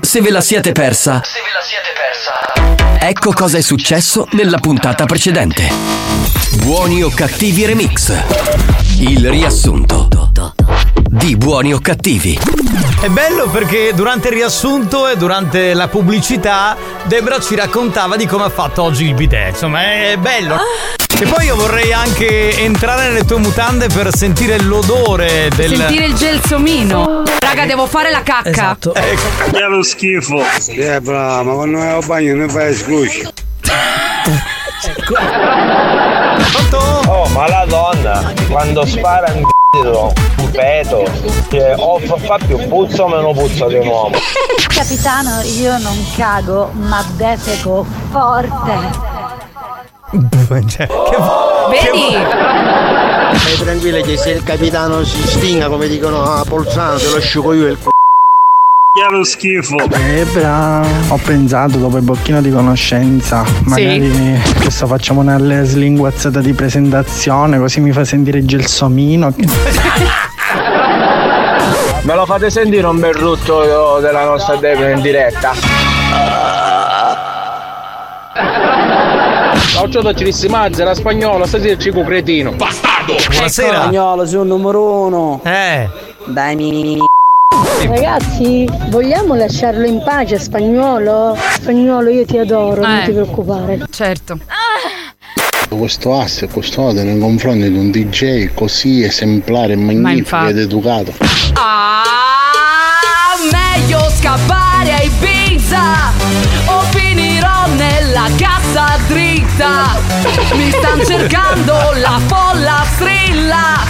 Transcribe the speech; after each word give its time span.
Se 0.00 0.20
ve 0.20 0.30
la 0.30 0.40
siete 0.40 0.72
persa, 0.72 1.20
Se 1.24 1.40
ve 1.40 1.52
la 1.52 1.60
siete 1.60 1.92
persa. 1.94 3.06
ecco 3.06 3.32
cosa 3.32 3.58
è 3.58 3.60
successo 3.60 4.26
nella 4.32 4.58
puntata 4.58 5.04
precedente. 5.06 5.68
Buoni 6.62 7.02
o 7.02 7.10
cattivi 7.10 7.64
remix. 7.66 8.12
Il 8.98 9.28
riassunto 9.28 10.08
di 11.08 11.36
Buoni 11.36 11.74
o 11.74 11.80
cattivi. 11.80 12.38
È 13.00 13.08
bello 13.08 13.48
perché 13.48 13.92
durante 13.94 14.28
il 14.28 14.34
riassunto 14.34 15.08
e 15.08 15.16
durante 15.16 15.74
la 15.74 15.88
pubblicità 15.88 16.76
Debra 17.04 17.40
ci 17.40 17.54
raccontava 17.54 18.16
di 18.16 18.26
come 18.26 18.44
ha 18.44 18.50
fatto 18.50 18.82
oggi 18.82 19.04
il 19.06 19.14
bidet. 19.14 19.50
Insomma, 19.50 19.82
è 19.82 20.16
bello. 20.18 20.56
E 21.22 21.26
poi 21.26 21.44
io 21.44 21.54
vorrei 21.54 21.92
anche 21.92 22.56
entrare 22.62 23.08
nelle 23.08 23.26
tue 23.26 23.36
mutande 23.36 23.88
per 23.88 24.08
sentire 24.16 24.58
l'odore 24.62 25.50
del. 25.54 25.76
Sentire 25.76 26.06
il 26.06 26.14
gelsomino. 26.14 27.24
Raga, 27.38 27.66
devo 27.66 27.86
fare 27.86 28.10
la 28.10 28.22
cacca. 28.22 28.48
Esatto. 28.48 28.92
Che 28.92 29.64
lo 29.68 29.82
schifo. 29.82 30.42
Eh, 30.68 30.98
brava, 31.02 31.42
ma 31.42 31.52
quando 31.52 31.76
vai 31.76 31.90
al 31.90 32.06
bagno 32.06 32.34
ne 32.36 32.48
fai 32.48 32.74
scrusci. 32.74 33.28
Oh, 37.06 37.28
ma 37.28 37.48
la 37.48 37.66
donna 37.68 38.32
quando 38.48 38.86
spara 38.86 39.30
un 39.34 39.42
c***o, 39.42 40.12
un 40.38 40.50
peto, 40.52 41.04
che 41.50 41.74
o 41.76 41.98
fa, 41.98 42.16
fa 42.16 42.38
più 42.46 42.66
puzza 42.66 43.04
o 43.04 43.08
meno 43.08 43.34
puzza 43.34 43.66
di 43.66 43.74
un 43.74 43.86
uomo. 43.88 44.16
Capitano, 44.74 45.42
io 45.42 45.76
non 45.76 46.02
cago, 46.16 46.70
ma 46.72 47.04
defeco 47.16 47.84
forte. 48.10 49.18
Cioè, 50.10 50.88
Vedi? 51.70 52.16
Stai 53.38 53.56
tranquilla 53.64 54.00
che 54.00 54.16
se 54.16 54.30
il 54.30 54.42
capitano 54.42 55.04
si 55.04 55.22
stinga 55.26 55.68
come 55.68 55.86
dicono 55.86 56.22
a 56.22 56.42
Polzano 56.46 56.96
te 56.98 57.08
lo 57.08 57.16
asciugo 57.16 57.52
io 57.52 57.66
il 57.68 57.78
c***o. 57.78 57.90
Che 57.90 59.06
lo 59.14 59.22
schifo. 59.22 59.76
Ebra, 59.88 60.80
ho 61.08 61.16
pensato 61.24 61.78
dopo 61.78 61.96
il 61.98 62.02
bocchino 62.02 62.40
di 62.42 62.50
conoscenza, 62.50 63.44
magari 63.64 64.40
questo 64.60 64.88
facciamo 64.88 65.20
una 65.20 65.38
slinguazzata 65.62 66.40
di 66.40 66.52
presentazione, 66.54 67.58
così 67.60 67.78
mi 67.80 67.92
fa 67.92 68.04
sentire 68.04 68.38
il 68.38 68.46
gelsomino. 68.48 69.32
che- 69.32 69.46
Me 72.02 72.14
lo 72.14 72.26
fate 72.26 72.50
sentire 72.50 72.86
un 72.86 72.98
bel 72.98 73.14
rutto 73.14 74.00
della 74.00 74.24
nostra 74.24 74.56
Debra 74.56 74.90
in 74.90 75.00
diretta? 75.02 75.52
Ci 79.60 80.24
dissimazza, 80.24 80.82
era 80.82 80.94
spagnolo, 80.94 81.46
stasera 81.46 81.76
ci 81.78 81.90
cu 81.90 82.02
cretino. 82.04 82.52
Bastardo! 82.52 83.14
Buonasera. 83.30 83.82
Spagnolo, 83.82 84.26
sei 84.26 84.38
un 84.40 84.46
numero 84.48 85.02
uno. 85.06 85.40
Eh. 85.44 85.88
Dai, 86.26 86.56
mi. 86.56 86.98
Ragazzi, 87.86 88.68
vogliamo 88.88 89.34
lasciarlo 89.34 89.86
in 89.86 90.02
pace, 90.02 90.38
spagnolo? 90.38 91.36
Spagnolo, 91.52 92.08
io 92.10 92.24
ti 92.24 92.38
adoro, 92.38 92.80
non 92.82 92.98
Eh. 92.98 93.04
ti 93.04 93.12
preoccupare. 93.12 93.78
Certo. 93.90 94.38
Questo 95.68 96.18
asse 96.18 96.46
e 96.46 96.48
questo 96.48 96.82
odio 96.82 97.04
nei 97.04 97.18
confronti 97.18 97.70
di 97.70 97.78
un 97.78 97.90
DJ 97.90 98.52
così 98.54 99.02
esemplare, 99.04 99.76
magnifico 99.76 100.10
infatti. 100.10 100.50
ed 100.50 100.58
educato. 100.58 101.12
Ah, 101.54 102.02
meglio 103.50 104.00
scappare 104.18 104.92
a 104.94 105.02
Ibiza 105.02 105.82
o 106.66 106.80
finirò 106.90 107.66
nella 107.76 108.26
cassa 108.36 108.59
dritta. 109.60 110.00
Mi 110.54 110.70
stanno 110.70 111.04
cercando 111.04 111.74
la 111.96 112.18
folla 112.26 112.82
strilla. 112.94 113.84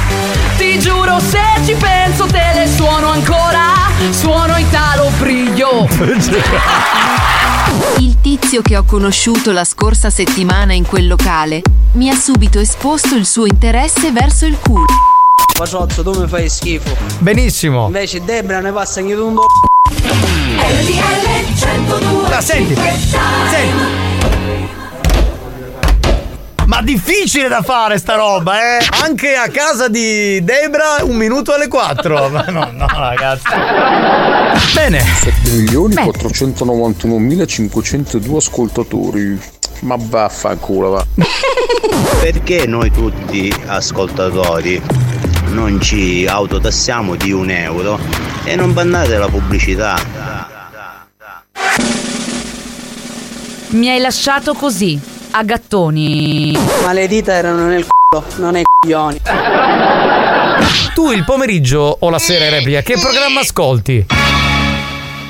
Ti 0.56 0.78
giuro 0.80 1.20
se 1.20 1.38
ci 1.64 1.74
penso 1.74 2.26
te 2.26 2.50
le 2.54 2.66
suono 2.66 3.10
ancora. 3.10 3.68
Suono 4.10 4.56
Italo 4.56 5.10
Briglio. 5.18 5.86
Il 7.98 8.20
tizio 8.20 8.62
che 8.62 8.76
ho 8.76 8.82
conosciuto 8.84 9.52
la 9.52 9.64
scorsa 9.64 10.10
settimana 10.10 10.72
in 10.72 10.84
quel 10.84 11.06
locale 11.06 11.62
mi 11.92 12.10
ha 12.10 12.16
subito 12.16 12.58
esposto 12.58 13.14
il 13.14 13.26
suo 13.26 13.46
interesse 13.46 14.10
verso 14.10 14.46
il 14.46 14.58
culo. 14.60 14.86
Pasozzo, 15.56 16.02
tu 16.02 16.18
mi 16.18 16.26
fai 16.26 16.48
schifo. 16.48 16.96
Benissimo. 17.18 17.86
Invece 17.86 18.24
Debra 18.24 18.58
ne 18.60 18.72
passa 18.72 18.98
anche 19.00 19.14
tu 19.14 19.26
un 19.26 19.34
po'. 19.34 19.46
Ah, 22.30 22.40
senti. 22.40 22.74
Senti. 22.74 24.10
Ma 26.70 26.80
difficile 26.82 27.48
da 27.48 27.62
fare 27.62 27.98
sta 27.98 28.14
roba, 28.14 28.60
eh? 28.60 28.78
Anche 29.02 29.34
a 29.34 29.48
casa 29.48 29.88
di 29.88 30.40
Debra 30.44 30.98
un 31.02 31.16
minuto 31.16 31.52
alle 31.52 31.66
4. 31.66 32.28
Ma 32.30 32.44
no, 32.44 32.70
no, 32.72 32.86
ragazzi. 32.86 33.48
Bene. 34.72 35.00
7 35.00 35.50
milioni 35.50 35.96
491.502 35.96 38.36
ascoltatori. 38.36 39.36
Ma 39.80 39.96
vaffanculo 39.98 40.90
va. 40.90 41.04
Perché 42.20 42.68
noi 42.68 42.92
tutti 42.92 43.52
ascoltatori 43.66 44.80
non 45.48 45.80
ci 45.80 46.24
autotassiamo 46.24 47.16
di 47.16 47.32
un 47.32 47.50
euro 47.50 47.98
e 48.44 48.54
non 48.54 48.72
bannate 48.72 49.18
la 49.18 49.26
pubblicità? 49.26 50.00
Mi 53.70 53.88
hai 53.88 53.98
lasciato 53.98 54.54
così, 54.54 55.18
a 55.30 55.42
gattoni. 55.44 56.56
Ma 56.84 56.92
le 56.92 57.06
dita 57.06 57.32
erano 57.32 57.66
nel 57.66 57.86
culo, 57.86 58.24
non 58.36 58.52
nei 58.52 58.62
coglioni. 58.80 59.20
Tu 60.94 61.10
il 61.12 61.24
pomeriggio 61.24 61.96
o 62.00 62.10
la 62.10 62.18
sera 62.18 62.44
in 62.46 62.50
replica, 62.50 62.80
che 62.82 62.98
programma 62.98 63.40
ascolti? 63.40 64.06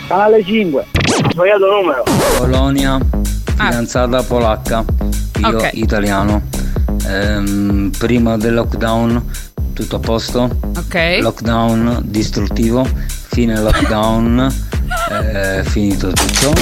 Canale 0.09 0.45
5. 0.45 0.87
Sbagliato 1.31 1.67
numero. 1.71 2.03
Polonia, 2.37 2.99
fidanzata 3.45 4.23
polacca, 4.23 4.85
io 5.39 5.49
Ok. 5.57 5.71
italiano. 5.75 6.43
Ehm, 7.07 7.91
prima 7.97 8.37
del 8.37 8.55
lockdown, 8.55 9.23
tutto 9.75 9.97
a 9.97 10.01
posto. 10.01 10.49
Ok. 10.77 11.19
Lockdown 11.21 12.01
distruttivo, 12.05 12.87
fine 13.29 13.59
lockdown, 13.61 14.53
eh, 15.11 15.63
finito 15.65 16.11
tutto. 16.13 16.53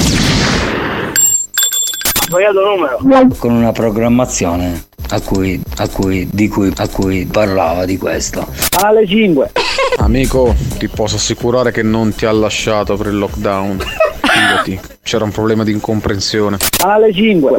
Sbagliato 2.29 2.63
numero. 2.63 2.99
Con 3.39 3.53
una 3.53 3.71
programmazione 3.71 4.83
a 5.09 5.19
cui, 5.19 5.59
a 5.77 5.87
cui, 5.87 6.29
di 6.31 6.47
cui, 6.47 6.71
a 6.75 6.87
cui 6.87 7.25
parlava 7.25 7.85
di 7.85 7.97
questo. 7.97 8.45
Canale 8.69 9.07
5. 9.07 9.51
Amico, 9.97 10.53
ti 10.77 10.87
posso 10.89 11.15
assicurare 11.15 11.71
che 11.71 11.81
non 11.81 12.13
ti 12.13 12.27
ha 12.27 12.31
lasciato 12.31 12.95
per 12.97 13.07
il 13.07 13.17
lockdown. 13.17 13.79
Fidati, 14.21 14.79
c'era 15.01 15.23
un 15.23 15.31
problema 15.31 15.63
di 15.63 15.71
incomprensione. 15.71 16.57
Canale 16.77 17.11
5. 17.11 17.51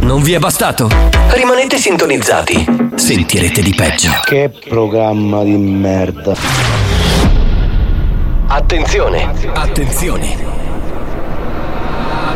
Non 0.00 0.22
vi 0.22 0.32
è 0.32 0.38
bastato? 0.38 0.88
Rimanete 1.32 1.76
sintonizzati. 1.76 2.92
Sentirete 2.94 3.60
di 3.60 3.74
peggio. 3.74 4.10
Che 4.24 4.50
programma 4.66 5.42
di 5.42 5.54
merda. 5.54 6.34
Attenzione. 8.46 9.30
Attenzione. 9.52 10.53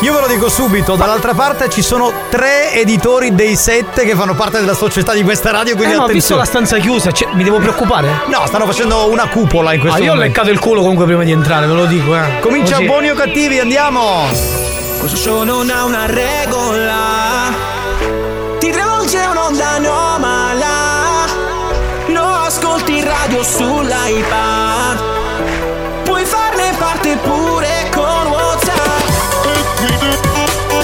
Io 0.00 0.12
ve 0.12 0.20
lo 0.20 0.26
dico 0.26 0.50
subito, 0.50 0.96
dall'altra 0.96 1.32
parte 1.32 1.70
ci 1.70 1.80
sono 1.80 2.12
tre 2.28 2.72
editori 2.74 3.34
dei 3.34 3.56
sette 3.56 4.04
che 4.04 4.14
fanno 4.14 4.34
parte 4.34 4.60
della 4.60 4.74
società 4.74 5.14
di 5.14 5.22
questa 5.22 5.50
radio, 5.50 5.74
quindi 5.76 5.94
Eh, 5.94 5.96
ma 5.96 6.04
ho 6.04 6.08
visto 6.08 6.36
la 6.36 6.44
stanza 6.44 6.76
chiusa, 6.76 7.10
cioè, 7.10 7.28
mi 7.32 7.42
devo 7.42 7.56
preoccupare? 7.58 8.08
No, 8.26 8.42
stanno 8.46 8.66
facendo 8.66 9.08
una 9.10 9.28
cupola 9.28 9.72
in 9.72 9.80
questo 9.80 9.98
Ah, 9.98 10.02
io 10.04 10.10
ho 10.12 10.14
momento. 10.14 10.34
leccato 10.34 10.50
il 10.52 10.58
culo 10.58 10.82
comunque 10.82 11.06
prima 11.06 11.24
di 11.24 11.30
entrare, 11.32 11.66
ve 11.66 11.72
lo 11.72 11.86
dico, 11.86 12.14
eh. 12.14 12.38
Comincia 12.40 12.74
Così. 12.76 12.86
buoni 12.86 13.10
o 13.10 13.14
cattivi, 13.14 13.58
andiamo! 13.60 14.26
Questo 14.98 15.16
show 15.16 15.42
non 15.42 15.70
ha 15.70 15.84
una 15.84 16.04
regola 16.06 17.52
Ti 18.58 18.70
travolge 18.70 19.18
un'onda 19.18 19.68
anomala 19.70 21.26
Lo 22.08 22.22
ascolti 22.24 23.02
radio 23.02 23.42
sull'iPad 23.42 24.63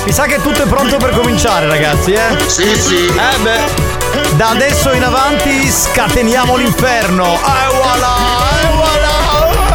Mi 0.05 0.13
sa 0.13 0.25
che 0.25 0.41
tutto 0.41 0.63
è 0.63 0.67
pronto 0.67 0.97
per 0.97 1.11
cominciare, 1.11 1.67
ragazzi, 1.69 2.13
eh? 2.13 2.37
Sì, 2.47 2.75
sì. 2.81 3.07
Eh 3.07 3.39
beh. 3.43 3.99
Da 4.37 4.51
adesso 4.51 4.93
in 4.93 5.05
avanti 5.05 5.71
scateniamo 5.71 6.57
l'inferno. 6.57 7.35
E 7.35 7.39
voilà, 7.75 8.17
e 8.63 8.67
voilà, 8.75 9.15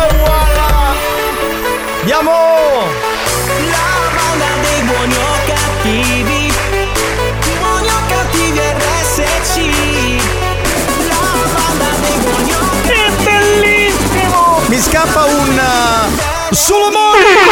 e 0.07 0.15
voilà. 0.17 0.93
Andiamo! 1.99 2.31
La 3.69 3.87
banda 4.15 4.45
dei 4.61 4.81
buoni 4.81 5.15
o 5.15 5.37
cattivi. 5.45 6.53
Buoni 7.59 7.87
o 7.87 7.99
cattivi 8.07 8.59
RSC. 8.59 9.55
La 11.07 11.21
banda 11.53 11.89
dei 12.01 12.17
buoni 12.17 12.51
o 12.51 12.59
cattivi. 12.59 12.87
Che 12.87 13.11
bellissimo! 13.23 14.41
Mi 14.67 14.79
scappa 14.81 15.23
un... 15.25 15.61
Uh, 16.49 16.53
solo 16.53 16.89
morto! 16.91 17.45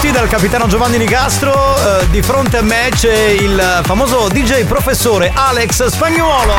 Tutti 0.00 0.12
dal 0.12 0.28
capitano 0.28 0.66
Giovanni 0.66 0.96
Nicastro. 0.96 1.76
Eh, 1.76 2.08
di 2.08 2.22
fronte 2.22 2.56
a 2.56 2.62
me 2.62 2.88
c'è 2.94 3.12
il 3.12 3.80
famoso 3.84 4.28
DJ 4.32 4.64
professore 4.64 5.30
Alex 5.34 5.88
Spagnuolo. 5.88 6.54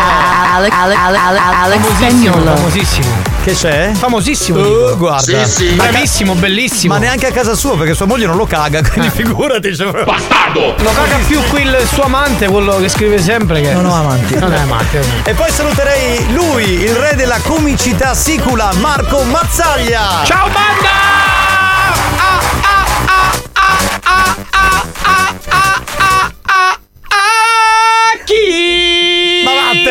Alex, 0.53 0.71
Alex, 0.71 0.97
Alex, 0.99 1.41
Alex 1.41 1.81
Famosissimo, 1.81 2.33
Spagnolo. 2.33 2.55
famosissimo. 2.55 3.07
Che 3.43 3.53
c'è? 3.53 3.91
Famosissimo. 3.95 4.59
Uh, 4.59 4.95
guarda. 4.95 5.43
Bravissimo, 5.75 6.35
bellissimo. 6.35 6.93
Ma 6.93 6.99
neanche 6.99 7.25
a 7.25 7.31
casa 7.31 7.55
sua 7.55 7.75
perché 7.75 7.95
sua 7.95 8.05
moglie 8.05 8.27
non 8.27 8.37
lo 8.37 8.45
caga, 8.45 8.83
quindi 8.87 9.09
figurati. 9.09 9.75
Cioè, 9.75 10.03
Bastardo! 10.03 10.75
Lo 10.77 10.91
caga 10.93 11.17
più 11.25 11.41
qui 11.49 11.63
il 11.63 11.87
suo 11.91 12.03
amante, 12.03 12.47
quello 12.47 12.77
che 12.77 12.89
scrive 12.89 13.19
sempre 13.19 13.61
che. 13.61 13.73
Non 13.73 13.85
ho 13.87 13.93
amanti. 13.95 14.37
Non 14.37 14.53
è 14.53 14.59
amante. 14.59 15.03
E 15.23 15.33
poi 15.33 15.49
saluterei 15.49 16.31
lui, 16.31 16.83
il 16.83 16.93
re 16.93 17.15
della 17.15 17.39
comicità 17.41 18.13
sicula, 18.13 18.69
Marco 18.75 19.23
Mazzaglia. 19.23 20.21
Ciao 20.25 20.45
banda! 20.45 21.40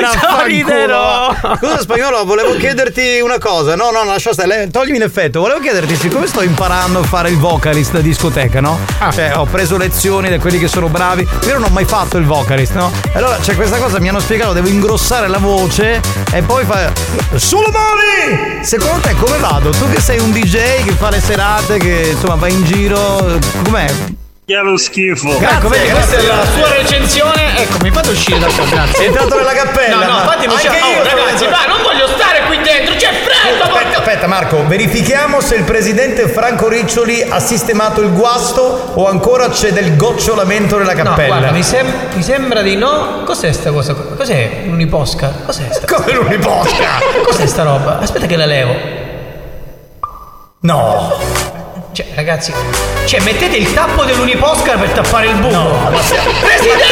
Sorriderò. 0.09 1.35
Scusa 1.59 1.81
spagnolo, 1.81 2.25
volevo 2.25 2.55
chiederti 2.57 3.21
una 3.21 3.39
cosa. 3.39 3.75
No, 3.75 3.91
no, 3.91 4.05
lascia 4.05 4.33
stare, 4.33 4.69
toglimi 4.71 4.99
l'effetto. 4.99 5.41
Volevo 5.41 5.61
chiederti, 5.61 5.97
siccome 5.97 6.27
sto 6.27 6.43
imparando 6.43 7.01
a 7.01 7.03
fare 7.03 7.31
il 7.31 7.39
vocalist 7.39 7.93
da 7.93 8.01
discoteca, 8.01 8.61
no? 8.61 8.79
Cioè, 9.13 9.33
ho 9.37 9.45
preso 9.45 9.77
lezioni 9.77 10.29
da 10.29 10.39
quelli 10.39 10.59
che 10.59 10.69
sono 10.69 10.89
bravi. 10.89 11.27
Io 11.47 11.55
non 11.55 11.65
ho 11.65 11.73
mai 11.73 11.85
fatto 11.85 12.17
il 12.19 12.25
vocalist, 12.25 12.75
no? 12.75 12.91
Allora 13.15 13.37
c'è 13.37 13.55
questa 13.55 13.79
cosa, 13.79 13.99
mi 14.01 14.09
hanno 14.09 14.21
spiegato, 14.21 14.53
devo 14.53 14.69
ingrossare 14.69 15.29
la 15.29 15.39
voce 15.39 16.01
e 16.33 16.43
poi 16.43 16.65
fa. 16.65 16.93
Sulle 17.37 17.71
mani! 17.71 18.65
Secondo 18.65 19.01
te 19.01 19.15
come 19.15 19.39
vado? 19.39 19.71
Tu 19.71 19.89
che 19.91 20.01
sei 20.01 20.19
un 20.19 20.31
DJ 20.31 20.85
che 20.85 20.93
fa 20.93 21.11
le 21.11 21.21
serate, 21.21 21.79
che 21.79 22.11
insomma 22.13 22.35
va 22.35 22.49
in 22.49 22.65
giro. 22.65 23.39
Com'è? 23.65 24.19
Lo 24.63 24.77
schifo. 24.77 25.39
Ecco, 25.41 25.69
vedi, 25.69 25.89
questa 25.91 26.17
è 26.17 26.23
la 26.27 26.45
sua 26.45 26.69
recensione. 26.75 27.57
Ecco, 27.59 27.77
mi 27.83 27.91
fate 27.91 28.11
uscire 28.11 28.39
da 28.39 28.47
qua, 28.47 28.65
grazie. 28.65 29.05
È 29.05 29.07
entrato 29.07 29.37
nella 29.37 29.53
cappella. 29.53 29.97
No, 29.97 30.03
no, 30.05 30.09
ma-. 30.25 30.31
Anche 30.33 30.47
io 30.47 31.01
Oh, 31.01 31.05
ragazzi, 31.05 31.45
va, 31.47 31.67
non 31.69 31.83
voglio 31.83 32.07
stare 32.09 32.43
qui 32.47 32.59
dentro, 32.61 32.95
c'è 32.97 33.09
freddo, 33.13 33.63
porca 33.69 33.79
Aspetta, 33.79 33.99
aspetta 33.99 34.27
Marco, 34.27 34.67
verifichiamo 34.67 35.41
se 35.41 35.55
il 35.55 35.63
presidente 35.65 36.29
Franco 36.29 36.69
Riccioli 36.69 37.23
ha 37.29 37.39
sistemato 37.39 38.01
il 38.01 38.13
guasto 38.13 38.93
o 38.95 39.07
ancora 39.09 39.49
c'è 39.51 39.73
del 39.73 39.97
gocciolamento 39.97 40.77
nella 40.79 40.95
No, 40.95 41.03
cappella. 41.05 41.27
guarda, 41.39 41.51
mi, 41.53 41.63
sem- 41.63 41.93
mi 42.15 42.23
sembra 42.23 42.63
di 42.63 42.77
no. 42.77 43.23
Cos'è 43.25 43.53
sta 43.53 43.71
cosa? 43.71 43.95
Cos'è? 43.95 44.63
L'uniposca? 44.65 45.33
Cos'è 45.47 45.69
sta? 45.71 45.87
Come 45.95 46.13
l'uniposca? 46.13 46.99
Cos'è 47.25 47.47
sta 47.47 47.63
roba? 47.63 47.99
Aspetta 48.01 48.27
che 48.27 48.37
la 48.37 48.47
levo. 48.47 48.75
No. 50.63 51.60
Cioè, 51.93 52.07
ragazzi, 52.15 52.53
cioè, 53.07 53.21
mettete 53.21 53.57
il 53.57 53.73
tappo 53.75 54.05
dell'uniposca 54.05 54.77
per 54.77 54.91
tappare 54.91 55.27
il 55.29 55.35
buco. 55.37 55.51
No, 55.55 55.91
Presidente! 56.41 56.89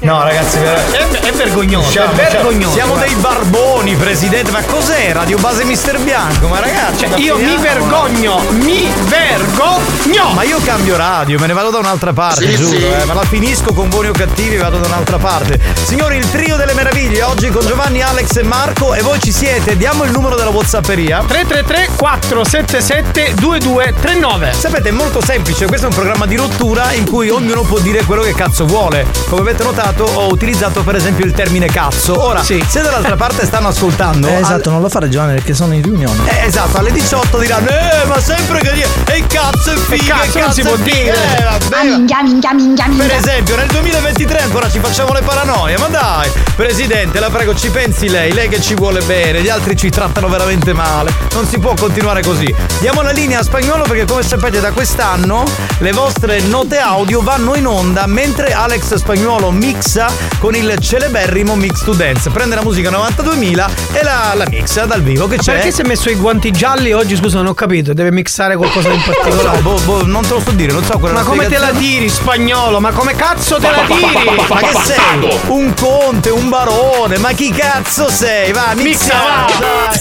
No, 0.00 0.22
ragazzi, 0.22 0.58
ver- 0.58 1.03
È, 1.24 1.32
vergognoso, 1.32 1.88
Siamo, 1.90 2.12
è 2.12 2.14
vergognoso. 2.14 2.72
siamo 2.74 2.96
dei 2.96 3.14
barboni, 3.14 3.94
presidente. 3.96 4.50
Ma 4.50 4.60
cos'è? 4.62 5.12
Radio 5.12 5.38
Base 5.38 5.64
Mister 5.64 5.98
Bianco? 5.98 6.48
Ma 6.48 6.60
ragazzi, 6.60 7.06
Cioè, 7.08 7.18
io 7.18 7.36
mi 7.38 7.56
vergogno, 7.56 8.40
mi 8.50 8.92
vergogno! 9.08 10.32
Ma 10.34 10.42
io 10.42 10.58
cambio 10.62 10.96
radio, 10.96 11.38
me 11.38 11.46
ne 11.46 11.52
vado 11.54 11.70
da 11.70 11.78
un'altra 11.78 12.12
parte, 12.12 12.46
Sì, 12.46 12.56
giuro. 12.56 12.76
sì. 12.76 12.84
eh, 12.84 13.04
ma 13.06 13.14
la 13.14 13.24
finisco 13.24 13.72
con 13.72 13.88
buoni 13.88 14.08
o 14.08 14.12
cattivi 14.12 14.56
e 14.56 14.58
vado 14.58 14.76
da 14.78 14.86
un'altra 14.86 15.16
parte. 15.16 15.58
Signori, 15.84 16.16
il 16.18 16.30
trio 16.30 16.56
delle 16.56 16.74
meraviglie, 16.74 17.22
oggi 17.22 17.48
con 17.48 17.66
Giovanni, 17.66 18.02
Alex 18.02 18.36
e 18.36 18.42
Marco. 18.42 18.92
E 18.94 19.00
voi 19.00 19.18
ci 19.20 19.32
siete. 19.32 19.76
Diamo 19.78 20.04
il 20.04 20.10
numero 20.10 20.36
della 20.36 20.50
Whatsapperia. 20.50 21.24
333 21.26 21.88
477 21.96 23.34
2239 23.36 24.52
Sapete, 24.52 24.88
è 24.90 24.92
molto 24.92 25.22
semplice, 25.24 25.66
questo 25.66 25.86
è 25.86 25.88
un 25.88 25.94
programma 25.94 26.26
di 26.26 26.36
rottura 26.36 26.92
in 26.92 27.08
cui 27.08 27.30
ognuno 27.30 27.62
può 27.62 27.78
dire 27.78 28.04
quello 28.04 28.22
che 28.22 28.34
cazzo 28.34 28.66
vuole. 28.66 29.06
Come 29.28 29.40
avete 29.40 29.62
notato, 29.62 30.04
ho 30.04 30.28
utilizzato 30.30 30.82
per 30.82 30.96
esempio 30.96 31.12
il 31.22 31.32
termine 31.32 31.66
cazzo. 31.66 32.20
Ora, 32.20 32.42
se 32.42 32.62
dall'altra 32.72 33.16
parte 33.16 33.44
stanno 33.46 33.68
ascoltando. 33.68 34.28
Eh, 34.28 34.40
esatto, 34.40 34.70
non 34.70 34.80
lo 34.80 34.88
fare 34.88 35.08
Giovanni 35.08 35.34
perché 35.34 35.54
sono 35.54 35.74
in 35.74 35.82
riunione. 35.82 36.28
Eh, 36.28 36.46
esatto, 36.46 36.78
alle 36.78 36.92
18 36.92 37.38
diranno, 37.38 37.68
eh, 37.68 38.04
ma 38.06 38.20
sempre 38.20 38.60
che 38.60 38.72
dire, 38.72 38.88
e 39.06 39.26
cazzo 39.26 39.72
è 39.72 39.76
figa, 39.76 40.16
cazzo 40.16 40.38
e 40.38 40.40
non 40.40 40.52
si 40.52 40.62
può 40.62 40.76
figa". 40.76 40.92
dire. 40.92 41.16
Eh, 41.38 41.42
vabbè. 41.42 41.84
Minchia, 41.84 42.22
minchia, 42.22 42.52
minchia, 42.52 42.86
minchia. 42.88 43.06
Per 43.06 43.16
esempio, 43.16 43.56
nel 43.56 43.68
2023 43.68 44.38
ancora 44.40 44.70
ci 44.70 44.78
facciamo 44.78 45.12
le 45.12 45.22
paranoie, 45.22 45.76
ma 45.78 45.86
dai, 45.88 46.30
Presidente, 46.56 47.18
la 47.18 47.30
prego, 47.30 47.54
ci 47.54 47.68
pensi 47.70 48.08
lei, 48.08 48.32
lei 48.32 48.48
che 48.48 48.60
ci 48.60 48.74
vuole 48.74 49.00
bene, 49.02 49.42
gli 49.42 49.48
altri 49.48 49.76
ci 49.76 49.90
trattano 49.90 50.28
veramente 50.28 50.72
male. 50.72 51.12
Non 51.32 51.46
si 51.46 51.58
può 51.58 51.74
continuare 51.74 52.22
così. 52.22 52.52
Diamo 52.80 53.02
la 53.02 53.10
linea 53.10 53.40
a 53.40 53.42
spagnolo 53.42 53.82
perché 53.82 54.04
come 54.04 54.22
sapete 54.22 54.60
da 54.60 54.70
quest'anno 54.70 55.44
le 55.78 55.92
vostre 55.92 56.40
note 56.42 56.78
audio 56.78 57.22
vanno 57.22 57.54
in 57.56 57.66
onda 57.66 58.06
mentre 58.06 58.52
Alex 58.52 58.94
Spagnuolo 58.94 59.50
mixa 59.50 60.10
con 60.38 60.54
il 60.54 60.76
celeberrimo 61.04 61.54
Mix 61.54 61.82
to 61.84 61.92
Dance. 61.92 62.30
Prende 62.30 62.54
la 62.54 62.62
musica 62.62 62.90
92.000 62.90 63.70
e 63.92 64.02
la, 64.02 64.32
la 64.34 64.46
mixa 64.48 64.86
dal 64.86 65.02
vivo 65.02 65.26
che 65.26 65.36
Ma 65.36 65.42
c'è. 65.42 65.52
Perché 65.54 65.70
si 65.70 65.82
è 65.82 65.86
messo 65.86 66.08
i 66.08 66.14
guanti 66.14 66.50
gialli 66.50 66.92
oggi? 66.92 67.14
Scusa, 67.16 67.36
non 67.38 67.48
ho 67.48 67.54
capito. 67.54 67.92
Deve 67.92 68.10
mixare 68.10 68.56
qualcosa 68.56 68.88
di 68.88 68.96
Non 69.04 69.04
lo 69.06 69.12
so, 69.12 69.20
particolare. 69.20 69.60
boh, 69.60 69.80
boh, 69.80 70.06
non 70.06 70.22
te 70.22 70.28
lo 70.30 70.40
so 70.40 70.50
dire, 70.52 70.72
non 70.72 70.82
so 70.84 70.98
quella 70.98 71.20
Ma 71.20 71.24
come 71.24 71.46
te 71.46 71.58
la 71.58 71.72
tiri, 71.72 72.08
spagnolo? 72.08 72.80
Ma 72.80 72.90
come 72.92 73.14
cazzo 73.14 73.58
te 73.58 73.70
la 73.70 73.82
tiri? 73.86 74.44
Ma 74.48 74.60
che 74.60 74.78
sei? 74.82 75.38
Un 75.48 75.74
conte, 75.74 76.30
un 76.30 76.48
barone, 76.48 77.18
ma 77.18 77.32
chi 77.32 77.50
cazzo 77.50 78.08
sei? 78.08 78.52
Va, 78.52 78.72
mixa, 78.74 79.14
va, 79.14 79.46
dai. 79.58 80.00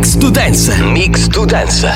Mix 0.00 0.16
to 0.16 0.30
Dance. 0.30 0.74
Mix 0.76 1.26
to 1.28 1.44
Dance. 1.44 1.86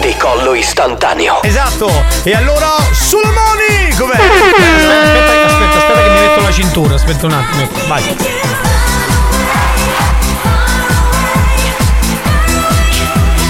Decollo 0.00 0.54
istantaneo. 0.54 1.40
Esatto, 1.44 1.88
e 2.24 2.34
allora 2.34 2.66
sulle 2.90 3.22
mani! 3.26 3.94
Com'è? 3.96 4.12
Aspetta, 4.12 5.30
aspetta, 5.30 5.46
aspetta, 5.46 5.76
aspetta 5.76 6.02
che 6.02 6.10
mi 6.10 6.20
metto 6.20 6.40
la 6.40 6.50
cintura. 6.50 6.94
Aspetta 6.96 7.26
un 7.26 7.32
attimo. 7.32 7.62
ecco, 7.62 7.86
Vai. 7.86 8.16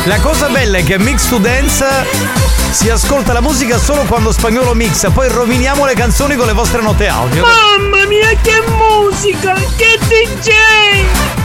La 0.05 0.21
cosa 0.21 0.49
bella 0.49 0.77
è 0.77 0.85
che 0.85 0.99
Mix 0.99 1.27
to 1.31 1.39
Dance 1.39 1.87
si 2.73 2.91
ascolta 2.91 3.33
la 3.33 3.41
musica 3.41 3.79
solo 3.79 4.03
quando 4.03 4.33
spagnolo 4.33 4.75
mixa, 4.75 5.09
poi 5.09 5.29
roviniamo 5.31 5.87
le 5.87 5.95
canzoni 5.95 6.37
con 6.37 6.45
le 6.45 6.53
vostre 6.53 6.83
note 6.83 7.09
audio. 7.09 7.41
Mamma 7.41 8.05
mia 8.05 8.29
che 8.43 8.63
musica! 8.77 9.55
Che 9.77 9.99
DJ! 10.09 11.36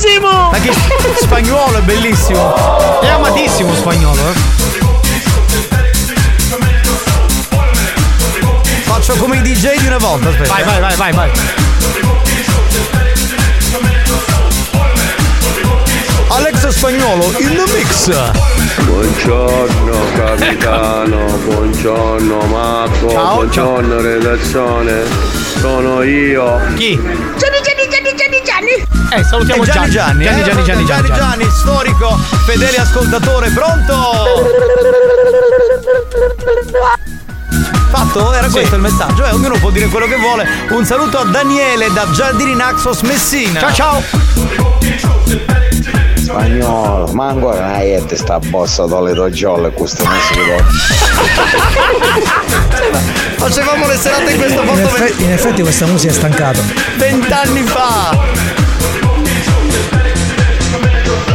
Bellissimo! 0.00 0.48
Ma 0.50 0.58
che 0.58 0.72
spagnolo 1.20 1.76
è 1.76 1.82
bellissimo! 1.82 3.00
È 3.02 3.06
amatissimo 3.06 3.74
spagnolo, 3.74 4.18
eh. 4.18 4.32
Faccio 8.84 9.14
come 9.16 9.36
i 9.36 9.42
DJ 9.42 9.76
di 9.76 9.86
una 9.88 9.98
volta, 9.98 10.30
aspetta. 10.30 10.54
Vai, 10.54 10.64
vai, 10.64 10.80
vai, 10.80 10.96
vai, 10.96 11.12
vai. 11.12 11.30
Alex 16.28 16.68
Spagnolo 16.68 17.24
in 17.38 17.56
the 17.56 17.72
mix. 17.74 18.10
Buongiorno 18.84 19.98
capitano, 20.14 21.24
buongiorno 21.44 22.46
Marco, 22.46 23.10
Ciao, 23.10 23.34
buongiorno 23.34 24.00
redazione, 24.00 25.02
sono 25.58 26.02
io. 26.02 26.58
Chi? 26.76 26.98
Eh, 29.12 29.24
salutiamo 29.24 29.62
E 29.64 29.66
Gianni 29.66 29.90
Gianni, 29.90 30.22
Gianni, 30.24 30.40
eh, 30.40 30.44
Gianni, 30.44 30.64
Gianni, 30.64 30.84
Gianni, 30.84 31.06
Gianni, 31.08 31.18
Gianni, 31.18 31.50
storico, 31.50 32.16
fedele 32.46 32.76
ascoltatore, 32.76 33.50
pronto? 33.50 33.94
Fatto? 37.90 38.32
Era 38.32 38.48
questo 38.48 38.76
il 38.76 38.80
messaggio, 38.80 39.24
eh, 39.24 39.30
ognuno 39.32 39.58
può 39.58 39.70
dire 39.70 39.86
quello 39.88 40.06
che 40.06 40.16
vuole. 40.16 40.46
Un 40.70 40.84
saluto 40.84 41.18
a 41.18 41.24
Daniele 41.24 41.92
da 41.92 42.08
Giardini 42.12 42.54
Naxos 42.54 43.00
Messina. 43.00 43.58
Ciao 43.58 43.72
ciao. 43.72 44.02
Spagnolo, 46.14 47.10
ma 47.12 47.28
ancora 47.28 47.72
hai 47.74 48.00
sta 48.12 48.38
bossa 48.38 48.84
dalle 48.86 49.12
doggiole 49.14 49.68
e 49.68 49.72
questo 49.72 50.04
vede. 50.04 50.62
Facevamo 53.36 53.86
le 53.88 53.96
serate 53.96 54.30
in 54.30 54.38
questo 54.38 54.60
In, 54.60 54.66
posto 54.68 54.82
effe- 54.96 55.22
in 55.22 55.32
effetti 55.32 55.62
questa 55.62 55.86
musica 55.86 56.12
è 56.12 56.14
stancata. 56.14 56.60
vent'anni 56.96 57.62
fa. 57.64 58.59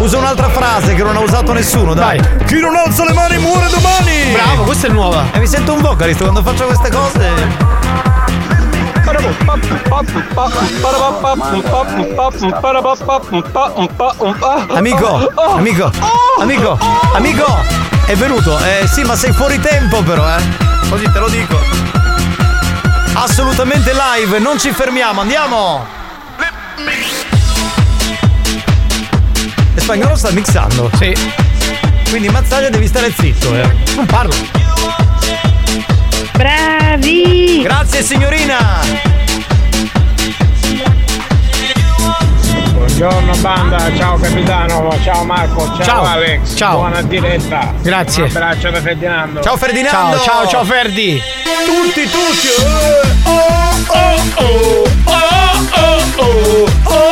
Uso 0.06 0.20
un'altra 0.20 0.50
frase 0.50 0.94
che 0.94 1.02
non 1.02 1.16
ha 1.16 1.20
usato 1.20 1.52
nessuno, 1.52 1.96
dai. 1.96 2.22
Chi 2.46 2.60
non 2.60 2.76
alza 2.76 3.04
le 3.06 3.14
mani 3.14 3.40
muore 3.40 3.68
domani! 3.70 4.34
Bravo, 4.34 4.62
questa 4.62 4.86
è 4.86 4.92
nuova. 4.92 5.26
E 5.32 5.40
mi 5.40 5.48
sento 5.48 5.74
un 5.74 5.82
vocalist 5.82 6.22
quando 6.22 6.44
faccio 6.44 6.66
queste 6.68 6.92
cose. 6.92 7.34
Amico, 14.76 15.32
amico, 15.56 15.92
amico, 16.40 16.78
amico, 17.16 17.58
è 18.06 18.16
venuto. 18.16 18.60
Eh 18.60 18.86
sì, 18.86 19.02
ma 19.02 19.16
sei 19.16 19.32
fuori 19.32 19.60
tempo 19.60 20.04
però, 20.04 20.24
eh. 20.38 20.44
Così 20.88 21.12
te 21.12 21.18
lo 21.18 21.30
dico. 21.30 21.58
Assolutamente 23.14 23.92
live, 23.92 24.38
non 24.38 24.60
ci 24.60 24.72
fermiamo, 24.72 25.22
andiamo! 25.22 25.84
Spagnolo 29.86 30.16
sta 30.16 30.32
mixando. 30.32 30.90
Sì. 30.98 31.14
Quindi 32.10 32.28
Mazzaglia 32.30 32.70
devi 32.70 32.88
stare 32.88 33.14
zitto, 33.16 33.54
eh. 33.56 33.70
Non 33.96 34.08
parlo. 34.08 34.34
Bravi! 36.34 37.62
Grazie 37.62 38.02
signorina! 38.02 38.80
Buongiorno 42.74 43.36
banda, 43.36 43.96
ciao 43.96 44.18
capitano, 44.18 44.98
ciao 45.04 45.24
Marco, 45.24 45.66
ciao, 45.76 45.84
Ciao. 45.84 46.04
Alex, 46.04 46.56
Ciao. 46.56 46.78
buona 46.78 47.04
diretta. 47.04 47.72
Grazie. 47.84 48.24
Un 48.24 48.30
abbraccio 48.30 48.72
da 48.72 48.82
Ferdinando. 48.82 49.42
Ciao 49.42 49.56
Ferdinando! 49.56 50.18
Ciao, 50.18 50.26
ciao, 50.26 50.48
ciao 50.48 50.64
Ferdi. 50.64 51.22
Tutti, 51.64 52.10
tutti! 52.10 52.48
Eh, 52.58 53.30
oh, 53.30 53.38
oh, 53.88 54.24
oh, 54.34 54.90
oh, 55.04 55.70
oh, 55.76 56.10
oh, 56.16 56.70
oh, 56.86 57.04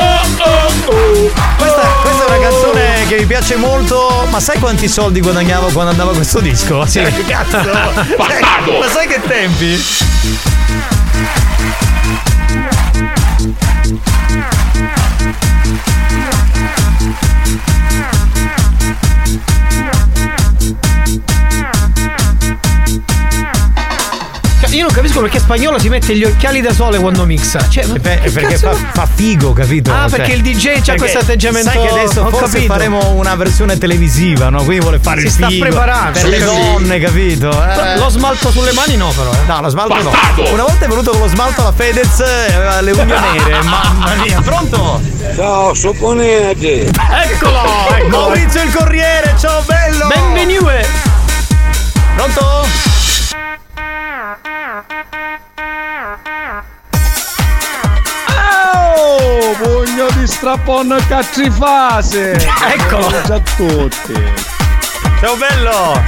oh. 0.88 1.32
Questa, 1.58 1.82
questa 2.01 2.02
canzone 2.44 3.06
che 3.08 3.18
mi 3.20 3.26
piace 3.26 3.56
molto, 3.56 4.28
ma 4.30 4.40
sai 4.42 4.60
quanti 4.60 4.90
soldi 4.90 5.22
guadagnavo 5.22 5.72
quando 5.72 5.92
andava 5.92 6.14
questo 6.14 6.42
disco? 6.42 6.86
Sì. 6.86 7.02
Cazzo! 7.26 7.58
ma 8.18 8.88
sai 8.90 9.08
che 9.08 9.22
tempi? 9.26 11.02
Io 24.77 24.84
non 24.86 24.92
capisco 24.94 25.20
perché 25.22 25.39
spagnolo 25.39 25.77
si 25.80 25.89
mette 25.89 26.15
gli 26.15 26.24
occhiali 26.24 26.62
da 26.62 26.74
sole 26.74 26.98
quando 27.00 27.25
mixa. 27.25 27.68
Cioè, 27.70 27.86
ma 27.86 27.96
Eh 27.96 28.00
beh, 28.00 28.30
perché 28.32 28.58
fa, 28.58 28.74
fa 28.74 29.08
figo, 29.13 29.53
capito? 29.53 29.92
Ah, 29.94 30.08
perché 30.10 30.34
il 30.34 30.42
DJ 30.42 30.63
c'ha 30.65 30.82
perché 30.84 30.96
questo 30.98 31.18
atteggiamento- 31.20 31.70
Sai 31.72 31.82
che 31.82 31.88
adesso 31.89 32.22
ho 32.22 32.30
forse 32.30 32.53
capito. 32.56 32.74
faremo 32.74 33.10
una 33.12 33.36
versione 33.36 33.77
televisiva, 33.77 34.50
no? 34.50 34.63
Quindi 34.63 34.80
vuole 34.82 35.00
fare 35.00 35.20
Si 35.22 35.25
il 35.27 35.32
sta 35.32 35.48
figo 35.48 35.65
preparando. 35.65 36.20
per 36.20 36.27
le 36.30 36.39
donne, 36.44 37.00
capito? 37.00 37.50
Eh. 37.50 37.98
Lo 37.98 38.10
smalto 38.10 38.51
sulle 38.51 38.72
mani 38.74 38.96
no, 38.98 39.10
però. 39.10 39.32
eh. 39.32 39.38
No, 39.48 39.62
lo 39.62 39.70
smalto 39.70 40.01
no. 40.01 40.12
Una 40.51 40.63
volta 40.63 40.86
è 40.86 40.88
venuto 40.88 41.12
con 41.12 41.20
lo 41.22 41.27
smalto 41.27 41.62
alla 41.62 41.72
Fedez 41.74 42.20
e 42.20 42.53
aveva 42.53 42.82
le 42.82 42.92
unghie 42.92 43.20
nere. 43.20 43.62
Mamma 43.63 44.13
mia, 44.25 44.42
pronto? 44.42 45.01
Ciao, 45.36 45.74
supponete. 45.74 46.89
Eccolo! 46.89 47.62
eccolo. 47.96 48.08
Maurizio 48.10 48.62
il 48.63 48.72
Corriere, 48.74 49.34
ciao 49.39 49.62
bello! 49.65 50.08
Benvenue! 50.08 50.86
Pronto? 52.15 52.93
Oh, 58.56 59.56
pugno 59.62 60.08
di 60.16 60.28
strappone 60.28 61.06
catrifase. 61.08 62.32
Eccolo. 62.32 63.10
Ciao 63.10 63.36
a 63.36 63.42
tutti. 63.56 64.13
Ciao 65.20 65.36
bello! 65.36 66.02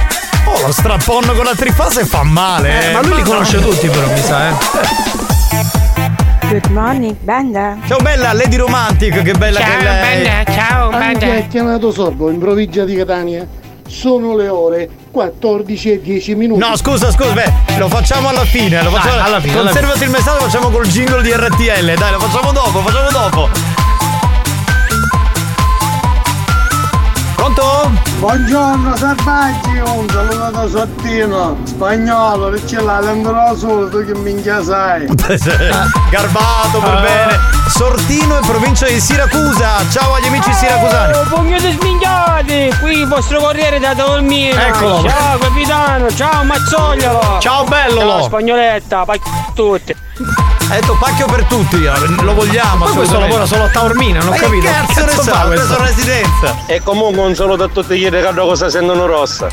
Oh, 0.44 0.60
lo 0.66 0.72
strapponno 0.72 1.32
con 1.32 1.44
la 1.44 1.54
trifase 1.54 2.04
fa 2.04 2.22
male. 2.22 2.90
Eh, 2.90 2.92
ma 2.92 3.00
lui 3.02 3.16
li 3.16 3.22
conosce 3.22 3.60
tutti, 3.60 3.88
però, 3.88 4.06
mi 4.06 4.20
sa, 4.20 4.48
eh. 4.48 4.54
Good 6.48 6.66
morning, 6.66 7.16
banda. 7.20 7.76
Ciao 7.86 7.98
bella, 7.98 8.32
Lady 8.32 8.56
Romantic, 8.56 9.22
che 9.22 9.32
bella 9.32 9.58
che 9.58 9.82
lei. 9.82 10.44
ciao, 10.54 10.90
Anche 10.90 11.38
è 11.38 11.46
chiamato 11.48 11.90
Sorbo 11.90 12.30
in 12.30 12.38
provincia 12.38 12.84
di 12.84 12.94
Catania. 12.94 13.46
Sono 13.86 14.36
le 14.36 14.48
ore 14.48 14.88
14 15.10 15.92
e 15.92 16.00
10 16.00 16.34
minuti. 16.34 16.60
No, 16.60 16.76
scusa, 16.76 17.10
scusa, 17.10 17.32
beh, 17.32 17.78
lo 17.78 17.88
facciamo 17.88 18.28
alla 18.28 18.44
fine. 18.44 18.82
Lo 18.82 18.90
Dai, 18.90 19.00
facciamo, 19.00 19.22
alla 19.24 19.40
fine, 19.40 19.58
alla 19.58 19.70
Conservati 19.70 20.04
il 20.04 20.10
messaggio, 20.10 20.38
lo 20.38 20.50
facciamo 20.50 20.70
col 20.70 20.86
jingle 20.86 21.22
di 21.22 21.32
RTL. 21.32 21.94
Dai, 21.94 22.12
lo 22.12 22.20
facciamo 22.20 22.52
dopo, 22.52 22.80
facciamo 22.80 23.10
dopo. 23.10 23.85
Pronto? 27.46 27.92
Buongiorno 28.18 28.96
Sarbaggi, 28.96 29.78
un 29.78 30.08
saluto 30.08 30.50
da 30.50 30.68
Sottino, 30.68 31.56
spagnolo, 31.62 32.50
che 32.50 32.66
ce 32.66 32.80
l'ha 32.80 32.96
ancora 32.96 33.54
solo, 33.54 33.88
tu 33.88 34.04
che 34.04 34.16
minchia 34.16 34.60
sai. 34.64 35.06
Garbato, 36.10 36.80
per 36.80 37.00
bene. 37.02 37.38
Sortino 37.68 38.38
in 38.38 38.46
provincia 38.46 38.88
di 38.88 38.98
Siracusa. 38.98 39.88
Ciao 39.90 40.14
agli 40.14 40.26
amici 40.26 40.52
siracusani. 40.52 41.12
Oh, 41.18 41.22
pugno 41.28 41.58
di 41.60 41.70
sminchiati! 41.70 42.74
Qui 42.80 42.98
il 42.98 43.06
vostro 43.06 43.38
corriere 43.38 43.78
da 43.78 43.94
dormire! 43.94 44.66
Eccolo. 44.66 45.08
Ciao 45.08 45.38
capitano, 45.38 46.10
ciao 46.10 46.42
Mazzogliolo! 46.42 47.38
Ciao, 47.38 47.64
bellolo. 47.64 48.10
Ciao 48.10 48.22
spagnoletta, 48.24 49.04
pa- 49.04 49.18
tutti! 49.54 49.94
Ha 50.68 50.74
detto 50.74 50.96
pacchio 50.98 51.26
per 51.26 51.44
tutti, 51.44 51.80
lo 52.22 52.34
vogliamo. 52.34 52.86
Ma 52.86 52.90
questo 52.90 53.20
lavora 53.20 53.46
solo 53.46 53.64
a 53.64 53.68
Taormina, 53.68 54.18
non 54.20 54.32
ho 54.32 54.36
capito. 54.36 54.66
cazzo 54.66 55.04
ne 55.04 55.12
sa, 55.12 55.22
fa 55.22 55.46
questo? 55.46 55.80
residenza. 55.82 56.56
E 56.66 56.82
comunque 56.82 57.22
un 57.22 57.34
saluto 57.34 57.64
a 57.64 57.68
tutti 57.68 57.96
gli 57.96 58.08
che 58.08 58.32
cosa 58.34 58.68
sentono 58.68 59.06
rossa. 59.06 59.48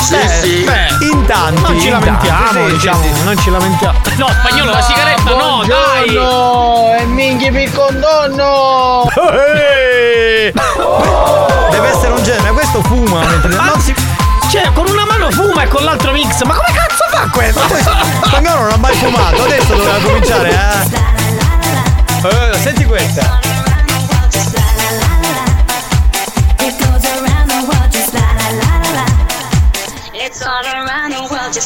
Sì, 0.00 0.64
Beh, 0.64 1.04
in 1.04 1.26
tanti. 1.26 1.60
Non 1.62 1.80
ci 1.80 1.90
lamentiamo, 1.90 2.66
sì, 2.66 2.72
diciamo, 2.72 3.02
sì, 3.02 3.14
sì. 3.14 3.24
non 3.24 3.38
ci 3.38 3.50
lamentiamo. 3.50 3.98
No, 4.16 4.28
spagnolo, 4.28 4.70
la 4.70 4.80
sigaretta 4.80 5.34
no, 5.34 5.64
dai! 5.66 6.14
No, 6.14 6.94
e 6.98 7.04
minchia 7.04 7.52
mi 7.52 7.70
condanno! 7.70 9.04
Ehi! 9.54 10.52
Deve 11.70 11.88
essere 11.88 12.12
un 12.12 12.22
genere, 12.22 12.52
questo 12.52 12.82
fuma 12.82 13.20
mentre. 13.26 13.54
Non 13.54 13.80
si. 13.80 13.94
Cioè, 14.50 14.72
con 14.72 14.86
una 14.88 15.04
mano 15.04 15.30
fuma 15.30 15.62
e 15.64 15.68
con 15.68 15.84
l'altro 15.84 16.10
mix. 16.12 16.42
Ma 16.42 16.54
come 16.54 16.72
cazzo 16.72 17.04
fa 17.10 17.28
questo? 17.30 17.60
Spagnolo 18.24 18.62
non 18.62 18.72
ha 18.72 18.76
mai 18.76 18.94
fumato, 18.94 19.42
adesso 19.42 19.74
doveva 19.74 19.98
cominciare, 19.98 20.50
eh. 20.50 21.06
Eh, 22.28 22.58
senti 22.58 22.84
questa. 22.84 23.40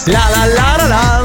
La 0.07 0.29
la 0.31 0.47
la 0.47 0.77
la 0.77 0.87
la. 0.87 1.23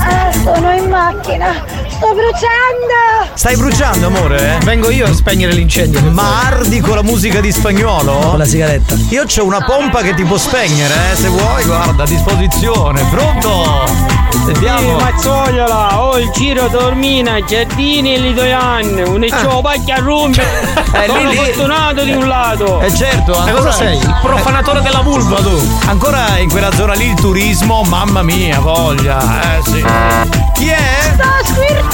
Ah, 0.00 0.32
sono 0.42 0.72
in 0.72 0.88
macchina. 0.88 1.89
Sto 2.00 2.14
bruciando. 2.14 3.30
Stai 3.34 3.56
bruciando, 3.56 4.06
amore? 4.06 4.56
eh? 4.56 4.64
Vengo 4.64 4.90
io 4.90 5.04
a 5.06 5.12
spegnere 5.12 5.52
l'incendio. 5.52 6.00
Ma 6.12 6.46
ardi 6.46 6.80
con 6.80 6.94
la 6.96 7.02
musica 7.02 7.40
di 7.40 7.52
spagnolo? 7.52 8.12
Con 8.30 8.38
la 8.38 8.46
sigaretta. 8.46 8.94
Io 9.10 9.24
c'ho 9.26 9.44
una 9.44 9.60
pompa 9.62 10.00
che 10.00 10.14
ti 10.14 10.24
può 10.24 10.38
spegnere, 10.38 10.94
eh? 11.12 11.16
Se 11.16 11.28
vuoi, 11.28 11.62
guarda, 11.64 12.04
a 12.04 12.06
disposizione. 12.06 13.04
Pronto? 13.10 13.84
Sentiamo. 14.46 14.96
Mazzogliola, 14.98 16.00
ho 16.00 16.16
il 16.18 16.30
giro 16.30 16.68
dormina, 16.68 17.44
giardini 17.44 18.14
e 18.14 18.18
litoian, 18.18 19.02
un 19.06 19.22
eccio 19.22 19.60
pacchia 19.60 19.96
a 19.96 19.98
rumbi! 19.98 20.40
Eh, 20.92 21.06
Sono 21.06 21.30
lì, 21.30 21.36
fortunato 21.36 22.02
di 22.02 22.10
un 22.12 22.26
lato! 22.26 22.80
Eh 22.80 22.92
certo, 22.92 23.32
ancora 23.32 23.52
cosa 23.58 23.70
sei? 23.72 23.96
Il 23.96 24.18
profanatore 24.22 24.80
della 24.82 25.02
vulva 25.02 25.36
tu! 25.36 25.78
Ancora 25.86 26.36
in 26.38 26.50
quella 26.50 26.72
zona 26.74 26.94
lì 26.94 27.06
il 27.10 27.14
turismo, 27.14 27.82
mamma 27.84 28.22
mia, 28.22 28.58
voglia. 28.58 29.20
Eh 29.56 29.62
sì. 29.70 29.84
Chi 30.54 30.66
è? 30.68 31.12
Sto 31.14 31.52
squirtando. 31.52 31.89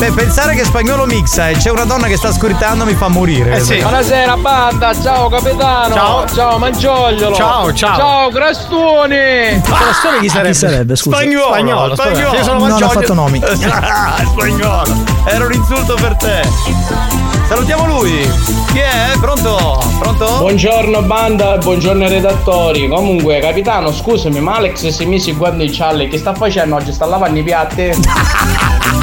Beh, 0.00 0.12
pensare 0.12 0.54
che 0.54 0.64
spagnolo 0.64 1.04
mixa 1.04 1.50
e 1.50 1.56
c'è 1.56 1.68
una 1.70 1.84
donna 1.84 2.06
che 2.06 2.16
sta 2.16 2.32
squirtando 2.32 2.86
mi 2.86 2.94
fa 2.94 3.08
morire. 3.08 3.56
Eh 3.56 3.60
sì. 3.60 3.76
Buonasera 3.80 4.34
banda, 4.38 4.98
ciao 4.98 5.28
capitano! 5.28 5.94
Ciao. 5.94 6.26
Ciao 6.26 6.56
Mangiogliolo! 6.58 7.34
Ciao, 7.36 7.70
ciao. 7.74 7.96
Ciao 7.98 8.30
Grastoni! 8.30 9.60
Crostone 9.62 10.20
chi 10.20 10.28
sarebbe? 10.30 10.48
Chi 10.48 10.54
sarebbe, 10.54 10.96
scusa? 10.96 11.16
Spagnolo, 11.16 11.44
Spagnolo, 11.52 11.94
spagnolo. 11.96 12.34
Io 12.34 12.42
sono 12.42 12.58
Non 12.60 12.66
ha 12.66 12.70
Mangioglio. 12.70 13.00
fatto 13.00 13.12
nomi. 13.14 13.42
Ah, 13.70 14.24
spagnolo. 14.24 15.04
Era 15.26 15.44
un 15.44 15.52
insulto 15.52 15.94
per 15.96 16.16
te. 16.16 16.48
Salutiamo 17.48 17.86
lui. 17.86 18.26
Chi 18.72 18.78
è? 18.78 19.18
Pronto? 19.20 19.82
Pronto? 19.98 20.36
Buongiorno 20.38 21.02
banda, 21.02 21.58
buongiorno 21.58 22.08
redattori. 22.08 22.88
Comunque, 22.88 23.38
capitano, 23.40 23.92
scusami, 23.92 24.40
ma 24.40 24.54
Alex 24.54 24.86
si 24.88 25.04
mise 25.04 25.32
guarda 25.32 25.62
i 25.62 25.70
cialle, 25.70 26.08
che 26.08 26.16
sta 26.16 26.32
facendo 26.32 26.76
oggi? 26.76 26.90
Sta 26.90 27.04
lavando 27.04 27.38
i 27.38 27.42
piatti? 27.42 27.90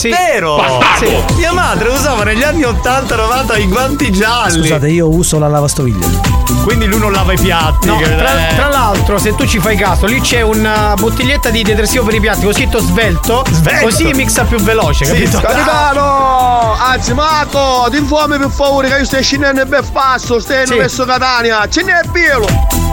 Vero! 0.00 0.62
Sì. 0.98 1.34
Mia 1.36 1.52
madre 1.52 1.88
usava 1.88 2.24
negli 2.24 2.42
anni 2.42 2.62
80-90 2.62 3.60
i 3.60 3.66
guanti 3.66 4.10
gialli. 4.10 4.60
Scusate, 4.62 4.88
io 4.88 5.08
uso 5.08 5.38
la 5.38 5.48
lavastoviglie. 5.48 6.40
Quindi 6.64 6.86
lui 6.86 6.98
non 7.00 7.12
lava 7.12 7.32
i 7.32 7.38
piatti. 7.38 7.86
No, 7.88 7.96
che- 7.96 8.16
tra, 8.16 8.30
tra 8.54 8.68
l'altro, 8.68 9.18
se 9.18 9.34
tu 9.34 9.46
ci 9.46 9.58
fai 9.58 9.76
caso, 9.76 10.06
lì 10.06 10.20
c'è 10.20 10.42
una 10.42 10.94
bottiglietta 10.98 11.50
di 11.50 11.62
detersivo 11.62 12.04
per 12.04 12.14
i 12.14 12.20
piatti, 12.20 12.44
con 12.44 12.52
scritto 12.52 12.78
svelto, 12.78 13.44
Svelto. 13.50 13.84
così 13.84 14.12
mixa 14.14 14.44
più 14.44 14.58
veloce, 14.60 15.04
Sì, 15.04 15.12
capito? 15.12 15.40
Capitano! 15.40 16.74
Anzi, 16.78 17.14
Marco, 17.14 17.88
ti 17.90 17.96
informi 17.98 18.38
per 18.38 18.50
favore 18.50 18.88
che 18.88 18.98
io 18.98 19.04
stai 19.04 19.22
scendendo 19.22 19.64
ben 19.66 19.82
passo, 19.92 20.38
stai 20.40 20.66
Sì. 20.66 20.74
verso 20.76 21.04
Catania, 21.04 21.68
ce 21.68 21.82
n'è 21.82 22.00
pieno! 22.12 22.46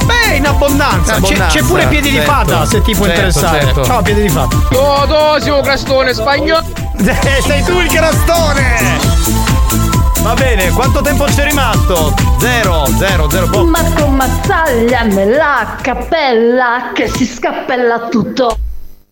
Beh, 0.05 0.35
in 0.37 0.47
abbondanza. 0.47 1.15
In 1.17 1.21
C'è- 1.21 1.27
abbondanza, 1.27 1.59
C'è, 1.59 1.63
pure 1.63 1.85
piedi 1.87 2.09
di 2.09 2.15
certo. 2.15 2.31
fata, 2.31 2.65
se 2.65 2.81
ti 2.81 2.95
può 2.95 3.05
Certo, 3.05 3.19
interessare. 3.21 3.61
certo. 3.65 3.83
Ciao, 3.83 4.01
piedi 4.01 4.21
di 4.23 4.29
fata. 4.29 4.57
Todosimo 4.69 5.61
crastone 5.61 6.13
spagnolo. 6.15 6.78
Eh, 7.01 7.41
sei 7.41 7.63
tu 7.63 7.79
il 7.79 7.87
crastone! 7.87 8.75
Va 10.21 10.33
bene, 10.33 10.69
quanto 10.71 10.99
tempo 11.01 11.23
c'è 11.23 11.45
rimasto? 11.45 12.13
Zero, 12.39 12.85
zero, 12.97 13.29
zero. 13.29 13.47
Boh. 13.47 13.65
Marco 13.65 14.07
Mazzaglia 14.07 15.03
nella 15.03 15.77
cappella 15.81 16.91
che 16.93 17.07
si 17.07 17.25
scappella 17.25 18.09
tutto. 18.09 18.57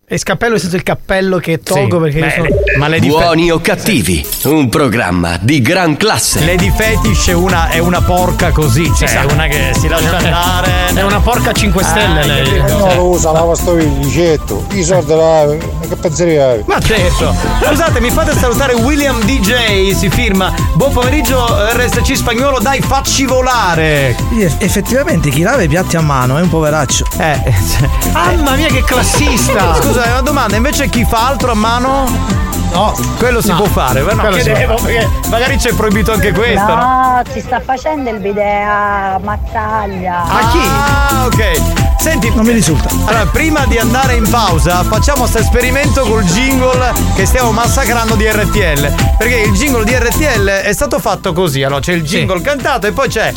E 0.09 0.17
scappello 0.17 0.55
è 0.55 0.57
stato 0.57 0.77
il 0.77 0.83
cappello 0.83 1.37
che 1.37 1.59
tolgo 1.59 1.99
perché 1.99 2.19
io 2.19 2.25
Beh, 2.27 2.31
sono. 2.33 2.47
ma 2.77 2.87
Lady 2.87 3.09
Buoni 3.09 3.51
o 3.51 3.59
cattivi, 3.59 4.25
un 4.43 4.69
programma 4.69 5.37
di 5.41 5.61
gran 5.61 5.97
classe. 5.97 6.45
Lady 6.45 6.71
Fetish 6.73 7.27
è 7.27 7.33
una, 7.33 7.67
è 7.67 7.79
una 7.79 7.99
porca 8.01 8.51
così, 8.51 8.89
cioè 8.95 9.05
sa. 9.05 9.23
è 9.23 9.25
una 9.33 9.47
che 9.47 9.71
si 9.77 9.89
lascia 9.89 10.15
andare. 10.15 10.71
È 10.93 11.01
una 11.01 11.19
porca 11.19 11.51
5 11.51 11.83
stelle 11.83 12.21
Ah, 12.21 12.25
lei. 12.25 12.57
No, 12.69 12.93
lo 12.95 13.07
usa 13.09 13.33
la 13.33 13.39
lavastoviglie, 13.39 14.09
certo. 14.09 14.65
I 14.71 14.81
soldi 14.81 15.13
là, 15.13 15.45
che 15.89 15.95
penseria 15.97 16.51
hai? 16.51 16.63
Ma 16.65 16.79
certo! 16.79 17.35
Scusate, 17.65 17.99
mi 17.99 18.09
fate 18.09 18.31
salutare 18.33 18.75
William 18.75 19.21
DJ, 19.25 19.91
si 19.93 20.07
firma. 20.09 20.53
Buon 20.75 20.93
pomeriggio 20.93 21.45
RSC 21.73 22.15
spagnolo, 22.15 22.59
dai, 22.59 22.79
facci 22.79 23.25
volare! 23.25 24.15
Sì, 24.31 24.41
eff- 24.43 24.61
Effettivamente 24.63 25.29
chi 25.31 25.41
lava 25.41 25.63
i 25.63 25.67
piatti 25.67 25.97
a 25.97 26.01
mano 26.01 26.37
è 26.37 26.41
un 26.41 26.47
poveraccio. 26.49 27.05
Eh, 27.17 27.53
Mamma 28.13 28.55
mia, 28.55 28.67
che 28.67 28.85
classista! 28.85 29.75
Scusa, 29.75 29.95
una 30.05 30.21
domanda, 30.21 30.55
invece 30.55 30.89
chi 30.89 31.05
fa 31.05 31.27
altro 31.27 31.51
a 31.51 31.55
mano? 31.55 32.35
No, 32.73 32.93
Quello 33.17 33.41
si 33.41 33.47
No. 33.47 33.55
può 33.55 33.65
fare, 33.65 34.01
ma 34.01 34.11
no, 34.13 34.21
Quello 34.23 34.35
chiedevo 34.37 34.75
perché 34.75 35.09
magari 35.29 35.55
c'è 35.55 35.73
proibito 35.73 36.11
anche 36.11 36.31
questo, 36.33 36.67
no? 36.67 36.75
No, 36.75 37.21
ci 37.33 37.39
sta 37.39 37.59
facendo 37.61 38.09
il 38.09 38.19
bidet 38.19 38.67
a 38.67 39.19
Mazzaglia. 39.23 40.23
A 40.23 40.51
chi? 40.51 40.59
Ah, 40.61 41.25
ok. 41.25 41.61
Senti, 41.99 42.29
Non 42.35 42.45
mi 42.45 42.51
risulta. 42.51 42.89
allora, 43.05 43.25
prima 43.25 43.65
di 43.65 43.77
andare 43.79 44.13
in 44.15 44.29
pausa, 44.29 44.83
facciamo 44.83 45.21
questo 45.21 45.39
esperimento 45.39 46.01
col 46.03 46.23
jingle 46.25 46.93
che 47.15 47.25
stiamo 47.25 47.51
massacrando 47.51 48.15
di 48.15 48.27
RTL. 48.29 48.93
Perché 49.17 49.35
il 49.39 49.53
jingle 49.53 49.83
di 49.83 49.95
RTL 49.97 50.47
è 50.47 50.73
stato 50.73 50.99
fatto 50.99 51.33
così: 51.33 51.63
allora 51.63 51.79
c'è 51.81 51.93
il 51.93 52.03
jingle 52.03 52.41
cantato 52.41 52.85
e 52.85 52.91
poi 52.91 53.07
c'è. 53.07 53.33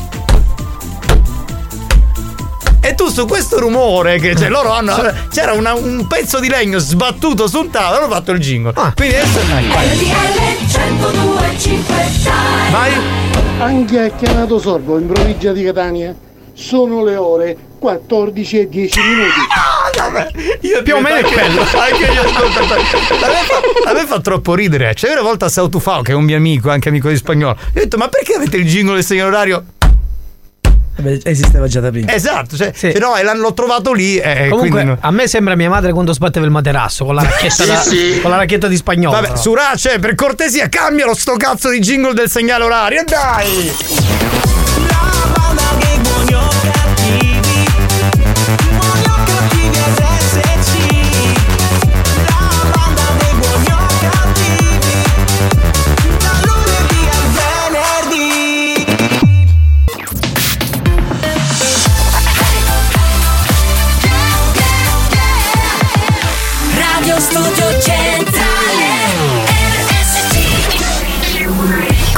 E 2.82 2.94
tu 2.94 3.08
su 3.08 3.26
questo 3.26 3.58
rumore 3.60 4.18
che 4.18 4.34
cioè, 4.34 4.48
loro 4.48 4.72
hanno. 4.72 4.94
C'era 5.30 5.52
una- 5.52 5.74
un 5.74 6.06
pezzo 6.06 6.40
di 6.40 6.48
legno 6.48 6.78
sbattuto 6.78 7.46
sul 7.46 7.70
tavolo, 7.70 8.04
hanno 8.04 8.12
fatto 8.12 8.32
il 8.32 8.40
jingle. 8.40 8.72
Quindi 8.94 9.14
adesso. 9.16 9.38
Vai. 12.70 12.92
Anche 13.58 14.00
a 14.00 14.08
Chianato 14.10 14.58
Sorbo, 14.58 14.98
in 14.98 15.06
provincia 15.08 15.52
di 15.52 15.62
Catania, 15.62 16.14
sono 16.54 17.04
le 17.04 17.16
ore 17.16 17.56
14 17.78 18.60
e 18.60 18.68
10 18.68 19.00
minuti. 19.00 19.40
Io 20.66 20.82
Più 20.82 20.96
o 20.96 21.00
meno 21.00 21.16
è 21.16 21.22
quello. 21.22 21.60
Anche 21.60 22.12
gli 22.12 22.16
ascoltatori. 22.16 22.80
A 22.80 23.28
me, 23.28 23.34
fa, 23.44 23.90
a 23.90 23.92
me 23.92 24.06
fa 24.06 24.20
troppo 24.20 24.54
ridere. 24.54 24.94
Cioè, 24.94 25.12
una 25.12 25.22
volta 25.22 25.46
a 25.46 25.48
Sautufao, 25.50 26.00
che 26.02 26.12
è 26.12 26.14
un 26.14 26.24
mio 26.24 26.36
amico, 26.36 26.70
anche 26.70 26.88
amico 26.88 27.08
di 27.10 27.16
spagnolo, 27.16 27.56
gli 27.72 27.78
ho 27.78 27.82
detto: 27.82 27.98
Ma 27.98 28.08
perché 28.08 28.34
avete 28.34 28.56
il 28.56 28.66
jingle 28.66 28.94
del 28.94 29.04
segno 29.04 29.26
orario? 29.26 29.64
Eh 31.02 31.20
esisteva 31.24 31.66
già 31.66 31.80
da 31.80 31.90
prima. 31.90 32.12
Esatto, 32.12 32.56
cioè, 32.56 32.72
Sì. 32.74 32.90
se 32.92 32.98
no, 32.98 33.16
e 33.16 33.22
l'hanno 33.22 33.52
trovato 33.54 33.92
lì. 33.92 34.16
eh, 34.18 34.48
Comunque, 34.48 34.82
quindi 34.82 34.98
a 35.00 35.10
me 35.10 35.26
sembra 35.26 35.54
mia 35.56 35.68
madre 35.68 35.92
quando 35.92 36.12
sbatteva 36.12 36.44
il 36.44 36.50
materasso 36.52 37.04
con 37.04 37.14
la 37.14 37.22
racchetta, 37.28 37.64
da- 37.64 37.82
con 38.22 38.30
la 38.30 38.36
racchetta 38.36 38.68
di 38.68 38.76
spagnolo. 38.76 39.14
Vabbè, 39.16 39.28
però. 39.28 39.40
Surace, 39.40 39.98
per 39.98 40.14
cortesia, 40.14 40.68
cambialo 40.68 41.14
sto 41.14 41.36
cazzo 41.36 41.70
di 41.70 41.78
jingle 41.80 42.14
del 42.14 42.30
segnale 42.30 42.64
orario. 42.64 43.02
Dai! 43.04 44.59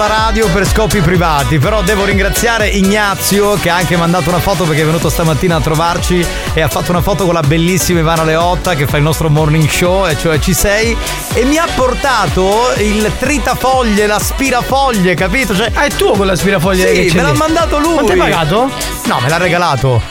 La 0.00 0.06
radio 0.06 0.48
per 0.48 0.66
scopi 0.66 1.00
privati, 1.00 1.58
però 1.58 1.82
devo 1.82 2.04
ringraziare 2.06 2.68
Ignazio 2.68 3.54
che 3.60 3.68
ha 3.68 3.74
anche 3.76 3.98
mandato 3.98 4.30
una 4.30 4.38
foto 4.38 4.64
perché 4.64 4.80
è 4.80 4.84
venuto 4.86 5.10
stamattina 5.10 5.56
a 5.56 5.60
trovarci 5.60 6.24
e 6.54 6.60
ha 6.62 6.68
fatto 6.68 6.90
una 6.90 7.02
foto 7.02 7.26
con 7.26 7.34
la 7.34 7.42
bellissima 7.42 7.98
Ivana 8.00 8.24
Leotta 8.24 8.74
che 8.74 8.86
fa 8.86 8.96
il 8.96 9.02
nostro 9.02 9.28
morning 9.28 9.68
show, 9.68 10.06
e 10.06 10.16
cioè 10.16 10.38
ci 10.38 10.54
sei, 10.54 10.96
e 11.34 11.44
mi 11.44 11.58
ha 11.58 11.66
portato 11.74 12.72
il 12.78 13.12
tritafoglie, 13.18 14.06
l'aspirafoglie, 14.06 15.14
capito? 15.14 15.54
Cioè, 15.54 15.70
Ah, 15.74 15.84
è 15.84 15.90
tuo 15.90 16.12
quell'aspirafoglie 16.12 16.92
che 16.92 17.02
Sì, 17.02 17.08
c'è 17.10 17.16
me 17.16 17.22
l'ha 17.22 17.32
lì? 17.32 17.36
mandato 17.38 17.78
lui. 17.78 17.92
Quanto 17.92 18.12
hai 18.12 18.18
pagato? 18.18 18.70
No, 19.04 19.20
me 19.20 19.28
l'ha 19.28 19.36
regalato. 19.36 20.02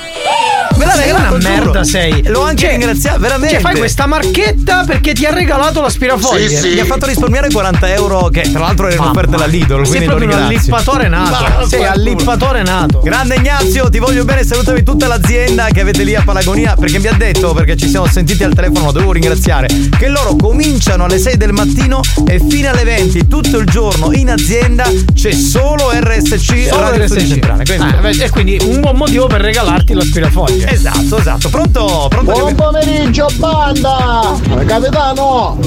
L'ha 0.90 1.02
Sei 1.02 1.12
una 1.12 1.28
giuro. 1.28 1.38
merda 1.50 1.84
sei. 1.84 2.24
L'ho 2.28 2.42
anche 2.44 2.62
Cioè- 2.64 2.70
ringraziato, 2.72 3.20
veramente. 3.20 3.54
Cioè, 3.56 3.62
fai 3.62 3.78
questa 3.78 4.06
marchetta 4.08 4.84
perché 4.86 5.14
ti 5.14 5.26
ha 5.26 5.32
regalato 5.34 5.82
l'aspirafoglie. 5.82 6.62
Mi 6.74 6.80
ha 6.80 6.86
fatto 6.86 7.06
risparmiare 7.06 7.50
40 7.52 7.94
euro 7.94 8.30
che 8.30 8.50
tra 8.52 8.60
l'altro 8.62 8.88
erano 8.88 9.10
offerte 9.12 9.32
dalla 9.32 9.46
Lidl. 9.46 9.86
Sei 9.86 9.88
quindi 9.88 10.06
lo 10.08 10.16
proprio 10.16 10.38
un 10.38 10.44
allippatore 10.44 11.08
nato. 11.08 11.30
Ma- 11.30 11.68
Sei 11.68 11.84
allippatore 11.86 12.64
nato. 12.64 13.00
Grande 13.02 13.36
Ignazio, 13.36 13.90
ti 13.90 14.00
voglio 14.00 14.26
bene, 14.26 14.44
salutami 14.44 14.84
tutta 14.84 15.08
l'azienda 15.08 15.66
che 15.72 15.82
avete 15.82 16.04
lì 16.04 16.16
a 16.16 16.22
Palagonia 16.24 16.76
perché 16.80 17.00
mi 17.00 17.08
ha 17.08 17.14
detto, 17.14 17.54
perché 17.54 17.76
ci 17.78 17.88
siamo 17.88 18.08
sentiti 18.08 18.44
al 18.44 18.54
telefono, 18.54 18.86
lo 18.86 18.92
devo 18.92 19.12
ringraziare, 19.12 19.68
che 19.98 20.08
loro 20.08 20.36
cominciano 20.36 21.06
alle 21.06 21.18
6 21.20 21.38
del 21.38 21.54
mattino 21.54 22.02
e 22.28 22.42
fino 22.50 22.70
alle 22.70 22.84
20 22.84 23.28
tutto 23.28 23.58
il 23.58 23.66
giorno 23.66 24.12
in 24.14 24.30
azienda 24.30 24.90
c'è 25.14 25.32
solo 25.32 25.92
RSC 25.94 26.68
Solo 26.70 26.90
Radio 26.90 27.06
RSC. 27.06 27.28
Centrale. 27.28 27.64
Quindi- 27.64 27.88
Ah, 28.20 28.24
e 28.26 28.30
quindi 28.30 28.58
un 28.64 28.80
buon 28.82 28.96
motivo 28.96 29.28
per 29.28 29.42
regalarti 29.42 29.94
l'aspirafoglie. 29.94 30.68
Esatto, 30.72 30.79
esatto. 30.84 31.50
Pronto? 31.50 32.06
Pronto? 32.10 32.32
Buon 32.32 32.56
pomeriggio 32.56 33.28
banda! 33.36 34.34
Capitano! 34.66 35.58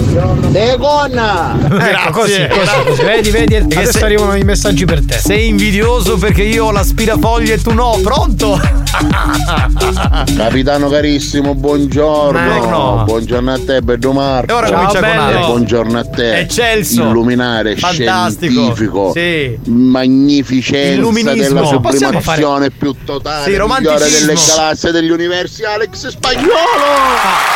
De 0.48 0.76
gonna! 0.78 1.54
Ecco, 1.62 2.10
così, 2.20 2.46
così. 2.48 3.02
Vedi, 3.02 3.30
vedi, 3.30 3.56
adesso 3.56 3.98
se- 3.98 4.04
arrivano 4.04 4.34
i 4.36 4.42
messaggi 4.44 4.84
per 4.84 5.04
te. 5.04 5.18
Sei 5.18 5.48
invidioso 5.48 6.16
perché 6.16 6.42
io 6.42 6.66
ho 6.66 6.70
l'aspirafoglie 6.70 7.54
e 7.54 7.60
tu 7.60 7.72
no. 7.72 7.98
Pronto? 8.02 8.58
Capitano 10.36 10.88
carissimo, 10.88 11.54
buongiorno. 11.54 12.40
Buongiorno. 12.40 13.04
Buongiorno 13.04 13.52
a 13.52 13.58
te, 13.64 13.82
Pedro 13.82 14.12
Marco. 14.12 14.50
E 14.52 14.54
ora 14.54 14.70
comincia 14.70 15.00
con. 15.00 15.40
Buongiorno 15.46 15.98
a 15.98 16.04
te. 16.04 16.38
Eccelso. 16.40 17.02
Illuminare 17.02 17.76
Fantastico. 17.76 18.52
scientifico. 18.52 19.12
Sì. 19.14 19.58
Magnificenza 19.66 20.94
Illuminismo. 20.94 21.54
della 21.54 21.66
sublimazione 21.66 22.70
più 22.70 22.94
totale. 23.04 23.44
Sì, 23.44 23.50
migliore 23.50 23.62
romanticismo. 23.62 24.26
delle 24.26 24.34
galassie 24.46 24.90
degli 25.02 25.10
universi, 25.10 25.64
Alex 25.64 26.08
Spagnolo. 26.08 26.54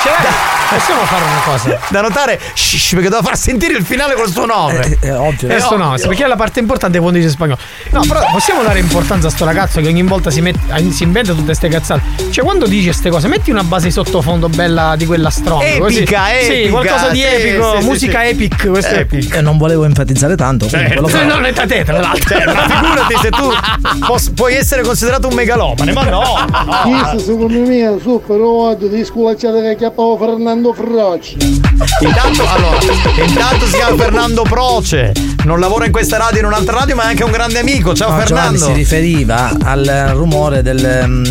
Cioè, 0.02 0.14
possiamo 0.76 1.02
fare 1.04 1.24
una 1.24 1.40
cosa. 1.44 1.78
Da 1.96 2.00
notare, 2.00 2.38
shh, 2.52 2.94
perché 2.94 3.08
devo 3.08 3.22
far 3.22 3.36
sentire 3.38 3.76
il 3.78 3.84
finale 3.84 4.14
col 4.14 4.28
suo 4.28 4.44
nome. 4.44 4.98
È 5.00 5.12
ovvio. 5.12 5.48
Adesso 5.48 5.76
no, 5.76 5.94
perché 5.96 6.24
è 6.24 6.26
la 6.26 6.36
parte 6.36 6.58
importante 6.58 6.98
quando 6.98 7.18
dice 7.18 7.30
spagnolo. 7.30 7.58
No, 7.90 8.00
però 8.06 8.26
possiamo 8.32 8.62
dare 8.62 8.80
importanza 8.80 9.28
a 9.28 9.30
sto 9.30 9.44
ragazzo 9.44 9.80
che 9.80 9.86
ogni 9.86 10.02
volta 10.02 10.30
si, 10.30 10.40
mette, 10.40 10.58
eh, 10.74 10.90
si 10.90 11.04
inventa 11.04 11.32
tutte 11.32 11.44
queste 11.44 11.68
cazzate. 11.68 12.02
Cioè, 12.30 12.44
quando 12.44 12.66
dice 12.66 12.86
queste 12.86 13.08
cose, 13.10 13.28
metti 13.28 13.50
una 13.50 13.62
base 13.62 13.90
sottofondo 13.90 14.48
bella 14.48 14.94
di 14.96 15.06
quella 15.06 15.30
strong. 15.30 15.78
così. 15.78 15.98
Epica, 15.98 16.24
Sì, 16.40 16.52
epica, 16.52 16.70
qualcosa 16.70 17.08
di 17.10 17.20
sì, 17.20 17.24
epico, 17.26 17.70
sì, 17.76 17.80
sì, 17.80 17.86
musica 17.86 18.20
sì. 18.20 18.26
epic. 18.26 18.68
Questo 18.68 18.94
è 18.94 18.98
Epic. 18.98 19.34
E 19.34 19.40
non 19.40 19.56
volevo 19.58 19.84
enfatizzare 19.84 20.34
tanto. 20.34 20.68
Cioè, 20.68 20.98
fa- 21.06 21.24
non 21.24 21.44
è 21.44 21.52
da 21.52 21.66
te, 21.66 21.84
tra 21.84 22.00
l'altro. 22.00 22.28
Cioè, 22.36 22.44
figurati 22.48 23.14
se 23.22 23.30
tu 23.30 23.52
pos- 24.04 24.30
puoi 24.34 24.54
essere 24.54 24.82
considerato 24.82 25.28
un 25.28 25.34
megalomane, 25.34 25.92
ma 25.92 26.02
no! 26.04 26.44
no. 26.84 27.35
È 27.38 27.94
super 28.00 28.40
odio 28.40 28.88
di 28.88 29.04
sculacciare 29.04 29.60
che 29.60 29.76
chiappavo 29.76 30.16
Fernando 30.16 30.72
Frocci. 30.72 31.36
Intanto, 32.00 32.42
allora, 32.48 32.78
intanto 33.26 33.66
si 33.66 33.74
chiama 33.76 33.94
Fernando 33.94 34.42
Proce, 34.48 35.12
non 35.44 35.60
lavora 35.60 35.84
in 35.84 35.92
questa 35.92 36.16
radio, 36.16 36.38
in 36.40 36.46
un'altra 36.46 36.78
radio, 36.78 36.94
ma 36.96 37.02
è 37.02 37.06
anche 37.08 37.24
un 37.24 37.30
grande 37.30 37.58
amico. 37.58 37.92
Ciao 37.94 38.08
No, 38.16 38.24
Giovanni 38.24 38.56
Fernando. 38.56 38.64
si 38.64 38.72
riferiva 38.72 39.50
al 39.62 40.12
rumore 40.14 40.62
del, 40.62 41.02
mm, 41.06 41.24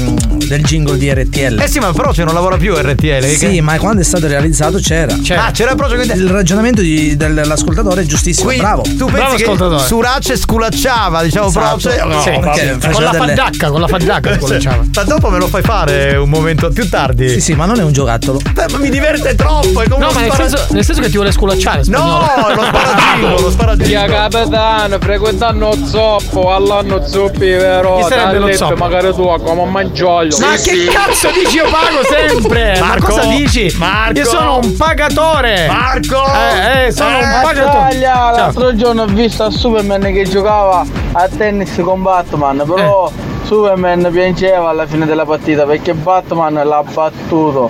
del 0.46 0.64
jingle 0.64 0.98
di 1.00 1.12
RTL. 1.12 1.60
Eh 1.60 1.68
sì, 1.68 1.80
ma 1.80 1.92
Proce 1.92 2.24
non 2.24 2.36
lavora 2.36 2.58
più 2.58 2.76
RTL. 2.76 3.24
Sì, 3.26 3.38
che- 3.50 3.62
ma 3.62 3.76
quando 3.80 4.02
è 4.02 4.06
stato 4.06 4.28
realizzato 4.28 4.78
c'era. 4.78 5.16
Ah, 5.36 5.50
c'era 5.50 5.74
Proce 5.74 5.96
quindi. 5.96 6.14
Il 6.14 6.30
ragionamento 6.30 6.82
di- 6.82 7.18
dell'ascoltatore 7.18 8.04
è 8.04 8.06
giustissimo, 8.06 8.50
Qui 8.50 8.58
bravo. 8.58 8.84
tu 8.96 9.08
pensi 9.08 9.44
che 9.44 9.58
Surace 9.80 10.38
sculacciava, 10.38 11.24
diciamo 11.24 11.48
Esatto. 11.48 11.80
Proce? 11.80 12.04
No, 12.06 12.22
Sì, 12.22 12.30
perché 12.30 12.78
Con 12.92 13.04
la 13.04 13.10
delle- 13.10 13.26
fadacca, 13.26 13.70
con 13.72 13.82
la 13.82 13.88
fadacca 13.88 14.34
sculacciava. 14.38 14.84
Ma 14.94 15.04
dopo 15.04 15.30
me 15.32 15.40
lo 15.40 15.48
fai 15.48 15.64
fare 15.64 15.94
un 16.18 16.30
momento 16.30 16.70
più 16.70 16.88
tardi. 16.90 17.30
Sì, 17.30 17.40
sì, 17.42 17.54
ma 17.54 17.66
non 17.66 17.80
è 17.80 17.84
un 17.84 17.92
giocattolo. 17.92 18.40
Beh, 18.54 18.66
ma 18.72 18.78
mi 18.78 18.90
diverte 18.90 19.36
troppo, 19.36 19.82
è 19.82 19.88
come 19.88 20.06
No, 20.06 20.12
ma 20.12 20.20
nel 20.22 20.32
spara- 20.32 20.50
senso, 20.50 20.74
nel 20.74 20.84
senso 20.84 21.02
che 21.02 21.08
ti 21.10 21.16
vuole 21.16 21.32
sculacciare. 21.32 21.82
No, 21.86 22.26
lo 22.56 22.64
sparagino, 22.64 23.40
lo 23.40 23.50
sparagino. 23.52 23.88
Via 23.88 24.06
capitano, 24.06 24.98
frequentando 25.00 25.78
zoppo, 25.86 26.54
all'anno 26.54 27.06
zoppi, 27.08 27.48
vero? 27.50 27.98
Chi 27.98 28.04
sarebbe 28.04 28.40
lo 28.40 28.52
zoppo? 28.54 28.76
magari 28.76 29.14
tu 29.14 29.24
come 29.44 29.62
un 29.62 29.72
mangioglio. 29.72 30.38
Ma 30.40 30.56
che 30.56 30.86
cazzo 30.92 31.30
dici? 31.32 31.58
Io 31.58 31.66
pago 31.70 32.04
sempre! 32.10 32.78
Marco, 32.80 33.08
ma 33.16 33.22
cosa 33.22 33.36
dici? 33.36 33.74
Marco. 33.78 34.20
Io 34.20 34.26
sono 34.26 34.60
un 34.62 34.76
pagatore! 34.76 35.68
Marco! 35.68 36.24
Eh, 36.26 36.86
eh, 36.88 36.92
sono 36.92 37.18
un 37.18 37.24
Eh, 37.24 37.42
pagatore! 37.44 37.64
Italia, 37.66 38.14
Ciao. 38.14 38.36
l'altro 38.36 38.76
giorno 38.76 39.02
ho 39.04 39.08
visto 39.08 39.44
a 39.44 39.50
Superman 39.52 40.02
che 40.02 40.24
giocava 40.28 40.86
a 41.14 41.28
tennis 41.36 41.80
con 41.84 42.02
Batman, 42.02 42.64
però 42.66 43.10
Eh. 43.10 43.34
Superman 43.46 44.10
piangeva 44.12 44.70
alla 44.70 44.86
fine 44.88 45.06
della 45.06 45.26
partita 45.26 45.66
perché 45.66 45.94
Batman 45.94 46.54
l'ha 46.54 46.84
battuto. 46.84 47.70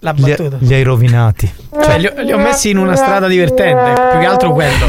L'ha 0.00 0.10
Li, 0.16 0.20
battuta. 0.22 0.56
li 0.58 0.74
hai 0.74 0.82
rovinati. 0.82 1.52
Cioè, 1.80 1.98
li 1.98 2.10
li 2.24 2.32
ho 2.32 2.38
messi 2.38 2.70
in 2.70 2.78
una 2.78 2.96
strada 2.96 3.28
divertente, 3.28 3.92
più 4.10 4.18
che 4.18 4.26
altro 4.26 4.52
quello. 4.52 4.86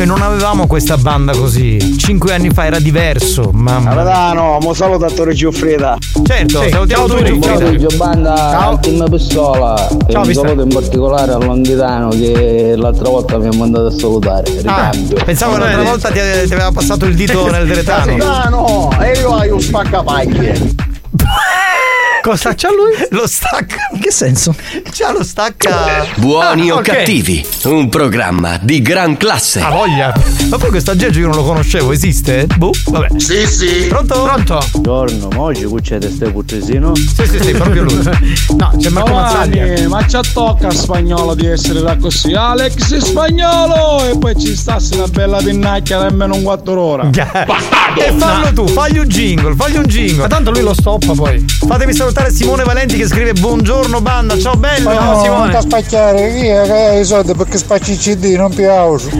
Cioè, 0.00 0.08
non 0.08 0.22
avevamo 0.22 0.66
questa 0.66 0.96
banda 0.96 1.32
così. 1.32 1.98
Cinque 1.98 2.32
anni 2.32 2.48
fa 2.48 2.64
era 2.64 2.78
diverso. 2.78 3.50
Mamma. 3.52 3.90
Capitano, 3.90 4.56
mo 4.62 4.72
saluto 4.72 5.04
a 5.04 5.10
Torre 5.10 5.34
Giuffrida. 5.34 5.98
Certo, 6.24 6.62
Sì, 6.62 6.70
salutiamo 6.70 7.06
ciao, 7.06 7.16
tutti. 7.18 7.38
Turi. 7.38 7.38
Pomeriggio 7.38 7.96
banda 7.98 8.34
Ciao. 8.34 8.78
team 8.78 9.10
pistola 9.10 9.88
e 9.88 10.10
Ciao, 10.10 10.22
un 10.24 10.32
saluto 10.32 10.62
in 10.62 10.68
particolare 10.70 11.32
al 11.32 11.44
Longhitano 11.44 12.08
che 12.08 12.72
l'altra 12.78 13.10
volta 13.10 13.36
mi 13.36 13.48
ha 13.48 13.52
mandato 13.58 13.86
a 13.88 13.90
salutare 13.90 14.50
Ah, 14.64 14.88
ricambio 14.88 15.22
pensavo 15.22 15.52
che 15.52 15.58
l'altra 15.58 15.82
volta 15.82 16.08
ti, 16.08 16.18
ti 16.46 16.52
aveva 16.54 16.72
passato 16.72 17.04
il 17.04 17.14
dito 17.14 17.50
nel 17.50 17.66
deretano. 17.68 18.16
Capitano, 18.16 18.90
e 19.02 19.18
io 19.18 19.34
hai 19.34 19.50
un 19.50 19.60
spaccapaglie. 19.60 20.74
Cosa 22.22 22.54
c'ha 22.54 22.68
lui? 22.68 22.92
Lo 23.18 23.26
stacca. 23.26 23.76
In 23.92 24.00
che 24.00 24.10
senso? 24.10 24.54
C'ha 24.92 25.10
lo 25.12 25.24
stacca. 25.24 26.04
Buoni 26.16 26.68
Ah, 26.70 26.74
o 26.74 26.78
ok. 26.78 26.82
cattivi, 26.82 27.44
un 27.64 27.88
programma 27.88 28.58
di 28.60 28.82
gran 28.82 29.16
classe. 29.16 29.60
Ha 29.60 29.70
voglia. 29.70 30.12
Ma 30.50 30.58
poi 30.58 30.68
questo 30.68 30.90
aggeggio 30.90 31.20
io 31.20 31.26
non 31.28 31.36
lo 31.36 31.44
conoscevo, 31.44 31.92
esiste? 31.92 32.46
Boh, 32.56 32.72
vabbè. 32.86 33.18
Sì, 33.18 33.46
sì. 33.46 33.86
Pronto? 33.88 34.22
Pronto? 34.22 34.60
Buongiorno, 34.72 35.28
mo 35.32 35.54
ci 35.54 35.64
cuccete 35.64 36.10
ste 36.10 36.30
puttesino? 36.30 36.94
Sì, 36.94 37.26
sì, 37.26 37.38
sì, 37.42 37.52
proprio 37.52 37.84
lui. 37.84 37.98
No, 38.60 38.72
c'è 38.78 38.90
Marco 38.90 39.12
Mazzaglia. 39.14 39.88
Ma 39.88 40.06
ci 40.06 40.18
tocca 40.34 40.68
a 40.68 40.72
spagnolo 40.72 41.34
di 41.34 41.46
essere 41.46 41.80
da 41.80 41.96
così. 41.96 42.32
Alex 42.34 42.96
spagnolo! 42.98 44.04
E 44.04 44.18
poi 44.18 44.38
ci 44.38 44.54
stassi 44.54 44.94
una 44.94 45.06
bella 45.08 45.38
pinnacchia 45.38 46.02
nemmeno 46.02 46.34
un 46.34 46.42
4 46.42 46.80
ore. 46.80 47.10
E 47.96 48.12
fallo 48.16 48.52
tu, 48.52 48.68
fagli 48.68 48.98
un 48.98 49.06
jingle, 49.06 49.54
fagli 49.56 49.76
un 49.76 49.82
jingle. 49.82 50.22
Ma 50.22 50.28
tanto 50.28 50.52
lui 50.52 50.60
lo 50.62 50.72
stoppa 50.74 51.12
poi. 51.12 51.44
Fatemi 51.66 51.92
salutare 52.10 52.32
Simone 52.34 52.64
Valenti 52.64 52.96
che 52.96 53.06
scrive 53.06 53.32
buongiorno 53.34 54.00
banda, 54.00 54.36
ciao 54.36 54.54
bello 54.56 54.92
No, 54.92 55.00
non 55.12 55.22
Simone. 55.22 55.54
ti 55.56 55.60
spacchiare 55.62 56.28
via 56.32 56.62
che 56.62 56.72
hai 56.72 57.00
i 57.00 57.04
soldi 57.04 57.34
perché 57.34 57.56
spacci 57.56 57.92
i 57.92 57.96
CD, 57.96 58.24
non 58.34 58.52
piauso. 58.52 59.10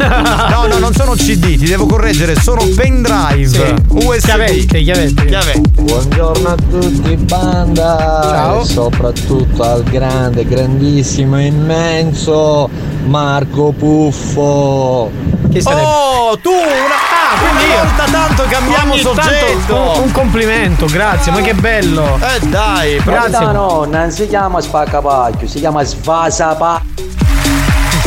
No, 0.51 0.67
no, 0.67 0.79
non 0.79 0.93
sono 0.93 1.13
CD, 1.13 1.57
ti 1.57 1.67
devo 1.67 1.87
correggere, 1.87 2.35
sono 2.41 2.63
pendrive, 2.75 3.47
Sì. 3.47 3.75
USB. 4.05 4.25
Chiavette, 4.25 4.83
chiavette. 4.83 5.25
Chiavette. 5.25 5.61
Buongiorno 5.83 6.49
a 6.49 6.55
tutti 6.69 7.17
banda 7.17 8.21
Ciao. 8.23 8.61
e 8.61 8.65
soprattutto 8.65 9.63
al 9.63 9.83
grande, 9.85 10.45
grandissimo, 10.45 11.41
immenso 11.41 12.69
Marco 13.07 13.73
Puffo. 13.77 15.11
Chi 15.51 15.61
sarebbe? 15.61 15.83
Oh, 15.83 16.39
tu 16.39 16.51
una, 16.51 16.99
Ah, 17.33 17.39
quindi 17.39 17.65
una 17.65 17.75
io. 17.75 17.81
volta 17.83 18.05
tanto 18.11 18.45
cambiamo 18.49 18.93
Ogni 18.93 19.03
tanto 19.03 19.23
soggetto. 19.23 19.75
un, 19.97 20.03
un 20.05 20.13
complimento, 20.13 20.87
grazie, 20.87 21.33
ma 21.33 21.41
che 21.41 21.55
bello. 21.55 22.19
Eh 22.21 22.47
dai, 22.47 22.80
Grazie. 23.05 23.53
no, 23.53 23.85
non 23.91 24.11
si 24.11 24.27
chiama 24.27 24.61
spaccapacchio, 24.61 25.47
si 25.47 25.59
chiama 25.59 25.83
svasapa. 25.85 26.83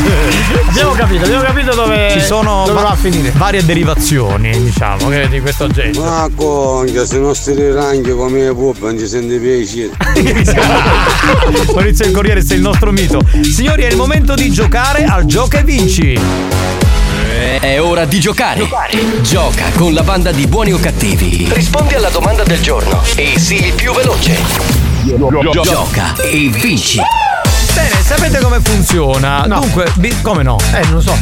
Abbiamo 0.67 0.91
capito, 0.93 1.23
abbiamo 1.25 1.43
capito 1.43 1.75
dove 1.75 2.09
Ci 2.12 2.19
sono 2.21 2.63
dove 2.65 2.73
va- 2.81 2.88
va 2.88 2.89
a 2.89 2.95
finire. 2.95 3.31
varie 3.36 3.63
derivazioni, 3.63 4.51
diciamo, 4.63 5.07
che- 5.09 5.29
di 5.29 5.39
questo 5.39 5.67
genere. 5.67 5.99
Ma 5.99 6.27
conchia, 6.36 7.05
se 7.05 7.19
non 7.19 7.33
stai 7.36 7.77
anche 7.77 8.13
come 8.15 8.51
pupa, 8.53 8.88
non 8.88 8.97
ci 8.97 9.07
sente 9.07 9.38
piacere. 9.38 9.91
Maurizio 11.73 12.05
il 12.05 12.12
Corriere, 12.12 12.41
sei 12.41 12.57
il 12.57 12.63
nostro 12.63 12.91
mito. 12.91 13.21
Signori, 13.41 13.83
è 13.83 13.88
il 13.89 13.95
momento 13.95 14.33
di 14.33 14.49
giocare 14.51 15.03
al 15.05 15.25
gioca 15.25 15.59
e 15.59 15.63
vinci. 15.63 16.19
È 17.60 17.80
ora 17.80 18.06
di 18.06 18.20
giocare. 18.20 18.68
Gioca 19.22 19.66
con 19.76 19.94
la 19.94 20.02
banda 20.02 20.32
di 20.32 20.48
buoni 20.48 20.74
o 20.74 20.80
cattivi. 20.80 21.48
Rispondi 21.54 21.94
alla 21.94 22.10
domanda 22.10 22.44
del 22.44 22.60
giorno 22.62 23.02
e 23.16 23.38
sii 23.38 23.68
il 23.68 23.74
più 23.74 23.94
veloce. 23.94 24.36
Gioca 25.52 26.16
e 26.18 26.50
vinci. 26.50 27.00
Bene, 27.74 28.02
sapete 28.04 28.39
come 28.39 28.60
funziona? 28.60 29.46
Dunque, 29.48 29.92
bi- 29.96 30.20
come 30.22 30.42
no? 30.44 30.58
Eh, 30.74 30.82
non 30.86 30.94
lo 30.94 31.02
so. 31.02 31.18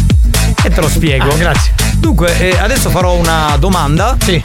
E 0.64 0.70
te 0.70 0.80
lo 0.82 0.88
spiego. 0.90 1.30
Ah, 1.30 1.36
grazie. 1.36 1.74
Dunque, 1.98 2.38
eh, 2.40 2.58
adesso 2.58 2.90
farò 2.90 3.14
una 3.14 3.56
domanda. 3.60 4.16
Sì. 4.24 4.42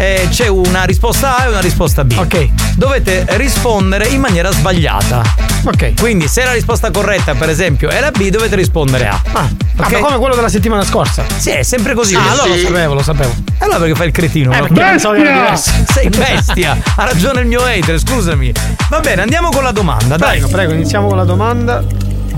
Eh, 0.00 0.28
c'è 0.30 0.46
una 0.46 0.84
risposta 0.84 1.36
A 1.36 1.44
e 1.44 1.48
una 1.48 1.60
risposta 1.60 2.04
B. 2.04 2.14
Ok. 2.16 2.48
Dovete 2.74 3.26
rispondere 3.32 4.06
in 4.08 4.18
maniera 4.20 4.50
sbagliata. 4.50 5.22
Ok. 5.66 6.00
Quindi, 6.00 6.26
se 6.26 6.42
la 6.42 6.52
risposta 6.54 6.90
corretta, 6.90 7.34
per 7.34 7.50
esempio, 7.50 7.90
è 7.90 8.00
la 8.00 8.10
B, 8.10 8.30
dovete 8.30 8.56
rispondere 8.56 9.08
A. 9.08 9.20
Ah, 9.32 9.40
ah, 9.76 9.88
ma 9.90 9.98
come 9.98 10.16
quello 10.16 10.34
della 10.34 10.48
settimana 10.48 10.84
scorsa? 10.86 11.22
Sì, 11.36 11.50
è 11.50 11.62
sempre 11.62 11.92
così. 11.92 12.14
Ah, 12.14 12.30
allora 12.30 12.44
Sì. 12.44 12.62
lo 12.62 12.66
sapevo, 12.68 12.94
lo 12.94 13.02
sapevo. 13.02 13.34
Allora 13.58 13.78
perché 13.78 13.94
fai 13.94 14.06
il 14.06 14.12
cretino? 14.14 14.52
Eh, 14.54 14.68
no? 14.70 15.56
Sei 15.56 16.08
bestia! 16.08 16.78
Ha 16.96 17.04
ragione 17.04 17.42
il 17.42 17.46
mio 17.46 17.62
hater, 17.62 17.98
scusami. 17.98 18.52
Va 18.88 19.00
bene, 19.00 19.20
andiamo 19.20 19.50
con 19.50 19.62
la 19.62 19.72
domanda, 19.72 20.16
dai. 20.16 20.38
Prego, 20.38 20.48
prego, 20.48 20.72
iniziamo 20.72 21.08
con 21.08 21.18
la 21.18 21.24
domanda. 21.24 21.84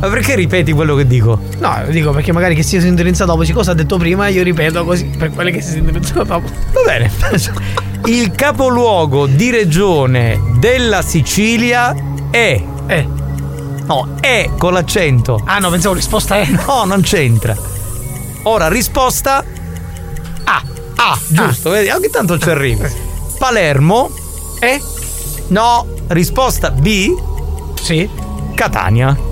Ma 0.02 0.08
perché 0.08 0.34
ripeti 0.34 0.72
quello 0.72 0.96
che 0.96 1.06
dico? 1.06 1.38
No, 1.60 1.80
dico 1.86 2.10
perché 2.10 2.32
magari 2.32 2.56
che 2.56 2.64
si 2.64 2.80
sintonizza 2.80 3.24
dopo, 3.24 3.44
cosa 3.52 3.70
ha 3.70 3.74
detto 3.74 3.98
prima, 3.98 4.26
io 4.26 4.42
ripeto 4.42 4.84
così 4.84 5.04
per 5.04 5.30
quelle 5.30 5.52
che 5.52 5.60
si 5.62 5.70
sintonizzano 5.70 6.24
dopo. 6.24 6.48
Va 6.72 6.80
bene. 6.84 7.08
Il 8.06 8.32
capoluogo 8.32 9.26
di 9.26 9.50
regione 9.50 10.40
della 10.58 11.02
Sicilia 11.02 11.94
è. 12.32 12.60
Eh. 12.88 13.08
No, 13.86 14.16
è 14.20 14.50
con 14.58 14.72
l'accento. 14.72 15.40
Ah 15.44 15.60
no, 15.60 15.70
pensavo 15.70 15.94
risposta 15.94 16.34
è. 16.34 16.48
No, 16.48 16.82
non 16.84 17.02
c'entra. 17.02 17.56
Ora, 18.42 18.66
risposta 18.66 19.44
A. 20.42 20.62
A, 20.96 21.18
giusto, 21.28 21.70
vedi? 21.70 21.90
Ogni 21.90 22.10
tanto 22.10 22.40
ci 22.40 22.50
arrivi. 22.50 22.88
Palermo. 23.38 24.10
E? 24.58 24.82
No, 25.46 25.86
risposta 26.08 26.72
B. 26.72 27.14
Sì. 27.80 28.10
Catania. 28.56 29.30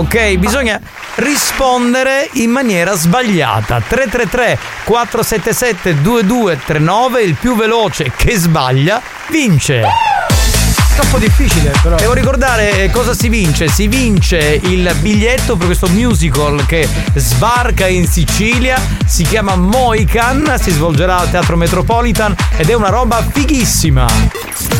Ok, 0.00 0.38
bisogna 0.38 0.80
rispondere 1.16 2.30
in 2.32 2.48
maniera 2.48 2.94
sbagliata. 2.94 3.82
333 3.86 4.58
477 4.84 6.00
2239, 6.00 7.20
il 7.20 7.34
più 7.34 7.54
veloce 7.54 8.10
che 8.16 8.38
sbaglia 8.38 9.02
vince. 9.28 9.82
Troppo 10.94 11.18
difficile, 11.18 11.74
però. 11.82 11.96
Devo 11.96 12.14
ricordare 12.14 12.84
eh, 12.84 12.90
cosa 12.90 13.12
si 13.12 13.28
vince. 13.28 13.68
Si 13.68 13.88
vince 13.88 14.58
il 14.62 14.90
biglietto 15.00 15.56
per 15.56 15.66
questo 15.66 15.88
musical 15.88 16.64
che 16.64 16.88
sbarca 17.16 17.86
in 17.86 18.08
Sicilia. 18.08 18.80
Si 19.04 19.22
chiama 19.24 19.54
Moican, 19.54 20.56
si 20.58 20.70
svolgerà 20.70 21.18
al 21.18 21.30
Teatro 21.30 21.58
Metropolitan 21.58 22.34
ed 22.56 22.70
è 22.70 22.72
una 22.72 22.88
roba 22.88 23.22
fighissima. 23.30 24.79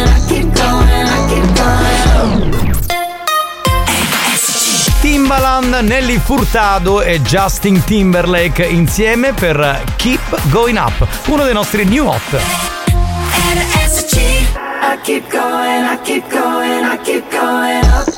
Timbaland, 5.31 5.87
Nelly 5.87 6.19
Furtado 6.19 7.01
e 7.01 7.21
Justin 7.21 7.81
Timberlake 7.85 8.65
insieme 8.65 9.31
per 9.31 9.81
Keep 9.95 10.49
Going 10.49 10.77
Up, 10.77 11.07
uno 11.27 11.45
dei 11.45 11.53
nostri 11.53 11.85
new 11.85 12.05
hot. 12.05 12.19
I 14.83 14.97
keep 15.03 15.31
going, 15.31 15.85
I 15.85 15.97
keep 16.03 16.29
going, 16.29 16.83
I 16.83 16.97
keep 17.01 17.23
going 17.31 17.81
up. 17.85 18.10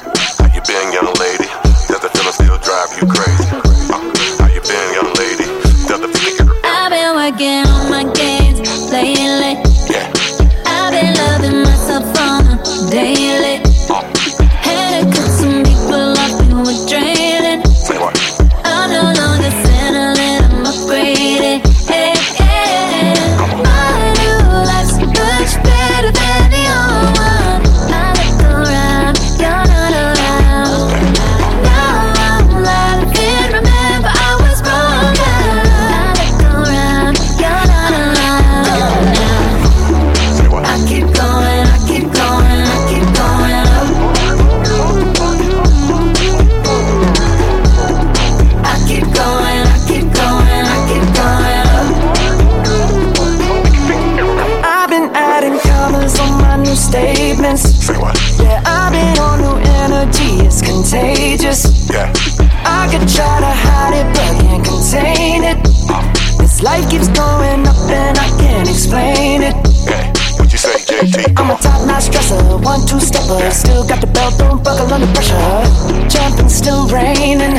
Buckle 74.83 74.93
under 74.93 75.13
pressure. 75.13 76.09
Jumping, 76.09 76.49
still 76.49 76.87
raining. 76.87 77.55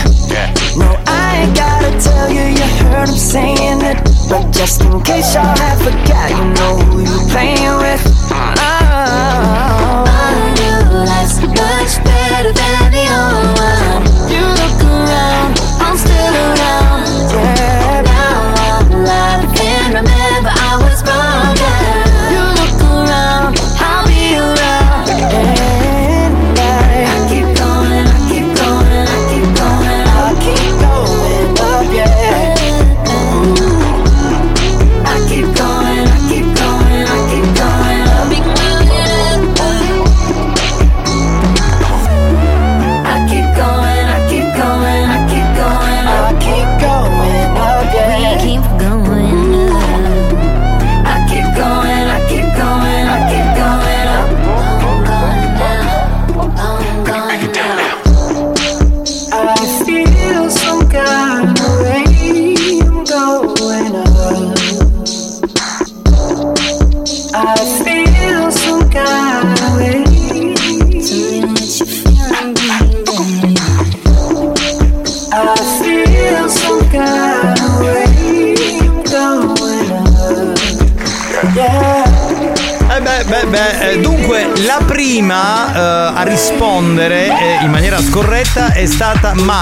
No, 0.77 0.97
I 1.07 1.45
ain't 1.45 1.57
gotta 1.57 1.99
tell 2.01 2.31
you, 2.31 2.43
you 2.43 2.67
heard 2.85 3.09
him 3.09 3.17
saying 3.17 3.81
it. 3.83 3.99
But 4.29 4.53
just 4.53 4.83
in 4.83 5.01
case 5.03 5.35
y'all 5.35 5.45
have 5.45 5.81
forgot, 5.81 6.31
you 6.31 6.45
know 6.55 6.77
who 6.85 7.01
you 7.01 7.19
playing 7.31 7.63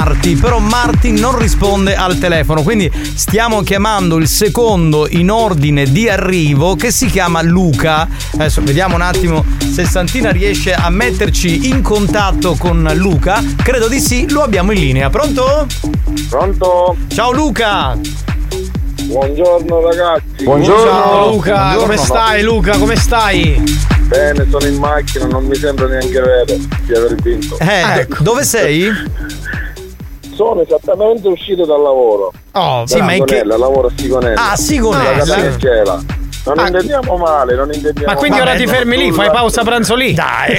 Marti, 0.04 0.34
però 0.34 0.58
Marti 0.58 1.12
non 1.12 1.38
risponde 1.38 1.94
al 1.94 2.18
telefono, 2.18 2.62
quindi 2.62 2.90
stiamo 3.14 3.62
chiamando 3.62 4.16
il 4.16 4.26
secondo 4.26 5.06
in 5.08 5.30
ordine 5.30 5.84
di 5.84 6.08
arrivo 6.08 6.74
che 6.74 6.90
si 6.90 7.06
chiama 7.06 7.40
Luca. 7.40 8.08
Adesso 8.32 8.62
vediamo 8.62 8.96
un 8.96 9.02
attimo 9.02 9.44
se 9.72 9.84
Santina 9.84 10.32
riesce 10.32 10.74
a 10.74 10.90
metterci 10.90 11.68
in 11.68 11.82
contatto 11.82 12.56
con 12.58 12.90
Luca. 12.94 13.40
Credo 13.62 13.86
di 13.86 14.00
sì, 14.00 14.28
lo 14.28 14.42
abbiamo 14.42 14.72
in 14.72 14.80
linea. 14.80 15.08
Pronto? 15.08 15.68
Pronto? 16.28 16.96
Ciao 17.06 17.30
Luca! 17.30 17.96
Buongiorno 19.04 19.82
ragazzi. 19.82 20.44
Ciao 20.44 21.30
Luca, 21.30 21.74
come 21.76 21.96
stai 21.96 22.42
Luca? 22.42 22.76
Come 22.76 22.96
stai? 22.96 23.90
Bene, 24.12 24.46
sono 24.50 24.66
in 24.66 24.76
macchina, 24.76 25.26
non 25.26 25.46
mi 25.46 25.54
sembra 25.54 25.86
neanche 25.86 26.20
vero 26.20 26.56
di 26.84 26.92
aver 26.94 27.14
vinto. 27.22 27.56
Eh, 27.58 28.06
do- 28.06 28.16
dove 28.22 28.44
sei? 28.44 28.90
Sono 30.42 30.60
esattamente 30.62 31.28
uscito 31.28 31.64
dal 31.64 31.80
lavoro. 31.80 32.32
Oh, 32.52 32.80
Da 32.84 32.86
Sigonella, 32.86 33.56
lavoro 33.56 33.86
a 33.86 33.90
Sigonella. 33.94 34.50
Ah, 34.50 34.56
Sigonella. 34.56 35.24
Catergela. 35.24 36.02
Non 36.44 36.58
Ah. 36.58 36.66
intendiamo 36.66 37.16
male, 37.16 37.54
non 37.54 37.72
intendiamo 37.72 38.12
Ma 38.12 38.18
quindi 38.18 38.40
ora 38.40 38.50
male. 38.54 38.64
ti 38.64 38.66
fermi 38.68 38.96
lì, 38.96 39.12
fai 39.12 39.30
pausa 39.30 39.62
pranzo 39.62 39.94
lì? 39.94 40.12
Dai. 40.12 40.56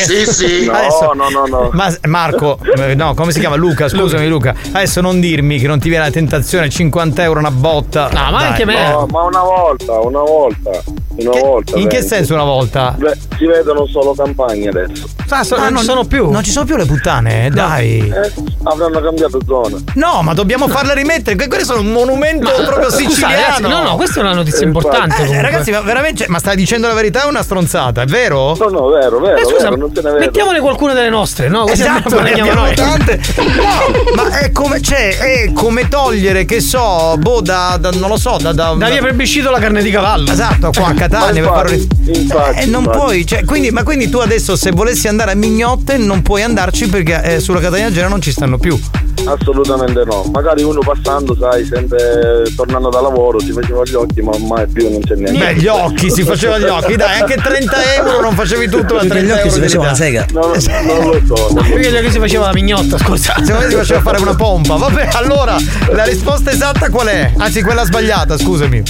No, 0.65 1.11
no, 1.13 1.27
no, 1.29 1.45
no. 1.45 1.69
Ma 1.73 1.93
Marco, 2.05 2.57
eh, 2.77 2.95
no, 2.95 3.13
come 3.13 3.33
si 3.33 3.41
chiama? 3.41 3.55
Luca, 3.57 3.89
scusami 3.89 4.25
Luca. 4.29 4.55
Adesso 4.71 5.01
non 5.01 5.19
dirmi 5.19 5.59
che 5.59 5.67
non 5.67 5.79
ti 5.81 5.89
viene 5.89 6.05
la 6.05 6.11
tentazione 6.11 6.69
50 6.69 7.21
euro 7.23 7.39
una 7.39 7.51
botta. 7.51 8.07
No, 8.13 8.31
ma 8.31 8.37
anche 8.47 8.63
me. 8.63 8.89
No, 8.91 9.05
ma 9.11 9.23
una 9.23 9.41
volta, 9.43 9.99
una 9.99 10.21
volta. 10.21 10.71
Una 11.15 11.39
volta. 11.39 11.77
In 11.77 11.87
che 11.87 12.01
senso 12.01 12.33
una 12.33 12.43
volta? 12.43 12.95
Beh, 12.97 13.15
si 13.37 13.45
vedono 13.45 13.85
solo 13.87 14.13
campagne 14.15 14.69
adesso. 14.69 15.05
Ah, 15.29 15.43
so- 15.43 15.55
Ah, 15.55 15.69
non 15.69 15.79
ci 15.79 15.85
sono 15.85 16.03
più. 16.05 16.29
Non 16.29 16.43
ci 16.43 16.51
sono 16.51 16.65
più 16.65 16.75
le 16.75 16.85
puttane, 16.85 17.45
eh, 17.45 17.49
dai. 17.49 17.99
Eh, 17.99 18.31
avranno 18.63 18.99
cambiato 19.01 19.39
zona. 19.45 19.77
No, 19.95 20.21
ma 20.21 20.33
dobbiamo 20.33 20.67
farle 20.67 20.93
rimettere. 20.93 21.35
que- 21.35 21.47
Quelli 21.47 21.63
sono 21.63 21.79
un 21.81 21.91
monumento 21.91 22.49
proprio 22.65 22.89
Scusa, 22.91 23.09
siciliano. 23.09 23.35
ragazzi, 23.35 23.61
no, 23.61 23.81
no, 23.83 23.95
questa 23.95 24.19
è 24.19 24.23
una 24.23 24.33
notizia 24.33 24.65
importante. 24.65 25.23
Eh, 25.23 25.41
ragazzi, 25.41 25.71
ma 25.71 25.81
veramente. 25.81 26.25
Ma 26.29 26.39
stai 26.39 26.55
dicendo 26.55 26.87
la 26.87 26.93
verità 26.93 27.25
o 27.25 27.29
una 27.29 27.41
stronzata, 27.43 28.01
è 28.01 28.05
vero? 28.05 28.55
No, 28.59 28.67
no, 28.69 28.87
vero, 28.89 29.19
vero, 29.19 29.37
Eh, 29.37 29.43
scusa, 29.45 29.69
vero, 29.69 29.75
non 29.77 29.93
se 29.93 30.01
ne 30.01 30.11
vede. 30.11 30.25
mettiamone 30.25 30.59
qualcuna 30.59 30.93
delle 30.93 31.09
nostre, 31.09 31.47
no? 31.47 31.67
Esatto, 31.67 32.19
ne 32.21 32.31
abbiamo 32.31 32.53
noi. 32.53 32.75
tante. 32.75 33.19
No, 33.53 34.13
ma 34.15 34.39
è 34.39 34.51
come, 34.51 34.81
cioè, 34.81 35.17
è 35.17 35.53
come 35.53 35.87
togliere, 35.87 36.45
che 36.45 36.59
so, 36.59 37.15
boh, 37.17 37.41
da, 37.41 37.77
da- 37.79 37.91
non 37.91 38.09
lo 38.09 38.17
so, 38.17 38.37
da. 38.39 38.51
Da, 38.51 38.73
Da 38.73 38.89
via 38.89 38.99
plebiscito 39.01 39.49
la 39.51 39.59
carne 39.59 39.81
di 39.81 39.89
cavallo. 39.91 40.31
Esatto, 40.31 40.71
qua 40.71 40.93
Catania 41.07 41.41
per 41.41 41.51
Ma 41.51 41.55
fare. 41.57 41.75
infatti, 41.75 42.19
infatti, 42.19 42.59
Eh, 42.59 42.65
non 42.65 42.83
infatti. 42.83 42.97
puoi, 42.97 43.25
cioè, 43.25 43.45
quindi, 43.45 43.71
ma 43.71 43.83
quindi 43.83 44.09
tu 44.09 44.17
adesso 44.19 44.55
se 44.55 44.71
volessi 44.71 45.07
andare 45.07 45.31
a 45.31 45.35
Mignotte 45.35 45.97
non 45.97 46.21
puoi 46.21 46.41
andarci 46.43 46.87
perché 46.87 47.21
eh, 47.35 47.39
sulla 47.39 47.59
Catania 47.59 47.91
Gera 47.91 48.07
non 48.07 48.21
ci 48.21 48.31
stanno 48.31 48.57
più. 48.57 48.79
Assolutamente 49.25 50.03
no. 50.05 50.23
Magari 50.31 50.63
uno 50.63 50.79
passando, 50.79 51.35
sai, 51.39 51.65
sempre 51.65 52.43
tornando 52.55 52.89
da 52.89 53.01
lavoro, 53.01 53.39
si 53.39 53.51
faceva 53.51 53.83
gli 53.83 53.93
occhi, 53.93 54.21
ma 54.21 54.31
ormai 54.31 54.67
più 54.67 54.89
non 54.91 55.01
c'è 55.01 55.15
niente. 55.15 55.37
Beh, 55.37 55.55
gli 55.55 55.67
occhi, 55.67 56.11
si 56.11 56.23
faceva 56.23 56.57
gli 56.59 56.63
occhi, 56.65 56.95
dai, 56.95 57.19
anche 57.21 57.35
30 57.35 57.93
euro 57.95 58.21
non 58.21 58.33
facevi 58.35 58.67
tutto 58.69 58.97
a 58.97 59.05
30 59.05 59.37
euro. 59.39 59.49
si 59.49 59.59
di 59.59 59.65
faceva 59.65 59.83
una 59.83 59.95
sega. 59.95 60.25
No, 60.31 60.41
non 60.41 61.05
lo 61.25 61.35
so. 61.35 61.53
Perché 61.53 62.01
che 62.01 62.11
si 62.11 62.19
faceva 62.19 62.47
la 62.47 62.53
mignotta, 62.53 62.97
scusa. 62.97 63.33
Secondo 63.43 63.59
me 63.65 63.69
si 63.69 63.75
faceva 63.75 64.01
fare 64.01 64.21
una 64.21 64.35
pompa. 64.35 64.75
Vabbè, 64.75 65.09
allora, 65.13 65.55
la 65.91 66.03
risposta 66.03 66.51
esatta 66.51 66.89
qual 66.89 67.07
è? 67.07 67.31
Anzi, 67.37 67.61
quella 67.61 67.85
sbagliata, 67.85 68.37
scusami. 68.37 68.83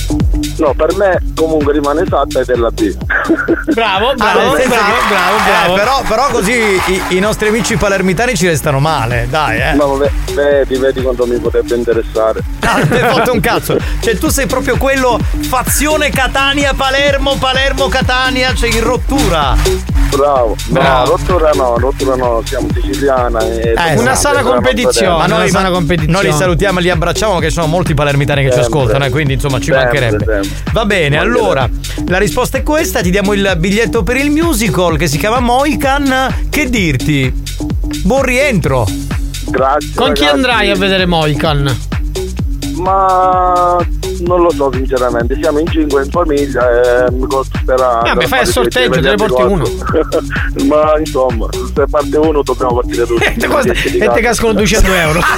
No, 0.57 0.73
per 0.75 0.95
me 0.95 1.19
comunque 1.35 1.73
rimane 1.73 2.01
esatta 2.03 2.39
ed 2.41 2.49
è 2.49 2.55
la 2.55 2.69
B. 2.69 2.91
Bravo, 3.73 4.13
bravo, 4.15 4.39
Ah, 4.39 4.43
bravo, 4.43 4.53
che- 4.55 4.67
bravo, 4.67 4.95
eh, 4.95 5.49
bravo. 5.49 5.73
però, 5.73 6.01
però 6.07 6.27
così 6.29 6.51
i, 6.51 7.01
i 7.15 7.19
nostri 7.19 7.47
amici 7.47 7.75
palermitani 7.75 8.35
ci 8.35 8.45
restano 8.45 8.79
male, 8.79 9.25
dai, 9.29 9.59
eh. 9.59 9.73
Ma 9.73 9.85
vabbè, 9.85 10.11
vedi, 10.33 10.75
vedi 10.77 11.01
quanto 11.01 11.25
mi 11.25 11.37
potrebbe 11.37 11.75
interessare. 11.75 12.41
Ah, 12.65 12.77
non 12.79 12.93
hai 12.93 13.13
fatto 13.13 13.33
un 13.33 13.39
cazzo. 13.41 13.77
Cioè, 13.99 14.17
tu 14.17 14.29
sei 14.29 14.47
proprio 14.47 14.77
quello 14.77 15.19
fazione 15.49 16.09
Catania, 16.09 16.73
Palermo, 16.73 17.35
Palermo, 17.37 17.87
Catania, 17.89 18.53
cioè 18.55 18.69
in 18.73 18.81
rottura. 18.81 19.55
Bravo. 20.09 20.55
No, 20.67 20.79
Bravo. 20.79 21.09
rottura 21.11 21.51
no, 21.53 21.77
rottura 21.77 22.15
no, 22.15 22.41
siamo 22.45 22.67
siciliana 22.73 23.39
e 23.45 23.73
Eh, 23.77 23.99
Una 23.99 24.15
sana 24.15 24.41
competizione. 24.43 25.17
Ma 25.17 25.25
noi, 25.27 25.41
una 25.41 25.47
sana 25.49 25.69
competizione. 25.71 26.13
noi 26.21 26.31
li 26.31 26.37
salutiamo 26.37 26.79
e 26.79 26.81
li 26.83 26.89
abbracciamo 26.89 27.37
che 27.39 27.47
ci 27.47 27.53
sono 27.53 27.67
molti 27.67 27.93
palermitani 27.93 28.43
che 28.43 28.51
ci 28.51 28.59
Sempre. 28.61 28.79
ascoltano 28.79 29.05
e 29.05 29.09
quindi 29.09 29.33
insomma 29.33 29.59
ci 29.59 29.65
Sempre, 29.71 29.83
mancherebbe. 29.83 30.25
sempre. 30.41 30.49
Va 30.71 30.85
bene, 30.85 31.15
Mancherebbe. 31.17 31.39
allora 31.39 31.69
la 32.07 32.17
risposta 32.17 32.57
è 32.57 32.63
questa, 32.63 33.01
ti 33.01 33.11
diamo 33.11 33.33
il 33.33 33.53
biglietto 33.57 34.03
per 34.03 34.15
il 34.17 34.31
musical 34.31 34.97
che 34.97 35.07
si 35.07 35.17
chiama 35.17 35.41
Moican. 35.41 36.45
Che 36.49 36.69
dirti? 36.69 37.43
Buon 38.03 38.21
rientro. 38.23 38.87
Grazie. 39.47 39.93
Con 39.95 40.13
chi 40.13 40.21
ragazzi. 40.21 40.35
andrai 40.35 40.69
a 40.69 40.75
vedere 40.75 41.05
Moican? 41.05 41.77
Ma 42.75 43.77
non 44.21 44.41
lo 44.41 44.49
so 44.51 44.71
sinceramente, 44.73 45.37
siamo 45.41 45.59
in 45.59 45.67
cinque 45.67 46.03
in 46.03 46.09
famiglia 46.09 46.69
e 47.05 47.11
mi 47.11 47.27
costerà. 47.27 48.01
Eh, 48.01 48.09
Vabbè, 48.13 48.27
fai 48.27 48.41
il 48.41 48.47
sorteggio, 48.47 48.99
te 49.01 49.09
ne 49.09 49.15
porti 49.15 49.41
uno. 49.41 49.63
Ma 50.67 50.93
insomma, 50.97 51.47
se 51.51 51.85
parte 51.89 52.17
uno 52.17 52.41
dobbiamo 52.41 52.75
partire 52.75 53.05
tutti. 53.05 53.23
E 53.23 53.33
te 53.35 53.47
costa- 53.47 53.71
e 53.73 54.09
te 54.09 54.21
cascano 54.21 54.53
200 54.53 54.93
euro. 54.93 55.19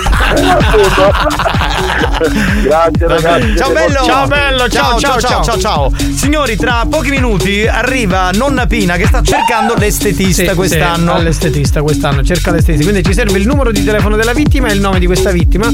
Grazie 2.64 3.08
ragazzi. 3.08 3.58
Ciao 3.58 3.72
bello! 3.72 4.04
Ciao, 4.06 4.28
bello, 4.28 4.70
ciao, 4.70 5.00
ciao, 5.00 5.20
ciao, 5.20 5.44
ciao, 5.44 5.58
ciao. 5.60 5.92
Signori, 6.16 6.56
tra 6.56 6.86
pochi 6.90 7.10
minuti 7.10 7.66
arriva 7.68 8.30
nonna 8.34 8.66
Pina 8.66 8.96
che 8.96 9.06
sta 9.08 9.22
cercando 9.22 9.74
l'estetista 9.76 10.50
Sì, 10.50 10.56
quest'anno. 10.56 11.12
sì, 11.14 11.18
all'estetista 11.20 11.82
quest'anno, 11.82 12.24
cerca 12.24 12.52
l'estetista. 12.52 12.90
Quindi 12.90 13.04
ci 13.08 13.14
serve 13.14 13.38
il 13.38 13.48
numero 13.48 13.72
di 13.72 13.84
telefono 13.84 14.16
della 14.16 14.34
vittima 14.34 14.68
e 14.70 14.74
il 14.74 14.80
nome 14.80 15.00
di 15.00 15.06
questa 15.06 15.32
vittima. 15.32 15.70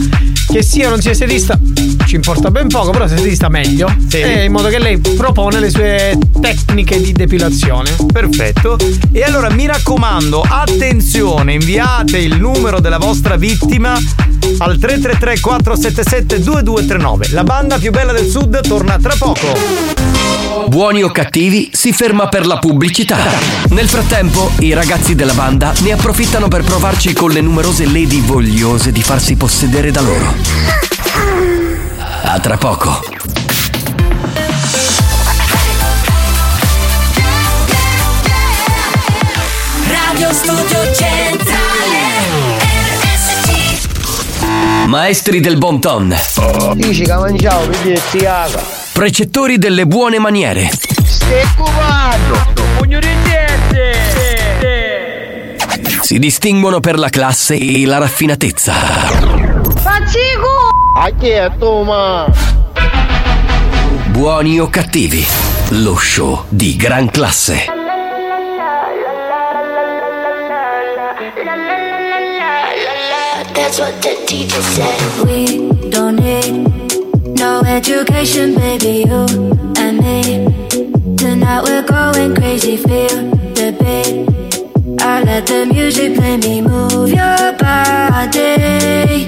Che 0.52 0.64
sia 0.64 0.88
o 0.88 0.90
non 0.90 1.02
sia 1.02 1.12
estetista, 1.12 1.51
ci 2.06 2.16
importa 2.16 2.52
ben 2.52 2.68
poco, 2.68 2.92
però 2.92 3.08
se 3.08 3.16
estetista 3.16 3.50
meglio. 3.50 3.94
Sì. 4.08 4.18
E 4.18 4.46
in 4.46 4.52
modo 4.52 4.70
che 4.70 4.80
lei 4.80 4.98
propone 5.00 5.60
le 5.60 5.70
sue 5.70 6.18
tecniche 6.40 7.02
di 7.02 7.12
depilazione. 7.12 7.96
Perfetto. 8.12 8.78
E 9.12 9.24
allora 9.24 9.50
mi 9.50 9.66
raccomando, 9.66 10.46
attenzione, 10.48 11.54
inviate 11.54 12.18
il 12.18 12.38
numero 12.38 12.80
della 12.80 12.98
vostra 12.98 13.36
vittima 13.36 13.94
al 13.94 14.78
333 14.78 15.40
477 15.40 16.42
2239. 16.42 17.28
La 17.32 17.44
banda 17.44 17.78
più 17.78 17.92
bella 17.92 18.12
del 18.12 18.28
sud 18.28 18.60
torna 18.68 18.98
tra 18.98 19.16
poco. 19.18 20.10
Buoni 20.68 21.04
o 21.04 21.12
cattivi 21.12 21.70
si 21.74 21.92
ferma 21.92 22.28
per 22.28 22.46
la 22.46 22.58
pubblicità. 22.58 23.18
Nel 23.70 23.90
frattempo, 23.90 24.52
i 24.60 24.74
ragazzi 24.74 25.16
della 25.16 25.34
banda 25.34 25.74
ne 25.80 25.92
approfittano 25.92 26.48
per 26.48 26.64
provarci 26.64 27.14
con 27.14 27.32
le 27.32 27.42
numerose 27.42 27.86
lady 27.86 28.22
vogliose 28.22 28.92
di 28.92 29.02
farsi 29.02 29.36
possedere 29.36 29.92
da 29.92 30.02
loro. 30.02 31.01
A 32.24 32.40
tra 32.40 32.58
poco. 32.58 33.00
Radio 39.88 40.34
Studio 40.34 40.94
Centrale 40.94 41.72
Maestri 44.88 45.40
del 45.40 45.58
bon 45.58 45.80
ton. 45.80 46.14
Dici 46.76 47.04
che 47.04 47.14
mangiavo, 47.14 47.68
vedi 47.68 48.02
ti 48.12 48.26
aga. 48.26 48.62
Precettori 48.92 49.58
delle 49.58 49.86
buone 49.86 50.20
maniere. 50.20 50.70
Stai 51.06 51.46
cubando. 51.56 52.54
Pugno 52.78 53.00
di 53.00 53.08
Si 56.12 56.20
distinguono 56.20 56.82
per 56.82 57.00
la 57.00 57.08
classe 57.08 57.56
e 57.56 57.86
la 57.86 58.00
raffinatezza. 58.00 58.74
Pazzico! 59.82 60.61
A 60.98 61.10
chi 61.18 61.30
è 61.30 61.50
tu, 61.58 61.84
ma? 61.84 62.30
Buoni 64.08 64.60
o 64.60 64.70
cattivi. 64.70 65.26
Lo 65.70 65.96
show 65.96 66.44
di 66.50 66.76
gran 66.76 67.10
classe. 67.10 67.66
That's 73.54 73.80
what 73.80 74.02
the 74.02 74.16
teacher 74.26 74.62
said. 74.62 75.26
We 75.26 75.90
don't 75.90 76.18
need 76.18 76.68
no 77.40 77.62
education, 77.66 78.54
baby. 78.56 79.06
You 79.08 79.26
and 79.78 79.98
me. 80.00 80.46
Tonight 81.16 81.64
we're 81.64 81.84
going 81.84 82.36
crazy. 82.36 82.76
Feel 82.76 83.32
the 83.56 83.72
beat. 83.80 84.51
I 85.04 85.24
let 85.24 85.48
the 85.48 85.66
music 85.66 86.16
play 86.16 86.38
me 86.38 86.62
move 86.62 87.10
your 87.10 87.54
body. 87.58 89.26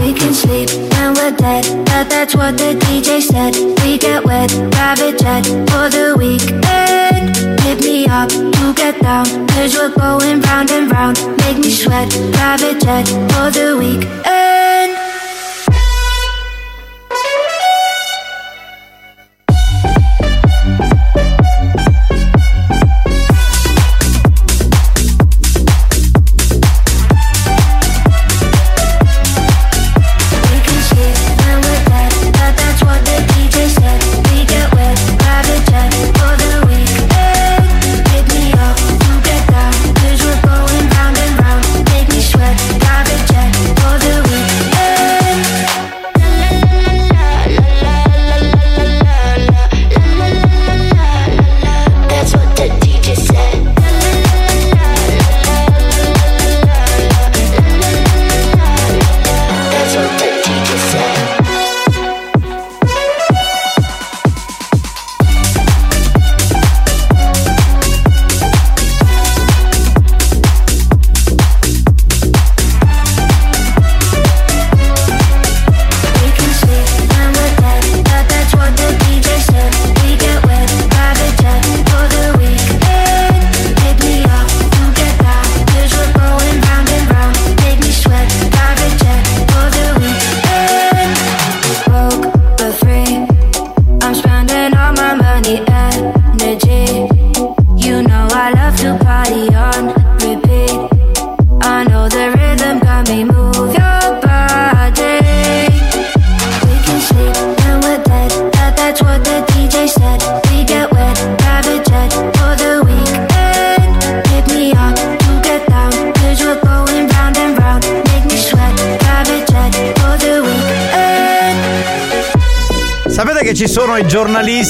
We 0.00 0.12
can 0.12 0.34
sleep 0.34 0.70
when 0.92 1.14
we're 1.14 1.30
dead, 1.36 1.64
but 1.86 2.10
that's 2.10 2.34
what 2.34 2.58
the 2.58 2.74
DJ 2.82 3.22
said. 3.22 3.54
We 3.82 3.96
get 3.98 4.24
wet, 4.24 4.50
private 4.72 5.18
jet 5.18 5.46
for 5.70 5.88
the 5.88 6.16
weekend. 6.18 7.36
Hit 7.60 7.80
me 7.80 8.06
up 8.06 8.28
to 8.28 8.74
get 8.74 9.00
down, 9.00 9.26
cause 9.48 9.76
we're 9.76 9.94
going 9.94 10.40
round 10.40 10.70
and 10.72 10.90
round. 10.90 11.16
Make 11.38 11.58
me 11.58 11.70
sweat, 11.70 12.10
private 12.32 12.80
jet 12.80 13.06
for 13.06 13.50
the 13.50 13.76
weekend. 13.78 14.57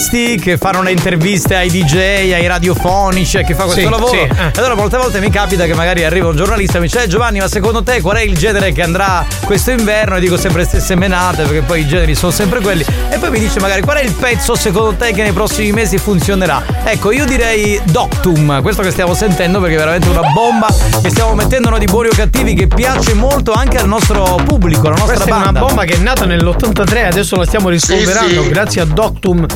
Giornalisti 0.09 0.36
che 0.40 0.56
fanno 0.56 0.82
le 0.82 0.90
interviste 0.92 1.54
ai 1.54 1.68
DJ, 1.70 1.96
ai 2.32 2.46
radiofonici, 2.46 3.38
e 3.38 3.44
che 3.44 3.54
fa 3.54 3.64
questo 3.64 3.80
Sì, 3.82 3.88
lavoro. 3.88 4.12
sì, 4.12 4.16
eh. 4.18 4.28
E 4.28 4.59
allora 4.59 4.74
molte 4.74 4.96
volte 4.96 5.20
mi 5.20 5.30
capita 5.30 5.64
che 5.66 5.74
magari 5.74 6.04
arriva 6.04 6.28
un 6.28 6.36
giornalista 6.36 6.78
e 6.78 6.80
mi 6.80 6.86
dice 6.86 7.04
"Eh, 7.04 7.06
Giovanni, 7.09 7.38
ma 7.38 7.48
secondo 7.48 7.82
te 7.82 8.00
qual 8.00 8.16
è 8.16 8.22
il 8.22 8.36
genere 8.36 8.72
che 8.72 8.82
andrà 8.82 9.24
questo 9.44 9.70
inverno? 9.70 10.16
E 10.16 10.20
dico 10.20 10.36
sempre 10.36 10.62
le 10.62 10.66
stesse 10.66 10.94
menate, 10.94 11.42
perché 11.44 11.61
poi 11.62 11.80
i 11.80 11.86
generi 11.86 12.14
sono 12.14 12.32
sempre 12.32 12.61
quelli. 12.61 12.84
E 13.11 13.18
poi 13.18 13.30
mi 13.30 13.38
dice 13.38 13.61
magari 13.61 13.82
qual 13.82 13.98
è 13.98 14.02
il 14.02 14.12
pezzo 14.12 14.54
secondo 14.54 14.94
te 14.94 15.12
che 15.12 15.22
nei 15.22 15.32
prossimi 15.32 15.72
mesi 15.72 15.98
funzionerà? 15.98 16.62
Ecco, 16.84 17.12
io 17.12 17.24
direi 17.24 17.80
Doctum, 17.84 18.62
questo 18.62 18.82
che 18.82 18.90
stiamo 18.90 19.14
sentendo 19.14 19.61
perché 19.61 19.74
è 19.74 19.78
veramente 19.78 20.09
una 20.09 20.22
bomba 20.32 20.66
che 21.02 21.11
stiamo 21.11 21.34
mettendo 21.34 21.66
di 21.78 21.84
buoni 21.86 22.09
o 22.09 22.12
cattivi 22.14 22.54
che 22.54 22.66
piace 22.66 23.12
molto 23.14 23.52
anche 23.52 23.76
al 23.78 23.86
nostro 23.86 24.40
pubblico, 24.44 24.86
alla 24.86 24.96
nostra 24.96 25.14
Questa 25.16 25.24
è 25.26 25.28
banda. 25.28 25.50
una 25.50 25.61
bomba 25.61 25.84
che 25.84 25.94
è 25.94 25.98
nata 25.98 26.24
nell'83, 26.24 27.04
adesso 27.06 27.36
la 27.36 27.44
stiamo 27.44 27.68
rispolverando 27.68 28.28
Sì, 28.40 28.42
sì. 28.42 28.48
grazie 28.48 28.80
a 28.80 28.84
Doctum. 28.86 29.46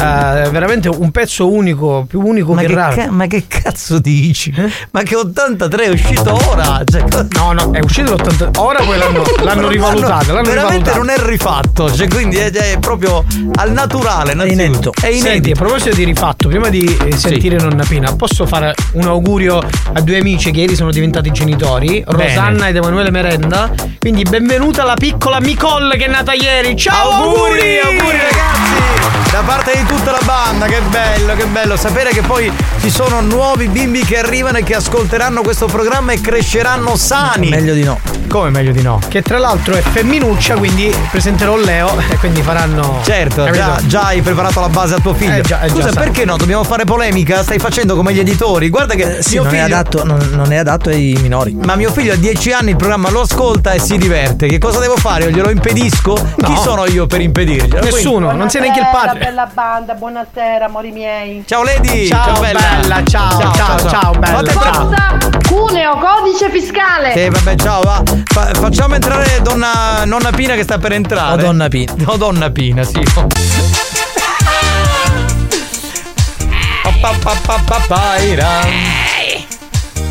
Eh, 0.00 0.48
veramente 0.50 0.88
un 0.88 1.10
pezzo 1.10 1.50
unico, 1.50 2.04
più 2.08 2.20
unico 2.24 2.54
Ma 2.54 2.60
che, 2.62 2.66
che, 2.68 2.74
raro. 2.74 2.94
ca- 2.94 3.10
ma 3.10 3.26
che 3.26 3.44
cazzo 3.48 3.98
dici? 3.98 4.52
Ma 4.92 5.02
che 5.02 5.16
83 5.16 5.84
è 5.84 5.88
uscito 5.88 6.38
ora? 6.48 6.82
Cioè, 6.84 7.04
no, 7.36 7.52
no, 7.52 7.70
è 7.72 7.80
uscito 7.80 8.14
l'83. 8.14 8.58
Ora 8.58 8.82
poi 8.84 8.96
l'hanno, 8.98 9.24
l'hanno 9.42 9.68
rivalutato. 9.68 10.32
L'hanno 10.32 10.48
veramente 10.48 10.90
rivalutato. 10.90 10.98
non 10.98 11.08
è 11.10 11.16
rifatto, 11.18 11.92
cioè 11.92 12.08
quindi 12.08 12.36
è, 12.36 12.50
è 12.50 12.78
proprio 12.78 13.24
al 13.56 13.72
naturale, 13.72 14.32
è 14.32 14.50
inedito. 14.50 14.92
È 14.92 15.00
Senti, 15.10 15.26
a 15.28 15.30
inedito. 15.32 15.58
proposito 15.64 15.94
di 15.94 16.04
rifatto, 16.04 16.48
prima 16.48 16.68
di 16.68 16.96
eh, 17.04 17.16
sentire 17.16 17.56
Nonna 17.56 17.84
Pina, 17.84 18.14
posso 18.14 18.46
fare 18.46 18.74
un 18.92 19.06
augurio 19.06 19.58
a 19.92 20.00
due 20.00 20.18
amici 20.18 20.50
che 20.50 20.60
ieri 20.60 20.74
sono 20.76 20.90
diventati 20.90 21.30
genitori, 21.30 22.04
Bene. 22.06 22.28
Rosanna 22.28 22.68
ed 22.68 22.76
Emanuele 22.76 23.10
Merenda. 23.10 23.70
Quindi 23.98 24.22
benvenuta 24.22 24.84
la 24.84 24.94
piccola 24.94 25.38
Nicole 25.38 25.96
che 25.96 26.04
è 26.04 26.08
nata 26.08 26.32
ieri. 26.32 26.76
Ciao, 26.76 27.10
Auguri, 27.10 27.78
auguri 27.78 28.16
ragazzi! 28.16 29.27
Da 29.30 29.42
parte 29.44 29.72
di 29.76 29.84
tutta 29.84 30.10
la 30.10 30.20
banda, 30.24 30.66
che 30.66 30.80
bello, 30.88 31.34
che 31.34 31.44
bello 31.46 31.76
sapere 31.76 32.10
che 32.10 32.22
poi 32.22 32.50
ci 32.80 32.90
sono 32.90 33.20
nuovi 33.20 33.68
bimbi 33.68 34.02
che 34.04 34.18
arrivano 34.18 34.56
e 34.58 34.62
che 34.62 34.74
ascolteranno 34.74 35.42
questo 35.42 35.66
programma 35.66 36.12
e 36.12 36.20
cresceranno 36.20 36.96
sani. 36.96 37.48
Meglio 37.50 37.74
di 37.74 37.84
no. 37.84 38.00
Come 38.28 38.50
meglio 38.50 38.72
di 38.72 38.82
no? 38.82 39.00
Che 39.08 39.22
tra 39.22 39.38
l'altro 39.38 39.74
è 39.74 39.80
femminuccia, 39.80 40.56
quindi 40.56 40.94
presenterò 41.10 41.56
Leo 41.56 41.90
e 42.10 42.16
quindi 42.16 42.42
faranno. 42.42 43.00
Certo, 43.02 43.50
già, 43.50 43.78
già 43.86 44.02
hai 44.06 44.20
preparato 44.22 44.60
la 44.60 44.68
base 44.68 44.94
a 44.94 44.98
tuo 44.98 45.14
figlio. 45.14 45.36
Eh 45.36 45.40
già, 45.42 45.60
eh 45.62 45.68
già, 45.68 45.74
Scusa, 45.74 45.92
sai. 45.92 46.02
perché 46.04 46.24
no? 46.26 46.36
Dobbiamo 46.36 46.64
fare 46.64 46.84
polemica? 46.84 47.42
Stai 47.42 47.58
facendo 47.58 47.96
come 47.96 48.12
gli 48.12 48.18
editori. 48.18 48.68
Guarda 48.70 48.94
che 48.94 49.18
Eh, 49.18 49.22
Sì, 49.22 49.34
mio 49.34 49.44
non, 49.44 49.54
è 49.54 49.62
figlio- 49.62 49.76
adatto, 49.76 50.04
non, 50.04 50.28
non 50.32 50.52
è 50.52 50.56
adatto 50.56 50.88
ai 50.90 51.16
minori. 51.22 51.54
Ma 51.64 51.74
mio 51.76 51.90
figlio 51.90 52.12
a 52.12 52.16
10 52.16 52.52
anni 52.52 52.70
il 52.70 52.76
programma 52.76 53.08
lo 53.10 53.20
ascolta 53.22 53.72
e 53.72 53.78
si 53.78 53.96
diverte. 53.96 54.46
Che 54.46 54.58
cosa 54.58 54.78
devo 54.78 54.96
fare? 54.96 55.24
Io 55.24 55.30
glielo 55.30 55.50
impedisco? 55.50 56.12
Chi 56.14 56.56
sono 56.62 56.84
io 56.86 57.06
per 57.06 57.20
impedirglielo? 57.22 57.82
Nessuno, 57.82 58.32
non 58.32 58.50
sei 58.50 58.60
neanche 58.62 58.80
il 58.80 58.88
padre. 58.92 59.17
Bella 59.18 59.48
banda, 59.52 59.94
buonasera, 59.94 60.66
amori 60.66 60.92
miei. 60.92 61.44
Ciao 61.46 61.62
Lady! 61.62 62.06
Ciao, 62.06 62.38
bella, 62.40 63.02
ciao, 63.04 63.52
ciao, 63.52 63.88
ciao, 63.88 64.12
bella, 64.12 64.52
ciao. 64.52 64.86
Cosa? 64.86 65.18
Cuneo, 65.48 65.98
codice 65.98 66.50
fiscale. 66.50 67.12
Sì, 67.12 67.28
vabbè, 67.28 67.56
ciao, 67.56 67.82
va. 67.82 68.02
Fa- 68.24 68.50
facciamo 68.54 68.94
entrare 68.94 69.40
donna, 69.42 70.04
nonna 70.04 70.30
Pina 70.30 70.54
che 70.54 70.62
sta 70.62 70.78
per 70.78 70.92
entrare. 70.92 71.42
O 71.42 71.44
donna 71.44 71.68
Pina. 71.68 71.92
No, 71.96 72.16
donna 72.16 72.50
Pina, 72.50 72.84
sì. 72.84 73.00
Pa, 77.00 77.12
pa, 77.22 77.36
pa, 77.42 77.60
pa, 77.64 77.80
paira. 77.86 78.46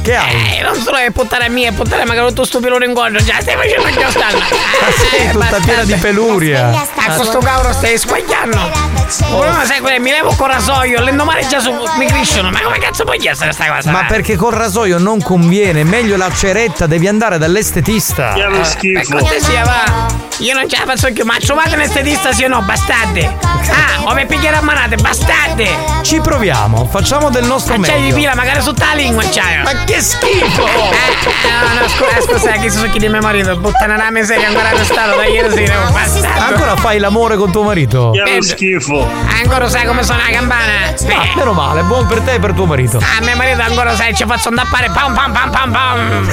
Che 0.02 0.16
hai? 0.16 0.58
Eh, 0.58 0.62
non 0.64 0.76
solo 0.76 0.96
è 0.96 1.12
puttana 1.12 1.50
mia, 1.50 1.70
è 1.70 1.74
puttana 1.74 2.06
magari 2.06 2.30
tutto 2.30 2.46
sto 2.46 2.62
pelo 2.62 2.82
incontro. 2.82 3.22
Già 3.22 3.42
stai 3.42 3.56
facendo 3.56 3.90
già 4.00 4.10
stanno. 4.10 4.38
Ma 4.40 4.92
sei 5.10 5.32
tutta 5.32 5.60
piena 5.60 5.84
di 5.84 5.96
peluria. 5.96 6.70
A 6.96 7.14
questo 7.16 7.40
cavolo 7.40 7.74
stai 7.74 7.98
sbagliando. 7.98 8.97
Il 9.08 9.26
problema 9.26 9.64
sai 9.66 9.80
qual 9.80 9.94
è? 9.94 10.00
Mi 10.00 10.12
levo 10.12 10.34
con 10.36 10.48
rasoio, 10.48 11.02
l'indomani 11.02 11.48
già 11.48 11.60
su, 11.60 11.72
mi 11.98 12.06
crescono. 12.08 12.50
Ma 12.52 12.62
come 12.62 12.78
cazzo 12.78 13.04
puoi 13.06 13.18
essere 13.26 13.52
sta 13.54 13.66
cosa? 13.68 13.90
Ma 13.92 14.04
perché 14.06 14.36
col 14.36 14.54
rasoio 14.54 14.98
non 14.98 15.22
conviene, 15.22 15.84
meglio 15.84 16.18
la 16.18 16.30
ceretta, 16.34 16.88
devi 16.88 17.08
andare 17.08 17.38
dall'estetista. 17.38 18.34
Per 18.34 19.06
cortesia, 19.10 19.64
va. 19.64 20.26
Io 20.40 20.54
non 20.54 20.70
ce 20.70 20.78
la 20.78 20.86
faccio 20.86 21.12
più, 21.14 21.26
ma 21.26 21.38
trovate 21.40 21.74
un 21.74 21.82
estetista 21.82 22.32
sì 22.32 22.44
o 22.44 22.48
no, 22.48 22.62
bastarde. 22.62 23.38
Ah, 23.42 24.04
o 24.04 24.14
mi 24.14 24.26
pigliare 24.28 24.58
a 24.58 24.62
manate, 24.62 24.96
bastarde. 24.98 25.68
Ci 26.04 26.20
proviamo, 26.20 26.86
facciamo 26.86 27.32
del 27.32 27.46
nostro 27.46 27.76
Ma 27.78 27.88
c'hai 27.88 27.96
di 27.96 28.02
meglio. 28.04 28.16
pila, 28.18 28.36
magari 28.36 28.62
su 28.62 28.72
la 28.78 28.94
lingua 28.94 29.24
c'hai. 29.24 29.64
Ma 29.64 29.84
che 29.86 30.00
schifo! 30.00 30.66
Eh, 30.66 31.50
no, 31.50 31.82
no, 31.82 31.88
scusa, 31.88 32.22
scusa, 32.22 32.52
che 32.52 32.70
sono 32.70 32.88
chi 32.92 33.00
di 33.00 33.10
mio 33.10 33.20
marito, 33.20 33.56
buttana 33.58 33.96
la 33.98 34.12
miseria 34.12 34.48
ancora 34.50 34.70
arrestato 34.70 35.16
da 35.18 35.26
ieri 35.26 35.52
sera, 35.52 35.80
un 35.88 35.94
bastardo. 35.94 36.44
Ancora 36.54 36.76
fai 36.76 37.00
l'amore 37.00 37.36
con 37.36 37.52
tuo 37.52 37.64
marito? 37.64 38.12
Che 38.12 38.42
schifo. 38.44 38.97
Ancora 39.06 39.70
sai 39.70 39.86
come 39.86 40.04
suona 40.04 40.24
la 40.30 40.36
campana? 40.38 40.72
Ah, 41.20 41.36
meno 41.36 41.54
male, 41.54 41.82
buon 41.84 42.06
per 42.08 42.22
te 42.22 42.34
e 42.34 42.40
per 42.40 42.54
tuo 42.54 42.66
marito. 42.66 42.98
Ah, 42.98 43.22
mio 43.24 43.36
marito 43.36 43.62
ancora 43.62 43.96
sai, 43.96 44.16
ci 44.16 44.26
faccio 44.26 44.50
andappare 44.50 44.90
pam 44.92 45.14
pam 45.14 45.32
pam 45.32 45.50
pam 45.52 45.72
pam. 45.72 46.26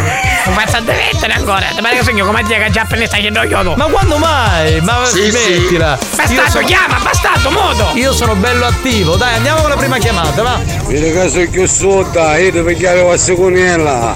Non 0.46 0.54
faccio 0.54 0.76
a 0.76 0.80
devettere 0.80 1.32
ancora. 1.32 1.66
Ti 1.74 1.80
pare 1.80 1.96
che 1.96 2.02
sogno 2.04 2.24
come 2.24 2.42
dire 2.44 2.62
che 2.64 2.70
già 2.70 2.82
appena 2.82 3.06
stai 3.06 3.20
facendo 3.30 3.42
io 3.42 3.74
Ma 3.76 3.84
quando 3.86 4.16
mai? 4.18 4.80
Ma 4.82 5.04
Sì, 5.04 5.30
smettila. 5.30 5.98
Io 6.00 6.06
Bastardo, 6.16 6.50
sono- 6.50 6.66
chiama, 6.66 6.98
bastardo, 7.02 7.50
modo. 7.50 7.90
Io 7.94 8.12
sono 8.12 8.34
bello 8.34 8.66
attivo. 8.66 9.16
Dai, 9.16 9.36
andiamo 9.36 9.60
con 9.60 9.70
la 9.70 9.76
prima 9.76 9.98
chiamata, 9.98 10.42
va. 10.42 10.58
Vedi 10.86 11.12
che 11.12 11.28
sono 11.28 11.48
più 11.50 11.66
sotto, 11.66 12.18
io 12.34 12.50
devo 12.52 12.66
pigliare 12.68 13.02
la 13.06 13.16
seconella. 13.16 14.14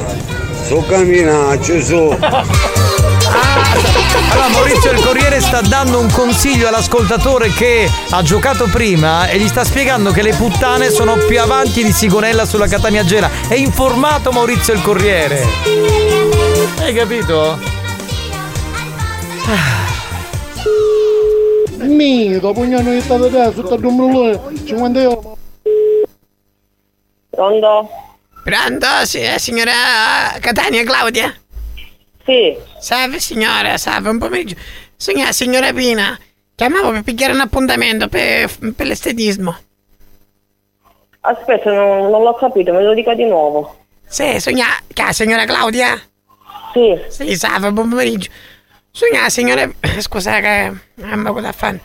So 0.66 0.84
cammina, 0.88 1.58
ci 1.62 1.82
so. 1.82 2.16
Allora 4.14 4.48
Maurizio 4.48 4.90
il 4.92 5.00
Corriere 5.00 5.40
sta 5.40 5.60
dando 5.60 6.00
un 6.00 6.10
consiglio 6.10 6.68
all'ascoltatore 6.68 7.50
che 7.50 7.90
ha 8.10 8.22
giocato 8.22 8.66
prima 8.66 9.28
e 9.28 9.38
gli 9.38 9.48
sta 9.48 9.64
spiegando 9.64 10.10
che 10.10 10.22
le 10.22 10.34
puttane 10.34 10.90
sono 10.90 11.16
più 11.16 11.40
avanti 11.40 11.82
di 11.84 11.92
Sigonella 11.92 12.44
sulla 12.44 12.66
Catania 12.66 13.04
Gela. 13.04 13.30
È 13.48 13.54
informato 13.54 14.30
Maurizio 14.30 14.72
il 14.72 14.82
Corriere. 14.82 15.44
Hai 16.80 16.94
capito? 16.94 17.58
Mi, 21.80 22.38
dopo 22.38 22.60
un 22.60 22.74
anno 22.74 22.90
che 22.90 23.00
state 23.00 23.30
te, 23.30 23.52
sotto 23.54 23.74
a 23.74 23.78
Dumbrulone, 23.78 24.40
50 24.64 25.00
euro. 25.00 25.36
Pronto? 27.30 27.88
Pronto, 28.42 28.86
sì, 29.04 29.20
eh, 29.20 29.38
signora 29.38 29.72
Catania 30.40 30.82
Claudia? 30.84 31.34
Sì. 32.28 32.54
Salve 32.78 33.20
signora, 33.20 33.78
salve, 33.78 34.10
un 34.10 34.18
pomeriggio. 34.18 34.54
Signora, 34.94 35.32
signora 35.32 35.72
Pina, 35.72 36.18
chiamavo 36.54 36.90
per 36.90 37.02
pigliare 37.02 37.32
un 37.32 37.40
appuntamento 37.40 38.08
per, 38.08 38.50
per 38.76 38.86
l'estetismo. 38.86 39.56
Aspetta, 41.20 41.72
non, 41.72 42.10
non 42.10 42.22
l'ho 42.22 42.34
capito, 42.34 42.74
me 42.74 42.82
lo 42.82 42.92
dica 42.92 43.14
di 43.14 43.24
nuovo. 43.24 43.86
Sì, 44.06 44.38
signora, 44.40 44.76
signora 45.12 45.46
Claudia? 45.46 45.98
Sì. 46.74 47.00
Sì, 47.08 47.34
salve, 47.34 47.72
buon 47.72 47.88
pomeriggio. 47.88 48.30
Signora, 48.90 49.30
signora, 49.30 49.70
scusa 50.00 50.38
che 50.40 50.72
mamma 50.96 51.32
cosa 51.32 51.52
fanno? 51.52 51.80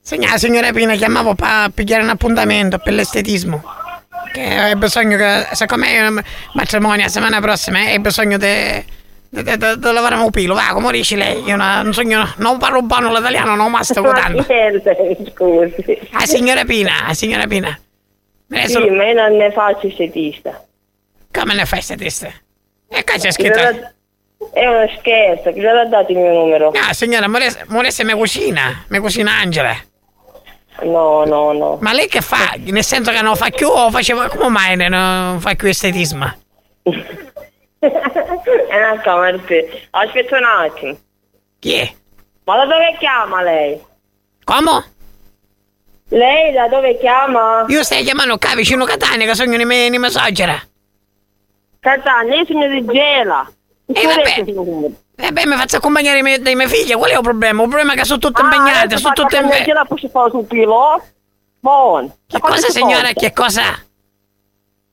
Signora, 0.00 0.38
signora 0.38 0.72
Pina, 0.72 0.94
chiamavo 0.94 1.34
per 1.34 1.70
pigliare 1.74 2.02
un 2.02 2.08
appuntamento 2.08 2.78
per 2.78 2.94
l'estetismo. 2.94 3.62
Che 4.32 4.72
ho 4.72 4.76
bisogno 4.76 5.18
che, 5.18 5.48
siccome 5.52 5.88
è 5.88 6.06
un 6.06 6.22
matrimonio 6.54 7.02
la 7.02 7.08
settimana 7.10 7.40
prossima, 7.40 7.80
hai 7.80 8.00
bisogno 8.00 8.38
di 8.38 9.02
di 9.42 9.80
lavorare 9.80 10.22
un 10.22 10.30
pilo, 10.30 10.54
va, 10.54 10.68
come 10.72 10.92
dice 10.92 11.16
lei? 11.16 11.42
Io 11.42 11.56
non, 11.56 11.92
sogno, 11.92 12.32
non 12.36 12.58
parlo 12.58 12.82
buono 12.82 13.12
l'italiano, 13.14 13.54
non 13.56 13.70
mi 13.70 13.82
sto 13.82 14.00
votando. 14.02 14.42
Scusi. 14.42 15.98
Ah, 16.12 16.26
signora 16.26 16.64
Pina, 16.64 17.12
signora 17.12 17.46
Pina. 17.46 17.78
Adesso, 18.50 18.80
Sì, 18.82 18.90
ma 18.90 19.04
io 19.06 19.14
non 19.14 19.36
ne 19.36 19.50
faccio 19.52 19.86
estetista. 19.88 20.62
come 21.32 21.54
ne 21.54 21.64
fai 21.66 21.80
statista? 21.82 22.28
E 22.88 23.02
qua 23.04 23.16
c'è 23.16 23.32
scritto... 23.32 23.58
È 24.52 24.66
uno 24.66 24.86
scherzo, 24.98 25.52
chi 25.52 25.60
gliel'ha 25.60 25.86
dato 25.86 26.12
il 26.12 26.18
mio 26.18 26.32
numero? 26.32 26.70
No, 26.72 26.92
signora, 26.92 27.26
Moresse 27.28 28.04
mi 28.04 28.12
cucina, 28.12 28.84
mi 28.88 28.98
cucina 28.98 29.32
Angela. 29.40 29.74
No, 30.82 31.24
no, 31.24 31.52
no. 31.52 31.78
Ma 31.80 31.92
lei 31.92 32.08
che 32.08 32.20
fa? 32.20 32.54
Nel 32.58 32.84
senso 32.84 33.10
che 33.10 33.22
non 33.22 33.36
fa 33.36 33.48
più 33.50 33.68
o 33.68 33.90
faceva... 33.90 34.28
Come 34.28 34.48
mai 34.48 34.76
non 34.76 35.40
fa 35.40 35.54
più 35.54 35.68
estetismo? 35.68 36.30
È 37.88 38.76
una 38.76 39.38
per... 39.38 39.64
Aspetta 39.90 40.36
un 40.36 40.44
attimo. 40.44 40.96
Chi 41.58 41.74
è? 41.74 41.94
Ma 42.44 42.56
da 42.56 42.64
dove 42.64 42.96
chiama 42.98 43.42
lei? 43.42 43.82
Come? 44.44 44.92
Lei 46.08 46.52
da 46.52 46.68
dove 46.68 46.98
chiama? 46.98 47.64
Io 47.68 47.82
stai 47.82 48.04
chiamando 48.04 48.36
qua 48.38 48.54
vicino 48.54 48.84
Catania 48.84 49.26
che 49.26 49.34
sono 49.34 49.56
di 49.56 49.64
me, 49.64 49.88
di 49.90 49.98
Mesogera. 49.98 50.60
Catania, 51.80 52.34
io 52.36 52.44
sono 52.46 52.66
di 52.68 52.84
Gela. 52.84 53.50
E 53.86 54.06
vabbè. 54.06 54.94
E 55.16 55.32
beh, 55.32 55.46
mi 55.46 55.56
faccio 55.56 55.76
accompagnare 55.76 56.18
i 56.18 56.22
miei- 56.22 56.40
dai 56.40 56.54
miei 56.54 56.68
figli, 56.68 56.94
qual 56.94 57.10
è 57.10 57.14
il 57.14 57.20
problema? 57.20 57.62
Il 57.62 57.68
problema 57.68 57.92
è 57.92 57.96
che 57.96 58.04
sono 58.04 58.18
tutte 58.18 58.42
impegnate, 58.42 58.96
sono 58.96 59.14
tutte 59.14 59.36
impegnate. 59.36 59.58
impegnate. 59.58 59.64
Gela 59.64 59.84
posso 59.84 60.08
fare 60.08 60.30
sul 60.30 60.44
pilo? 60.44 61.02
Buon. 61.60 62.12
Che 62.26 62.40
cosa, 62.40 62.68
signora? 62.68 63.12
Che 63.12 63.32
cosa? 63.32 63.62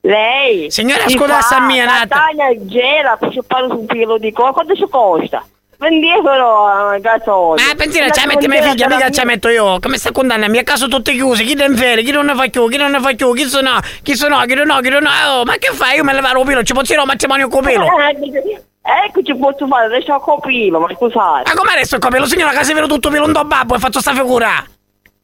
Lei. 0.02 0.70
Signora, 0.70 1.06
si 1.06 1.16
scusa, 1.16 1.40
sta 1.40 1.60
mia, 1.60 1.84
nata. 1.84 2.16
Catania 2.16 2.66
Gela 2.66 3.16
posso 3.16 3.42
fare 3.46 3.68
sul 3.68 3.84
pilo 3.86 4.18
di 4.18 4.32
cosa? 4.32 4.50
Quanto 4.50 4.74
ci 4.74 4.86
costa? 4.90 5.44
pensiero 5.78 6.22
però 6.22 6.98
gasolio. 7.00 7.64
Ma 7.64 7.74
pensiero 7.76 8.10
ci 8.10 8.26
metti 8.26 8.46
mia 8.46 8.62
figlia, 8.62 8.88
mica 8.88 9.10
ci 9.10 9.24
metto 9.24 9.48
io. 9.48 9.78
Come 9.80 9.98
sta 9.98 10.12
condanna? 10.12 10.46
A 10.46 10.62
casa 10.62 10.86
tutte 10.86 11.12
chiuse, 11.12 11.42
chi 11.44 11.54
non 11.54 11.76
fere, 11.76 12.02
chi 12.02 12.12
non 12.12 12.26
ne 12.26 12.34
fa 12.34 12.46
più, 12.48 12.68
chi 12.68 12.76
non 12.76 12.92
ne 12.92 13.00
fa 13.00 13.12
più, 13.14 13.32
chi 13.34 13.48
sono, 13.48 13.78
chi 14.02 14.14
sono, 14.14 14.40
chi 14.44 14.54
non 14.54 14.66
no, 14.66 14.80
chi 14.80 14.88
non 14.90 15.02
no. 15.02 15.10
Oh, 15.40 15.44
ma 15.44 15.54
che 15.56 15.72
fai? 15.72 15.96
Io 15.96 16.04
me 16.04 16.12
levare 16.12 16.38
un 16.38 16.44
pelo, 16.44 16.62
ci 16.62 16.72
posso 16.72 16.86
dire 16.86 17.00
un 17.00 17.06
matrimonio 17.06 17.48
con 17.48 17.62
pelo. 17.64 17.84
Eh, 17.84 18.60
Ecco 19.06 19.22
ci 19.22 19.36
posso 19.36 19.68
fare, 19.68 19.86
adesso 19.86 20.12
ho 20.12 20.18
copilo, 20.18 20.80
ma 20.80 20.88
scusate. 20.92 21.48
Ma 21.48 21.54
come 21.56 21.72
adesso 21.72 21.94
il 21.94 22.00
copelo? 22.00 22.26
Signora, 22.26 22.50
che 22.50 22.64
si 22.64 22.72
vero 22.74 22.88
tutto 22.88 23.10
pelo 23.10 23.26
un 23.26 23.32
do 23.32 23.44
babbo 23.44 23.76
e 23.76 23.78
faccio 23.78 24.00
sta 24.00 24.12
figura. 24.12 24.64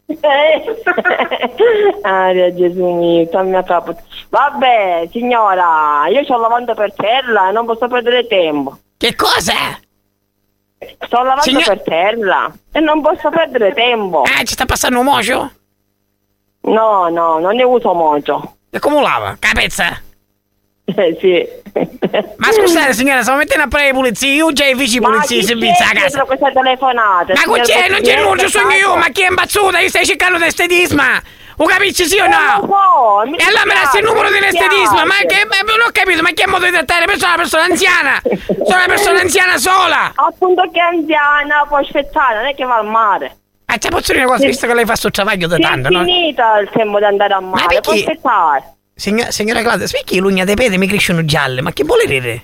Ah, 2.03 2.33
Gesù 2.33 2.85
mio, 2.95 3.27
stammi 3.27 3.57
a 3.57 3.63
capo. 3.63 3.95
Vabbè, 4.31 5.09
signora, 5.13 6.07
io 6.09 6.25
sto 6.25 6.39
lavando 6.39 6.75
per 6.75 6.95
terra 6.95 7.49
e 7.49 7.53
non 7.53 7.67
posso 7.67 7.87
perdere 7.89 8.27
tempo. 8.27 8.79
Che 8.97 9.15
cosa? 9.15 9.53
Sto 10.79 11.17
lavando 11.17 11.43
Signor- 11.43 11.67
per 11.67 11.83
terra 11.83 12.51
e 12.73 12.81
non 12.81 13.03
posso 13.03 13.29
perdere 13.29 13.75
tempo. 13.75 14.25
Eh, 14.25 14.45
ci 14.45 14.55
sta 14.55 14.65
passando 14.65 15.01
un 15.01 15.05
mocio? 15.05 15.51
No, 16.63 17.09
no, 17.09 17.39
non 17.39 17.55
ne 17.57 17.65
uso 17.65 17.93
molto. 17.93 18.57
E 18.71 18.79
come 18.79 19.03
lava? 19.03 19.37
Capezza? 19.39 20.01
Eh, 20.97 21.16
sì. 21.20 21.47
Ma 22.39 22.51
scusate 22.51 22.93
signora, 22.95 23.20
stiamo 23.20 23.39
mettendo 23.39 23.64
a 23.64 23.68
fare 23.70 23.84
le 23.86 23.93
pulizie, 23.93 24.32
io 24.32 24.53
già 24.53 24.64
i 24.64 24.74
vici 24.74 24.99
Ma 25.01 25.11
pulizie 25.11 25.39
di 25.39 25.45
servizio 25.45 25.84
a 25.84 25.89
c'è 25.89 25.95
casa. 25.95 26.07
dietro 26.07 26.26
queste 26.26 26.53
telefonate? 26.53 27.32
Ma 27.34 27.53
che 27.55 27.61
c'è? 27.61 27.89
Non 27.89 28.01
c'è 28.01 28.22
nulla, 28.22 28.49
sogno 28.49 28.74
io, 28.74 28.97
ma 28.97 29.09
chi 29.11 29.22
è 29.22 29.26
imbazzuta? 29.28 29.78
Io 29.80 29.89
stai 29.89 30.07
cercando 30.07 30.39
l'estetisma! 30.39 31.20
Lo 31.59 31.64
capisci 31.66 32.05
sì 32.07 32.18
o 32.20 32.24
Eh, 32.24 32.28
no? 32.28 32.36
so, 32.61 33.28
mi 33.28 33.36
e 33.36 33.45
allora 33.45 33.64
me 33.66 33.74
lasci 33.74 33.99
il 33.99 34.05
numero 34.05 34.28
mi 34.30 34.39
dell'estetismo, 34.39 35.05
ma 35.05 35.14
che 35.26 35.45
ma 35.45 35.57
non 35.66 35.86
ho 35.86 35.91
capito, 35.93 36.22
ma 36.22 36.30
che 36.32 36.47
modo 36.47 36.64
di 36.64 36.70
trattare 36.70 37.05
persone? 37.05 37.32
Una 37.34 37.43
persona 37.43 37.62
anziana! 37.64 38.22
Sono 38.22 38.76
una 38.76 38.86
persona 38.86 39.20
anziana 39.20 39.59
sola! 39.59 40.12
Appunto 40.14 40.62
che 40.72 40.78
è 40.78 40.82
anziana, 40.82 41.64
può 41.68 41.78
aspettare, 41.78 42.36
non 42.36 42.47
è 42.47 42.55
che 42.55 42.64
va 42.64 42.76
al 42.76 42.86
mare. 42.86 43.36
Ma 43.66 43.76
ci 43.76 43.89
posso 43.89 44.12
dire 44.12 44.24
una 44.24 44.34
cosa, 44.34 44.47
visto 44.47 44.66
che 44.68 44.74
lei 44.74 44.84
fa 44.86 44.95
sto 44.97 45.11
travaglio 45.11 45.49
da 45.49 45.59
tanto, 45.59 45.89
è 45.89 45.91
no? 45.91 46.05
finito 46.05 46.43
il 46.62 46.70
tempo 46.72 46.99
di 46.99 47.05
andare 47.05 47.34
a 47.34 47.41
mare, 47.41 47.80
può 47.80 47.93
perché- 47.93 47.99
aspettare. 48.11 48.72
Signora, 48.99 49.30
signora 49.30 49.61
Claudia, 49.62 49.86
spieghi 49.86 50.18
l'ugna 50.18 50.44
dei 50.44 50.57
piedi 50.57 50.76
mi 50.76 50.88
crescono 50.88 51.24
gialle, 51.24 51.61
ma 51.61 51.72
che 51.72 51.84
vuole 51.84 52.05
dire? 52.05 52.42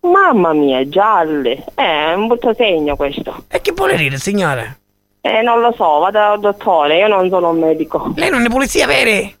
Mamma 0.00 0.52
mia, 0.52 0.86
gialle. 0.86 1.64
Eh, 1.74 2.10
è 2.10 2.12
un 2.12 2.26
brutto 2.26 2.52
segno 2.54 2.94
questo. 2.94 3.44
E 3.48 3.62
che 3.62 3.72
vuole 3.72 3.96
dire, 3.96 4.18
signora? 4.18 4.76
Eh, 5.22 5.40
non 5.40 5.60
lo 5.60 5.72
so, 5.74 5.98
vado 5.98 6.18
dal 6.18 6.40
dottore, 6.40 6.98
io 6.98 7.08
non 7.08 7.30
sono 7.30 7.48
un 7.48 7.58
medico. 7.58 8.12
Lei 8.16 8.28
non 8.28 8.44
è 8.44 8.48
polizia 8.50 8.86
vere? 8.86 9.32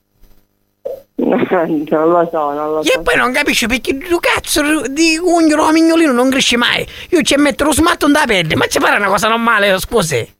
non 1.16 2.08
lo 2.08 2.28
so, 2.32 2.52
non 2.52 2.70
lo 2.72 2.80
E 2.80 2.84
so. 2.94 3.02
poi 3.02 3.16
non 3.16 3.30
capisce 3.30 3.66
perché 3.66 3.98
tu 3.98 4.18
cazzo 4.18 4.86
di 4.88 5.18
ugnolo 5.22 5.64
a 5.64 5.72
mignolino 5.72 6.12
non 6.12 6.30
cresce 6.30 6.56
mai. 6.56 6.86
Io 7.10 7.20
ci 7.20 7.34
metto 7.36 7.64
lo 7.64 7.72
smatto 7.74 8.08
da 8.08 8.24
pelle, 8.26 8.56
ma 8.56 8.66
ci 8.68 8.78
pare 8.78 8.96
una 8.96 9.08
cosa 9.08 9.28
normale, 9.28 9.78
scusi. 9.78 10.34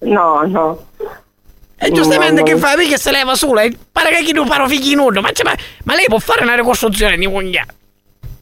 No, 0.00 0.42
no. 0.46 0.84
E 1.78 1.90
giustamente 1.90 2.42
che 2.42 2.56
fa? 2.56 2.74
Perché 2.74 2.96
se 2.98 3.10
leva 3.10 3.34
sola? 3.34 3.62
e 3.62 3.76
Pare 3.92 4.10
che 4.10 4.22
chi 4.22 4.32
non 4.32 4.48
paro 4.48 4.66
figli 4.66 4.94
nudo, 4.94 5.20
ma, 5.20 5.30
c'è- 5.30 5.44
ma, 5.44 5.54
ma 5.84 5.94
lei 5.94 6.06
può 6.06 6.18
fare 6.18 6.42
una 6.42 6.54
ricostruzione 6.54 7.16
di 7.18 7.26
unghia? 7.26 7.64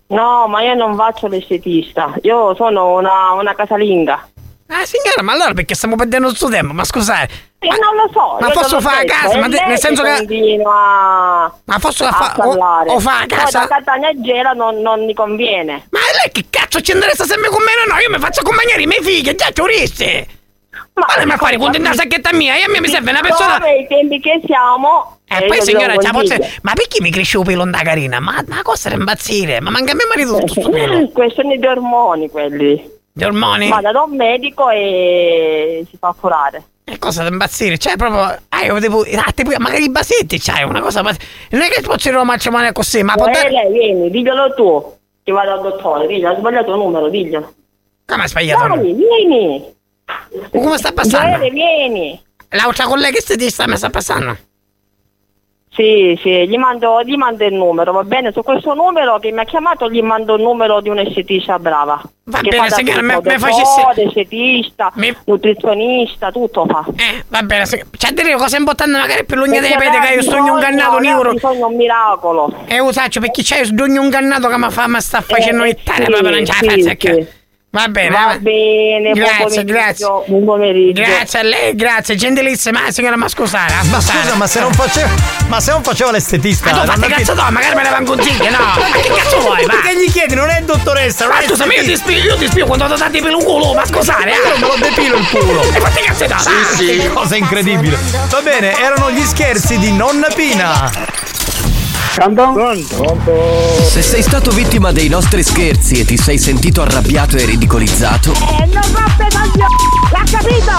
No, 0.09 0.47
ma 0.47 0.63
io 0.63 0.75
non 0.75 0.95
faccio 0.97 1.27
l'estetista. 1.27 2.15
Io 2.23 2.55
sono 2.55 2.95
una, 2.99 3.33
una 3.33 3.55
casalinga. 3.55 4.29
Ah 4.69 4.85
signora, 4.87 5.23
ma 5.23 5.33
allora 5.33 5.53
perché 5.53 5.75
stiamo 5.75 5.95
perdendo 5.97 6.29
il 6.29 6.37
suo 6.37 6.49
tempo? 6.49 6.73
Ma 6.73 6.85
scusate, 6.85 7.33
E 7.59 7.69
non 7.69 7.97
lo 7.97 8.09
so. 8.13 8.39
ma 8.41 8.47
io 8.47 8.53
posso 8.53 8.81
fare 8.81 9.03
a 9.03 9.05
casa? 9.05 9.35
è 9.35 9.41
Ma 9.41 9.47
nel 9.47 9.79
senso 9.79 10.03
che- 10.03 10.17
continua 10.17 11.55
Ma 11.65 11.79
posso 11.79 12.05
a 12.05 12.13
fa- 12.13 12.35
o- 12.47 12.85
o 12.87 12.99
fa 13.01 13.21
a 13.21 13.27
casa? 13.27 13.61
da 13.61 13.67
Catania 13.67 14.09
a 14.09 14.13
Gela 14.21 14.53
non, 14.53 14.77
non 14.81 15.05
mi 15.05 15.13
conviene. 15.13 15.87
Ma 15.91 15.99
lei 16.23 16.33
che 16.33 16.47
cazzo 16.49 16.81
ci 16.81 16.93
interessa 16.93 17.25
sempre 17.25 17.51
con 17.51 17.63
me? 17.63 17.73
No, 17.87 17.93
no, 17.95 18.01
io 18.01 18.09
mi 18.11 18.19
faccio 18.19 18.41
accompagnare 18.41 18.83
i 18.83 18.87
miei 18.87 19.03
figli, 19.03 19.35
già 19.35 19.51
giuristi! 19.53 20.43
Ma 20.95 21.07
lei 21.17 21.27
mi 21.27 21.33
fare 21.37 21.57
conto 21.59 21.79
una 21.79 21.93
sacchetta 21.93 22.33
mia? 22.33 22.57
E 22.57 22.63
a 22.63 22.69
me 22.69 22.81
mi 22.81 22.89
serve 22.89 23.11
una 23.11 23.21
persona... 23.21 23.59
Come 23.59 23.77
i 23.79 23.87
tempi 23.89 24.21
che 24.21 24.41
siamo... 24.47 25.19
E 25.27 25.37
eh, 25.43 25.47
poi 25.47 25.57
io 25.57 25.63
signora, 25.65 25.97
c'ha 25.97 26.13
forse- 26.13 26.59
ma 26.63 26.73
perché 26.75 27.01
mi 27.01 27.11
cresce 27.11 27.39
un 27.39 27.45
pelo 27.45 27.65
da 27.65 27.81
carina? 27.83 28.21
Ma 28.21 28.45
ma 28.47 28.63
cosa 28.63 28.89
era 28.89 28.97
impazzire? 28.97 29.61
Ma 29.61 29.71
manca 29.71 29.93
a 29.93 29.95
mio 29.97 30.07
marito 30.07 30.37
tutto 30.39 30.61
sto 30.61 30.69
pelo. 30.71 31.09
Questioni 31.11 31.59
di 31.59 31.67
ormoni 31.67 32.31
quelli. 32.31 32.93
Gli 33.13 33.25
ormoni? 33.25 33.69
Vada 33.69 33.91
da 33.91 34.03
un 34.03 34.15
medico 34.15 34.69
e 34.71 35.85
si 35.91 35.97
fa 35.99 36.15
curare. 36.19 36.63
E 36.85 36.99
cosa 36.99 37.23
da 37.23 37.31
impazzire? 37.31 37.79
Cioè, 37.79 37.97
proprio. 37.97 38.39
Ah, 38.51 38.65
io 38.65 38.79
devo. 38.79 39.01
Ah, 39.01 39.33
tipo, 39.35 39.51
magari 39.59 39.85
i 39.85 39.91
basetti 39.91 40.39
c'hai 40.39 40.63
una 40.65 40.81
cosa. 40.81 41.03
ma- 41.03 41.15
Non 41.51 41.63
è 41.63 41.69
che 41.69 41.81
posso 41.81 42.09
dire 42.09 42.17
un 42.21 42.27
matrimonio 42.27 42.71
così, 42.73 43.03
ma 43.03 43.15
può 43.15 43.27
Eh, 43.27 43.33
dare. 43.33 43.51
lei, 43.51 43.73
vieni, 43.73 44.11
diglielo 44.11 44.55
tu. 44.55 44.97
Che 45.25 45.33
vado 45.33 45.53
al 45.53 45.63
dottore, 45.63 46.07
diglielo, 46.07 46.35
ha 46.35 46.37
sbagliato 46.39 46.71
il 46.73 46.77
numero, 46.79 47.09
diglielo. 47.09 47.53
Come 48.05 48.23
hai 48.23 48.29
sbagliato? 48.29 48.75
Dai, 48.77 48.93
vieni. 48.93 49.65
Come 50.51 50.79
sta 50.79 50.93
passando? 50.93 51.39
Vieni, 51.39 51.51
vieni. 51.55 52.23
L'altra 52.51 52.87
collega 52.87 53.19
estetista 53.19 53.67
mi 53.67 53.77
sta 53.77 53.91
passando. 53.91 54.37
Sì, 55.71 56.17
sì, 56.23 56.47
gli 56.49 56.57
mando, 56.57 57.03
gli 57.03 57.17
mando 57.17 57.45
il 57.45 57.53
numero, 57.53 57.91
va 57.91 58.05
bene? 58.05 58.31
Su 58.31 58.45
questo 58.45 58.75
numero 58.75 59.19
che 59.19 59.33
mi 59.33 59.41
ha 59.41 59.45
chiamato 59.45 59.91
gli 59.91 60.01
mando 60.03 60.37
il 60.37 60.43
numero 60.43 60.81
di 60.81 60.89
un'estetista 60.89 61.59
brava. 61.59 62.01
Va 62.27 62.39
che 62.39 62.51
bene, 62.51 62.71
signora, 62.71 63.03
me- 63.03 63.19
me 63.21 63.39
facesse- 63.41 64.03
estetista, 64.07 64.93
nutrizionista, 65.25 66.31
tutto 66.31 66.65
fa. 66.67 66.85
Eh, 66.95 67.25
va 67.27 67.43
bene. 67.43 67.65
C'è 67.67 68.09
a 68.09 68.13
dire 68.13 68.37
cosa 68.37 68.57
importante 68.57 68.97
magari 68.97 69.25
per 69.25 69.37
l'ugna 69.37 69.59
dei 69.59 69.75
piedi 69.77 69.99
che 69.99 70.15
io 70.15 70.23
sogno 70.23 70.53
un 70.55 70.61
lei 70.61 70.79
ha 70.79 71.11
euro. 71.11 71.33
bisogno 71.33 71.67
un 71.67 71.75
miracolo. 71.75 72.55
E 72.67 72.79
usaccio 72.79 73.19
perché 73.19 73.43
c'è 73.43 73.65
sogno 73.65 74.01
un 74.01 74.11
gannato 74.11 74.47
che 74.47 74.57
mi 74.57 74.71
fa 74.71 74.87
mi 74.87 75.01
sta 75.01 75.23
facendo 75.23 75.65
Eh, 75.65 75.71
ittare 75.71 76.05
sì, 76.05 76.11
proprio 76.13 76.31
non 76.31 76.45
ce 76.45 76.53
la 76.53 76.59
sì, 76.73 76.83
faccio 76.83 76.97
che- 76.97 77.15
sì. 77.15 77.43
Va 77.75 77.89
bene, 77.89 78.11
Va 78.11 78.25
va- 78.27 78.39
bene, 78.39 79.11
buon 79.11 79.15
Grazie, 79.15 79.43
pomeriggio, 79.43 79.65
grazie. 79.65 80.07
buon 80.27 80.45
pomeriggio. 80.45 81.03
Grazie 81.03 81.39
a 81.41 81.43
lei, 81.43 81.75
grazie, 81.75 82.15
gentilissima, 82.15 82.93
signora, 82.93 83.17
ma 83.17 83.27
scusate. 83.27 83.73
Ma 83.91 84.01
scusa, 84.01 84.35
ma 84.37 84.47
se 84.47 84.61
non 84.61 84.73
faceva. 84.73 85.09
Ma 85.49 85.59
se 85.59 85.73
non 85.73 85.83
faceva 85.83 86.13
l'estetista. 86.13 86.67
Ma 86.67 86.71
tu 86.71 86.77
non 86.77 86.87
fatti 86.95 87.01
è 87.13 87.17
cazzo 87.17 87.35
che- 87.35 87.41
no, 87.43 87.51
magari 87.51 87.75
me 87.75 87.83
ne 87.83 87.89
va 87.91 87.97
un 87.99 88.05
consiglio, 88.05 88.49
no? 88.51 88.59
Ma 88.79 88.99
che 89.01 89.09
cazzo 89.13 89.41
vuoi, 89.41 89.65
va? 89.67 89.73
Perché 89.73 89.97
gli 90.05 90.09
chiedi, 90.13 90.35
non 90.37 90.51
è 90.51 90.61
dottoressa, 90.63 91.25
non 91.27 91.35
Ma 91.35 91.41
è 91.43 91.47
tu 91.47 91.55
sai, 91.57 91.69
io 91.75 91.83
ti 91.83 91.97
spiego, 91.97 92.27
io 92.29 92.37
ti 92.37 92.47
spiego 92.47 92.67
quando 92.69 92.87
ti 92.95 93.01
date 93.01 93.21
per 93.21 93.35
un 93.35 93.43
culo, 93.43 93.75
ma 93.75 93.85
scusate, 93.85 94.29
eh? 94.31 94.35
Io 94.35 94.59
me 94.61 94.67
lo 94.69 94.77
depilo 94.79 95.17
il 95.17 95.29
culo. 95.29 95.63
E 95.63 95.81
fatti 95.81 96.01
cazzo 96.03 96.27
no, 96.29 96.39
Sì, 96.39 96.77
sì. 97.01 97.09
Cosa 97.13 97.35
incredibile. 97.35 97.99
Va 98.31 98.41
bene, 98.41 98.79
erano 98.79 99.11
gli 99.11 99.23
scherzi 99.25 99.79
di 99.81 99.91
nonna 99.91 100.29
Pina. 100.33 100.93
Se 103.91 104.01
sei 104.01 104.23
stato 104.23 104.53
vittima 104.53 104.93
dei 104.93 105.09
nostri 105.09 105.43
scherzi 105.43 105.95
e 105.99 106.05
ti 106.05 106.17
sei 106.17 106.39
sentito 106.39 106.81
arrabbiato 106.81 107.37
e 107.37 107.45
ridicolizzato, 107.45 108.31
Eh, 108.33 108.67
non 108.67 108.83
roppe 108.93 109.27
coglioni! 109.33 109.75
L'ha 110.13 110.23
capito? 110.31 110.73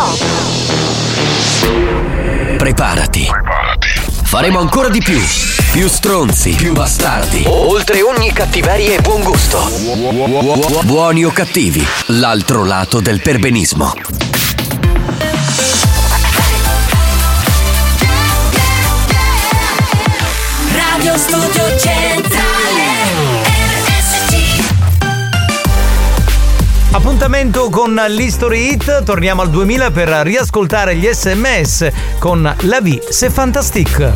preparati. 2.57 3.27
Faremo 4.23 4.59
ancora 4.59 4.87
di 4.87 4.99
più. 4.99 5.19
Più 5.73 5.89
stronzi, 5.89 6.51
più 6.51 6.71
bastardi. 6.71 7.43
Oltre 7.47 8.01
ogni 8.01 8.31
cattiveria 8.31 8.93
e 8.97 9.01
buon 9.01 9.21
gusto. 9.23 9.59
Buoni 10.83 11.25
o 11.25 11.31
cattivi, 11.31 11.85
l'altro 12.07 12.63
lato 12.63 13.01
del 13.01 13.21
perbenismo. 13.21 13.93
Appuntamento 26.95 27.69
con 27.69 27.93
l'History 28.07 28.71
Hit, 28.71 29.03
torniamo 29.03 29.41
al 29.41 29.49
2000 29.49 29.91
per 29.91 30.07
riascoltare 30.07 30.95
gli 30.95 31.05
sms 31.05 31.89
con 32.19 32.55
La 32.61 32.79
vie 32.79 33.01
c'est 33.09 33.29
fantastique. 33.29 34.13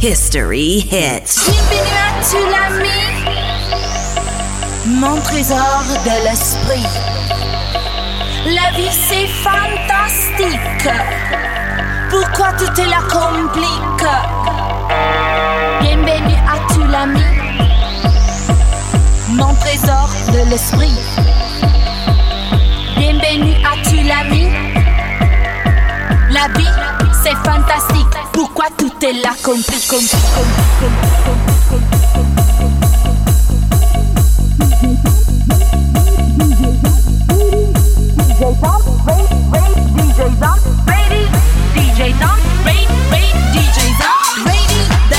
History 0.00 0.78
Hits 0.80 1.48
Bienvenue 1.70 1.94
à 1.94 2.10
tu 2.28 2.38
l'ami, 2.50 2.98
mon 4.98 5.20
trésor 5.20 5.84
de 6.02 6.24
l'esprit. 6.24 6.84
La 8.46 8.72
vie 8.76 8.90
c'est 8.90 9.28
fantastique. 9.28 10.90
Pourquoi 12.10 12.52
tu 12.58 12.64
te 12.72 12.80
la 12.80 13.00
compliques? 13.02 14.10
Bienvenue 15.80 16.34
à 16.48 16.58
tu 16.74 16.84
l'ami, 16.90 17.37
mon 19.38 19.54
trésor 19.54 20.10
de 20.32 20.50
l'esprit. 20.50 20.92
Bienvenue 22.96 23.54
à 23.64 23.76
tu 23.88 23.96
l'ami. 24.02 24.48
La 26.30 26.48
vie 26.58 26.68
c'est 27.22 27.36
fantastique. 27.48 28.06
Pourquoi 28.32 28.66
tu 28.76 28.90
te 28.90 29.06
la 29.06 29.34
compliques? 29.42 29.94
DJ 38.18 38.42
Dump, 38.60 38.84
rate, 39.06 39.30
rate, 39.52 39.78
DJ 39.96 40.20
Dump, 40.38 40.60
ready, 40.96 41.24
the 43.10 43.22
DJ's 43.52 44.00
on 44.00 44.42
the 44.42 44.50
door. 44.50 44.66
J'adore, 45.08 45.16
rate, 45.16 45.17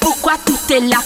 Pourquoi 0.00 0.32
tout 0.46 0.72
est 0.72 0.80
là 0.80 0.96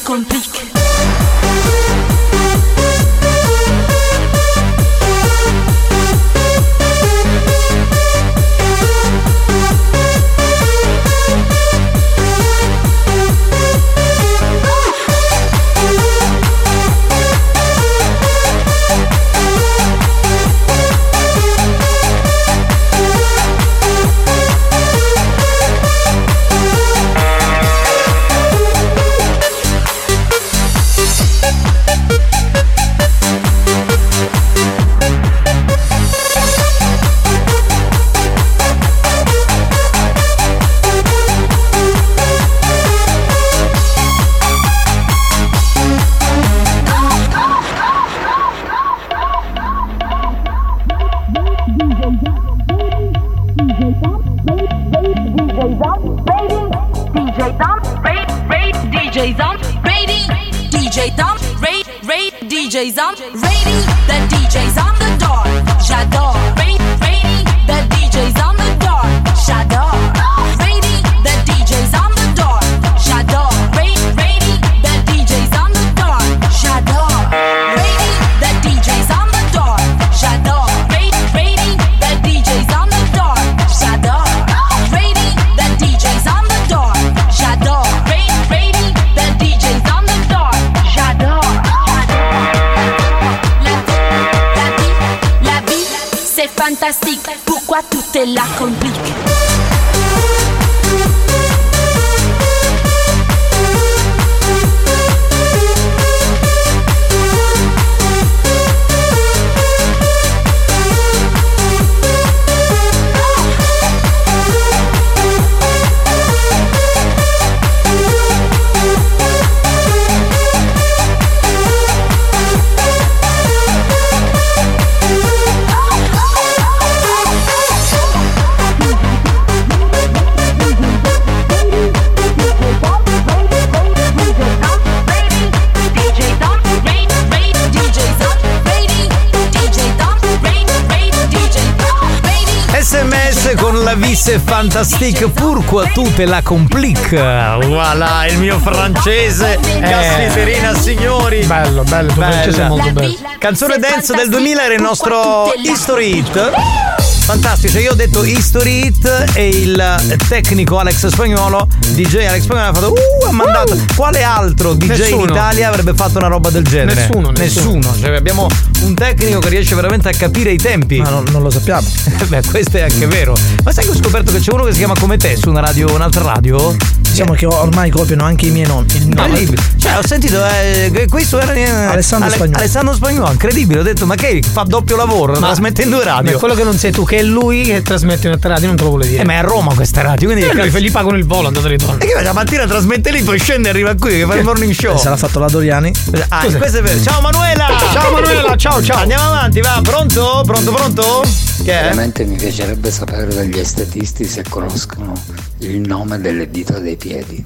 fantastique 144.60 145.24
pourquoi 145.34 145.86
tout 145.94 146.10
la 146.18 146.42
complique. 146.42 147.14
Voilà, 147.14 148.26
il 148.28 148.38
mio 148.38 148.58
francese. 148.58 149.56
Gassi 149.78 150.32
Serena 150.32 150.74
signori. 150.74 151.44
Bello, 151.44 151.84
bello, 151.84 152.12
tuo 152.12 152.22
francese 152.22 152.62
è 152.62 152.66
molto 152.66 152.90
bello. 152.90 153.14
Canzone 153.38 153.78
dance 153.78 154.12
del 154.14 154.28
2000 154.28 154.64
era 154.64 154.74
il 154.74 154.82
nostro 154.82 155.52
History 155.62 156.18
Hit. 156.18 156.97
Fantastico, 157.28 157.78
io 157.78 157.90
ho 157.90 157.94
detto 157.94 158.24
History 158.24 158.86
Hit 158.86 159.24
e 159.34 159.48
il 159.48 160.16
tecnico 160.28 160.78
Alex 160.78 161.08
Spagnolo, 161.08 161.68
DJ 161.88 162.24
Alex 162.24 162.44
Spagnolo 162.44 162.70
ha 162.70 162.72
fatto 162.72 162.92
uh, 162.92 163.26
ha 163.26 163.32
mandato. 163.32 163.78
Quale 163.94 164.22
altro 164.22 164.72
DJ 164.72 164.84
in 164.84 164.88
Nessuno. 164.88 165.24
Italia 165.24 165.68
avrebbe 165.68 165.92
fatto 165.92 166.16
una 166.16 166.28
roba 166.28 166.48
del 166.48 166.64
genere? 166.64 166.94
Nessuno, 166.94 167.30
nessuno. 167.32 167.74
Nessuno. 167.74 168.00
Cioè, 168.00 168.16
abbiamo 168.16 168.46
un 168.80 168.94
tecnico 168.94 169.40
che 169.40 169.50
riesce 169.50 169.74
veramente 169.74 170.08
a 170.08 170.12
capire 170.12 170.52
i 170.52 170.56
tempi. 170.56 171.00
Ma 171.02 171.10
non, 171.10 171.24
non 171.30 171.42
lo 171.42 171.50
sappiamo. 171.50 171.86
Beh, 172.28 172.44
questo 172.48 172.78
è 172.78 172.80
anche 172.80 173.06
vero. 173.06 173.36
Ma 173.62 173.72
sai 173.72 173.84
che 173.84 173.90
ho 173.90 173.96
scoperto 173.96 174.32
che 174.32 174.38
c'è 174.38 174.50
uno 174.50 174.64
che 174.64 174.72
si 174.72 174.78
chiama 174.78 174.94
come 174.98 175.18
te 175.18 175.36
su 175.36 175.50
una 175.50 175.60
radio, 175.60 175.92
un'altra 175.92 176.22
radio? 176.22 176.74
Diciamo 177.10 177.34
che 177.34 177.46
ormai 177.46 177.90
copiano 177.90 178.24
anche 178.24 178.46
i 178.46 178.50
miei 178.50 178.66
nonni. 178.66 178.86
Il 178.96 179.08
nome- 179.08 179.26
Incredibile. 179.28 179.62
Cioè, 179.76 179.96
ho 179.98 180.06
sentito 180.06 180.44
eh, 180.46 181.06
questo 181.08 181.40
era 181.40 181.52
eh, 181.52 181.64
Alessandro 181.68 182.30
Spagnolo. 182.30 182.58
Alessandro 182.58 182.94
Spagnolo, 182.94 183.30
incredibile. 183.32 183.80
Ho 183.80 183.82
detto, 183.82 184.06
ma 184.06 184.14
che 184.14 184.40
fa 184.48 184.62
doppio 184.62 184.94
lavoro? 184.96 185.32
trasmette 185.38 185.82
in 185.82 185.90
due 185.90 186.04
Ma 186.04 186.12
radio. 186.12 186.38
quello 186.38 186.54
che 186.54 186.62
non 186.62 186.76
sei 186.78 186.92
tu, 186.92 187.04
che 187.04 187.16
è 187.18 187.22
lui 187.22 187.62
che 187.62 187.82
trasmette 187.82 188.28
in 188.28 188.34
altre 188.34 188.50
radio, 188.50 188.68
non 188.68 188.76
te 188.76 188.82
lo 188.84 188.90
vuole 188.90 189.08
dire. 189.08 189.22
Eh, 189.22 189.24
ma 189.24 189.32
è 189.32 189.36
a 189.36 189.40
Roma 189.40 189.74
questa 189.74 190.00
radio, 190.02 190.28
quindi. 190.30 190.46
E 190.48 190.54
lui 190.54 190.82
gli 190.82 190.90
pagano 190.92 191.16
il 191.16 191.26
volo, 191.26 191.48
andate 191.48 191.66
ritorno. 191.68 192.00
E 192.00 192.06
che 192.06 192.22
la 192.22 192.32
mattina 192.32 192.66
trasmette 192.66 193.10
lì, 193.10 193.22
poi 193.22 193.38
scende 193.40 193.68
e 193.68 193.70
arriva 193.72 193.94
qui 193.96 194.18
che 194.18 194.24
fa 194.26 194.34
il 194.36 194.44
morning 194.44 194.72
show. 194.72 194.94
Eh, 194.94 194.98
Sarà 194.98 195.16
fatto 195.16 195.38
la 195.40 195.48
Doriani. 195.48 195.92
Ah, 196.28 196.42
Cos'è? 196.44 196.58
questo 196.58 196.78
è 196.78 196.82
vero. 196.82 197.02
Ciao 197.02 197.20
Manuela! 197.20 197.66
Ciao, 197.92 198.12
Manuela, 198.12 198.56
ciao, 198.56 198.82
ciao. 198.82 198.98
Andiamo 198.98 199.24
avanti, 199.24 199.60
va, 199.60 199.80
pronto? 199.82 200.42
Pronto, 200.44 200.70
pronto? 200.72 201.47
Che 201.62 201.78
è? 201.78 201.82
Veramente 201.82 202.24
mi 202.24 202.36
piacerebbe 202.36 202.90
sapere 202.90 203.34
dagli 203.34 203.58
estetisti 203.58 204.24
se 204.24 204.44
conoscono 204.48 205.12
il 205.58 205.80
nome 205.80 206.18
delle 206.20 206.50
dita 206.50 206.78
dei 206.78 206.96
piedi. 206.96 207.44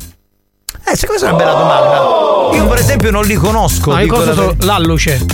Eh, 0.85 0.97
secondo 0.97 1.23
me 1.23 1.29
è 1.29 1.33
una 1.33 1.43
bella 1.45 1.55
domanda. 1.55 2.57
Io 2.57 2.67
per 2.69 2.79
esempio 2.79 3.11
non 3.11 3.25
li 3.25 3.35
conosco. 3.35 3.91
No, 3.93 3.99
io 3.99 4.05
dico 4.05 4.17
conosco 4.17 4.35
solo 4.35 4.57
l'alluce. 4.61 5.25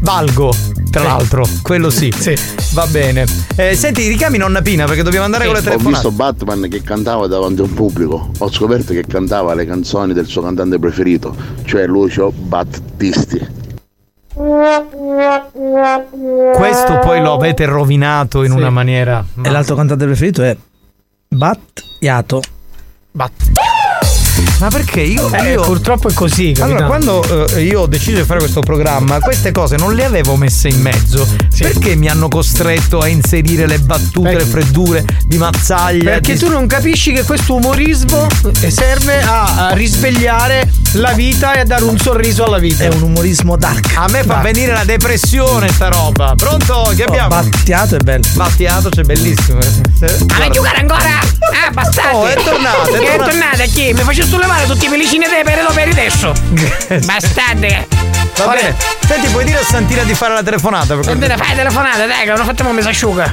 Valgo, 0.00 0.52
tra 0.90 1.02
l'altro, 1.02 1.44
quello 1.62 1.90
sì. 1.90 2.12
Va 2.72 2.86
bene. 2.86 3.26
Eh, 3.56 3.74
senti, 3.74 4.06
richiami 4.06 4.38
nonna 4.38 4.62
Pina 4.62 4.84
perché 4.84 5.02
dobbiamo 5.02 5.24
andare 5.24 5.44
con 5.46 5.54
le 5.54 5.60
Ho 5.60 5.62
telefonate. 5.62 5.94
visto 5.94 6.10
Batman 6.12 6.68
che 6.68 6.82
cantava 6.82 7.26
davanti 7.26 7.60
a 7.60 7.64
un 7.64 7.74
pubblico. 7.74 8.30
Ho 8.38 8.50
scoperto 8.52 8.92
che 8.92 9.04
cantava 9.06 9.54
le 9.54 9.66
canzoni 9.66 10.12
del 10.12 10.26
suo 10.26 10.42
cantante 10.42 10.78
preferito, 10.78 11.34
cioè 11.64 11.86
Lucio 11.86 12.30
Battisti. 12.30 13.66
Questo 16.54 16.98
poi 17.00 17.20
lo 17.20 17.34
avete 17.34 17.64
rovinato 17.64 18.44
in 18.44 18.52
una 18.52 18.70
maniera. 18.70 19.24
E 19.42 19.50
l'altro 19.50 19.74
cantante 19.74 20.04
preferito 20.04 20.42
è 20.42 20.56
Battiato. 21.28 22.40
Bat. 23.10 23.32
Ma 24.58 24.68
perché 24.68 25.00
io, 25.02 25.32
Eh, 25.32 25.52
io- 25.52 25.62
purtroppo 25.62 26.08
è 26.08 26.12
così, 26.12 26.52
Allora, 26.60 26.88
capitano. 26.88 27.20
quando 27.20 27.46
eh, 27.54 27.62
io 27.62 27.82
ho 27.82 27.86
deciso 27.86 28.16
di 28.18 28.24
fare 28.24 28.40
questo 28.40 28.58
programma, 28.60 29.20
queste 29.20 29.52
cose 29.52 29.76
non 29.76 29.94
le 29.94 30.04
avevo 30.04 30.34
messe 30.36 30.68
in 30.68 30.80
mezzo. 30.80 31.26
Perché 31.56 31.94
mi 31.94 32.08
hanno 32.08 32.28
costretto 32.28 32.98
a 32.98 33.06
inserire 33.06 33.66
le 33.66 33.78
battute, 33.78 34.34
le 34.34 34.44
freddure 34.44 35.04
di 35.26 35.38
mazzaglia? 35.38 36.10
Perché 36.12 36.32
di- 36.34 36.38
tu 36.40 36.48
non 36.48 36.66
capisci 36.66 37.12
che 37.12 37.22
questo 37.22 37.54
umorismo 37.54 38.26
eh, 38.60 38.70
serve 38.70 39.22
a, 39.22 39.68
a 39.68 39.72
risvegliare 39.74 40.68
la 40.92 41.12
vita 41.12 41.52
e 41.54 41.60
a 41.60 41.64
dare 41.64 41.84
un 41.84 41.98
sorriso 41.98 42.44
alla 42.44 42.58
vita. 42.58 42.82
È 42.84 42.88
un 42.88 43.02
umorismo 43.02 43.56
dark. 43.56 43.94
A 43.96 44.06
me 44.08 44.20
fa 44.22 44.34
Dark. 44.34 44.42
venire 44.42 44.72
la 44.72 44.84
depressione 44.84 45.68
sta 45.70 45.88
roba. 45.88 46.34
Pronto? 46.36 46.92
Che 46.96 47.04
abbiamo? 47.04 47.28
Battiato 47.28 47.94
è 47.96 47.98
bello. 47.98 48.24
Battiato, 48.34 48.88
c'è 48.88 49.02
bellissimo. 49.02 49.58
eh. 49.60 50.06
A 50.40 50.48
giocare 50.50 50.78
ancora? 50.78 51.18
Ah, 51.66 51.70
bastardi! 51.72 52.16
Oh, 52.16 52.26
è 52.26 52.34
tornato, 52.34 52.94
è 52.94 52.98
Che 52.98 53.04
è 53.04 53.16
tornato. 53.16 53.30
tornata 53.30 53.64
chi? 53.64 53.92
Mi 53.92 54.00
faccio 54.02 54.26
sollevare 54.48 54.66
tutti 54.66 54.86
i 54.86 54.88
pelicini 54.88 55.26
dei 55.28 55.44
per 55.44 55.62
lo 55.62 55.72
per 55.72 55.88
adesso! 55.88 56.32
Bastardi! 57.04 57.86
Va 58.36 58.46
bene. 58.46 58.74
Senti, 59.06 59.28
puoi 59.28 59.44
dire 59.44 59.58
a 59.58 59.64
Santina 59.64 60.02
di 60.02 60.14
fare 60.14 60.32
la 60.32 60.42
telefonata? 60.42 60.94
per 60.94 61.04
Va 61.04 61.14
bene, 61.14 61.36
fai 61.36 61.54
telefonata, 61.54 62.06
dai, 62.06 62.24
che 62.24 62.32
non 62.32 62.44
facciamo 62.44 62.72
messa 62.72 62.88
asciuga! 62.88 63.32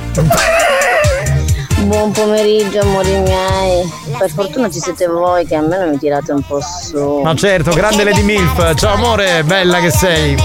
Buon 1.77 2.11
pomeriggio 2.11 2.81
amori 2.81 3.11
miei. 3.19 3.89
Per 4.17 4.31
fortuna 4.31 4.69
ci 4.69 4.79
siete 4.79 5.07
voi 5.07 5.45
che 5.45 5.55
almeno 5.55 5.87
mi 5.87 5.97
tirate 5.97 6.31
un 6.31 6.41
po' 6.41 6.59
su. 6.61 7.21
Ma 7.23 7.35
certo, 7.35 7.71
grande 7.73 8.03
Lady 8.03 8.23
Milf. 8.23 8.73
Ciao 8.75 8.93
amore, 8.93 9.43
bella 9.43 9.79
che 9.79 9.91
sei. 9.91 10.35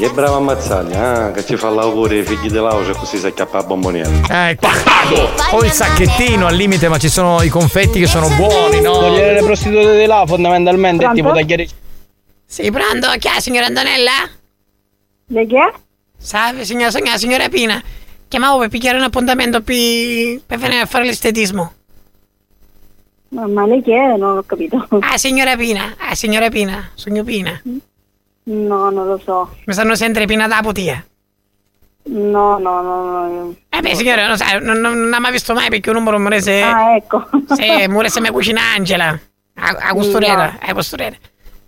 Che 0.00 0.08
brava 0.12 0.38
Mazzaglia, 0.38 1.26
ah, 1.26 1.30
che 1.30 1.44
ci 1.44 1.58
fa 1.58 1.68
l'auguri 1.68 2.20
ai 2.20 2.24
figli 2.24 2.48
dell'auge 2.48 2.94
così 2.94 3.18
si 3.18 3.26
acchiappa 3.26 3.58
la 3.58 3.64
bomboniera. 3.64 4.48
Ecco. 4.48 4.68
Poi 5.50 5.66
il 5.66 5.72
sacchettino 5.72 6.46
al 6.46 6.54
limite, 6.54 6.88
ma 6.88 6.96
ci 6.96 7.10
sono 7.10 7.42
i 7.42 7.50
confetti 7.50 8.00
che 8.00 8.06
sono 8.06 8.34
buoni, 8.34 8.80
no? 8.80 8.92
Togliere 8.92 9.34
le 9.34 9.42
prostitute 9.42 9.98
di 9.98 10.06
là 10.06 10.24
fondamentalmente 10.26 11.04
è 11.04 11.10
tipo 11.12 11.32
tagliare 11.32 11.68
Sì, 12.46 12.70
pronto? 12.70 13.10
Chi 13.18 13.28
è, 13.28 13.40
signora 13.40 13.66
Antonella? 13.66 14.12
Lei 15.26 15.46
chi 15.46 15.56
è? 15.56 15.70
Salve, 16.16 16.64
signora, 16.64 16.90
signora, 16.90 17.18
signora 17.18 17.48
Pina. 17.50 17.82
Chiamavo 18.26 18.60
per 18.60 18.68
picchiare 18.70 18.96
un 18.96 19.04
appuntamento 19.04 19.60
pi- 19.60 20.40
per 20.46 20.56
venire 20.56 20.80
a 20.80 20.86
fare 20.86 21.04
l'estetismo. 21.04 21.72
Ma, 23.28 23.46
ma 23.46 23.66
lei 23.66 23.82
chi 23.82 23.92
è? 23.92 24.16
Non 24.16 24.38
ho 24.38 24.42
capito. 24.46 24.86
Ah, 25.00 25.18
signora 25.18 25.56
Pina. 25.56 25.94
Ah, 25.98 26.14
signora 26.14 26.48
Pina. 26.48 26.88
Sogno 26.94 27.22
Pina. 27.22 27.60
No, 28.50 28.90
non 28.90 29.06
lo 29.06 29.18
so. 29.18 29.56
Mi 29.64 29.74
sanno 29.74 29.94
sentire 29.94 30.26
Pina 30.26 30.48
da 30.48 30.60
putia. 30.60 31.04
No, 32.02 32.58
no, 32.58 32.82
no, 32.82 33.28
no. 33.28 33.54
Eh 33.68 33.80
beh, 33.80 33.94
signora, 33.94 34.26
non, 34.26 34.36
sa, 34.36 34.58
non, 34.58 34.78
non, 34.80 34.98
non 34.98 35.14
ha 35.14 35.20
mai 35.20 35.30
visto 35.30 35.54
mai 35.54 35.68
perché 35.68 35.90
un 35.90 35.96
numero 35.96 36.18
murese... 36.18 36.60
Ah, 36.62 36.96
ecco. 36.96 37.28
Sì, 37.54 37.86
murese 37.88 38.20
mia 38.22 38.32
cucina 38.32 38.60
Angela. 38.74 39.18
A, 39.54 39.76
a 39.78 39.92
costurera, 39.92 40.58
a 40.60 40.72
costurera. 40.72 41.16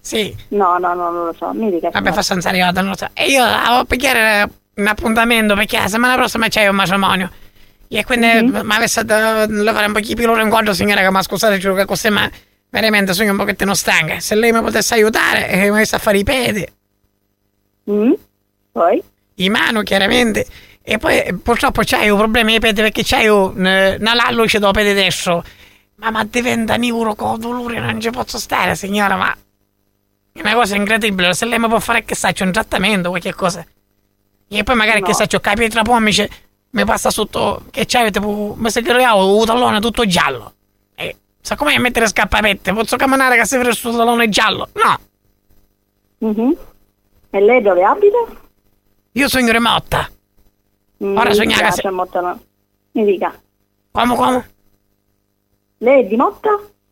Sì. 0.00 0.34
No, 0.48 0.78
no, 0.78 0.94
no, 0.94 1.10
non 1.10 1.26
lo 1.26 1.34
so. 1.34 1.52
Mi 1.52 1.70
dica. 1.70 1.90
Vabbè, 1.90 2.12
fa 2.12 2.22
senza 2.22 2.48
arrivata, 2.48 2.80
non 2.80 2.90
lo 2.90 2.96
so. 2.96 3.08
E 3.12 3.26
io 3.26 3.44
avevo 3.44 3.84
picchiare 3.84 4.48
un 4.74 4.86
appuntamento 4.86 5.54
perché 5.54 5.76
la 5.76 5.86
settimana 5.86 6.14
prossima 6.14 6.48
c'è 6.48 6.66
un 6.66 6.74
matrimonio. 6.74 7.30
E 7.88 8.04
quindi 8.04 8.50
mi 8.50 8.74
avesse 8.74 9.04
dato 9.04 9.52
fare 9.52 9.86
un 9.86 9.92
pochino 9.92 10.14
più 10.14 10.26
loro 10.26 10.42
incontro, 10.42 10.72
signora, 10.72 11.02
che 11.02 11.10
mi 11.10 11.22
scusate, 11.22 11.58
giuro 11.58 11.74
che 11.74 11.84
così, 11.84 12.08
ma 12.08 12.28
veramente 12.72 13.12
sono 13.12 13.30
un 13.30 13.36
pochettino 13.36 13.74
stanca. 13.74 14.18
Se 14.18 14.34
lei 14.34 14.50
mi 14.50 14.60
potesse 14.62 14.94
aiutare, 14.94 15.48
e 15.48 15.56
mi 15.58 15.68
avesse 15.68 15.96
a 15.96 15.98
fare 15.98 16.18
i 16.18 16.24
piedi. 16.24 16.66
Mm? 17.90 18.12
Poi? 18.72 19.02
I 19.34 19.48
mano, 19.50 19.82
chiaramente. 19.82 20.46
E 20.82 20.96
poi 20.98 21.20
eh, 21.20 21.34
purtroppo 21.34 21.82
c'hai 21.84 22.08
un 22.08 22.16
problema 22.16 22.50
ai 22.50 22.58
piedi 22.60 22.80
perché 22.80 23.02
c'hai 23.04 23.28
un, 23.28 23.96
una 24.00 24.30
luce 24.30 24.58
dopo 24.58 24.72
piede 24.72 24.94
destro. 24.94 25.44
Ma, 25.96 26.10
ma 26.10 26.24
diventa 26.24 26.76
neuro 26.76 27.14
con 27.14 27.38
dolore, 27.38 27.78
non 27.78 28.00
ci 28.00 28.10
posso 28.10 28.38
stare, 28.38 28.74
signora, 28.74 29.16
ma... 29.16 29.36
È 30.34 30.40
una 30.40 30.54
cosa 30.54 30.74
incredibile, 30.76 31.34
se 31.34 31.44
lei 31.44 31.58
mi 31.58 31.68
può 31.68 31.78
fare 31.78 32.04
che 32.04 32.14
sa, 32.14 32.32
c'è 32.32 32.44
un 32.44 32.52
trattamento, 32.52 33.10
qualche 33.10 33.34
cosa. 33.34 33.64
E 34.48 34.62
poi 34.62 34.74
magari 34.74 35.00
No. 35.00 35.06
che 35.06 35.12
sa, 35.12 35.26
c'ho 35.26 35.40
capito 35.40 35.68
tra 35.68 35.82
pomici, 35.82 36.26
mi 36.70 36.84
passa 36.86 37.10
sotto, 37.10 37.66
che 37.70 37.84
c'hai, 37.86 38.10
tipo, 38.10 38.54
mi 38.56 38.70
si 38.70 38.80
creavo 38.80 39.38
un 39.38 39.44
tallone 39.44 39.78
tutto 39.78 40.06
giallo. 40.06 40.54
E 40.94 41.16
sa 41.42 41.56
come 41.56 41.76
mettere 41.78 42.06
scappapette? 42.06 42.72
Posso 42.72 42.96
camminare 42.96 43.36
che 43.36 43.44
si 43.44 43.56
vede 43.58 43.72
sul 43.72 43.94
tallone 43.94 44.28
giallo? 44.30 44.68
No, 44.72 44.98
Mhm. 46.18 46.56
E 47.30 47.40
lei 47.40 47.60
dove 47.60 47.82
abita? 47.82 48.16
io 49.12 49.28
sono 49.28 49.44
in 49.44 49.52
remotta. 49.52 50.08
Mm, 51.04 51.16
Ora 51.16 51.34
sogna 51.34 51.56
che 51.58 51.72
se- 51.72 51.90
molto, 51.90 52.20
no. 52.20 52.40
Mi 52.92 53.04
dica. 53.04 53.34
Come, 53.90 54.14
come? 54.14 54.50
Lei 55.78 56.04
è 56.04 56.06
di 56.06 56.14
Motta? 56.16 56.50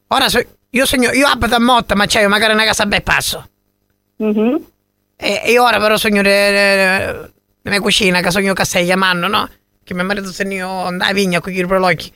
Ora 0.09 0.28
so- 0.28 0.42
io 0.70 0.84
sogno, 0.86 1.11
io 1.12 1.26
abito 1.28 1.55
a 1.55 1.61
Motta, 1.61 1.94
ma 1.94 2.07
c'è 2.07 2.26
magari 2.26 2.53
una 2.55 2.64
casa 2.64 2.82
a 2.82 2.86
bel 2.86 3.03
passo. 3.05 3.48
Mhm. 4.16 4.64
E, 5.16 5.42
e 5.44 5.59
ora 5.59 5.78
però 5.78 5.96
sogno 5.96 6.22
nella 6.22 7.30
cucina, 7.80 8.20
che 8.20 8.30
sogno 8.30 8.53
che 8.53 8.64
stai 8.64 8.84
chiamando, 8.84 9.28
no? 9.28 9.48
Che 9.84 9.94
mio 9.94 10.05
marito 10.05 10.32
se 10.32 10.42
ne 10.44 10.61
andava 10.61 11.11
a 11.11 11.14
vigna 11.14 11.40
con 11.40 11.53
i 11.53 11.66
prologhi. 11.66 12.12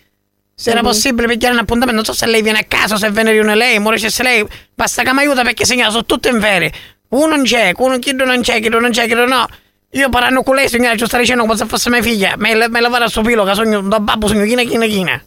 Se 0.57 0.71
era 0.71 0.83
possibile 0.83 1.27
picchiare 1.27 1.53
un 1.53 1.61
appuntamento, 1.61 1.97
non 1.97 2.05
so 2.05 2.13
se 2.13 2.27
lei 2.27 2.41
viene 2.41 2.61
a 2.61 2.65
casa, 2.65 2.97
se 2.97 3.11
viene 3.11 3.33
riune 3.33 3.57
lei, 3.57 3.81
muore 3.81 3.99
se 3.99 4.23
lei, 4.23 4.47
basta 4.75 5.03
che 5.03 5.13
mi 5.13 5.19
aiuta 5.19 5.43
perché 5.43 5.65
signora 5.65 5.91
sono 5.91 6.05
tutte 6.05 6.29
in 6.29 6.41
ferie. 6.41 6.73
Uno 7.09 7.27
non 7.27 7.45
c'è, 7.45 7.73
uno 7.77 7.99
chi 7.99 8.13
non 8.13 8.41
c'è, 8.41 8.61
chi 8.61 8.69
non 8.69 8.91
c'è, 8.91 9.07
chi 9.07 9.15
no. 9.15 9.47
Io 9.91 10.09
parlando 10.09 10.43
con 10.43 10.55
lei, 10.55 10.69
signora, 10.69 10.97
ci 10.97 11.07
sta 11.07 11.19
dicendo 11.19 11.43
come 11.43 11.57
se 11.57 11.67
fosse 11.67 11.91
mia 11.91 12.03
figlia, 12.03 12.35
me 12.37 12.55
me 12.69 12.81
la 12.81 12.89
vado 12.89 13.05
a 13.05 13.09
suo 13.09 13.25
filo, 13.25 13.45
che 13.45 13.55
sogno 13.55 13.81
da 13.83 14.01
babbo, 14.01 14.29
sogno 14.29 14.45
china, 14.45 14.63
china, 14.63 14.87
china. 14.87 15.25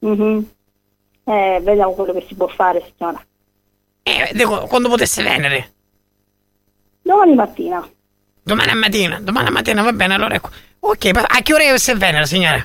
Mhm. 0.00 0.46
Eh, 1.24 1.60
vediamo 1.62 1.92
quello 1.92 2.12
che 2.12 2.24
si 2.26 2.34
può 2.34 2.46
fare, 2.48 2.92
signora. 2.96 3.22
Eh, 4.02 4.30
dico, 4.32 4.66
quando 4.66 4.88
potesse 4.88 5.22
venire? 5.22 5.72
Domani 7.02 7.34
mattina. 7.34 7.86
Domani 8.42 8.74
mattina, 8.74 9.20
domani 9.20 9.50
mattina 9.50 9.82
va 9.82 9.92
bene, 9.92 10.14
allora 10.14 10.34
ecco. 10.34 10.50
Ok, 10.80 11.10
a 11.12 11.42
che 11.42 11.52
ora 11.52 11.64
deve 11.64 11.94
venire, 11.94 12.26
signora? 12.26 12.64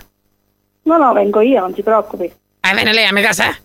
No, 0.84 0.97
no, 0.97 1.13
vengo 1.13 1.41
io, 1.41 1.59
non 1.61 1.73
si 1.73 1.81
preoccupi. 1.81 2.31
Ah, 2.61 2.73
viene 2.73 2.93
lei 2.93 3.05
a 3.05 3.13
mia 3.13 3.23
casa? 3.23 3.55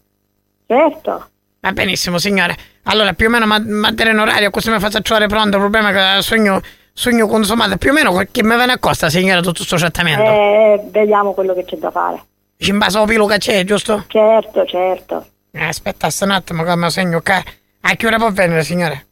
Certo. 0.67 1.29
Va 1.61 1.73
benissimo, 1.73 2.19
signore. 2.19 2.57
Allora, 2.85 3.13
più 3.13 3.27
o 3.27 3.31
meno 3.31 3.47
ma- 3.47 3.59
mantenere 3.59 4.15
un 4.15 4.23
orario, 4.23 4.51
così 4.51 4.71
mi 4.71 4.79
faccio 4.79 5.03
trovare 5.03 5.27
pronto. 5.27 5.57
Il 5.57 5.63
problema 5.63 5.91
è 5.91 6.17
che 6.17 6.23
sogno, 6.23 6.61
sogno 6.93 7.27
consumato. 7.27 7.77
Più 7.77 7.91
o 7.91 7.93
meno 7.93 8.13
che 8.31 8.43
mi 8.43 8.55
viene 8.55 8.73
a 8.73 8.79
costa, 8.79 9.09
signora, 9.11 9.41
tutto 9.41 9.65
questo 9.65 9.77
trattamento. 9.77 10.23
Eh, 10.31 10.89
vediamo 10.91 11.33
quello 11.33 11.55
che 11.55 11.65
c'è 11.65 11.77
da 11.77 11.91
fare. 11.91 12.23
Dici 12.57 12.71
in 12.71 12.79
base 12.79 12.99
al 12.99 13.07
pilo 13.07 13.27
che 13.27 13.39
c'è, 13.39 13.65
giusto? 13.65 14.05
Certo, 14.09 14.65
certo. 14.67 15.27
Eh, 15.51 15.65
aspetta 15.65 16.09
un 16.21 16.31
attimo 16.31 16.63
che 16.63 16.77
mi 16.77 16.91
segno 16.91 17.21
qua. 17.21 17.43
A 17.81 17.95
che 17.95 18.07
ora 18.07 18.17
può 18.17 18.31
venire, 18.31 18.63
signore? 18.63 19.07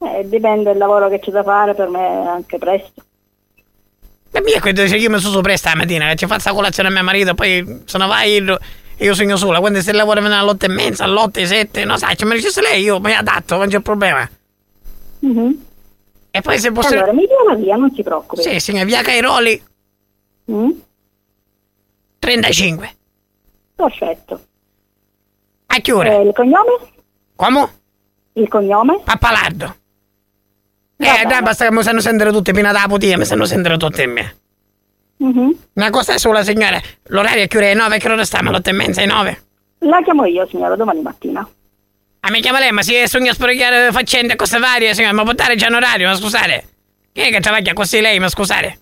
Eh, 0.00 0.28
dipende 0.28 0.64
dal 0.64 0.76
lavoro 0.76 1.08
che 1.08 1.18
c'è 1.18 1.30
da 1.30 1.42
fare, 1.42 1.74
per 1.74 1.88
me 1.88 2.28
anche 2.28 2.58
presto. 2.58 3.02
E 4.30 4.60
quando 4.60 4.82
dice 4.82 4.96
io 4.96 5.10
mi 5.10 5.18
sono 5.18 5.40
presto 5.40 5.68
la 5.68 5.74
mattina, 5.76 6.14
ci 6.14 6.26
faccio 6.26 6.48
la 6.48 6.54
colazione 6.54 6.88
a 6.88 6.92
mio 6.92 7.02
marito, 7.02 7.34
poi 7.34 7.82
se 7.84 7.98
ne 7.98 8.06
va 8.06 8.22
io, 8.22 8.58
e 8.96 9.04
io 9.04 9.14
sogno 9.14 9.36
sola. 9.36 9.58
Quando 9.60 9.80
se 9.80 9.92
lavora 9.92 10.20
fino 10.22 10.38
alle 10.38 10.50
otto 10.50 10.66
e 10.66 10.68
mezza, 10.68 11.04
alle 11.04 11.18
otto 11.18 11.38
e 11.38 11.46
sette, 11.46 11.84
non 11.84 11.98
sai, 11.98 12.16
ci 12.16 12.24
mi 12.24 12.34
dice 12.38 12.60
lei, 12.60 12.82
io 12.82 13.00
mi 13.00 13.12
adatto, 13.14 13.56
non 13.56 13.68
c'è 13.68 13.80
problema. 13.80 14.28
Mhm. 15.20 15.64
E 16.30 16.40
poi 16.42 16.58
se 16.58 16.70
posso... 16.72 16.92
Allora, 16.94 17.12
mi 17.12 17.26
dia 17.26 17.54
via, 17.56 17.76
non 17.76 17.92
si 17.94 18.02
preoccupi. 18.02 18.42
Sì, 18.42 18.60
signora, 18.60 18.84
via 18.84 19.02
Cairoli, 19.02 19.62
Mm? 20.50 20.70
35. 22.18 22.96
Perfetto. 23.74 24.40
A 25.66 25.80
che 25.80 25.92
ora? 25.92 26.10
Eh, 26.12 26.22
il 26.22 26.32
cognome? 26.34 26.78
Come? 27.36 27.68
Il 28.32 28.48
cognome? 28.48 29.00
Pappalardo. 29.04 29.76
Eh, 31.00 31.24
dai, 31.26 31.42
basta 31.42 31.64
che 31.64 31.72
mi 31.72 31.82
sanno 31.82 32.00
sentire 32.00 32.32
tutti, 32.32 32.52
fino 32.52 32.72
da 32.72 32.84
putia, 32.88 33.16
mi 33.16 33.24
sanno 33.24 33.44
sentire 33.44 33.76
tutti 33.76 34.02
in 34.02 34.10
me. 34.10 34.36
Mhm. 35.18 35.56
Una 35.74 35.90
cosa 35.90 36.14
è 36.14 36.18
sola, 36.18 36.42
signore, 36.42 36.82
l'orario 37.06 37.44
è 37.44 37.46
chiuso 37.48 37.64
alle 37.64 37.74
9, 37.74 37.98
che 37.98 38.10
ora 38.10 38.24
stiamo? 38.24 38.48
Alle 38.48 38.58
8 38.58 38.70
e 38.70 38.72
mezza, 38.72 39.00
alle 39.02 39.12
9? 39.12 39.42
La 39.80 40.02
chiamo 40.02 40.24
io, 40.24 40.46
signora, 40.48 40.74
domani 40.74 41.00
mattina. 41.00 41.48
Ah, 42.20 42.30
mi 42.30 42.40
chiama 42.40 42.58
lei, 42.58 42.72
ma 42.72 42.82
si 42.82 42.94
sogna 43.06 43.32
sporcare 43.32 43.92
faccende, 43.92 44.34
cose 44.34 44.58
varie, 44.58 44.92
signore, 44.92 45.12
ma 45.14 45.22
può 45.22 45.32
dare 45.32 45.54
già 45.54 45.68
un 45.68 45.74
orario, 45.74 46.08
ma 46.08 46.16
scusate. 46.16 46.68
Chi 47.12 47.20
è 47.20 47.30
che 47.30 47.40
travaglia 47.40 47.72
così 47.74 48.00
lei, 48.00 48.18
ma 48.18 48.28
scusate? 48.28 48.78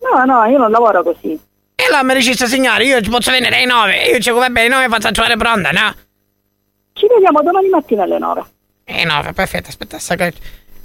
No, 0.00 0.24
no, 0.24 0.44
io 0.44 0.58
non 0.58 0.70
lavoro 0.70 1.02
così. 1.02 1.38
E 1.74 1.84
allora 1.84 2.02
mi 2.02 2.14
dice, 2.14 2.46
signore, 2.46 2.84
io 2.84 3.00
ci 3.00 3.08
posso 3.08 3.30
venire 3.30 3.56
alle 3.56 3.64
9, 3.64 4.04
io 4.10 4.18
ci 4.18 4.30
va 4.30 4.50
bene 4.50 4.74
alle 4.74 4.86
9 4.86 4.88
faccio 4.88 5.12
trovare 5.12 5.36
pronta, 5.36 5.70
no? 5.70 5.94
Ci 6.92 7.06
vediamo 7.08 7.40
domani 7.42 7.68
mattina 7.68 8.02
alle 8.02 8.18
9. 8.18 8.44
Eh 8.84 9.04
no, 9.04 9.22
perfetto, 9.34 9.68
aspetta, 9.68 9.98
sta 9.98 10.14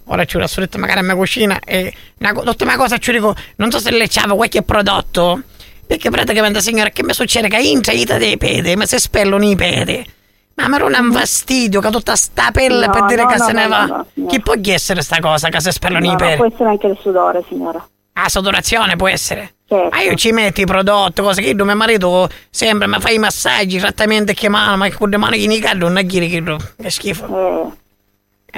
ora 0.05 0.25
ci 0.25 0.37
ho 0.37 0.45
detto 0.55 0.77
magari 0.77 0.99
a 0.99 1.03
mia 1.03 1.15
cucina 1.15 1.59
e 1.59 1.93
una, 2.19 2.31
l'ultima 2.43 2.75
cosa 2.75 2.97
ci 2.97 3.11
dico, 3.11 3.35
non 3.57 3.71
so 3.71 3.79
se 3.79 3.91
lei 3.91 4.07
c'aveva 4.09 4.35
qualche 4.35 4.61
prodotto, 4.61 5.41
perché 5.85 6.09
praticamente 6.09 6.61
signora 6.61 6.89
che 6.89 7.03
mi 7.03 7.13
succede 7.13 7.47
che 7.47 7.57
entra 7.57 7.93
i 7.93 8.03
dei 8.05 8.37
piedi, 8.37 8.75
mi 8.75 8.85
si 8.85 8.99
spellono 8.99 9.45
i 9.45 9.55
piedi. 9.55 10.11
Ma 10.55 10.67
mi 10.67 10.77
non 10.77 10.93
è 10.93 10.99
un 10.99 11.11
fastidio 11.11 11.81
che 11.81 11.89
tutta 11.89 12.15
sta 12.15 12.51
pelle 12.51 12.85
No, 12.85 12.91
per 12.91 13.05
dire 13.05 13.23
no, 13.23 13.27
che 13.27 13.37
no, 13.37 13.45
se 13.45 13.51
ne 13.53 13.67
va. 13.67 14.05
Chi 14.27 14.39
può 14.39 14.53
essere 14.65 15.01
sta 15.01 15.19
cosa 15.19 15.49
che 15.49 15.59
si 15.59 15.71
spellano 15.71 16.05
No, 16.05 16.11
i 16.11 16.13
no, 16.13 16.17
piedi? 16.17 16.35
può 16.35 16.45
essere 16.45 16.69
anche 16.69 16.87
il 16.87 16.97
sudore, 17.01 17.43
signora. 17.47 17.83
Ah, 18.13 18.29
sudorazione 18.29 18.95
può 18.95 19.07
essere. 19.07 19.55
Certo. 19.67 19.89
Ma 19.91 20.01
io 20.03 20.13
ci 20.13 20.31
metto 20.31 20.61
i 20.61 20.65
prodotti, 20.65 21.21
cose 21.21 21.41
che 21.41 21.49
io, 21.49 21.65
mio 21.65 21.75
marito 21.75 22.29
sempre 22.51 22.87
mi 22.87 22.99
fa 22.99 23.09
i 23.09 23.17
massaggi, 23.17 23.79
trattamenti 23.79 24.35
che 24.35 24.47
mano, 24.49 24.77
ma 24.77 24.91
con 24.91 25.09
le 25.09 25.17
mani 25.17 25.39
che 25.39 25.47
mi 25.47 25.59
cadono, 25.59 25.87
non 25.87 25.97
è 25.97 26.05
che 26.05 26.19
che 26.29 26.89
schifo. 26.91 27.25
Eh, 27.25 27.71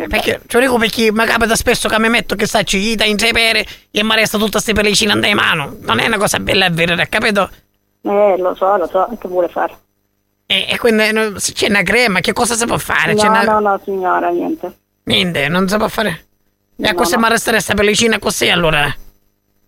perché, 0.10 0.42
ci 0.46 0.60
dico 0.60 0.78
perché 0.78 1.12
mi 1.12 1.26
capita 1.26 1.56
spesso 1.56 1.88
che 1.88 2.00
mi 2.00 2.10
metto 2.10 2.36
che 2.36 2.46
sta 2.46 2.64
cigita 2.64 3.06
in 3.06 3.16
pere 3.16 3.66
e 3.92 4.04
mi 4.04 4.14
resta 4.16 4.38
tutta 4.38 4.52
queste 4.52 4.74
pellicine 4.74 5.14
in 5.28 5.36
mano. 5.36 5.78
Non 5.82 6.00
è 6.00 6.06
una 6.08 6.18
cosa 6.18 6.38
bella 6.40 6.66
a 6.66 6.70
vedere, 6.70 7.08
capito? 7.08 7.50
Eh, 8.02 8.36
lo 8.38 8.54
so, 8.56 8.76
lo 8.78 8.88
so, 8.88 9.08
che 9.20 9.28
vuole 9.28 9.48
fare? 9.48 9.74
E, 10.48 10.68
e 10.70 10.78
quindi 10.78 11.12
no, 11.12 11.40
se 11.40 11.54
c'è 11.54 11.70
una 11.70 11.82
crema, 11.82 12.20
che 12.20 12.34
cosa 12.34 12.56
si 12.56 12.66
può 12.66 12.78
fare? 12.78 13.14
No, 13.14 13.24
una- 13.24 13.44
no, 13.44 13.60
no, 13.60 13.80
signora, 13.84 14.30
niente. 14.30 14.72
Niente, 15.06 15.48
non 15.48 15.68
si 15.68 15.78
può 15.78 15.88
fare. 15.88 16.26
E 16.78 16.88
a 16.88 16.92
No, 16.92 16.98
cosa 16.98 17.16
no. 17.16 17.22
mi 17.24 17.30
resta 17.30 17.52
questa 17.52 17.74
pellicina 17.74 18.20
così 18.20 18.50
allora? 18.50 18.86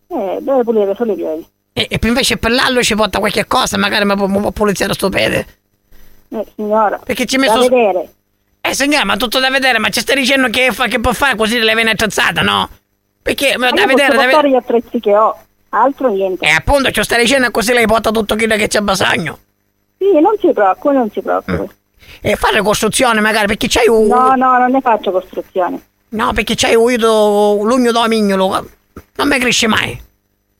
Eh, 0.09 0.37
deve 0.41 0.63
pulire 0.63 0.93
solo 0.95 1.13
i 1.13 1.15
piedi. 1.15 1.47
E, 1.73 1.87
e 1.89 1.99
poi 1.99 2.09
invece 2.09 2.37
per 2.37 2.51
l'allo 2.51 2.83
ci 2.83 2.95
porta 2.95 3.19
qualche 3.19 3.45
cosa, 3.47 3.77
magari 3.77 4.03
mi 4.05 4.15
può, 4.15 4.27
mi 4.27 4.39
può 4.39 4.51
puliziare 4.51 4.93
sto 4.93 5.09
piede. 5.09 5.45
Eh, 6.29 6.45
signora. 6.55 6.99
Perché 7.03 7.25
ci 7.25 7.37
messo. 7.37 7.53
Da 7.53 7.59
vedere. 7.59 8.13
Eh 8.69 8.73
signora, 8.73 9.05
ma 9.05 9.15
tutto 9.15 9.39
da 9.39 9.49
vedere, 9.49 9.79
ma 9.79 9.87
ci 9.87 10.01
stai 10.01 10.17
dicendo 10.17 10.49
che, 10.49 10.71
fa, 10.73 10.87
che 10.87 10.99
può 10.99 11.13
fare 11.13 11.37
così 11.37 11.57
le 11.57 11.73
viene 11.73 11.91
attrezzata, 11.91 12.41
no? 12.41 12.69
Perché 13.21 13.57
ma 13.57 13.69
Ma 13.69 13.71
da 13.71 13.85
vedere, 13.85 14.07
posso 14.07 14.17
da 14.17 14.23
portare 14.23 14.49
gli 14.49 14.55
attrezzi 14.55 14.99
che 14.99 15.15
ho, 15.15 15.37
altro 15.69 16.09
niente. 16.09 16.45
E 16.45 16.49
appunto 16.49 16.91
ci 16.91 17.01
stai 17.01 17.21
dicendo 17.21 17.49
così 17.49 17.71
lei 17.71 17.85
porta 17.85 18.11
tutto 18.11 18.35
quello 18.35 18.57
che 18.57 18.67
c'è 18.67 18.81
bisogno. 18.81 19.39
Sì, 19.97 20.19
non 20.19 20.35
si 20.37 20.51
preoccupi, 20.51 20.95
non 20.95 21.09
si 21.09 21.21
preoccupi. 21.21 21.75
E 22.19 22.35
fare 22.35 22.61
costruzione 22.61 23.21
magari, 23.21 23.47
perché 23.47 23.67
c'hai 23.69 23.87
un. 23.87 24.07
No, 24.07 24.35
no, 24.35 24.57
non 24.57 24.71
ne 24.71 24.81
faccio 24.81 25.11
costruzioni. 25.11 25.81
No, 26.09 26.33
perché 26.33 26.55
c'hai 26.55 26.75
uito 26.75 27.59
l'ugno 27.63 27.93
da 27.93 28.05
mignolo. 28.09 28.67
Non 29.15 29.27
mi 29.29 29.39
cresce 29.39 29.67
mai. 29.67 29.97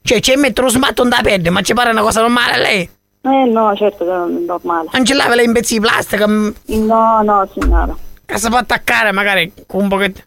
Cioè, 0.01 0.21
ci 0.21 0.33
mette 0.37 0.61
lo 0.61 0.69
smatto 0.69 1.03
da 1.03 1.19
pelle, 1.21 1.49
ma 1.49 1.61
ci 1.61 1.73
pare 1.73 1.89
una 1.89 2.01
cosa 2.01 2.21
normale 2.21 2.53
a 2.53 2.57
lei? 2.57 2.89
Eh 3.29 3.45
no, 3.49 3.75
certo 3.75 4.05
che 4.05 4.11
non 4.11 4.37
è 4.37 4.45
normale. 4.45 4.89
Non 4.93 5.03
lei 5.35 5.45
in 5.45 5.53
pezzi 5.53 5.73
di 5.75 5.79
plastica? 5.79 6.27
mm, 6.27 6.49
No, 6.85 7.21
no, 7.23 7.49
signora. 7.53 7.95
Che 8.25 8.37
si 8.37 8.47
può 8.49 8.57
attaccare 8.57 9.11
magari 9.11 9.51
con 9.65 9.83
un 9.83 9.89
pochetto. 9.89 10.21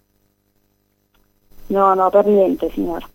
No, 1.69 1.95
no, 1.95 2.11
per 2.11 2.27
niente, 2.27 2.69
signora. 2.75 3.07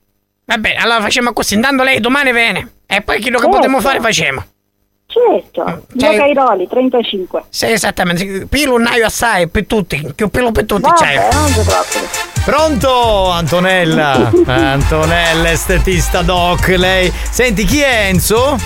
Va 0.46 0.58
bene, 0.58 0.78
allora 0.78 1.02
facciamo 1.02 1.34
così. 1.34 1.56
Intanto 1.56 1.84
lei 1.84 2.00
domani 2.00 2.32
viene. 2.32 2.72
E 2.86 3.02
poi 3.02 3.20
quello 3.20 3.38
che 3.38 3.44
Certo. 3.44 3.58
potremmo 3.58 3.82
fare 3.82 4.00
facciamo. 4.00 4.46
Certo. 5.08 5.86
cioè- 5.98 6.12
Io 6.14 6.18
Cairoli, 6.18 6.68
35. 6.68 7.44
Sì, 7.50 7.66
esattamente. 7.72 8.46
Pilo 8.48 8.76
un 8.76 8.84
naio 8.84 9.06
assai 9.06 9.48
per 9.48 9.66
tutti. 9.66 10.12
Più 10.16 10.30
pelo 10.30 10.52
per 10.52 10.66
tutti 10.66 10.90
c'hai. 10.96 11.16
Vabbè, 11.18 11.34
non 11.34 11.48
si 11.48 11.62
preoccupi. 11.64 12.06
Pronto 12.46 13.30
Antonella? 13.32 14.32
Antonella, 14.46 15.50
estetista 15.52 16.22
doc, 16.22 16.68
lei. 16.68 17.12
Senti, 17.32 17.66
chi 17.66 17.80
è 17.82 18.08
Enzo? 18.08 18.58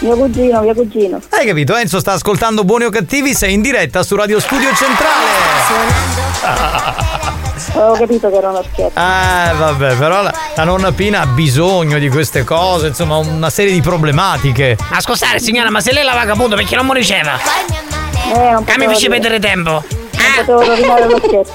Mio 0.00 0.16
cugino, 0.16 0.60
mio 0.60 0.74
cugino. 0.74 1.20
Hai 1.30 1.46
capito? 1.46 1.74
Enzo 1.74 2.00
sta 2.00 2.12
ascoltando 2.12 2.64
Buoni 2.64 2.84
o 2.84 2.90
Cattivi, 2.90 3.34
sei 3.34 3.54
in 3.54 3.62
diretta 3.62 4.02
su 4.02 4.14
Radio 4.14 4.38
Studio 4.40 4.68
Centrale. 4.74 5.24
Avevo 7.72 7.92
capito 7.94 8.28
che 8.30 8.36
era 8.36 8.50
uno 8.50 8.62
scherzo. 8.72 8.92
Ah, 8.98 9.52
vabbè, 9.56 9.96
però 9.96 10.22
la, 10.22 10.32
la 10.54 10.64
nonna 10.64 10.92
Pina 10.92 11.22
ha 11.22 11.26
bisogno 11.26 11.98
di 11.98 12.08
queste 12.08 12.44
cose, 12.44 12.88
insomma, 12.88 13.16
una 13.16 13.50
serie 13.50 13.72
di 13.72 13.80
problematiche. 13.80 14.76
Ma 14.90 15.00
scusate 15.00 15.38
signora, 15.38 15.70
ma 15.70 15.80
se 15.80 15.92
lei 15.92 16.04
la 16.04 16.14
vagabondo 16.14 16.56
perché 16.56 16.76
non 16.76 16.86
mi 16.86 16.94
riceva? 16.94 17.38
Eh, 18.34 18.50
non 18.50 18.64
Che 18.64 18.72
mi 18.72 18.84
potevo 18.84 18.92
fece 18.92 19.08
perdere 19.08 19.38
tempo. 19.40 19.70
Non 19.70 19.82
potevo 20.36 20.64
rovinare 20.64 21.06
lo 21.08 21.20
scherzo. 21.24 21.52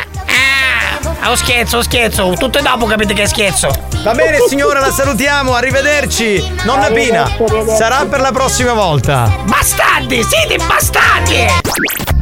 Lo 1.24 1.36
scherzo, 1.36 1.78
lo 1.78 1.84
scherzo. 1.84 2.34
Tutto 2.38 2.57
e 2.57 2.61
dopo 2.61 2.86
capite 2.86 3.13
che 3.13 3.24
è 3.24 3.28
scherzo. 3.28 3.69
Va 4.03 4.13
bene 4.13 4.38
signora, 4.47 4.80
la 4.80 4.91
salutiamo, 4.91 5.53
arrivederci. 5.53 6.43
Nonna 6.65 6.88
Pina, 6.88 7.30
sarà 7.78 8.05
per 8.05 8.19
la 8.19 8.32
prossima 8.32 8.74
volta. 8.74 9.32
Bastardi, 9.45 10.24
siete 10.24 10.57
bastardi! 10.65 12.19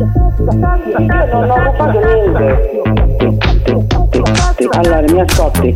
Non 0.00 1.50
ho 1.50 1.56
rubato 1.56 2.00
niente. 2.00 2.80
Allora, 4.72 5.00
mi 5.02 5.20
ascolti. 5.20 5.74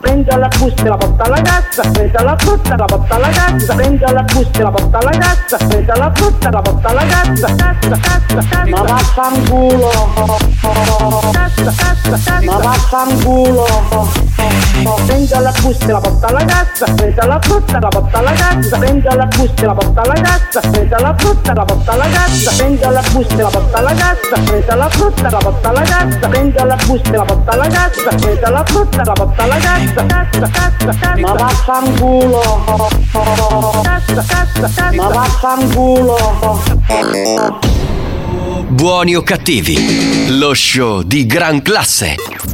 Prendo 0.00 0.36
la 0.36 0.48
busta 0.56 0.84
e 0.84 0.88
la 0.88 0.96
porta 0.96 1.24
alla 1.24 1.40
cassa, 1.42 1.82
prendo 1.90 2.22
la 2.22 2.36
frutta 2.38 2.74
e 2.74 2.76
la 2.76 2.84
porta 2.84 3.14
alla 3.16 3.28
cassa, 3.28 3.74
prendo 3.74 4.12
la 4.12 4.22
busta 4.22 4.58
e 4.58 4.62
la 4.62 4.70
porta 4.70 4.98
alla 4.98 5.10
cassa, 5.10 5.56
prendo 5.56 5.92
la 5.94 6.12
frutta 6.14 6.48
e 6.48 6.50
la 6.52 6.60
porta 6.60 6.88
alla 6.88 7.04
cassa, 7.06 7.54
cassa, 7.54 7.88
cassa, 7.88 8.36
cassa. 8.36 8.64
Ma 8.68 8.82
vaffanculo. 8.82 9.90
Cassa, 11.32 11.64
cassa, 11.64 12.10
cassa. 12.10 12.40
Ma 12.44 12.56
vaffanculo. 12.58 13.66
Prendo 15.06 15.40
la 15.40 15.52
busta 15.60 15.86
e 15.86 15.92
la 15.92 16.00
porta 16.00 16.26
alla 16.26 16.44
cassa, 16.44 16.84
prendo 16.94 17.26
la 17.26 17.38
frutta 17.40 17.76
e 17.76 17.80
la 17.80 17.88
porta 17.88 18.18
alla 18.18 18.32
cassa, 18.32 18.78
prendo 18.78 19.14
la 19.14 19.26
busta 19.26 19.62
e 19.62 19.66
la 19.66 19.74
porta 19.74 20.00
alla 20.02 20.14
cassa, 20.14 20.60
prendo 20.60 20.96
la 20.98 21.14
frutta 21.16 21.50
e 21.50 21.54
la 21.54 21.64
porta 21.64 21.92
alla 21.92 22.08
cassa, 22.08 22.50
prendo 22.56 22.90
la 22.90 23.02
busta 23.12 23.34
e 23.34 23.42
la 23.42 23.48
porta 23.48 23.78
alla 23.78 23.92
cassa, 23.94 24.40
prendo 24.42 24.74
la 24.74 24.88
frutta 24.88 25.26
e 25.26 25.30
la 25.30 25.38
porta 25.38 25.68
alla 25.68 25.82
cassa, 25.82 26.28
prendo 26.28 26.64
la 26.64 26.76
busta 26.84 27.10
e 27.10 27.16
la 27.16 27.24
porta 27.24 27.50
alla 27.52 27.66
cassa, 27.68 28.08
prendo 28.16 28.50
la 28.50 28.64
frutta 28.64 29.02
la 29.04 29.12
porta 29.12 29.42
alla 29.42 29.56
cassa, 29.56 30.06
cassa, 30.06 30.48
cassa, 30.50 30.86
cassa. 30.86 31.20
Ma 31.20 31.32
vaffanculo. 31.32 32.40
Cassa, 33.82 34.24
cassa, 34.26 34.60
cassa. 34.60 34.92
Ma 34.92 35.08
vaffanculo. 35.08 36.18
Buoni 38.68 39.14
o 39.14 39.22
cattivi, 39.22 40.36
lo 40.38 40.52
show 40.54 41.02
di 41.02 41.26
gran 41.26 41.62
classe. 41.62 42.53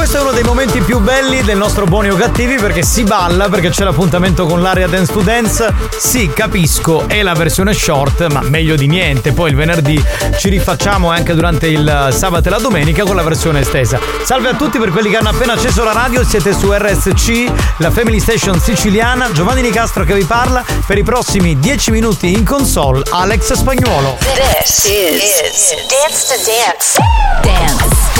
Questo 0.00 0.16
è 0.16 0.22
uno 0.22 0.32
dei 0.32 0.44
momenti 0.44 0.80
più 0.80 0.98
belli 0.98 1.42
del 1.42 1.58
nostro 1.58 1.84
Buoni 1.84 2.08
o 2.08 2.16
Cattivi 2.16 2.54
perché 2.54 2.82
si 2.82 3.02
balla, 3.02 3.50
perché 3.50 3.68
c'è 3.68 3.84
l'appuntamento 3.84 4.46
con 4.46 4.62
l'area 4.62 4.86
Dance 4.86 5.12
to 5.12 5.20
Dance. 5.20 5.74
Sì, 5.94 6.30
capisco, 6.34 7.06
è 7.06 7.22
la 7.22 7.34
versione 7.34 7.74
short, 7.74 8.26
ma 8.32 8.40
meglio 8.40 8.76
di 8.76 8.86
niente. 8.86 9.32
Poi 9.32 9.50
il 9.50 9.56
venerdì 9.56 10.02
ci 10.38 10.48
rifacciamo 10.48 11.10
anche 11.10 11.34
durante 11.34 11.66
il 11.66 12.08
sabato 12.16 12.48
e 12.48 12.50
la 12.50 12.58
domenica 12.58 13.04
con 13.04 13.14
la 13.14 13.22
versione 13.22 13.60
estesa. 13.60 14.00
Salve 14.24 14.48
a 14.48 14.54
tutti 14.54 14.78
per 14.78 14.88
quelli 14.88 15.10
che 15.10 15.18
hanno 15.18 15.28
appena 15.28 15.52
acceso 15.52 15.84
la 15.84 15.92
radio, 15.92 16.24
siete 16.24 16.54
su 16.54 16.72
RSC, 16.72 17.52
la 17.76 17.90
Family 17.90 18.20
Station 18.20 18.58
siciliana. 18.58 19.30
Giovanni 19.32 19.60
Nicastro 19.60 20.04
che 20.04 20.14
vi 20.14 20.24
parla. 20.24 20.64
Per 20.86 20.96
i 20.96 21.02
prossimi 21.02 21.58
10 21.58 21.90
minuti 21.90 22.32
in 22.32 22.42
console, 22.42 23.02
Alex 23.10 23.52
Spagnuolo. 23.52 24.16
This 24.32 24.82
is, 24.86 25.74
Dance 25.90 26.26
to 26.26 26.40
Dance. 26.46 26.98
Dance. 27.42 28.19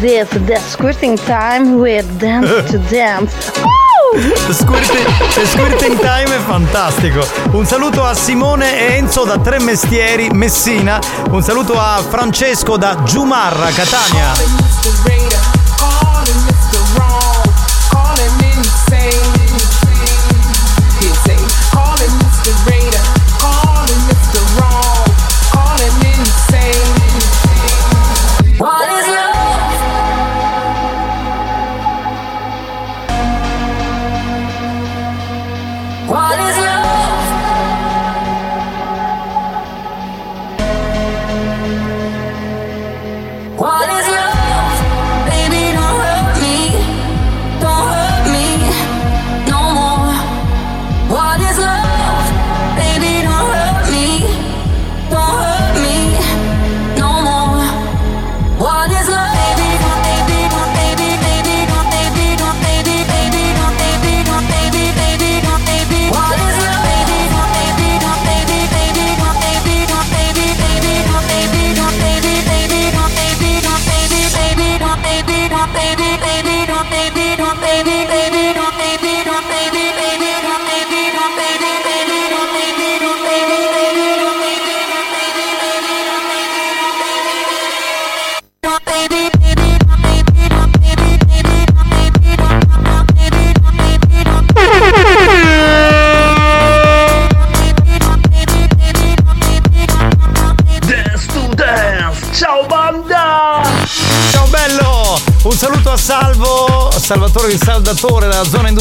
This 0.00 0.32
is 0.32 0.46
the 0.46 0.56
squishing 0.60 1.18
time 1.18 1.78
with 1.78 2.06
Dance 2.18 2.70
to 2.70 2.78
Dance. 2.88 3.50
Squirting, 4.12 5.06
squirting 5.44 5.96
Time 6.00 6.34
è 6.34 6.40
fantastico. 6.44 7.24
Un 7.52 7.64
saluto 7.64 8.04
a 8.04 8.12
Simone 8.12 8.76
e 8.76 8.96
Enzo 8.96 9.24
da 9.24 9.38
Tre 9.38 9.60
Mestieri, 9.60 10.30
Messina. 10.30 10.98
Un 11.30 11.42
saluto 11.44 11.78
a 11.78 12.02
Francesco 12.08 12.76
da 12.76 13.04
Giumarra, 13.04 13.70
Catania. 13.70 15.59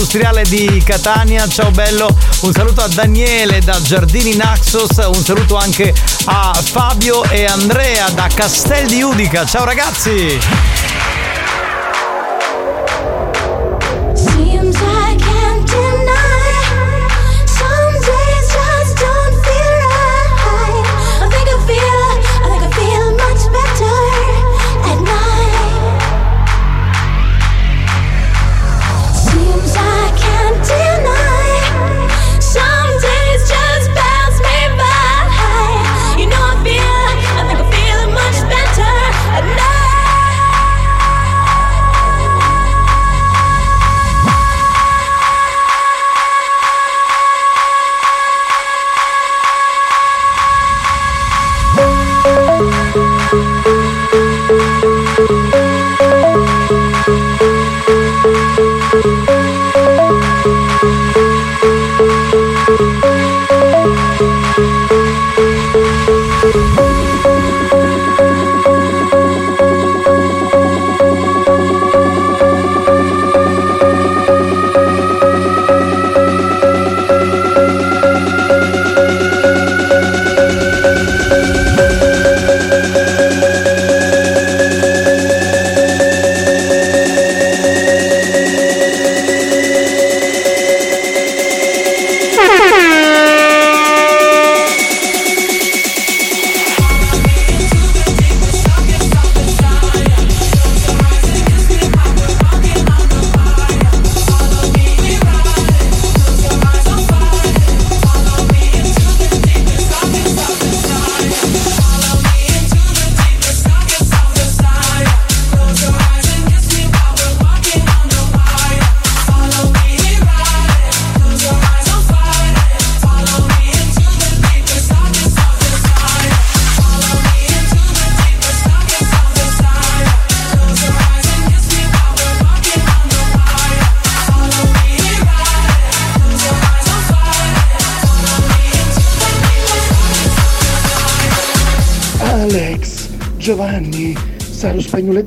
industriale 0.09 0.41
di 0.43 0.81
Catania. 0.83 1.47
Ciao 1.47 1.69
bello, 1.69 2.09
un 2.41 2.51
saluto 2.51 2.81
a 2.81 2.87
Daniele 2.87 3.59
da 3.59 3.79
Giardini 3.79 4.35
Naxos, 4.35 4.97
un 5.05 5.23
saluto 5.23 5.55
anche 5.55 5.93
a 6.25 6.51
Fabio 6.63 7.23
e 7.25 7.45
Andrea 7.45 8.09
da 8.09 8.27
Castel 8.33 8.87
di 8.87 9.03
Udica. 9.03 9.45
Ciao 9.45 9.65
ragazzi! 9.65 10.78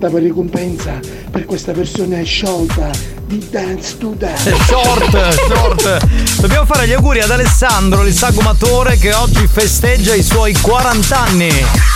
Per 0.02 0.20
ricompensa 0.20 0.98
per 1.30 1.44
questa 1.44 1.72
versione 1.72 2.24
sciolta 2.24 2.90
di 3.24 3.46
Dance 3.48 3.98
to 3.98 4.14
Dance. 4.18 4.50
Eh, 4.50 4.56
short, 4.66 5.28
short. 5.46 6.40
Dobbiamo 6.40 6.66
fare 6.66 6.88
gli 6.88 6.92
auguri 6.92 7.20
ad 7.20 7.30
Alessandro, 7.30 8.02
il 8.02 8.12
sagomatore 8.12 8.98
che 8.98 9.14
oggi 9.14 9.46
festeggia 9.46 10.12
i 10.14 10.24
suoi 10.24 10.54
40 10.54 11.18
anni. 11.18 11.91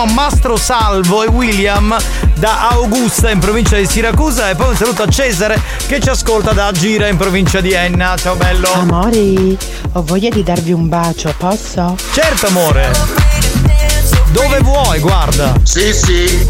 salutiamo 0.00 0.04
Mastro 0.06 0.56
Salvo 0.56 1.22
e 1.22 1.28
William 1.28 1.96
da 2.34 2.68
Augusta 2.70 3.30
in 3.30 3.38
provincia 3.38 3.76
di 3.76 3.86
Siracusa 3.86 4.50
e 4.50 4.54
poi 4.54 4.70
un 4.70 4.76
saluto 4.76 5.02
a 5.02 5.08
Cesare 5.08 5.60
che 5.86 6.00
ci 6.00 6.08
ascolta 6.08 6.52
da 6.52 6.70
Gira 6.72 7.08
in 7.08 7.16
provincia 7.16 7.60
di 7.60 7.72
Enna. 7.72 8.16
Ciao 8.16 8.34
bello. 8.36 8.72
Amori, 8.72 9.56
ho 9.92 10.02
voglia 10.02 10.30
di 10.30 10.42
darvi 10.42 10.72
un 10.72 10.88
bacio, 10.88 11.34
posso? 11.36 11.96
Certo 12.12 12.46
amore. 12.46 12.90
Dove 14.32 14.60
vuoi, 14.60 15.00
guarda. 15.00 15.54
Sì, 15.64 15.92
sì. 15.92 16.49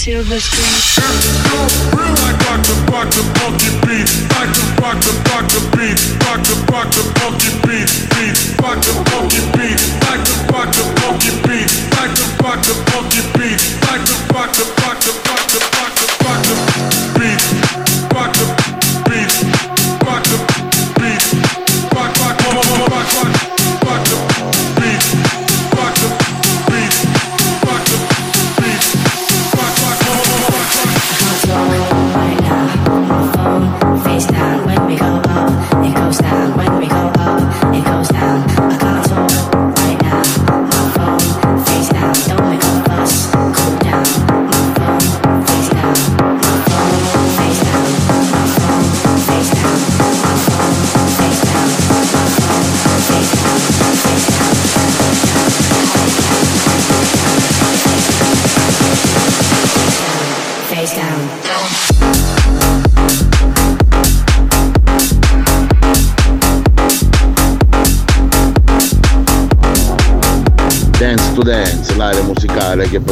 silver 0.00 0.40
screen. 0.40 0.89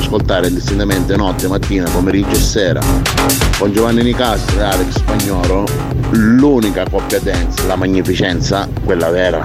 Ascoltare 0.08 0.48
indistintamente 0.48 1.16
notte, 1.16 1.46
mattina, 1.48 1.88
pomeriggio 1.90 2.30
e 2.30 2.40
sera. 2.40 2.80
Con 3.58 3.70
Giovanni 3.74 4.02
Nicastro 4.02 4.58
e 4.58 4.62
Alex 4.62 4.92
Spagnolo, 4.92 5.66
l'unica 6.12 6.84
coppia 6.90 7.20
dance, 7.20 7.66
la 7.66 7.76
magnificenza, 7.76 8.66
quella 8.84 9.10
vera. 9.10 9.44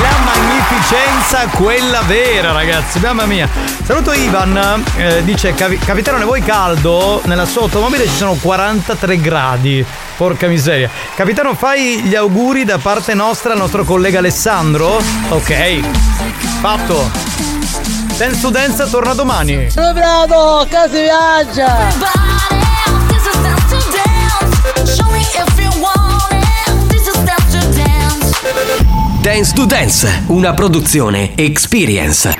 La 0.00 0.16
magnificenza, 0.24 1.46
quella 1.48 2.00
vera, 2.06 2.52
ragazzi, 2.52 2.98
mamma 2.98 3.26
mia. 3.26 3.46
Saluto 3.84 4.12
Ivan, 4.12 4.82
eh, 4.96 5.22
dice: 5.22 5.52
"Capi- 5.54 5.76
Capitano, 5.76 6.24
vuoi 6.24 6.42
caldo? 6.42 7.20
Nella 7.26 7.44
sua 7.44 7.62
automobile 7.62 8.04
ci 8.06 8.16
sono 8.16 8.34
43 8.40 9.20
gradi. 9.20 9.84
Porca 10.16 10.46
miseria. 10.46 10.88
Capitano, 11.14 11.54
fai 11.54 12.00
gli 12.04 12.14
auguri 12.14 12.64
da 12.64 12.78
parte 12.78 13.12
nostra 13.12 13.52
al 13.52 13.58
nostro 13.58 13.84
collega 13.84 14.20
Alessandro? 14.20 15.02
Ok, 15.28 15.80
fatto. 16.60 17.23
Dance 18.16 18.40
to 18.40 18.50
Dance 18.50 18.88
torna 18.90 19.12
domani. 19.12 19.68
Sono 19.70 19.92
bravo, 19.92 20.66
casa 20.70 20.86
viaggia! 20.88 21.92
Dance 29.20 29.52
to 29.54 29.64
Dance, 29.66 30.22
una 30.28 30.54
produzione 30.54 31.32
Experience. 31.36 32.36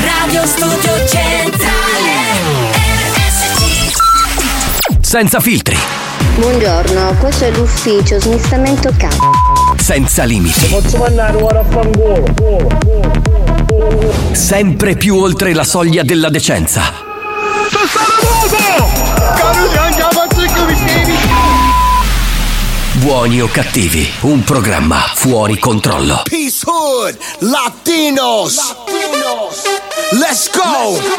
Radio 0.00 0.46
Studio 0.46 1.06
Centrale 1.06 2.12
RSC 3.14 3.90
Senza 5.00 5.40
filtri, 5.40 5.76
Buongiorno, 6.36 7.16
questo 7.18 7.44
è 7.46 7.50
l'ufficio 7.50 8.20
smistamento 8.20 8.90
K. 8.96 9.06
senza 9.80 10.24
limiti, 10.24 10.66
Posso 10.66 10.98
mandare 10.98 11.36
ora 11.40 11.60
a 11.60 11.64
fangolo? 11.64 12.24
sempre 14.32 14.96
più 14.96 15.16
oltre 15.16 15.54
la 15.54 15.64
soglia 15.64 16.02
della 16.02 16.28
decenza. 16.28 17.04
Buoni 22.94 23.40
o 23.42 23.48
cattivi, 23.48 24.10
un 24.22 24.42
programma 24.42 24.98
fuori 25.14 25.58
controllo. 25.58 26.22
Peace 26.24 26.64
Hood, 26.64 27.16
Latinos. 27.40 28.56
Let's 30.12 30.50
go. 30.50 30.96
DJ 30.98 31.15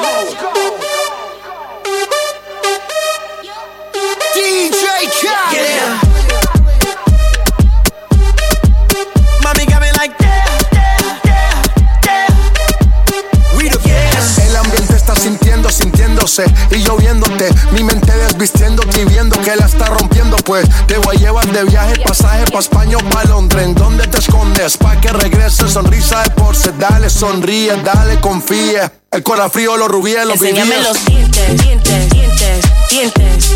rompiendo. 20.48 20.70
Pues 20.78 20.88
te 20.88 20.98
voy 21.00 21.16
a 21.16 21.20
llevar 21.20 21.52
de 21.52 21.64
viaje, 21.66 22.00
pasaje 22.02 22.46
pa' 22.52 22.60
España 22.60 22.98
o 22.98 23.10
pa' 23.10 23.24
Londres. 23.26 23.66
¿En 23.66 23.76
dónde 23.76 24.08
te 24.08 24.18
escondes? 24.20 24.78
Pa' 24.78 25.00
que 25.00 25.10
regrese, 25.10 25.68
sonrisa 25.68 26.24
de 26.24 26.30
porce. 26.32 26.72
Dale, 26.80 27.10
sonríe, 27.10 27.76
dale, 27.84 28.20
confía. 28.22 28.92
El 29.12 29.24
corazón 29.24 29.52
frío, 29.52 29.78
los 29.78 29.88
rubíes, 29.88 30.26
los 30.26 30.34
Enséñame 30.36 30.76
vivíes. 30.76 30.88
los 30.88 31.06
dientes, 31.06 31.64
dientes, 31.64 32.10
dientes, 32.10 32.66
dientes 32.90 33.52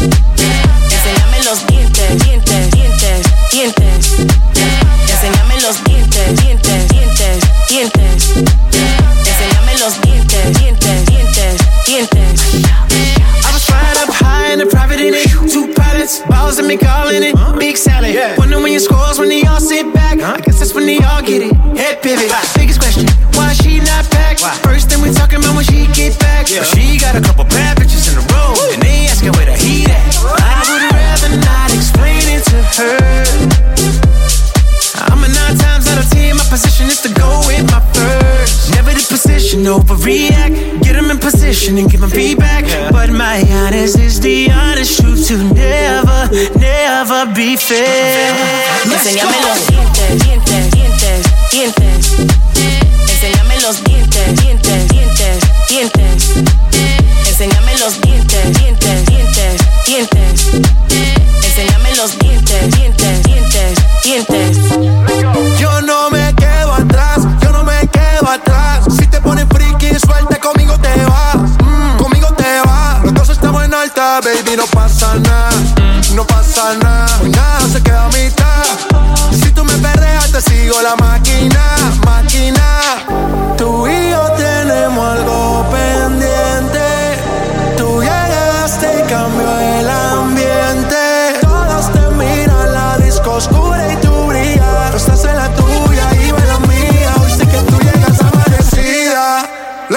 Enséñame 0.85 1.43
los 1.43 1.67
dientes, 1.67 2.25
dientes, 2.25 2.71
dientes, 2.71 3.27
dientes 3.51 4.15
Enséñame 5.11 5.61
los 5.61 5.83
dientes, 5.83 6.41
dientes, 6.41 6.50
pilots, 16.77 17.01
balls 17.01 17.11
and 17.11 17.23
me 17.25 17.33
calling 17.33 17.53
it. 17.53 17.59
Big 17.59 17.77
salad. 17.77 18.37
Wonder 18.37 18.61
when 18.61 18.71
your 18.71 18.79
scores 18.79 19.19
when 19.19 19.29
they 19.29 19.43
all 19.43 19.59
sit 19.59 19.93
back. 19.93 20.19
I 20.19 20.39
guess 20.41 20.59
that's 20.59 20.73
when 20.73 20.85
they 20.85 20.99
all 20.99 21.21
get 21.21 21.41
it. 21.41 21.53
Head 21.77 22.01
pivot. 22.01 22.31
Biggest 22.55 22.79
question, 22.79 23.07
why 23.33 23.53
she 23.53 23.79
not 23.79 24.09
back? 24.11 24.37
First 24.63 24.89
thing 24.89 25.01
we 25.01 25.11
talking 25.11 25.39
about 25.39 25.55
when 25.55 25.65
she 25.65 25.87
get 25.93 26.17
back. 26.19 26.47
But 26.47 26.65
she 26.75 26.97
got 26.97 27.15
a 27.15 27.21
couple 27.21 27.45
bad 27.45 27.77
bitches 27.77 28.11
in 28.11 28.17
a 28.17 28.25
row. 28.33 28.55
And 28.73 28.81
they 28.81 29.07
asking 29.07 29.33
where 29.33 29.45
the 29.45 29.55
heat 29.57 29.89
at. 29.89 30.01
I 30.23 30.63
would 30.69 30.85
rather 30.91 31.31
not 31.41 31.73
explain 31.73 32.23
it 32.27 32.43
to 32.51 32.59
her. 32.79 33.25
I'm 35.09 35.23
a 35.23 35.27
nine 35.27 35.57
times 35.57 35.87
out 35.87 35.97
of 35.99 36.09
ten. 36.09 36.37
My 36.37 36.45
position 36.49 36.87
is 36.87 37.01
to 37.01 37.11
go 37.13 37.41
with 37.47 37.65
my 37.71 37.81
first. 37.93 38.71
Never 38.75 38.91
the 38.91 39.05
position, 39.07 39.63
overreact. 39.65 40.85
In 40.87 40.90
position 41.21 41.77
and 41.77 41.89
give 41.89 42.01
them 42.01 42.09
feedback. 42.09 42.65
But 42.91 43.09
my 43.11 43.41
honest 43.49 43.97
is 43.99 44.19
the 44.19 44.49
honest 44.51 44.99
truth 44.99 45.27
to 45.27 45.37
never, 45.37 46.29
never 46.57 47.25
be 47.33 47.55
fair. 47.55 48.33
Let's 48.89 49.05
Enséñame 49.05 49.37
go. 49.37 49.47
los 49.47 49.67
dientes, 49.67 50.25
dientes, 50.25 50.71
dientes, 50.71 51.21
dientes 51.51 52.01
Enséñame 53.11 53.61
los 53.61 53.83
dientes, 53.83 54.41
dientes, 54.41 54.87
dientes, 54.89 55.39
dientes 55.69 56.29
Enséñame 57.27 57.77
los 57.77 58.01
dientes, 58.01 58.57
dientes, 58.59 59.05
dientes, 59.05 59.61
dientes 59.85 60.47
Enséñame 61.45 61.95
los 61.95 62.17
dientes, 62.19 62.75
dientes, 62.75 63.23
dientes, 63.23 63.77
dientes 64.03 65.20
baby, 74.19 74.57
no 74.57 74.65
pasa 74.65 75.15
nada. 75.15 75.51
No 76.13 76.25
pasa 76.25 76.75
nada, 76.75 77.19
nada 77.23 77.67
se 77.71 77.81
queda 77.81 78.05
a 78.05 78.09
mitad. 78.09 78.65
Si 79.31 79.51
tú 79.51 79.63
me 79.63 79.77
perreas, 79.77 80.31
te 80.31 80.41
sigo 80.41 80.81
la 80.81 80.95
máquina, 80.97 81.63
máquina. 82.05 83.55
Tú 83.57 83.87
y 83.87 84.09
yo 84.09 84.23
tenemos 84.31 85.20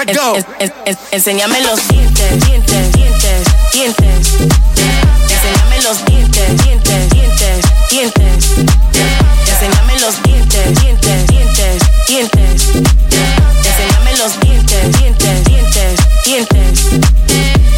Let's 0.05 0.17
go. 0.19 0.35
En- 0.35 0.45
en- 0.59 0.73
en- 0.85 0.97
Enséñame 1.11 1.61
los 1.61 1.87
dientes, 1.87 2.45
dientes, 2.45 2.91
dientes, 2.93 3.47
dientes. 3.73 4.27
Enséñame 5.29 5.81
los 5.83 6.05
dientes, 6.05 6.63
dientes, 6.63 7.09
dientes, 7.09 7.65
dientes. 7.89 8.45
Enséñame 9.49 9.99
los 9.99 10.21
dientes, 10.23 10.81
dientes, 10.81 11.27
dientes, 11.27 11.81
dientes. 12.07 12.61
Enséñame 13.65 14.17
los 14.17 14.39
dientes, 14.39 14.99
dientes, 14.99 15.43
dientes, 15.45 15.99
dientes. 16.25 16.79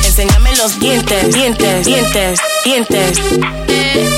Enséñame 0.05 0.55
los 0.57 0.79
dientes, 0.79 1.33
dientes, 1.33 1.85
dientes, 1.85 2.39
dientes 2.71 3.17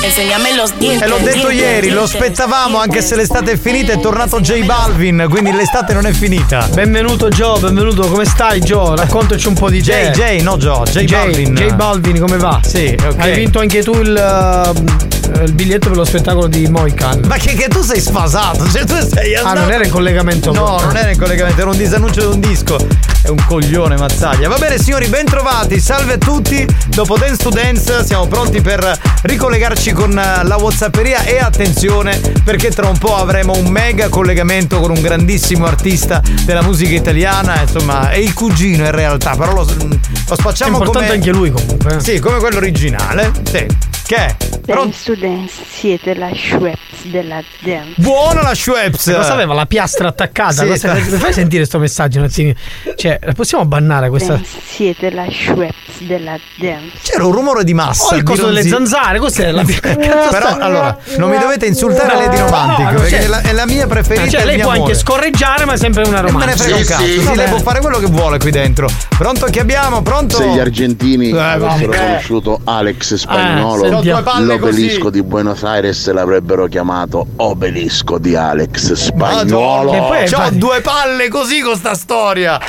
Enséñame 0.04 0.56
los 0.56 0.74
dientes 0.80 1.04
E 1.04 1.08
l'ho 1.08 1.18
detto 1.18 1.50
dientes, 1.50 1.54
ieri, 1.60 1.90
lo 1.90 2.06
dientes. 2.06 2.16
aspettavamo 2.16 2.80
anche 2.80 3.02
se 3.04 3.16
l'estate 3.16 3.52
è 3.52 3.58
finita, 3.60 3.94
è 3.94 4.00
tornato 4.00 4.40
J 4.42 4.64
Balvin, 4.66 5.28
quindi 5.30 5.52
l'estate 5.52 5.94
non 5.94 6.06
è 6.08 6.12
finita. 6.12 6.68
Benvenuto 6.74 7.30
Joe, 7.30 7.60
benvenuto, 7.60 8.08
come 8.08 8.26
stai 8.26 8.60
Joe? 8.60 8.96
Raccontaci 8.96 9.48
un 9.48 9.54
po' 9.54 9.70
di 9.70 9.82
J. 9.82 10.10
J, 10.12 10.42
no 10.42 10.58
Joe, 10.58 10.84
J 10.90 11.06
Balvin. 11.06 11.54
J 11.54 11.74
Balvin, 11.74 12.20
come 12.20 12.38
va? 12.38 12.60
Sì, 12.66 12.96
ok. 13.00 13.16
Hai 13.20 13.34
vinto 13.36 13.60
anche 13.60 13.84
tu 13.84 13.94
il, 14.00 14.16
eh, 14.18 15.44
il 15.44 15.54
biglietto 15.54 15.90
per 15.90 15.98
lo 15.98 16.06
spettacolo 16.06 16.48
di 16.48 16.68
Moican. 16.68 17.22
Ma 17.28 17.36
che, 17.38 17.54
che 17.54 17.68
tu 17.68 17.82
sei 17.84 18.02
sfasato? 18.02 18.68
Cioè, 18.70 18.84
tu 18.86 18.96
sei 19.08 19.36
Ah, 19.36 19.40
andato- 19.42 19.60
non 19.60 19.72
era 19.72 19.84
in 19.86 19.92
collegamento 19.92 20.52
No, 20.52 20.64
con- 20.78 20.86
non 20.88 20.98
era 20.98 21.12
in 21.12 21.18
collegamento, 21.20 21.62
era 21.62 21.70
un 21.70 21.78
disannuncio 21.78 22.22
di 22.22 22.34
un 22.34 22.40
disco. 22.40 22.78
È 23.22 23.28
un 23.28 23.44
coglione, 23.46 23.96
mazzaglia. 23.98 24.48
Va 24.50 24.58
bene, 24.58 24.80
signori, 24.80 25.08
bentrovati. 25.08 25.80
Salve 25.80 26.14
a 26.14 26.18
tutti. 26.18 26.66
Dopo 26.88 27.16
Dance 27.18 27.38
to 27.44 27.50
Dance 27.50 28.06
siamo 28.06 28.26
pronti 28.28 28.38
per 28.40 28.98
ricollegarci 29.24 29.92
con 29.92 30.18
eh, 30.18 30.44
la 30.44 30.56
Whatsapperia 30.56 31.24
e 31.24 31.40
attenzione 31.40 32.20
perché 32.44 32.72
tra 32.72 32.88
un 32.88 32.98
po' 32.98 33.18
avremo 33.18 33.54
un 33.54 33.68
mega 33.68 34.08
collegamento 34.08 34.80
con 34.80 34.92
un 34.92 35.02
grandissimo 35.02 35.66
artista 35.66 36.22
della 36.46 36.62
musica 36.62 36.96
italiana, 36.96 37.62
insomma, 37.62 38.12
è 38.12 38.18
il 38.18 38.34
cugino 38.34 38.86
in 38.86 38.92
realtà, 38.92 39.36
però 39.36 39.54
lo, 39.54 39.66
lo 39.66 40.36
spacciamo 40.36 40.78
È 40.78 40.80
importante 40.80 41.08
come 41.08 41.20
anche 41.20 41.32
lui 41.32 41.52
comunque. 41.52 42.00
Sì, 42.00 42.20
come 42.20 42.40
quello 42.40 42.58
originale. 42.58 43.32
Sì. 43.44 43.68
Che? 44.10 44.36
To 44.66 45.16
Dance, 45.16 45.54
siete 45.68 46.16
la 46.16 46.30
Schweppes 46.34 47.04
della 47.04 47.42
dance. 47.62 47.94
Buona 47.98 48.42
la 48.42 48.54
Schweppes! 48.56 49.06
Ma 49.08 49.18
Cosa 49.18 49.34
aveva 49.34 49.54
la 49.54 49.66
piastra 49.68 50.08
attaccata? 50.08 50.52
Sì, 50.64 50.66
Cosa- 50.68 50.78
sta- 50.78 50.94
mi 50.94 51.18
fai 51.18 51.34
sentire 51.34 51.66
sto 51.66 51.78
messaggio 51.80 52.22
attimino? 52.24 52.56
Cioè, 52.96 53.20
la 53.22 53.34
possiamo 53.34 53.66
bannare 53.66 54.10
questa. 54.10 54.34
Dance, 54.34 54.60
siete 54.66 55.12
la 55.12 55.26
Schweppes 55.30 56.00
della 56.02 56.38
dance. 56.58 56.98
C'era 57.04 57.26
un 57.26 57.32
rumore 57.34 57.64
di 57.64 57.74
massa. 57.76 58.14
Oh, 58.14 58.18
il 58.18 58.24
coso 58.24 58.48
delle 58.48 58.64
zanzare, 58.64 59.20
cos'è? 59.20 59.52
La 59.52 59.64
Però 59.82 60.58
allora, 60.60 60.98
non 61.18 61.30
mi 61.30 61.38
dovete 61.38 61.66
insultare 61.68 62.14
No, 62.14 62.20
Lady 62.20 62.38
Romantic, 62.40 62.86
no, 62.86 62.92
perché 63.00 63.10
cioè- 63.10 63.20
è, 63.24 63.28
la, 63.28 63.42
è 63.42 63.52
la 63.52 63.66
mia 63.68 63.86
preferita. 63.88 64.28
Cioè, 64.28 64.42
è 64.42 64.46
lei 64.46 64.60
può 64.60 64.72
amore. 64.72 64.80
anche 64.92 64.96
scorreggiare, 65.00 65.66
ma 65.66 65.74
è 65.74 65.78
sempre 65.78 66.08
una 66.08 66.22
Non 66.22 66.34
me 66.34 66.46
ne 66.46 66.52
romantica. 66.56 66.64
frega 66.64 66.78
un 66.78 66.84
cazzo, 66.86 67.04
sì, 67.06 67.24
Vabbè. 67.26 67.36
lei 67.38 67.48
può 67.50 67.60
fare 67.60 67.80
quello 67.80 68.00
che 68.00 68.08
vuole 68.08 68.38
qui 68.40 68.50
dentro. 68.52 68.88
Pronto 69.18 69.46
chi 69.48 69.60
abbiamo? 69.60 70.02
Pronto? 70.02 70.38
Se 70.38 70.48
gli 70.50 70.60
argentini 70.60 71.30
Eh, 71.30 71.40
avessero 71.40 71.92
conosciuto 71.92 72.62
Alex 72.66 73.14
Spagnolo, 73.16 73.86
Eh, 73.86 73.94
ho 73.99 73.99
due 74.02 74.22
palle 74.22 74.46
l'obelisco 74.46 75.00
così. 75.00 75.12
di 75.12 75.24
Buenos 75.24 75.64
Aires 75.64 76.12
l'avrebbero 76.12 76.68
chiamato 76.68 77.26
obelisco 77.38 78.18
di 78.18 78.36
Alex 78.36 78.94
Spagnolo. 78.94 79.92
Madonna, 79.92 80.24
c'ho 80.30 80.50
due 80.52 80.82
palle 80.82 81.28
così 81.30 81.62
con 81.62 81.76
sta 81.76 81.94
storia. 81.96 82.60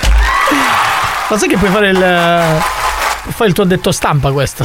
Ma 1.28 1.39
sai 1.39 1.48
che 1.48 1.57
puoi 1.57 1.70
fare 1.70 1.90
il. 1.90 1.98
puoi 1.98 3.32
fare 3.32 3.48
il 3.48 3.55
tuo 3.55 3.65
detto 3.65 3.93
stampa 3.93 4.32
questo? 4.32 4.65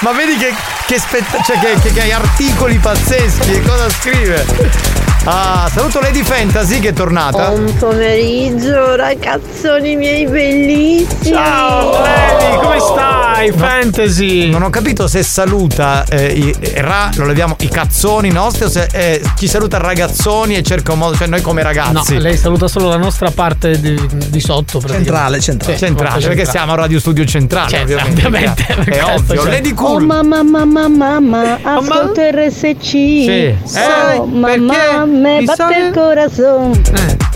Ma 0.00 0.12
vedi 0.12 0.36
che, 0.36 0.54
che, 0.86 0.98
spett- 0.98 1.42
cioè 1.44 1.58
che, 1.58 1.74
che- 1.80 1.92
che 1.92 2.12
articoli 2.12 2.78
pazzeschi, 2.78 3.52
e 3.52 3.60
cosa 3.62 3.88
scrive? 3.90 5.05
Ah, 5.28 5.68
saluto 5.72 5.98
Lady 6.00 6.22
Fantasy 6.22 6.78
che 6.78 6.90
è 6.90 6.92
tornata. 6.92 7.48
Buon 7.48 7.74
pomeriggio, 7.78 8.94
ragazzoni 8.94 9.96
miei 9.96 10.24
bellissimi. 10.24 11.32
Ciao, 11.34 11.90
Lady, 12.00 12.56
come 12.62 12.78
stai? 12.78 13.50
Fantasy. 13.50 14.48
Non 14.48 14.62
ho 14.62 14.70
capito 14.70 15.08
se 15.08 15.24
saluta 15.24 16.04
eh, 16.08 16.26
i, 16.28 16.54
eh, 16.60 16.80
ra, 16.80 17.10
lo 17.16 17.24
leviamo 17.26 17.56
i 17.60 17.68
cazzoni 17.68 18.30
nostri 18.30 18.64
o 18.66 18.68
se 18.68 18.86
eh, 18.92 19.20
ci 19.36 19.48
saluta 19.48 19.78
ragazzoni 19.78 20.54
e 20.54 20.62
cerca 20.62 20.92
un 20.92 20.98
modo, 20.98 21.16
cioè 21.16 21.26
noi 21.26 21.40
come 21.40 21.62
No, 21.62 21.68
ragazzi. 21.68 22.18
lei 22.20 22.36
saluta 22.36 22.68
solo 22.68 22.88
la 22.88 22.96
nostra 22.96 23.30
parte 23.32 23.80
di, 23.80 24.00
di 24.28 24.40
sotto. 24.40 24.80
Centrale, 24.80 25.40
centrale. 25.40 25.72
Sì, 25.76 25.84
centrale, 25.86 26.10
molto 26.12 26.28
perché 26.28 26.44
siamo 26.44 26.72
a 26.72 26.76
Radio 26.76 27.00
Studio 27.00 27.24
Centrale, 27.24 27.68
Certo, 27.68 27.84
ovviamente. 27.94 28.26
ovviamente, 28.26 28.64
per 28.76 28.88
È 28.88 29.02
ovvio. 29.16 29.42
cioè. 29.42 29.50
Lady 29.50 29.72
Oh 29.72 29.74
Cool. 29.74 30.04
mamma 30.04 30.42
mamma 30.44 30.86
mamma, 30.88 31.58
ascolto 31.62 32.20
RSC. 32.20 32.74
Sì. 32.80 33.54
So, 33.64 33.78
Eh, 33.78 34.20
mamma, 34.26 35.04
me 35.16 35.38
Mi 35.40 35.44
batte 35.44 35.56
sa- 35.56 35.76
il 35.76 35.92
corazon. 35.92 36.82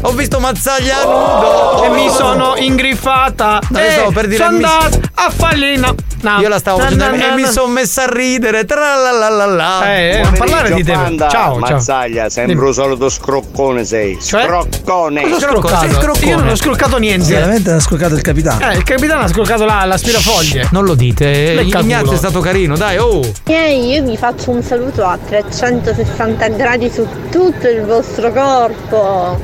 Ho 0.03 0.13
visto 0.13 0.41
Mazzaglia 0.41 1.05
nudo 1.05 1.83
E 1.85 1.89
mi 1.91 2.09
sono 2.11 2.55
ingriffata. 2.57 3.59
No, 3.69 3.79
io 3.79 3.85
e 3.85 3.91
stavo 3.91 4.11
per 4.13 4.27
dire 4.29 4.43
sono 4.45 4.57
mi- 4.57 4.65
andato 4.65 5.01
a 5.15 5.31
fallina. 5.31 5.95
No. 6.23 6.39
Io 6.41 6.49
la 6.49 6.59
stavo 6.59 6.79
facendo 6.79 7.05
na, 7.05 7.13
e 7.15 7.17
na, 7.17 7.35
mi 7.35 7.45
sono 7.47 7.69
messa 7.69 8.05
a 8.05 8.13
ridere. 8.13 8.65
Tralalalala. 8.65 9.95
Eh, 9.95 10.11
eh, 10.11 10.23
non 10.23 10.35
parlare 10.35 10.75
di 10.75 10.85
te. 10.85 10.93
Banda, 10.93 11.29
Ciao, 11.29 11.61
ciao. 11.61 11.75
Mazzaglia, 11.75 12.29
sembra 12.29 12.67
un 12.67 12.75
solito 12.75 13.09
scroccone 13.09 13.85
sei. 13.85 14.19
Cioè? 14.21 14.45
Scroccone. 14.45 15.23
Cosa 15.23 15.35
ho 15.35 15.39
scroccato? 15.39 16.25
Io 16.27 16.37
non 16.37 16.49
ho 16.49 16.57
scroccato 16.57 16.99
niente. 16.99 17.33
Veramente 17.33 17.71
ha 17.71 17.81
scoccato 17.81 18.15
il 18.15 18.23
capitano. 18.23 18.71
Eh, 18.71 18.77
il 18.77 18.83
capitano 18.83 19.23
ha 19.23 19.29
scroccato 19.29 19.65
la, 19.65 19.85
l'aspirafoglie. 19.85 20.69
Non 20.73 20.85
lo 20.85 20.95
dite, 20.95 21.55
Lecca 21.55 21.81
Ignazio 21.81 22.13
è 22.13 22.17
stato 22.17 22.41
carino, 22.41 22.77
dai, 22.77 22.99
oh! 22.99 23.21
Miei, 23.47 23.93
io 23.93 24.03
vi 24.03 24.17
faccio 24.17 24.51
un 24.51 24.63
saluto 24.63 25.05
a 25.05 25.19
360 25.19 26.49
gradi 26.49 26.91
su 26.91 27.07
tutto 27.31 27.69
il 27.69 27.83
vostro 27.83 28.33
corpo. 28.33 29.39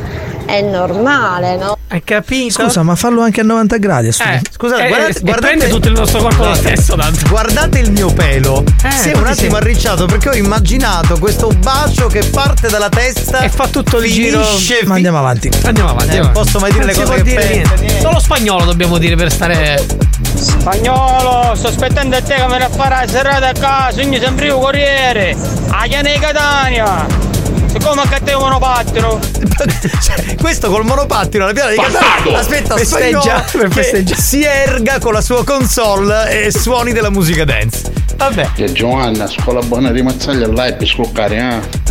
È 0.44 0.60
normale, 0.60 1.56
no? 1.56 1.75
Hai 1.88 2.02
capito? 2.02 2.62
Scusa, 2.64 2.82
ma 2.82 2.96
fallo 2.96 3.20
anche 3.22 3.42
a 3.42 3.44
90 3.44 3.76
gradi. 3.76 4.10
scusa. 4.10 4.32
Eh, 4.32 4.40
Scusate, 4.50 4.84
eh, 4.84 4.88
guardate, 4.88 5.18
e 5.18 5.20
guardate- 5.22 5.46
prende 5.46 5.68
tutto 5.68 5.86
il 5.88 5.94
nostro 5.94 6.18
corpo 6.20 6.44
lo 6.44 6.54
stesso, 6.54 6.96
tanto. 6.96 7.28
Guardate 7.28 7.78
il 7.78 7.92
mio 7.92 8.12
pelo. 8.12 8.64
Eh, 8.84 8.90
si 8.90 9.10
è 9.10 9.14
un 9.14 9.22
ti 9.22 9.28
attimo 9.30 9.34
senti? 9.34 9.54
arricciato 9.54 10.06
perché 10.06 10.30
ho 10.30 10.34
immaginato 10.34 11.16
questo 11.20 11.46
bacio 11.60 12.08
che 12.08 12.24
parte 12.24 12.68
dalla 12.68 12.88
testa 12.88 13.38
E 13.40 13.48
fa 13.50 13.68
tutto 13.68 13.98
il 14.02 14.10
giro. 14.10 14.42
finisce 14.44 14.80
Ma 14.84 14.96
andiamo 14.96 15.18
avanti. 15.18 15.48
Andiamo 15.62 15.90
avanti. 15.90 16.14
Eh, 16.14 16.18
andiamo 16.18 16.32
non 16.32 16.42
posso 16.42 16.58
mai 16.58 16.72
dire 16.72 16.84
Non 16.86 16.94
le 16.94 17.00
cose 17.00 17.14
che 17.14 17.22
dire 17.22 17.42
penso, 17.46 17.74
niente. 17.76 18.00
Solo 18.00 18.18
spagnolo 18.18 18.64
dobbiamo 18.64 18.98
dire 18.98 19.14
per 19.14 19.30
stare. 19.30 19.86
Spagnolo, 20.34 21.54
sto 21.54 21.68
aspettando 21.68 22.16
a 22.16 22.20
te 22.20 22.34
che 22.34 22.46
me 22.48 22.58
ne 22.58 22.68
farà 22.74 23.02
la 23.04 23.08
serata 23.08 23.48
a 23.48 23.52
casa, 23.52 24.02
io 24.02 24.20
sempre 24.20 24.46
io 24.46 24.58
corriere. 24.58 25.36
A 25.70 25.84
Chiane 25.86 26.18
Catania. 26.18 27.06
Siccome 27.78 28.02
che 28.08 28.20
te 28.22 28.34
monopattino. 28.34 29.18
Cioè, 30.00 30.34
questo 30.36 30.70
col 30.70 30.84
monopattino 30.84 31.44
alla 31.44 31.52
piana 31.52 31.70
di! 31.70 31.76
Catania 31.76 32.38
aspetta 32.38 32.76
Festeggia, 32.76 33.42
festeggiare. 33.44 34.20
si 34.20 34.42
erga 34.42 34.98
con 34.98 35.12
la 35.12 35.20
sua 35.20 35.44
console 35.44 36.44
e 36.46 36.50
suoni 36.52 36.92
della 36.92 37.10
musica 37.10 37.44
dance 37.44 37.90
vabbè 38.16 38.50
E 38.56 38.72
Giovanna, 38.72 39.26
scuola 39.26 39.60
buona 39.60 39.90
di 39.90 40.02
Mazzaglia 40.02 40.46
là 40.52 40.66
è 40.66 40.74
per 40.74 40.86
scoccare, 40.86 41.36
eh? 41.36 41.84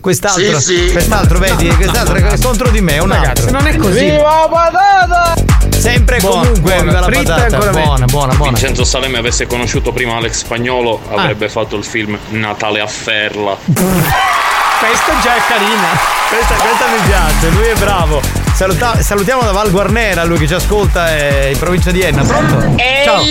quest'altro 0.00 0.60
Sì, 0.60 0.86
sì. 0.86 0.92
quest'altro 0.92 1.38
vedi 1.38 1.68
quest'altro 1.68 2.16
è 2.16 2.38
contro 2.40 2.68
di 2.70 2.80
me 2.80 2.94
è 2.94 2.98
un 2.98 3.12
altro 3.12 3.50
non 3.50 3.66
è 3.66 3.76
così. 3.76 4.04
Viva 4.10 4.48
patata! 4.50 5.34
sempre 5.70 6.16
e 6.16 6.20
Buona, 6.20 6.40
comunque 6.42 6.72
buona, 6.74 6.82
viva 6.82 7.00
la 7.00 7.06
fritta 7.06 7.34
patata 7.34 7.58
meglio. 7.58 7.70
buona 7.72 8.04
buona 8.06 8.34
buona 8.34 8.52
Vincenzo 8.52 8.84
Salemme 8.84 9.18
avesse 9.18 9.46
conosciuto 9.46 9.92
prima 9.92 10.16
Alex 10.16 10.32
Spagnolo 10.38 11.00
avrebbe 11.10 11.48
fatto 11.48 11.76
il 11.76 11.84
film 11.84 12.16
Natale 12.30 12.80
a 12.80 12.86
Ferla. 12.86 13.56
Questa 14.86 15.12
già 15.20 15.34
è 15.34 15.40
carina. 15.48 15.88
questa, 16.28 16.54
questa 16.54 16.86
mi 16.86 17.00
piace 17.06 17.48
lui 17.50 17.66
è 17.66 17.74
bravo 17.74 18.20
Saluta- 18.54 19.02
salutiamo 19.02 19.42
da 19.42 19.50
Val 19.50 19.70
Guarnera 19.70 20.24
lui 20.24 20.38
che 20.38 20.46
ci 20.46 20.54
ascolta 20.54 21.08
è 21.08 21.50
in 21.52 21.58
provincia 21.58 21.90
di 21.90 22.00
Enna 22.02 22.22
pronto? 22.22 22.74
ciao 23.04 23.22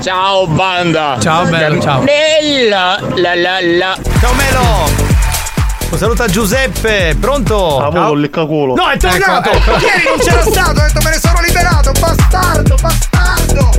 Ciao 0.00 0.46
banda! 0.46 1.16
Ciao 1.20 1.44
bello, 1.46 1.80
ciao. 1.82 2.00
Bella! 2.00 2.98
La 3.16 3.34
la 3.34 3.58
la! 3.60 3.98
ciao 4.20 4.32
Melo 4.32 5.06
un 5.90 5.98
saluto 5.98 6.22
a 6.22 6.28
Giuseppe 6.28 7.16
pronto? 7.18 7.78
Avuto 7.78 8.12
il 8.12 8.20
leccaculo. 8.20 8.74
No, 8.74 8.88
è 8.90 8.96
tornato! 8.98 9.50
Ecco, 9.50 9.70
ecco. 9.70 9.86
Ieri 9.86 10.04
non 10.04 10.18
c'era 10.18 10.42
stato, 10.42 10.80
ho 10.80 10.84
detto 10.84 11.00
me 11.02 11.10
ne 11.10 11.18
sono 11.18 11.40
liberato, 11.40 11.92
bastardo, 11.98 12.76
bastardo! 12.80 13.70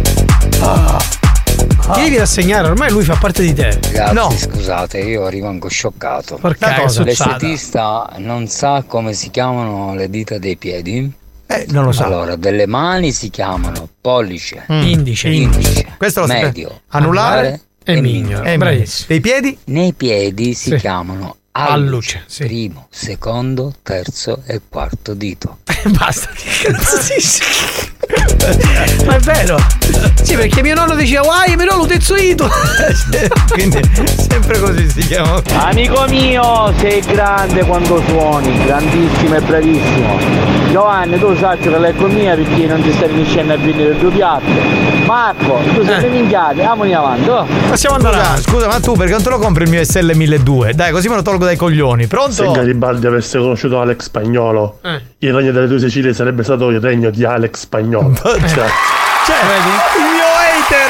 Ti 1.93 2.01
devi 2.01 2.17
rassegnare, 2.17 2.67
ormai 2.67 2.91
lui 2.91 3.03
fa 3.03 3.15
parte 3.15 3.41
di 3.41 3.53
te. 3.53 3.77
Ragazzi, 3.81 4.13
No. 4.13 4.29
scusate, 4.31 4.99
io 4.99 5.27
rimango 5.27 5.67
scioccato. 5.67 6.39
È 6.41 6.75
cosa? 6.79 7.03
L'estetista 7.03 8.13
non 8.17 8.47
sa 8.47 8.83
come 8.85 9.13
si 9.13 9.29
chiamano 9.31 9.95
le 9.95 10.09
dita 10.09 10.37
dei 10.37 10.55
piedi? 10.55 11.11
Eh, 11.47 11.65
non 11.69 11.85
lo 11.85 11.91
so. 11.91 12.03
Allora, 12.03 12.35
delle 12.35 12.67
mani 12.67 13.11
si 13.11 13.29
chiamano 13.31 13.89
pollice, 13.99 14.65
Mm. 14.71 14.81
Indice. 14.83 15.29
indice, 15.29 15.87
Questo 15.97 16.21
lo 16.21 16.27
medio, 16.27 16.81
Anulare 16.89 17.59
E 17.83 17.99
mignolo. 18.01 18.43
e 18.43 18.55
Bravissimo. 18.57 19.07
dei 19.07 19.19
piedi? 19.19 19.57
Nei 19.65 19.93
piedi 19.93 20.53
si 20.53 20.69
Sì. 20.69 20.75
chiamano 20.75 21.37
Alluce, 21.53 22.17
alluce, 22.17 22.23
sì. 22.27 22.43
primo, 22.45 22.87
secondo, 22.91 23.73
terzo 23.81 24.43
e 24.45 24.61
quarto 24.69 25.15
dito. 25.15 25.57
Basta. 25.89 26.29
Che 26.35 26.71
cazzo? 26.71 27.13
Ma 29.05 29.15
è 29.15 29.19
vero. 29.19 29.57
Sì, 30.21 30.35
perché 30.35 30.61
mio 30.61 30.75
nonno 30.75 30.95
diceva, 30.95 31.21
guai, 31.23 31.55
però 31.55 31.77
lo 31.77 31.85
tezzuito. 31.85 32.47
Quindi 33.51 33.79
sempre 34.29 34.59
così 34.59 34.89
si 34.89 34.99
chiama. 35.07 35.41
Amico 35.63 36.05
mio, 36.07 36.73
sei 36.77 37.01
grande 37.01 37.63
quando 37.65 38.01
suoni, 38.07 38.65
grandissimo 38.65 39.35
e 39.35 39.41
bravissimo. 39.41 40.17
Giovanni, 40.71 41.17
tu 41.17 41.35
sai 41.37 41.57
che 41.57 41.69
l'ecco 41.77 42.05
mia 42.07 42.35
perché 42.35 42.65
non 42.67 42.81
ti 42.81 42.91
stai 42.93 43.07
riuscendo 43.09 43.53
a 43.53 43.57
vendere 43.57 43.97
due 43.97 44.11
piatte. 44.11 44.97
Marco, 45.05 45.59
tu 45.73 45.83
sei 45.83 46.03
Eh. 46.05 46.09
minchiati, 46.09 46.61
amoni 46.61 46.93
avanti. 46.93 47.27
oh. 47.29 47.45
Passiamo 47.69 47.95
andare 47.95 48.17
Scusa, 48.17 48.37
scusa, 48.41 48.67
ma 48.67 48.79
tu 48.79 48.93
perché 48.93 49.13
non 49.13 49.23
te 49.23 49.29
lo 49.29 49.39
compri 49.39 49.63
il 49.63 49.69
mio 49.69 49.83
SL 49.83 50.11
1200? 50.15 50.75
Dai, 50.75 50.91
così 50.91 51.09
me 51.09 51.15
lo 51.15 51.21
tolgo 51.23 51.45
dai 51.45 51.55
coglioni. 51.55 52.03
Se 52.03 52.07
Pronto? 52.07 52.51
Garibaldi 52.51 53.07
avesse 53.07 53.39
conosciuto 53.39 53.79
Alex 53.81 54.03
Spagnolo, 54.03 54.79
Eh. 54.83 55.01
Il 55.21 55.33
regno 55.33 55.51
delle 55.51 55.67
due 55.67 55.79
Sicilie 55.79 56.13
sarebbe 56.13 56.43
stato 56.43 56.69
il 56.69 56.79
regno 56.79 57.09
di 57.09 57.25
Alex 57.25 57.59
Spagnolo. 57.61 58.13
Cioè, 58.23 58.69
Cioè, 59.25 59.35
il 59.97 60.03
mio 60.13 60.25
hater 60.25 60.89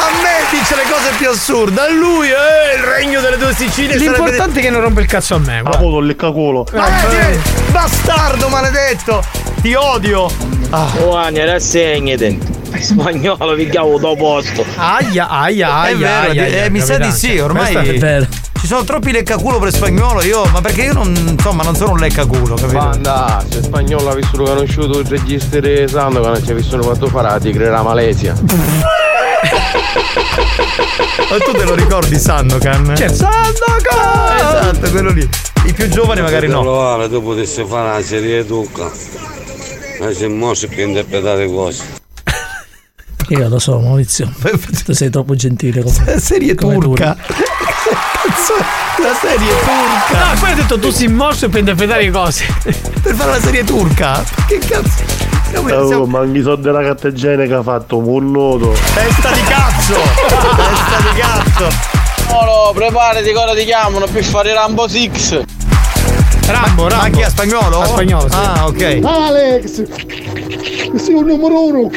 a 0.00 0.22
me 0.22 0.58
dice 0.58 0.74
le 0.74 0.82
cose 0.90 1.12
più 1.16 1.28
assurde. 1.30 1.80
A 1.80 1.90
lui, 1.90 2.28
eh, 2.28 2.76
il 2.76 2.82
regno 2.82 3.20
delle 3.20 3.36
due 3.38 3.54
Sicilie 3.54 3.98
sarebbe- 3.98 4.16
L'importante 4.16 4.58
è 4.58 4.62
che 4.62 4.70
non 4.70 4.80
rompe 4.80 5.00
il 5.02 5.06
cazzo 5.06 5.36
a 5.36 5.38
me. 5.38 5.62
guarda. 5.62 5.98
il 5.98 6.06
leccaculo. 6.06 6.66
Ma 6.72 6.88
eh, 7.28 7.38
bastardo 7.70 8.48
maledetto! 8.48 9.24
Ti 9.62 9.74
odio! 9.74 10.28
Ah. 10.70 10.90
Giovanni, 10.96 11.44
rassegnati. 11.44 12.38
Spagnolo, 12.80 13.54
vi 13.54 13.68
chiamo 13.68 13.96
dopo 13.98 14.16
posto. 14.16 14.64
Aia, 14.74 15.28
aia, 15.28 15.72
aia. 15.72 15.86
È 15.88 15.96
vero, 15.96 16.30
aia, 16.30 16.46
eh, 16.46 16.60
aia, 16.62 16.70
mi 16.70 16.80
sa 16.80 16.98
di 16.98 17.12
sì, 17.12 17.38
ormai 17.38 17.72
Questo 17.72 17.90
è 17.92 17.98
vero. 17.98 18.26
Ci 18.64 18.70
sono 18.70 18.84
troppi 18.84 19.12
leccaculo 19.12 19.58
per 19.58 19.70
spagnolo, 19.74 20.22
io, 20.22 20.46
ma 20.46 20.62
perché 20.62 20.84
io 20.84 20.94
non, 20.94 21.14
insomma, 21.14 21.62
non 21.62 21.76
sono 21.76 21.90
un 21.92 21.98
leccaculo, 21.98 22.54
capito? 22.54 22.78
Banda, 22.78 23.44
se 23.46 23.62
spagnolo 23.62 24.08
ha 24.08 24.14
vissuto 24.14 24.44
conosciuto 24.44 25.00
il 25.00 25.06
registro 25.06 25.60
di 25.60 25.86
Sandokan, 25.86 26.42
ci 26.42 26.50
ha 26.50 26.54
vissuto 26.54 26.82
fatto 26.82 27.06
fare 27.08 27.28
la 27.28 27.38
tigre 27.38 27.68
la 27.68 27.82
Malesia. 27.82 28.32
Ma 31.28 31.36
tu 31.44 31.52
te 31.52 31.64
lo 31.64 31.74
ricordi 31.74 32.18
Sandokan? 32.18 32.92
C'è 32.94 33.08
Sandokan! 33.08 34.36
Esatto, 34.38 34.90
quello 34.90 35.10
lì. 35.10 35.28
I 35.66 35.72
più 35.74 35.86
giovani 35.90 36.22
magari 36.22 36.48
no. 36.48 36.60
Allora, 36.60 37.06
tu 37.06 37.22
potessi 37.22 37.62
fare 37.66 37.90
una 37.90 38.00
serie 38.00 38.38
educa. 38.38 38.90
Ma 40.00 40.10
se 40.10 40.26
mo 40.26 40.54
si 40.54 40.68
può 40.68 40.82
interpretare 40.82 41.46
cose. 41.48 42.03
Io 43.28 43.48
lo 43.48 43.58
so, 43.58 43.78
Maurizio. 43.78 44.30
Tu 44.84 44.92
sei 44.92 45.10
troppo 45.10 45.34
gentile. 45.34 45.82
Come, 45.82 46.18
serie 46.18 46.54
come 46.54 46.78
turca. 46.78 47.16
la 47.16 49.14
serie 49.20 49.48
turca. 49.60 50.32
No, 50.32 50.38
poi 50.40 50.50
hai 50.50 50.54
detto 50.56 50.78
tu 50.78 50.90
si 50.90 51.06
mosso 51.06 51.48
per 51.48 51.60
interpretare 51.60 52.04
le 52.04 52.10
cose. 52.10 52.46
Per 53.02 53.14
fare 53.14 53.30
la 53.30 53.40
serie 53.40 53.64
turca? 53.64 54.22
Che 54.46 54.58
cazzo? 54.58 55.22
Oh, 55.72 56.06
ma 56.06 56.20
anche 56.20 56.38
i 56.38 56.42
soldi 56.42 56.62
della 56.62 56.82
carta 56.82 57.08
igienica 57.08 57.58
ha 57.58 57.62
fatto 57.62 57.98
un 57.98 58.30
noto. 58.30 58.72
Testa 58.94 59.30
di 59.30 59.42
cazzo! 59.42 59.94
Testa 59.94 61.12
di 61.12 61.20
cazzo! 61.20 62.02
Spagnolo, 62.34 62.72
preparati, 62.74 63.32
cosa 63.32 63.54
ti 63.54 63.64
chiamano 63.64 64.06
per 64.06 64.24
fare 64.24 64.52
Rambo 64.52 64.88
6. 64.88 65.10
Rambo, 66.46 66.88
Rambo. 66.88 66.96
Ma 66.96 67.08
chi 67.10 67.20
è 67.20 67.28
spagnolo? 67.28 67.80
A 67.80 67.86
spagnolo, 67.86 68.28
sì. 68.28 68.36
Ah, 68.36 68.66
ok. 68.66 68.98
Alex! 69.02 69.82
Sei 70.96 71.14
un 71.14 71.26
numero 71.26 71.64
uno! 71.66 71.90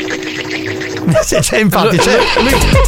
Sì, 1.27 1.35
c'è 1.39 1.57
infatti, 1.59 1.97
c'è. 1.97 2.17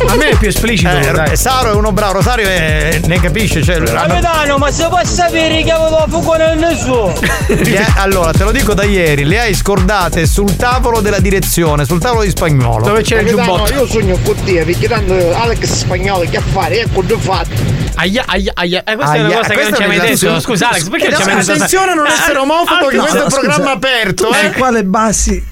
A 0.07 0.15
me 0.15 0.29
è 0.29 0.37
più 0.37 0.47
esplicito. 0.47 0.89
Eh, 0.89 1.11
dai. 1.11 1.35
Saro 1.35 1.71
è 1.71 1.73
uno 1.75 1.91
bravo, 1.91 2.13
Rosario 2.13 2.47
è- 2.47 2.99
ne 3.05 3.19
capisce, 3.19 3.61
cioè. 3.63 3.81
Capitano, 3.81 4.57
ma 4.57 4.71
se 4.71 4.87
può 4.87 4.99
sapere 5.03 5.63
che 5.63 5.71
avevo 5.71 6.05
fuoco 6.09 6.35
nel 6.35 6.57
nessuno? 6.57 7.13
Le- 7.47 7.85
allora, 7.97 8.31
te 8.31 8.43
lo 8.43 8.51
dico 8.51 8.73
da 8.73 8.83
ieri, 8.83 9.23
le 9.25 9.39
hai 9.39 9.53
scordate 9.53 10.25
sul 10.25 10.55
tavolo 10.55 11.01
della 11.01 11.19
direzione, 11.19 11.85
sul 11.85 11.99
tavolo 11.99 12.23
di 12.23 12.29
spagnolo. 12.29 12.85
Dove 12.85 13.01
c'è 13.01 13.19
il 13.19 13.25
Capitano, 13.29 13.57
giubbotto? 13.65 13.73
io 13.73 13.87
sogno 13.87 14.17
con 14.23 14.35
te, 14.43 14.63
perché 14.63 14.87
tanto 14.87 15.13
Alex 15.35 15.63
spagnolo 15.65 16.25
che 16.29 16.37
affare, 16.37 16.81
ecco 16.81 17.01
due 17.01 17.17
fatti. 17.17 17.87
Aia, 17.95 18.23
aia, 18.27 18.51
aia. 18.55 18.83
Eh, 18.85 18.95
questa 18.95 19.15
è 19.15 19.19
Aia, 19.19 19.25
una 19.27 19.35
cosa 19.37 19.53
che 19.53 19.61
non 19.63 19.73
ci 19.73 19.81
hai 19.81 19.89
è 19.89 19.97
mai 19.97 20.07
detto. 20.09 20.39
Scusa, 20.39 20.69
Alex, 20.69 20.87
perché 20.89 21.09
non 21.09 21.21
ci 21.21 21.27
hai 21.27 21.33
mai 21.35 21.43
detto? 21.45 21.51
Attenzione 21.51 21.91
a 21.91 21.95
non 21.95 22.07
essere 22.07 22.37
omofobo, 22.37 22.87
che 22.87 22.95
no, 22.95 23.01
questo 23.01 23.17
è 23.19 23.23
un 23.23 23.29
scusa. 23.29 23.41
programma 23.41 23.71
aperto, 23.71 24.29
eh. 24.31 24.51
Quale 24.53 24.83
basi 24.85 25.43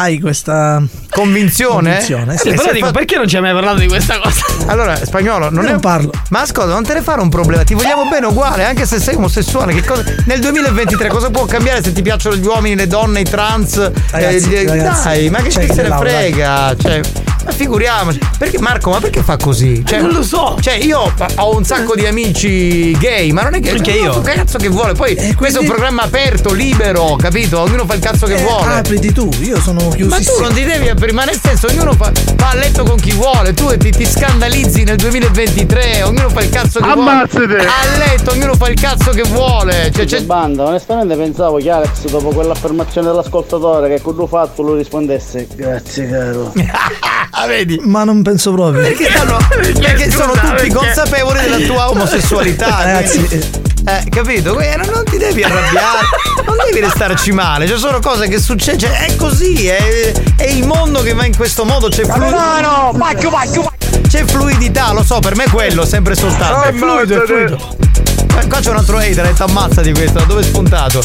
hai 0.00 0.20
questa 0.20 0.82
Convinzione? 1.10 1.90
convinzione? 1.90 2.34
Eh, 2.34 2.38
Sì. 2.38 2.50
se 2.50 2.54
Però 2.56 2.72
dico, 2.72 2.86
fa- 2.86 2.92
perché 2.92 3.16
non 3.16 3.26
ci 3.28 3.36
hai 3.36 3.42
mai 3.42 3.52
parlato 3.52 3.78
di 3.80 3.88
questa 3.88 4.18
cosa? 4.18 4.44
Allora, 4.66 4.96
spagnolo, 4.96 5.50
non 5.50 5.62
Io 5.62 5.68
è 5.68 5.72
non 5.72 5.80
parlo. 5.80 6.10
Ma 6.30 6.40
ascolta, 6.40 6.72
non 6.72 6.84
te 6.84 6.94
ne 6.94 7.02
fare 7.02 7.20
un 7.20 7.28
problema, 7.28 7.64
ti 7.64 7.74
vogliamo 7.74 8.06
bene 8.08 8.26
uguale, 8.26 8.64
anche 8.64 8.86
se 8.86 9.00
sei 9.00 9.14
omosessuale. 9.16 9.74
Che 9.74 9.84
cosa... 9.84 10.04
Nel 10.26 10.40
2023 10.40 11.08
cosa 11.08 11.30
può 11.30 11.44
cambiare 11.46 11.82
se 11.82 11.92
ti 11.92 12.02
piacciono 12.02 12.36
gli 12.36 12.46
uomini, 12.46 12.76
le 12.76 12.86
donne, 12.86 13.20
i 13.20 13.24
trans? 13.24 13.76
Ragazzi, 14.10 14.52
eh, 14.54 14.62
gli- 14.64 14.68
ragazzi, 14.68 15.04
dai, 15.08 15.30
ma 15.30 15.42
che 15.42 15.48
c'è 15.48 15.66
chi 15.66 15.72
se 15.74 15.82
ne 15.82 15.96
frega? 15.96 16.76
Cioè, 16.80 17.00
ma 17.48 17.52
figuriamoci. 17.54 18.18
Perché 18.38 18.58
Marco, 18.60 18.90
ma 18.90 19.00
perché 19.00 19.22
fa 19.22 19.36
così? 19.36 19.82
Cioè, 19.84 20.00
non 20.00 20.10
lo 20.12 20.22
so. 20.22 20.56
Cioè, 20.60 20.74
io 20.74 21.12
ho 21.36 21.56
un 21.56 21.64
sacco 21.64 21.94
di 21.94 22.06
amici 22.06 22.92
gay, 22.98 23.30
ma 23.32 23.42
non 23.42 23.54
è 23.54 23.60
che. 23.60 23.80
Cioè, 23.82 23.94
io. 23.94 24.20
Che 24.20 24.32
cazzo 24.32 24.58
che 24.58 24.68
vuole? 24.68 24.92
Poi 24.92 25.14
questo 25.16 25.24
è 25.32 25.32
un 25.32 25.36
quindi- 25.52 25.66
programma 25.68 26.02
aperto, 26.02 26.52
libero, 26.52 27.16
capito? 27.16 27.60
Ognuno 27.60 27.86
fa 27.86 27.94
il 27.94 28.00
cazzo 28.00 28.26
che 28.26 28.34
Eh, 28.34 28.42
vuole. 28.42 28.74
apriti 28.74 29.12
tu, 29.12 29.28
io 29.40 29.58
sono 29.60 29.80
Ma 29.98 30.18
tu 30.18 30.40
non 30.40 30.52
ti 30.52 30.64
devi 30.64 30.88
aprire, 30.88 31.12
ma 31.12 31.24
nel 31.24 31.38
senso 31.42 31.66
ognuno 31.68 31.92
fa, 31.94 32.12
va 32.36 32.50
a 32.50 32.54
letto 32.54 32.84
con 32.84 32.96
chi 32.96 33.12
vuole, 33.12 33.54
tu 33.54 33.74
ti, 33.76 33.90
ti 33.90 34.04
scandalizzi 34.06 34.84
nel 34.84 34.96
2023, 34.96 36.02
ognuno 36.02 36.28
fa 36.28 36.42
il 36.42 36.50
cazzo 36.50 36.80
che 36.80 36.88
Ammazzate! 36.90 37.46
vuole. 37.46 37.64
A 37.66 37.96
letto 37.96 38.30
ognuno 38.32 38.54
fa 38.54 38.68
il 38.68 38.78
cazzo 38.80 39.10
che 39.10 39.22
vuole. 39.22 39.90
Cioè, 39.94 40.04
c'è- 40.04 40.22
Banda, 40.22 40.64
onestamente 40.64 41.16
pensavo 41.16 41.56
che 41.56 41.70
Alex, 41.70 42.04
dopo 42.10 42.28
quell'affermazione 42.30 43.08
dell'ascoltatore, 43.08 43.88
che 43.88 44.02
con 44.02 44.14
lui 44.14 44.26
fatto 44.28 44.62
lui 44.62 44.76
rispondesse 44.78 45.46
Grazie 45.54 46.08
caro. 46.08 46.52
Ah, 47.40 47.46
vedi? 47.46 47.80
Ma 47.84 48.04
non 48.04 48.22
penso 48.22 48.52
proprio. 48.52 48.82
Perché, 48.82 49.08
stanno- 49.10 49.38
perché 49.48 50.10
sono 50.10 50.32
tutti 50.32 50.46
perché- 50.48 50.72
consapevoli 50.74 51.40
della 51.40 51.58
tua 51.66 51.90
omosessualità. 51.90 52.82
Ragazzi, 52.82 53.24
quindi- 53.24 53.50
eh, 53.86 54.04
capito? 54.10 54.54
Quindi 54.54 54.76
non, 54.76 54.88
non 54.92 55.04
ti 55.04 55.16
devi 55.18 55.42
arrabbiare, 55.44 55.98
non 56.46 56.56
devi 56.66 56.80
restarci 56.84 57.30
male. 57.32 57.66
Ci 57.68 57.78
sono 57.78 58.00
cose 58.00 58.28
che 58.28 58.38
succedono. 58.40 58.92
cioè, 58.92 59.06
è 59.06 59.16
così, 59.16 59.66
è, 59.68 60.12
è 60.36 60.44
il 60.50 60.66
mondo 60.66 61.00
che 61.02 61.14
va 61.14 61.24
in 61.24 61.36
questo 61.36 61.64
modo. 61.64 61.88
C'è 61.88 62.02
fluidità. 62.04 62.36
Capitano, 62.38 62.94
pacchio, 62.98 63.30
pacchio, 63.30 63.72
C'è 64.08 64.24
fluidità, 64.24 64.92
lo 64.92 65.02
so, 65.04 65.20
per 65.20 65.36
me 65.36 65.44
quello, 65.48 65.86
sempre 65.86 66.14
soltanto. 66.16 66.62
È 66.62 66.72
fluido, 66.72 67.22
è 67.22 67.26
fluido. 67.26 67.56
Qua- 67.56 68.46
Qua 68.48 68.60
c'è 68.60 68.70
un 68.70 68.76
altro 68.76 68.98
hater, 68.98 69.24
ha 69.24 69.28
detto 69.28 69.44
ammazza 69.44 69.80
di 69.80 69.92
questo, 69.92 70.18
da 70.18 70.24
dove 70.24 70.40
è 70.40 70.44
spuntato? 70.44 71.02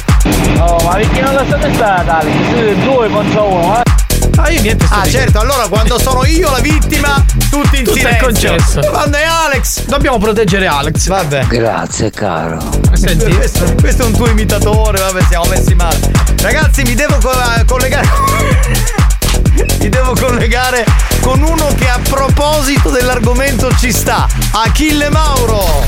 Oh, 0.59 0.77
ma 0.83 0.95
perché 0.95 1.21
non 1.21 1.33
la 1.35 1.43
state 1.45 1.73
stata, 1.73 2.19
Alex? 2.19 2.33
Siete 2.53 2.79
due 2.83 3.09
contro 3.09 3.43
uno, 3.47 3.79
eh? 3.83 3.92
Ah, 4.37 4.49
io 4.49 4.61
niente. 4.61 4.85
Ah, 4.89 5.07
certo, 5.07 5.39
allora 5.39 5.67
quando 5.67 5.99
sono 5.99 6.25
io 6.25 6.49
la 6.49 6.59
vittima, 6.59 7.23
tutti 7.49 7.77
in 7.79 7.83
Tutto 7.83 7.97
è 7.97 8.17
silenzio. 8.17 8.25
concesso. 8.25 8.79
Quando 8.89 9.17
è 9.17 9.23
Alex, 9.23 9.85
Dobbiamo 9.85 10.17
proteggere 10.17 10.67
Alex. 10.67 11.07
vabbè. 11.07 11.45
Grazie 11.47 12.09
caro. 12.09 12.57
Senti. 12.93 13.31
Questo, 13.35 13.73
questo 13.79 14.03
è 14.03 14.05
un 14.05 14.13
tuo 14.13 14.27
imitatore, 14.27 14.99
vabbè, 14.99 15.23
siamo 15.29 15.45
messi 15.45 15.75
male. 15.75 15.99
Ragazzi, 16.41 16.81
mi 16.83 16.95
devo 16.95 17.17
co- 17.21 17.31
collegare. 17.67 18.09
mi 19.79 19.89
devo 19.89 20.13
collegare 20.19 20.83
con 21.21 21.41
uno 21.43 21.67
che 21.77 21.87
a 21.89 21.99
proposito 22.09 22.89
dell'argomento 22.89 23.73
ci 23.77 23.91
sta. 23.91 24.27
Achille 24.51 25.09
Mauro. 25.09 25.85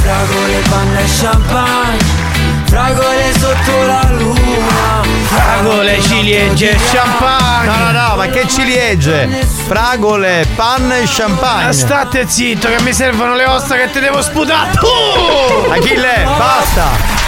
Fragole, 0.00 0.62
panna 0.68 0.98
e 1.00 1.04
champagne 1.20 2.43
Fragole 2.66 3.32
sotto 3.38 3.86
la 3.86 4.08
luna 4.10 5.02
Fragole, 5.34 6.00
ciliegie, 6.00 6.76
champagne. 6.92 7.66
No, 7.66 7.90
no, 7.90 8.08
no, 8.08 8.16
ma 8.16 8.26
che 8.26 8.46
ciliegie? 8.46 9.26
Fragole, 9.66 10.46
panna 10.54 10.98
e 10.98 11.04
champagne. 11.06 11.68
Ah, 11.68 11.72
State 11.72 12.28
zitto 12.28 12.68
che 12.68 12.80
mi 12.82 12.92
servono 12.92 13.34
le 13.34 13.44
ossa 13.46 13.74
che 13.76 13.90
ti 13.90 14.00
devo 14.00 14.22
sputare. 14.22 14.70
Uh! 14.80 15.70
Achille, 15.70 16.24
basta! 16.36 17.22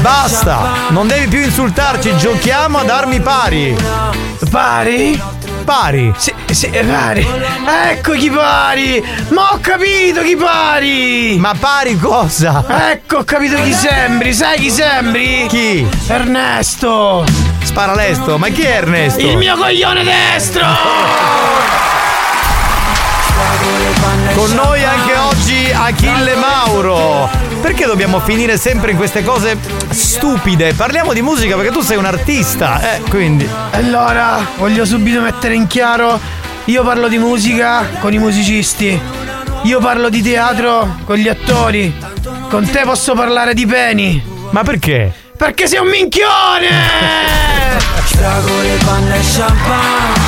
Basta! 0.00 0.72
Non 0.90 1.06
devi 1.06 1.28
più 1.28 1.40
insultarci, 1.40 2.16
giochiamo 2.16 2.78
ad 2.78 2.88
armi 2.88 3.20
pari! 3.20 3.76
Pari? 4.50 5.20
Pari! 5.70 6.12
Sì, 6.16 6.34
sì, 6.50 6.68
pari. 6.68 7.24
Ecco 7.90 8.14
chi 8.14 8.28
pari. 8.28 9.00
Ma 9.28 9.52
ho 9.52 9.60
capito 9.60 10.20
chi 10.20 10.34
pari. 10.34 11.36
Ma 11.38 11.54
pari 11.56 11.96
cosa? 11.96 12.64
Ecco, 12.90 13.18
ho 13.18 13.24
capito 13.24 13.54
chi 13.62 13.72
sembri. 13.72 14.34
Sai 14.34 14.58
chi 14.58 14.68
sembri? 14.68 15.46
Chi? 15.48 15.88
Ernesto. 16.08 17.24
Spara 17.62 17.94
lesto, 17.94 18.36
ma 18.36 18.48
chi 18.48 18.62
è 18.62 18.78
Ernesto? 18.78 19.20
Il 19.20 19.36
mio 19.36 19.56
coglione 19.56 20.02
destro. 20.02 20.66
Con 24.34 24.50
noi 24.52 24.82
anche 24.82 25.16
oggi 25.18 25.70
Achille 25.72 26.34
Mauro. 26.34 27.49
Perché 27.60 27.84
dobbiamo 27.84 28.20
finire 28.20 28.56
sempre 28.56 28.90
in 28.92 28.96
queste 28.96 29.22
cose 29.22 29.56
stupide? 29.90 30.72
Parliamo 30.72 31.12
di 31.12 31.20
musica 31.22 31.56
perché 31.56 31.70
tu 31.70 31.82
sei 31.82 31.96
un 31.98 32.06
artista, 32.06 32.96
eh, 32.96 33.00
quindi. 33.08 33.48
Allora, 33.72 34.46
voglio 34.56 34.84
subito 34.84 35.20
mettere 35.20 35.54
in 35.54 35.66
chiaro. 35.66 36.18
Io 36.64 36.82
parlo 36.82 37.08
di 37.08 37.18
musica 37.18 37.86
con 38.00 38.12
i 38.12 38.18
musicisti. 38.18 38.98
Io 39.64 39.78
parlo 39.78 40.08
di 40.08 40.22
teatro 40.22 40.96
con 41.04 41.16
gli 41.16 41.28
attori. 41.28 41.94
Con 42.48 42.68
te 42.68 42.80
posso 42.84 43.14
parlare 43.14 43.52
di 43.54 43.66
peni. 43.66 44.22
Ma 44.50 44.62
perché? 44.62 45.12
Perché 45.36 45.66
sei 45.68 45.80
un 45.80 45.88
minchione! 45.88 46.68
Fragole, 48.10 48.78
panna 48.84 49.14
e 49.14 49.20
champagne 49.22 50.20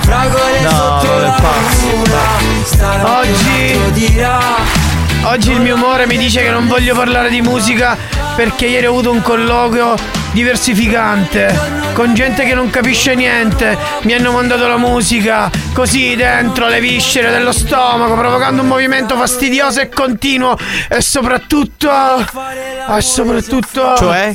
Fragole 0.00 0.60
No, 0.60 0.70
sotto 0.70 1.18
la 1.18 1.40
pazzo. 1.40 3.18
Oggi- 3.20 3.78
lo 3.78 3.90
dirà 3.90 4.79
Oggi 5.22 5.50
il 5.50 5.60
mio 5.60 5.74
umore 5.74 6.06
mi 6.06 6.16
dice 6.16 6.42
che 6.42 6.50
non 6.50 6.66
voglio 6.66 6.94
parlare 6.94 7.28
di 7.28 7.40
musica 7.42 7.96
perché 8.34 8.66
ieri 8.66 8.86
ho 8.86 8.90
avuto 8.90 9.10
un 9.10 9.20
colloquio 9.20 9.94
diversificante 10.32 11.80
con 11.92 12.14
gente 12.14 12.44
che 12.44 12.54
non 12.54 12.70
capisce 12.70 13.14
niente. 13.14 13.76
Mi 14.02 14.14
hanno 14.14 14.32
mandato 14.32 14.66
la 14.66 14.78
musica 14.78 15.50
così 15.74 16.16
dentro 16.16 16.68
le 16.68 16.80
viscere 16.80 17.30
dello 17.30 17.52
stomaco, 17.52 18.14
provocando 18.14 18.62
un 18.62 18.68
movimento 18.68 19.16
fastidioso 19.16 19.80
e 19.80 19.90
continuo. 19.90 20.56
E 20.88 21.02
soprattutto. 21.02 21.90
E 21.90 23.00
soprattutto. 23.02 23.96
Cioè? 23.96 24.34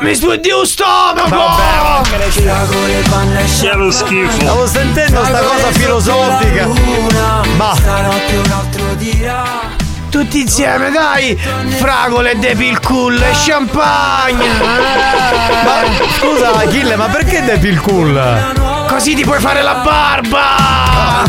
Mi 0.00 0.10
esplode 0.10 0.48
lo 0.48 0.64
stomaco! 0.64 2.04
E 2.04 2.30
Che 3.60 3.92
schifo. 3.92 4.40
Stavo 4.40 4.66
sentendo 4.66 5.24
sta 5.24 5.40
cosa 5.40 5.72
filosofica. 5.72 6.66
Ma 7.56 7.74
Stanotte 7.74 8.36
un 8.36 8.50
altro 8.52 8.94
dirà 8.94 9.75
Tutti 10.16 10.40
insieme, 10.40 10.90
dai! 10.90 11.36
Fragole, 11.36 12.38
Depil 12.38 12.80
Cool 12.80 13.20
e 13.20 13.32
champagne! 13.44 14.48
Ma 15.62 15.82
scusa 16.18 16.54
Achille, 16.54 16.96
ma 16.96 17.04
perché 17.08 17.44
depi 17.44 17.66
il 17.66 17.78
cool? 17.82 18.86
Così 18.88 19.14
ti 19.14 19.24
puoi 19.24 19.38
fare 19.40 19.60
la 19.60 19.74
barba! 19.74 21.24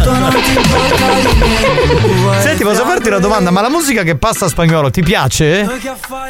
Senti, 2.39 2.63
posso 2.63 2.85
farti 2.85 3.09
una 3.09 3.19
domanda? 3.19 3.51
Ma 3.51 3.59
la 3.59 3.69
musica 3.69 4.03
che 4.03 4.15
passa 4.15 4.45
a 4.45 4.47
spagnolo 4.47 4.89
ti 4.89 5.01
piace? 5.03 5.69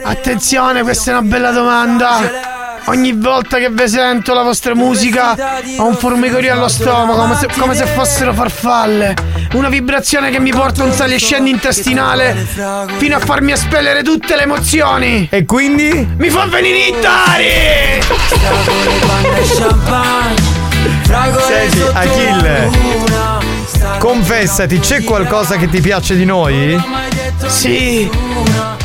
Attenzione, 0.01 0.81
questa 0.81 1.11
è 1.11 1.13
una 1.13 1.27
bella 1.27 1.51
domanda. 1.51 2.55
Ogni 2.85 3.11
volta 3.13 3.59
che 3.59 3.69
vi 3.69 3.87
sento 3.87 4.33
la 4.33 4.41
vostra 4.43 4.73
musica 4.73 5.35
ho 5.77 5.85
un 5.85 5.95
formicolio 5.95 6.53
allo 6.53 6.69
stomaco, 6.69 7.19
come 7.19 7.35
se, 7.35 7.47
come 7.55 7.75
se 7.75 7.85
fossero 7.85 8.33
farfalle. 8.33 9.36
Una 9.53 9.69
vibrazione 9.69 10.29
che 10.29 10.39
mi 10.39 10.51
porta 10.51 10.83
un 10.83 10.91
sali 10.91 11.15
e 11.15 11.19
scendi 11.19 11.49
intestinale 11.49 12.35
fino 12.97 13.15
a 13.15 13.19
farmi 13.19 13.53
espellere 13.53 14.03
tutte 14.03 14.35
le 14.35 14.43
emozioni. 14.43 15.27
E 15.31 15.45
quindi? 15.45 16.07
Mi 16.17 16.29
fa 16.29 16.45
venire 16.45 16.77
i 16.77 16.95
tari! 16.99 18.01
Senti, 21.47 21.81
Achille, 21.93 22.69
confessati, 23.97 24.79
c'è 24.79 25.03
qualcosa 25.03 25.55
che 25.55 25.69
ti 25.69 25.79
piace 25.79 26.15
di 26.15 26.25
noi? 26.25 26.79
Sì, 27.45 28.09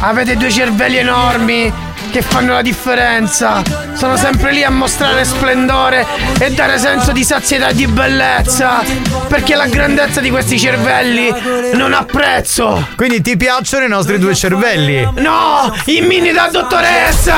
avete 0.00 0.36
due 0.36 0.50
cervelli 0.50 0.98
enormi 0.98 1.72
che 2.12 2.20
fanno 2.20 2.52
la 2.52 2.60
differenza. 2.60 3.62
Sono 3.94 4.16
sempre 4.16 4.52
lì 4.52 4.62
a 4.62 4.70
mostrare 4.70 5.24
splendore 5.24 6.06
e 6.38 6.50
dare 6.50 6.78
senso 6.78 7.10
di 7.10 7.24
sazietà 7.24 7.68
e 7.68 7.74
di 7.74 7.86
bellezza. 7.86 8.82
Perché 9.28 9.54
la 9.54 9.66
grandezza 9.66 10.20
di 10.20 10.28
questi 10.28 10.60
cervelli 10.60 11.32
non 11.72 11.94
ha 11.94 12.04
prezzo. 12.04 12.86
Quindi 12.96 13.22
ti 13.22 13.38
piacciono 13.38 13.86
i 13.86 13.88
nostri 13.88 14.18
due 14.18 14.34
cervelli? 14.34 15.08
No, 15.16 15.74
i 15.86 16.02
mini 16.02 16.32
da 16.32 16.48
dottoressa! 16.52 17.34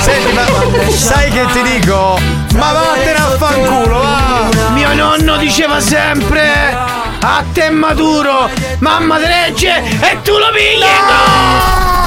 Senti, 0.00 0.32
ma 0.32 0.44
sai 0.88 1.30
che 1.30 1.44
ti 1.52 1.62
dico? 1.62 2.18
Ma 2.54 2.72
vattene 2.72 3.18
a 3.18 3.36
fanculo, 3.36 3.98
va! 3.98 4.48
Mio 4.72 4.94
nonno 4.94 5.36
diceva 5.36 5.78
sempre: 5.78 6.74
A 7.20 7.44
te 7.52 7.68
maduro, 7.68 8.48
mamma 8.78 9.18
te 9.18 9.26
legge 9.26 9.76
e 10.00 10.22
tu 10.22 10.32
lo 10.38 10.50
pigli! 10.54 11.99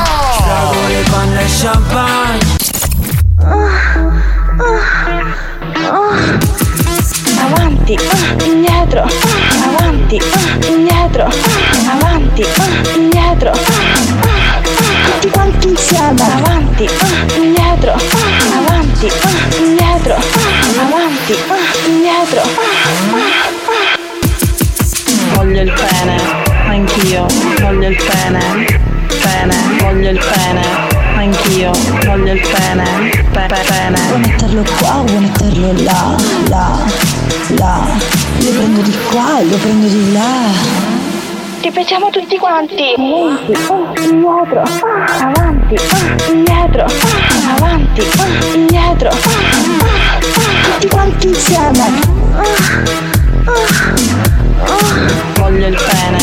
Fragole, 0.43 1.03
panna 1.09 1.39
e 1.39 1.45
champagne. 1.47 2.39
Avanti, 7.39 7.97
indietro, 8.43 9.07
avanti, 9.63 10.19
indietro, 10.67 11.29
avanti, 11.89 12.45
indietro, 12.93 13.51
tutti 15.05 15.29
quanti 15.29 15.69
insieme, 15.69 16.21
avanti, 16.21 16.85
ah, 16.87 17.35
indietro, 17.35 17.93
ah, 17.93 18.57
avanti, 18.57 19.07
ah, 19.07 19.57
indietro, 19.59 20.15
avanti, 20.81 21.35
indietro. 21.87 22.41
Voglio 25.35 25.61
il 25.61 25.71
pene, 25.71 26.15
anch'io, 26.67 27.25
voglio 27.61 27.87
il 27.87 27.95
pene, 27.95 29.02
pene, 29.23 29.55
voglio 29.79 30.09
il 30.09 30.19
pene, 30.19 30.61
anch'io, 31.15 31.71
voglio 32.05 32.33
il 32.33 32.41
pene, 32.41 32.83
pe- 33.31 33.45
pe- 33.47 33.63
pene. 33.65 33.99
Vuoi 34.07 34.19
metterlo 34.19 34.63
qua, 34.77 35.03
vuoi 35.05 35.19
metterlo 35.19 35.73
là, 35.83 36.15
là, 36.49 36.77
là. 37.57 37.81
Lo 38.39 38.49
prendo 38.51 38.81
di 38.81 38.97
qua 39.09 39.39
e 39.39 39.45
lo 39.45 39.57
prendo 39.57 39.87
di 39.87 40.11
là. 40.11 40.81
Ripetiamo 41.61 42.09
tutti 42.09 42.37
quanti. 42.37 42.93
Avanti, 42.97 43.53
ah, 43.53 44.01
indietro, 44.01 44.59
ah, 44.61 45.25
avanti, 45.25 45.75
ah, 45.75 46.33
indietro, 46.33 46.85
ah, 46.85 47.55
avanti, 47.55 48.01
ah, 48.17 48.55
indietro, 48.55 49.09
ah, 49.09 50.19
tutti 50.63 50.87
quanti 50.89 51.27
insieme. 51.27 52.01
Voglio 55.37 55.67
il 55.67 55.75
pene. 55.75 56.17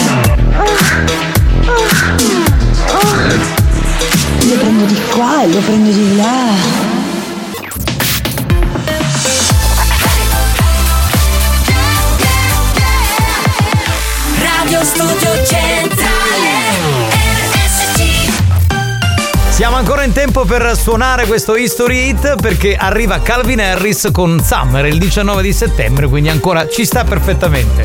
Lo 4.48 4.56
prendo 4.56 4.84
di 4.84 5.00
qua 5.10 5.42
e 5.42 5.48
lo 5.48 5.58
prendo 5.58 5.90
di 5.90 6.16
là. 6.16 6.88
Radio 14.38 14.84
Studio 14.84 15.44
Centrale 15.44 16.20
Siamo 19.50 19.76
ancora 19.76 20.04
in 20.04 20.12
tempo 20.12 20.46
per 20.46 20.74
suonare 20.74 21.26
questo 21.26 21.54
History 21.54 22.08
Hit 22.08 22.40
perché 22.40 22.76
arriva 22.76 23.20
Calvin 23.20 23.60
Harris 23.60 24.08
con 24.10 24.42
Summer 24.42 24.86
il 24.86 24.98
19 24.98 25.42
di 25.42 25.52
settembre, 25.52 26.08
quindi 26.08 26.30
ancora 26.30 26.66
ci 26.66 26.86
sta 26.86 27.04
perfettamente. 27.04 27.84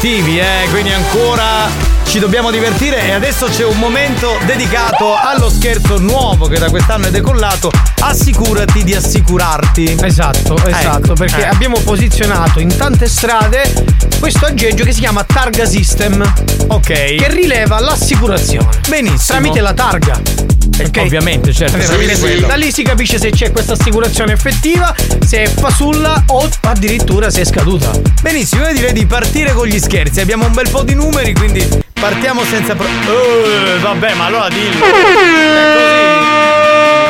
Cattivi, 0.00 0.38
eh, 0.38 0.66
quindi 0.70 0.94
ancora 0.94 1.68
ci 2.04 2.18
dobbiamo 2.18 2.50
divertire 2.50 3.02
e 3.02 3.10
adesso 3.10 3.48
c'è 3.48 3.66
un 3.66 3.76
momento 3.76 4.38
dedicato 4.46 5.14
allo 5.14 5.50
scherzo 5.50 5.98
nuovo 5.98 6.46
che 6.46 6.58
da 6.58 6.70
quest'anno 6.70 7.08
è 7.08 7.10
decollato. 7.10 7.70
Assicurati 8.00 8.82
di 8.82 8.94
assicurarti. 8.94 9.98
Esatto, 10.00 10.56
esatto, 10.64 11.04
Ecco, 11.04 11.12
perché 11.12 11.42
eh. 11.42 11.48
abbiamo 11.48 11.78
posizionato 11.80 12.60
in 12.60 12.74
tante 12.74 13.06
strade 13.08 13.70
questo 14.18 14.46
aggeggio 14.46 14.84
che 14.84 14.94
si 14.94 15.00
chiama 15.00 15.22
Targa 15.22 15.66
System. 15.66 16.22
Ok. 16.68 16.86
Che 16.86 17.28
rileva 17.28 17.78
l'assicurazione. 17.78 18.80
Benissimo. 18.88 19.38
Tramite 19.38 19.60
la 19.60 19.74
targa. 19.74 20.59
Ok? 20.86 20.96
Ovviamente, 21.02 21.52
certo, 21.52 21.76
quello. 22.18 22.46
Da 22.46 22.54
lì 22.54 22.72
si 22.72 22.82
capisce 22.82 23.18
se 23.18 23.30
c'è 23.30 23.50
questa 23.52 23.74
assicurazione 23.74 24.32
effettiva, 24.32 24.94
se 25.26 25.42
è 25.42 25.48
fasulla 25.48 26.24
o 26.28 26.48
addirittura 26.62 27.30
se 27.30 27.42
è 27.42 27.44
scaduta. 27.44 27.90
Benissimo, 28.22 28.66
io 28.66 28.72
direi 28.72 28.92
di 28.92 29.06
partire 29.06 29.52
con 29.52 29.66
gli 29.66 29.78
scherzi. 29.78 30.20
Abbiamo 30.20 30.46
un 30.46 30.52
bel 30.52 30.68
po' 30.70 30.82
di 30.82 30.94
numeri, 30.94 31.34
quindi 31.34 31.66
partiamo 31.92 32.42
senza. 32.44 32.74
Pro- 32.74 32.86
Eh, 32.86 33.78
vabbè, 33.80 34.14
ma 34.14 34.24
allora 34.26 34.48
dillo. 34.48 34.84
È 34.84 34.90
così. 34.90 35.38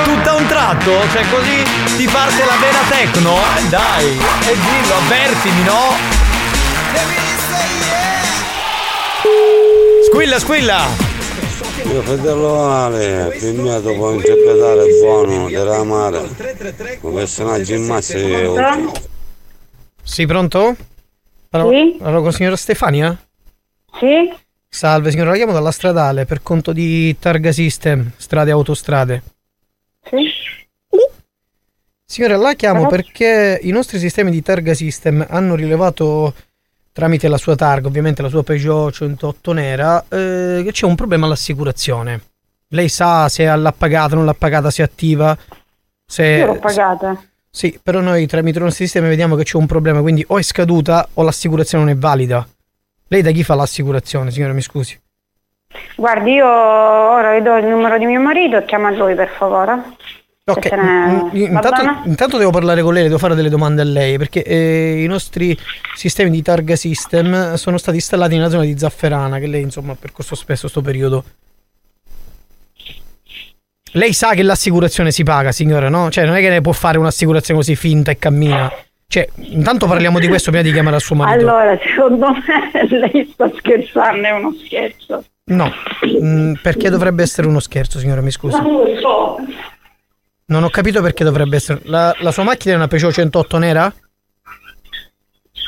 Tutto 0.04 0.28
a 0.30 0.34
un 0.34 0.46
tratto? 0.46 0.90
Cioè 1.12 1.22
così 1.30 1.62
ti 1.96 2.06
parte 2.10 2.44
la 2.44 2.56
vena 2.60 2.78
tecno? 2.88 3.36
Eh, 3.56 3.68
dai, 3.68 4.06
e 4.06 4.56
dillo, 4.56 4.94
avvertimi, 4.96 5.62
no? 5.64 5.94
Squilla, 10.10 10.38
squilla! 10.38 11.09
Mio 11.90 12.02
fratello 12.02 12.62
Ale, 12.68 13.32
filmato 13.32 13.92
può 13.94 14.12
interpretare 14.12 14.86
buono 15.00 15.48
della 15.48 15.82
mare, 15.82 16.18
un 17.00 17.14
personaggio 17.14 17.74
in 17.74 17.84
massa 17.84 18.16
io. 18.16 18.54
Sì, 20.00 20.24
pronto? 20.24 20.76
Allora, 21.50 21.76
Sì? 21.76 21.98
allora, 22.00 22.20
con 22.20 22.32
signora 22.32 22.54
Stefania? 22.54 23.20
Sì? 23.98 24.32
Salve, 24.68 25.10
signora, 25.10 25.30
la 25.30 25.36
chiamo 25.36 25.52
dalla 25.52 25.72
stradale 25.72 26.26
per 26.26 26.44
conto 26.44 26.72
di 26.72 27.18
Targa 27.18 27.50
System, 27.50 28.12
strade 28.16 28.50
e 28.50 28.52
autostrade. 28.52 29.22
Sì? 30.04 30.30
Signora, 32.04 32.36
la 32.36 32.54
chiamo 32.54 32.86
perché 32.86 33.58
i 33.62 33.70
nostri 33.70 33.98
sistemi 33.98 34.30
di 34.30 34.42
Targa 34.42 34.74
System 34.74 35.26
hanno 35.28 35.56
rilevato 35.56 36.34
tramite 36.92 37.28
la 37.28 37.36
sua 37.36 37.56
targa, 37.56 37.88
ovviamente 37.88 38.22
la 38.22 38.28
sua 38.28 38.42
Peugeot 38.42 38.92
108 38.92 39.52
nera, 39.52 40.04
eh, 40.08 40.62
che 40.64 40.72
c'è 40.72 40.86
un 40.86 40.94
problema 40.94 41.26
all'assicurazione. 41.26 42.20
Lei 42.68 42.88
sa 42.88 43.28
se 43.28 43.44
l'ha 43.44 43.74
pagata, 43.76 44.14
non 44.14 44.24
l'ha 44.24 44.34
pagata, 44.34 44.70
se 44.70 44.82
è 44.82 44.84
attiva? 44.84 45.36
Se... 46.06 46.24
Io 46.24 46.46
l'ho 46.46 46.58
pagata. 46.58 47.22
Sì, 47.52 47.78
però 47.82 48.00
noi 48.00 48.26
tramite 48.26 48.58
i 48.58 48.62
nostri 48.62 48.84
sistemi 48.84 49.08
vediamo 49.08 49.34
che 49.34 49.42
c'è 49.42 49.56
un 49.56 49.66
problema, 49.66 50.00
quindi 50.00 50.24
o 50.28 50.38
è 50.38 50.42
scaduta 50.42 51.08
o 51.14 51.22
l'assicurazione 51.22 51.84
non 51.84 51.92
è 51.92 51.96
valida. 51.96 52.46
Lei 53.08 53.22
da 53.22 53.32
chi 53.32 53.42
fa 53.42 53.56
l'assicurazione, 53.56 54.30
signora, 54.30 54.52
mi 54.52 54.60
scusi? 54.60 54.98
Guardi, 55.96 56.32
io 56.32 56.46
ora 56.46 57.32
le 57.32 57.42
do 57.42 57.56
il 57.56 57.66
numero 57.66 57.98
di 57.98 58.06
mio 58.06 58.20
marito 58.20 58.64
chiama 58.64 58.90
lui 58.90 59.16
per 59.16 59.28
favore. 59.30 59.96
Ok, 60.52 60.62
Se 60.62 60.68
se 60.68 60.76
ne- 60.76 61.18
va 61.22 61.30
intanto, 61.32 62.08
intanto 62.08 62.38
devo 62.38 62.50
parlare 62.50 62.82
con 62.82 62.92
lei, 62.94 63.04
devo 63.04 63.18
fare 63.18 63.34
delle 63.34 63.48
domande 63.48 63.82
a 63.82 63.84
lei, 63.84 64.18
perché 64.18 64.42
eh, 64.42 65.02
i 65.02 65.06
nostri 65.06 65.56
sistemi 65.94 66.30
di 66.30 66.42
targa 66.42 66.76
system 66.76 67.54
sono 67.54 67.78
stati 67.78 67.96
installati 67.96 68.36
nella 68.36 68.50
zona 68.50 68.64
di 68.64 68.78
Zafferana, 68.78 69.38
che 69.38 69.46
lei 69.46 69.62
insomma 69.62 69.92
ha 69.92 69.96
percorso 69.98 70.34
spesso 70.34 70.68
sto 70.68 70.80
periodo. 70.80 71.24
Lei 73.94 74.12
sa 74.12 74.34
che 74.34 74.42
l'assicurazione 74.42 75.10
si 75.10 75.24
paga, 75.24 75.50
signora, 75.50 75.88
no? 75.88 76.10
Cioè 76.10 76.24
non 76.24 76.36
è 76.36 76.40
che 76.40 76.48
ne 76.48 76.60
può 76.60 76.72
fare 76.72 76.98
un'assicurazione 76.98 77.58
così 77.58 77.74
finta 77.74 78.12
e 78.12 78.18
cammina. 78.18 78.72
Cioè, 79.08 79.28
intanto 79.34 79.88
parliamo 79.88 80.20
di 80.20 80.28
questo 80.28 80.52
prima 80.52 80.64
di 80.64 80.72
chiamare 80.72 80.94
a 80.94 81.00
suo 81.00 81.16
marito. 81.16 81.48
Allora, 81.48 81.76
secondo 81.82 82.28
me 82.30 82.86
lei 83.12 83.28
sta 83.32 83.50
scherzando, 83.52 84.22
è 84.22 84.30
uno 84.30 84.54
scherzo. 84.64 85.24
No, 85.46 85.72
mm, 86.22 86.52
perché 86.62 86.90
dovrebbe 86.90 87.24
essere 87.24 87.48
uno 87.48 87.58
scherzo, 87.58 87.98
signora, 87.98 88.20
mi 88.20 88.30
scusi. 88.30 88.56
Non 88.62 88.72
lo 88.72 89.00
so. 89.00 89.36
Non 90.50 90.64
ho 90.64 90.68
capito 90.70 91.00
perché 91.00 91.22
dovrebbe 91.24 91.56
essere... 91.56 91.80
La, 91.84 92.14
la 92.18 92.32
sua 92.32 92.42
macchina 92.42 92.74
è 92.74 92.76
una 92.76 92.88
Peugeot 92.88 93.12
108 93.12 93.58
nera? 93.58 93.84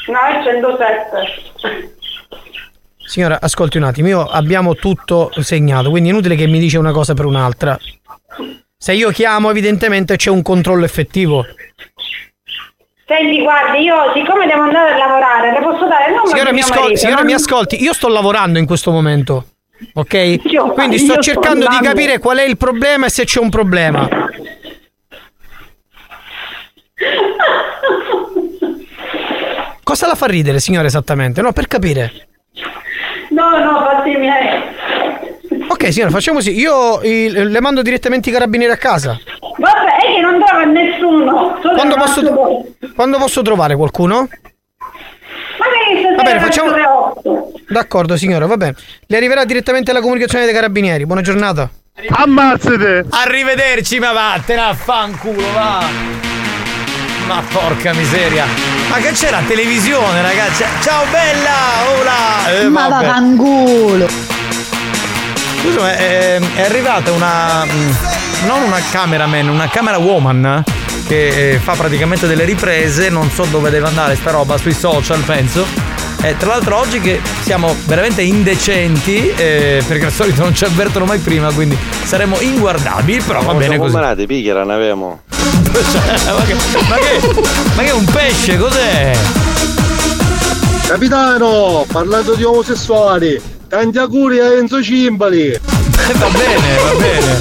No, 0.08 0.18
è 0.18 0.42
107. 0.44 1.94
Signora, 3.04 3.38
ascolti 3.40 3.76
un 3.76 3.84
attimo, 3.84 4.08
io 4.08 4.24
abbiamo 4.26 4.74
tutto 4.74 5.30
segnato, 5.40 5.90
quindi 5.90 6.08
è 6.08 6.12
inutile 6.12 6.34
che 6.34 6.46
mi 6.46 6.58
dice 6.58 6.78
una 6.78 6.90
cosa 6.92 7.14
per 7.14 7.26
un'altra. 7.26 7.78
Se 8.76 8.92
io 8.92 9.10
chiamo, 9.10 9.50
evidentemente 9.50 10.16
c'è 10.16 10.30
un 10.30 10.42
controllo 10.42 10.84
effettivo. 10.84 11.44
Senti, 13.06 13.40
guardi, 13.42 13.82
io 13.82 13.94
siccome 14.14 14.46
devo 14.46 14.62
andare 14.62 14.94
a 14.94 14.96
lavorare, 14.96 15.52
le 15.52 15.60
posso 15.60 15.86
dare 15.86 16.04
il 16.06 16.10
numero 16.10 16.26
Signora, 16.28 16.48
di 16.50 16.54
mi, 16.56 16.60
ascol- 16.62 16.78
marito, 16.80 16.98
signora 16.98 17.16
non- 17.18 17.26
mi 17.26 17.34
ascolti, 17.34 17.82
io 17.82 17.92
sto 17.92 18.08
lavorando 18.08 18.58
in 18.58 18.66
questo 18.66 18.90
momento. 18.90 19.44
Ok? 19.94 20.38
Io- 20.44 20.72
Quindi 20.72 20.98
sto 20.98 21.12
sto 21.12 21.22
cercando 21.22 21.60
di 21.60 21.66
andando. 21.66 21.88
capire 21.88 22.18
qual 22.18 22.38
è 22.38 22.44
il 22.44 22.56
problema 22.56 23.06
e 23.06 23.10
se 23.10 23.24
c'è 23.24 23.38
un 23.40 23.50
problema. 23.50 24.21
Cosa 29.82 30.06
la 30.06 30.14
fa 30.14 30.26
ridere, 30.26 30.58
signora, 30.60 30.86
esattamente? 30.86 31.42
No, 31.42 31.52
per 31.52 31.66
capire. 31.66 32.28
No, 33.30 33.58
no, 33.58 33.80
fatti 33.84 34.10
i 34.10 34.16
miei. 34.16 34.60
Ok, 35.68 35.92
signora, 35.92 36.10
facciamo 36.10 36.38
così. 36.38 36.58
Io 36.58 37.00
il- 37.02 37.48
le 37.50 37.60
mando 37.60 37.82
direttamente 37.82 38.28
i 38.30 38.32
carabinieri 38.32 38.72
a 38.72 38.76
casa. 38.76 39.18
Vabbè, 39.58 39.96
è 39.96 40.14
che 40.14 40.20
non 40.20 40.42
trova 40.44 40.64
nessuno. 40.64 41.58
Solo 41.60 41.74
Quando 41.74 41.94
posso, 41.96 42.66
quando 42.94 43.18
posso 43.18 43.42
trovare 43.42 43.74
qualcuno? 43.76 44.28
Va 46.16 46.22
bene, 46.22 46.40
facciamo-. 46.40 47.52
D'accordo, 47.68 48.16
signora, 48.16 48.46
va 48.46 48.56
bene. 48.56 48.74
Le 49.06 49.16
arriverà 49.16 49.44
direttamente 49.44 49.92
la 49.92 50.00
comunicazione 50.00 50.44
dei 50.44 50.54
carabinieri. 50.54 51.06
Buona 51.06 51.22
giornata. 51.22 51.68
Ammazzate! 52.08 53.04
Arrivederci, 53.10 53.98
ma 53.98 54.12
vattene 54.12 54.60
a 54.62 54.74
fanculo, 54.74 55.52
va! 55.52 56.31
Ma 57.26 57.42
porca 57.50 57.92
miseria! 57.94 58.44
Ma 58.90 58.96
che 58.96 59.12
c'è 59.12 59.30
la 59.30 59.42
televisione, 59.46 60.22
ragazzi? 60.22 60.64
Ciao 60.82 61.04
bella! 61.10 61.50
Hola! 61.98 62.60
Eh, 62.60 62.68
Ma 62.68 62.88
vabbè. 62.88 63.06
vaffanculo. 63.06 64.06
Scusa, 65.60 65.80
ma 65.80 65.96
è, 65.96 66.40
è 66.56 66.62
arrivata 66.62 67.12
una. 67.12 67.64
mm, 67.64 67.90
non 68.46 68.62
una 68.64 68.80
cameraman, 68.90 69.48
una 69.48 69.68
camera 69.68 69.98
woman 69.98 70.62
che 71.12 71.50
eh, 71.52 71.58
fa 71.58 71.74
praticamente 71.74 72.26
delle 72.26 72.44
riprese, 72.44 73.10
non 73.10 73.30
so 73.30 73.44
dove 73.44 73.68
deve 73.68 73.86
andare 73.86 74.16
sta 74.16 74.30
roba, 74.30 74.56
sui 74.56 74.72
social 74.72 75.20
penso. 75.20 75.66
E 76.22 76.36
tra 76.38 76.48
l'altro 76.48 76.78
oggi 76.78 77.00
che 77.00 77.20
siamo 77.42 77.76
veramente 77.84 78.22
indecenti, 78.22 79.28
eh, 79.28 79.82
perché 79.86 80.06
al 80.06 80.12
solito 80.12 80.42
non 80.42 80.54
ci 80.54 80.64
avvertono 80.64 81.04
mai 81.04 81.18
prima, 81.18 81.52
quindi 81.52 81.76
saremo 82.04 82.40
inguardabili, 82.40 83.20
però 83.20 83.42
va 83.42 83.52
bene 83.52 83.76
così. 83.76 83.90
Combinate, 83.90 84.24
picchiera, 84.24 84.64
ne 84.64 84.72
avevamo. 84.72 85.20
Ma, 85.72 86.42
che, 86.44 86.54
ma, 86.88 86.96
che, 86.96 87.42
ma 87.74 87.82
che 87.82 87.88
è 87.88 87.92
un 87.92 88.04
pesce, 88.04 88.56
cos'è? 88.56 89.12
Capitano, 90.86 91.84
parlando 91.90 92.34
di 92.34 92.44
omosessuali, 92.44 93.40
tanti 93.68 93.98
auguri 93.98 94.38
a 94.38 94.54
Enzo 94.54 94.82
Cimbali. 94.82 95.50
Va 95.60 96.28
bene, 96.28 96.76
va 96.82 96.98
bene. 96.98 97.38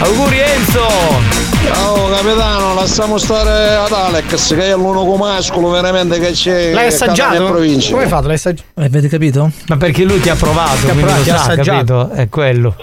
Auguri 0.00 0.38
Enzo! 0.38 1.37
Ciao 1.72 2.08
capitano, 2.10 2.74
lasciamo 2.74 3.18
stare 3.18 3.74
ad 3.74 3.92
Alex 3.92 4.54
che 4.54 4.70
è 4.70 4.74
l'unico 4.74 5.16
mascolo 5.16 5.70
veramente 5.70 6.18
che 6.18 6.32
c'è 6.32 6.72
L'hai 6.72 6.86
assaggiato? 6.88 7.46
provincia. 7.46 7.90
Come 7.90 8.02
hai 8.04 8.08
fatto? 8.08 8.26
L'hai 8.26 8.36
assaggiato? 8.36 8.68
Avete 8.74 9.08
capito? 9.08 9.50
Ma 9.68 9.76
perché 9.76 10.04
lui 10.04 10.20
ti 10.20 10.28
ha 10.28 10.34
provato, 10.34 10.76
Ti 10.80 10.86
ha 10.86 10.92
quindi 10.92 11.02
provato, 11.02 11.18
lo 11.18 11.24
ti 11.24 11.30
ha 11.30 11.34
assaggiato. 11.34 11.94
capito? 11.98 12.10
È 12.22 12.28
quello. 12.28 12.76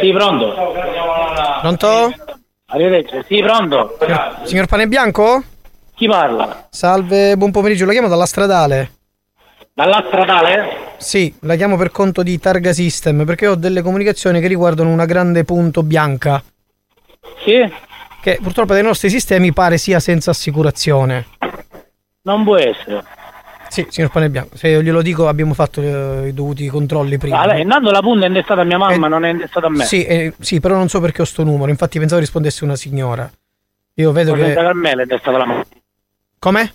Sì, 0.00 0.12
pronto? 0.12 0.54
Pronto? 1.60 2.14
Arrivederci. 2.66 3.24
Sì, 3.28 3.42
pronto? 3.42 3.98
Signor 4.44 4.66
Pane 4.66 4.88
Bianco? 4.88 5.42
Chi 5.94 6.06
parla? 6.08 6.66
Salve, 6.70 7.36
buon 7.36 7.50
pomeriggio. 7.50 7.84
La 7.86 7.92
chiamo 7.92 8.08
dalla 8.08 8.26
stradale. 8.26 8.90
Dalla 9.74 10.02
stradale? 10.08 10.68
Sì, 10.98 11.32
la 11.40 11.54
chiamo 11.56 11.76
per 11.76 11.90
conto 11.90 12.22
di 12.22 12.38
Targa 12.38 12.72
System 12.72 13.24
perché 13.24 13.46
ho 13.46 13.54
delle 13.54 13.82
comunicazioni 13.82 14.40
che 14.40 14.46
riguardano 14.48 14.90
una 14.90 15.04
grande 15.06 15.44
punto 15.44 15.82
bianca. 15.82 16.42
Sì? 17.44 17.72
Che 18.20 18.38
purtroppo 18.40 18.72
dai 18.72 18.82
nostri 18.82 19.10
sistemi 19.10 19.52
pare 19.52 19.78
sia 19.78 19.98
senza 20.00 20.30
assicurazione. 20.30 21.26
Non 22.22 22.44
può 22.44 22.56
essere. 22.56 23.04
Sì, 23.68 23.86
signor 23.88 24.10
Pane 24.10 24.28
Bianco, 24.28 24.56
se 24.56 24.68
io 24.68 24.82
glielo 24.82 25.00
dico 25.00 25.28
abbiamo 25.28 25.54
fatto 25.54 25.80
eh, 25.80 26.28
i 26.28 26.34
dovuti 26.34 26.66
controlli 26.68 27.16
prima. 27.16 27.40
Allora, 27.40 27.58
intanto 27.58 27.90
la 27.90 28.00
punta 28.00 28.26
è 28.26 28.28
indestata 28.28 28.60
a 28.60 28.64
mia 28.64 28.76
mamma, 28.76 29.08
non 29.08 29.24
è 29.24 29.30
indestata 29.30 29.66
a 29.66 29.70
me. 29.70 29.84
Sì, 29.84 30.04
eh, 30.04 30.34
sì, 30.38 30.60
però 30.60 30.76
non 30.76 30.88
so 30.88 31.00
perché 31.00 31.22
ho 31.22 31.24
sto 31.24 31.42
numero, 31.42 31.70
infatti 31.70 31.98
pensavo 31.98 32.20
rispondesse 32.20 32.64
una 32.64 32.76
signora. 32.76 33.30
Io 33.94 34.12
vedo 34.12 34.32
Cosenza 34.32 34.60
che... 34.60 34.66
Carmela 34.66 35.00
è 35.00 35.02
indestata 35.04 35.38
la 35.38 35.46
macchina. 35.46 35.80
Com'è? 36.38 36.70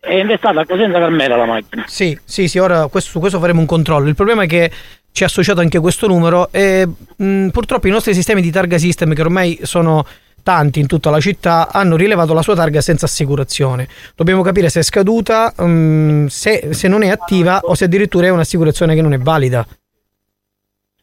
È 0.00 0.14
indestata 0.14 0.60
a 0.60 0.66
Cosenza 0.66 0.98
Carmela 0.98 1.36
la 1.36 1.46
macchina. 1.46 1.84
Sì, 1.86 2.18
sì, 2.24 2.48
sì, 2.48 2.58
ora 2.58 2.88
questo- 2.88 3.10
su 3.10 3.20
questo 3.20 3.38
faremo 3.38 3.60
un 3.60 3.66
controllo. 3.66 4.08
Il 4.08 4.16
problema 4.16 4.42
è 4.42 4.46
che 4.48 4.70
ci 5.14 5.22
è 5.22 5.26
associato 5.26 5.60
anche 5.60 5.78
questo 5.78 6.08
numero 6.08 6.48
e 6.50 6.88
mh, 7.16 7.48
purtroppo 7.50 7.86
i 7.86 7.90
nostri 7.90 8.12
sistemi 8.14 8.42
di 8.42 8.50
targa 8.50 8.78
system 8.78 9.14
che 9.14 9.20
ormai 9.20 9.60
sono 9.62 10.04
tanti 10.42 10.80
in 10.80 10.88
tutta 10.88 11.08
la 11.08 11.20
città 11.20 11.68
hanno 11.70 11.94
rilevato 11.94 12.34
la 12.34 12.42
sua 12.42 12.56
targa 12.56 12.80
senza 12.80 13.06
assicurazione. 13.06 13.86
Dobbiamo 14.16 14.42
capire 14.42 14.68
se 14.68 14.80
è 14.80 14.82
scaduta, 14.82 15.54
mm, 15.62 16.26
se, 16.26 16.70
se 16.72 16.88
non 16.88 17.04
è 17.04 17.10
attiva 17.10 17.60
o 17.62 17.76
se 17.76 17.84
addirittura 17.84 18.26
è 18.26 18.30
un'assicurazione 18.30 18.96
che 18.96 19.02
non 19.02 19.12
è 19.12 19.18
valida. 19.18 19.64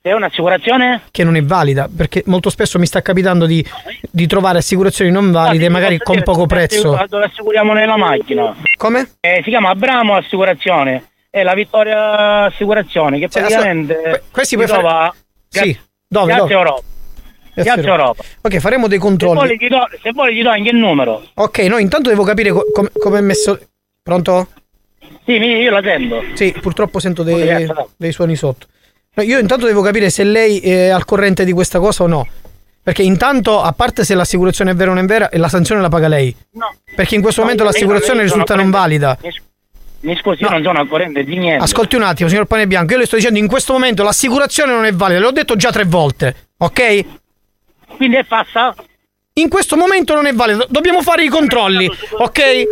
È 0.02 0.12
un'assicurazione? 0.12 1.04
Che 1.10 1.24
non 1.24 1.38
è 1.38 1.44
valida, 1.44 1.88
perché 1.96 2.24
molto 2.26 2.50
spesso 2.50 2.78
mi 2.80 2.88
sta 2.88 3.02
capitando 3.02 3.46
di, 3.46 3.66
di 4.10 4.28
trovare 4.28 4.58
assicurazioni 4.58 5.10
non 5.10 5.32
valide, 5.32 5.70
magari 5.70 6.00
Posso 6.00 6.12
con 6.12 6.24
poco 6.24 6.48
prezzo. 6.48 7.00
Dove 7.08 7.26
assicuriamo 7.26 7.72
nella 7.72 7.96
macchina? 7.96 8.54
Come? 8.78 9.12
Eh, 9.22 9.40
si 9.42 9.50
chiama 9.50 9.70
Abramo 9.70 10.16
Assicurazione. 10.16 11.11
È 11.34 11.44
la 11.44 11.54
Vittoria 11.54 12.44
Assicurazione 12.44 13.18
che 13.18 13.30
Cioè, 13.30 13.42
praticamente 13.44 13.94
que- 13.96 14.22
questi 14.32 14.50
si 14.50 14.56
puoi 14.58 14.68
fare- 14.68 14.82
trova 14.82 15.16
Sì, 15.48 15.80
dove? 16.06 16.36
Dove? 16.36 16.54
Europa. 16.54 16.82
Piazza 17.54 17.88
Europa. 17.88 18.24
Ok, 18.42 18.58
faremo 18.60 18.88
dei 18.90 18.98
Se 18.98 19.04
controlli. 19.06 19.58
do, 19.70 19.88
se 20.02 20.12
vuole 20.12 20.34
gli 20.34 20.42
do 20.44 20.50
anche 20.50 20.70
il 20.72 20.76
numero. 20.76 21.24
Ok, 21.36 21.60
no, 21.60 21.78
intanto 21.78 22.10
devo 22.10 22.24
capire 22.24 22.52
co- 22.52 22.66
com- 22.74 22.90
come 23.00 23.20
è 23.20 23.22
messo. 23.22 23.58
Pronto? 24.04 24.48
Sì, 25.24 25.32
io 25.32 25.72
la 25.72 25.82
sento. 25.82 26.22
Sì, 26.34 26.54
purtroppo 26.60 27.00
sento 27.00 27.24
dei, 27.24 27.66
no? 27.66 27.90
dei 27.96 28.12
suoni 28.12 28.36
sotto. 28.36 28.68
No, 29.14 29.24
io 29.24 29.40
intanto 29.40 29.66
devo 29.66 29.82
capire 29.82 30.10
se 30.10 30.24
lei 30.26 30.60
è 30.60 30.90
al 30.90 31.06
corrente 31.06 31.46
di 31.46 31.54
questa 31.54 31.80
cosa 31.80 32.04
o 32.04 32.08
no. 32.08 32.28
Perché 32.84 33.04
intanto, 33.04 33.62
a 33.62 33.72
parte 33.74 34.04
se 34.04 34.16
l'assicurazione 34.16 34.72
è 34.72 34.76
vera 34.76 34.92
o 34.92 34.96
non 34.96 35.04
è 35.04 35.08
vera, 35.08 35.30
la 35.34 35.48
sanzione 35.50 35.80
la 35.82 35.90
paga 35.90 36.08
lei. 36.10 36.36
No. 36.54 36.74
Perché 36.96 37.16
in 37.16 37.22
questo 37.22 37.40
No, 37.42 37.48
momento 37.48 37.64
io- 37.66 37.72
l'assicurazione 37.72 38.22
risulta 38.22 38.56
non 38.56 38.70
valida. 38.70 39.18
Mi, 39.22 39.30
mi 40.02 40.16
scusi, 40.18 40.44
io 40.44 40.50
non 40.50 40.64
sono 40.64 40.80
al 40.80 40.88
corrente 40.88 41.24
di 41.24 41.38
niente. 41.38 41.64
Ascolti 41.64 41.96
un 41.96 42.04
attimo, 42.04 42.30
signor 42.30 42.46
Pane 42.46 42.68
Bianco, 42.68 42.94
io 42.94 43.00
le 43.00 43.06
sto 43.06 43.16
dicendo 43.16 43.40
in 43.40 43.48
questo 43.48 43.74
momento 43.74 44.04
l'assicurazione 44.04 44.72
non 44.74 44.86
è 44.86 44.94
valida, 44.94 45.20
l'ho 45.20 45.32
detto 45.32 45.56
già 45.56 45.72
tre 45.72 45.84
volte, 45.86 46.50
ok? 46.58 47.06
Quindi 47.98 48.18
è 48.18 48.24
falsa? 48.24 48.74
In 49.36 49.48
questo 49.48 49.78
momento 49.78 50.14
non 50.14 50.26
è 50.26 50.34
valida, 50.34 50.66
dobbiamo 50.68 51.02
fare 51.02 51.24
i 51.24 51.30
controlli, 51.30 51.90
ok? 52.18 52.64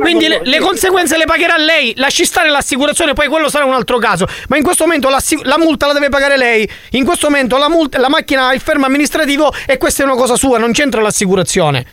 Quindi 0.00 0.26
le, 0.26 0.40
le 0.42 0.58
conseguenze 0.58 1.16
le 1.16 1.26
pagherà 1.26 1.56
lei, 1.56 1.92
lasci 1.96 2.24
stare 2.24 2.48
l'assicurazione, 2.48 3.12
poi 3.12 3.28
quello 3.28 3.48
sarà 3.48 3.64
un 3.64 3.74
altro 3.74 3.98
caso. 3.98 4.26
Ma 4.48 4.56
in 4.56 4.64
questo 4.64 4.84
momento 4.84 5.08
l'assi- 5.10 5.44
la 5.44 5.58
multa 5.58 5.86
la 5.86 5.92
deve 5.92 6.08
pagare 6.08 6.36
lei, 6.36 6.68
in 6.92 7.04
questo 7.04 7.28
momento 7.30 7.56
la, 7.56 7.68
multa, 7.68 7.98
la 8.00 8.08
macchina 8.08 8.48
ha 8.48 8.54
il 8.54 8.60
fermo 8.60 8.86
amministrativo 8.86 9.52
e 9.64 9.78
questa 9.78 10.02
è 10.02 10.06
una 10.06 10.16
cosa 10.16 10.34
sua, 10.36 10.58
non 10.58 10.72
c'entra 10.72 11.00
l'assicurazione. 11.02 11.86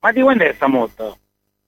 Ma 0.00 0.12
di 0.12 0.20
quando 0.20 0.44
è 0.44 0.52
sta 0.54 0.68
multa? 0.68 1.16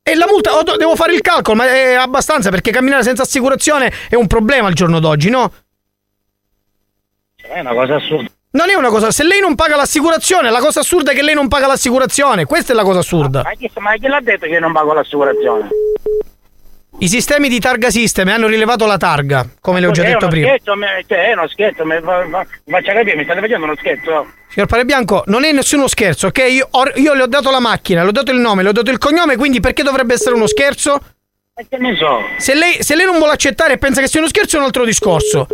E 0.09 0.15
la 0.15 0.27
multa, 0.29 0.57
oh, 0.57 0.77
devo 0.77 0.95
fare 0.95 1.15
il 1.15 1.21
calcolo, 1.21 1.57
ma 1.57 1.67
è 1.67 1.95
abbastanza 1.95 2.49
perché 2.49 2.71
camminare 2.71 3.03
senza 3.03 3.23
assicurazione 3.23 3.93
è 4.09 4.15
un 4.15 4.29
problema 4.29 4.69
al 4.69 4.73
giorno 4.73 5.01
d'oggi, 5.01 5.31
no? 5.31 5.53
È 7.35 7.59
una 7.59 7.75
cosa 7.75 7.97
assurda. 7.97 8.31
Non 8.51 8.71
è 8.71 8.75
una 8.75 8.89
cosa, 8.89 9.11
se 9.11 9.25
lei 9.25 9.41
non 9.41 9.57
paga 9.57 9.75
l'assicurazione, 9.75 10.49
la 10.51 10.61
cosa 10.61 10.79
assurda 10.79 11.11
è 11.11 11.15
che 11.17 11.23
lei 11.23 11.35
non 11.35 11.49
paga 11.49 11.67
l'assicurazione, 11.67 12.45
questa 12.45 12.73
è 12.73 12.77
la 12.77 12.85
cosa 12.85 13.01
assurda. 13.01 13.43
Ma 13.43 13.51
chi, 13.55 13.69
ma 13.79 13.95
chi 13.95 14.07
l'ha 14.07 14.21
detto 14.21 14.47
che 14.47 14.61
non 14.61 14.73
pago 14.73 14.93
l'assicurazione? 14.93 15.69
I 16.99 17.09
sistemi 17.09 17.49
di 17.51 17.61
targa 17.61 17.91
system 17.91 18.29
hanno 18.29 18.47
rilevato 18.47 18.87
la 18.87 18.97
targa, 18.97 19.47
come 19.61 19.81
le 19.81 19.87
ho 19.87 19.91
già 19.91 20.03
detto 20.03 20.29
prima. 20.29 20.47
Scherzo, 20.49 20.73
cioè, 21.07 21.29
è 21.29 21.33
uno 21.35 21.47
scherzo, 21.49 21.85
fa- 21.85 22.01
fa- 22.03 22.47
mi 22.65 22.73
faccia 22.73 22.93
capire, 22.95 23.17
mi 23.17 23.25
state 23.25 23.41
facendo 23.41 23.65
uno 23.67 23.77
scherzo? 23.77 24.27
Signor 24.49 24.67
Pare 24.69 24.85
Bianco, 24.87 25.23
non 25.27 25.45
è 25.45 25.53
nessuno 25.53 25.89
scherzo, 25.89 26.29
ok? 26.29 26.39
Io, 26.49 26.67
ho- 26.71 26.91
io 26.95 27.13
le 27.13 27.23
ho 27.23 27.27
dato 27.27 27.51
la 27.51 27.61
macchina, 27.61 28.03
le 28.03 28.09
ho 28.09 28.13
dato 28.13 28.33
il 28.33 28.39
nome, 28.39 28.63
le 28.63 28.71
ho 28.71 28.73
dato 28.73 28.91
il 28.91 28.97
cognome, 28.97 29.37
quindi 29.37 29.61
perché 29.61 29.83
dovrebbe 29.83 30.15
essere 30.15 30.35
uno 30.35 30.47
scherzo? 30.47 30.99
E 31.55 31.67
che 31.69 31.77
ne 31.77 31.95
so? 31.97 32.21
Se 32.39 32.55
lei, 32.55 32.83
se 32.83 32.97
lei 32.97 33.05
non 33.05 33.19
vuole 33.19 33.33
accettare 33.33 33.75
e 33.75 33.79
pensa 33.79 34.01
che 34.01 34.09
sia 34.09 34.21
uno 34.21 34.29
scherzo 34.31 34.57
è 34.57 34.59
un 34.61 34.65
altro 34.65 34.85
discorso. 34.87 35.47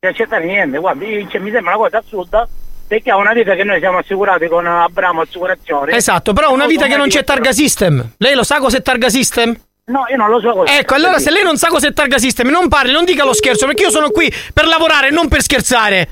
Non 0.00 0.12
accettare 0.12 0.44
niente, 0.44 0.76
guarda, 0.78 1.02
io- 1.06 1.28
cioè, 1.30 1.40
mi 1.40 1.50
sembra 1.50 1.74
una 1.76 1.82
cosa 1.84 1.96
assurda 1.98 2.46
perché 2.86 3.10
ha 3.10 3.16
una 3.16 3.32
vita 3.32 3.54
che 3.54 3.64
noi 3.64 3.78
siamo 3.78 3.98
assicurati 3.98 4.48
con 4.48 4.66
Abramo 4.66 5.22
Assicurazioni. 5.22 5.94
Esatto, 5.94 6.34
però 6.34 6.52
una 6.52 6.66
vita 6.66 6.86
che 6.86 6.96
non 6.96 7.08
c'è 7.08 7.24
targa 7.24 7.52
system. 7.52 8.12
Lei 8.18 8.34
lo 8.34 8.42
sa 8.42 8.58
cos'è 8.58 8.82
targa 8.82 9.08
system? 9.08 9.56
No, 9.90 10.04
io 10.08 10.16
non 10.16 10.30
lo 10.30 10.40
so. 10.40 10.64
Ecco, 10.66 10.94
allora 10.94 11.18
se 11.18 11.30
lei 11.30 11.42
non 11.42 11.56
sa 11.56 11.66
cos'è 11.68 11.92
targa 11.92 12.18
system, 12.18 12.48
non 12.48 12.68
parli, 12.68 12.92
non 12.92 13.04
dica 13.04 13.24
lo 13.24 13.32
scherzo, 13.32 13.66
perché 13.66 13.82
io 13.82 13.90
sono 13.90 14.10
qui 14.10 14.32
per 14.54 14.66
lavorare, 14.66 15.10
non 15.10 15.26
per 15.26 15.42
scherzare. 15.42 16.08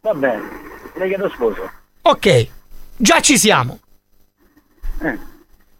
Va 0.00 0.14
bene, 0.14 0.42
le 0.94 1.06
chiedo 1.08 1.28
scusa. 1.34 1.72
Ok, 2.02 2.46
già 2.96 3.20
ci 3.20 3.36
siamo. 3.38 3.80
Eh. 5.02 5.18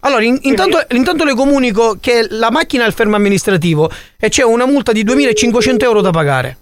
Allora, 0.01 0.25
in- 0.25 0.39
intanto, 0.43 0.85
intanto 0.91 1.25
le 1.25 1.35
comunico 1.35 1.97
che 2.01 2.27
la 2.29 2.51
macchina 2.51 2.83
è 2.83 2.87
al 2.87 2.93
fermo 2.93 3.17
amministrativo 3.17 3.91
e 4.19 4.29
c'è 4.29 4.43
una 4.43 4.67
multa 4.67 4.93
di 4.93 5.03
2500 5.05 5.85
euro 5.85 6.01
da 6.01 6.11
pagare. 6.11 6.59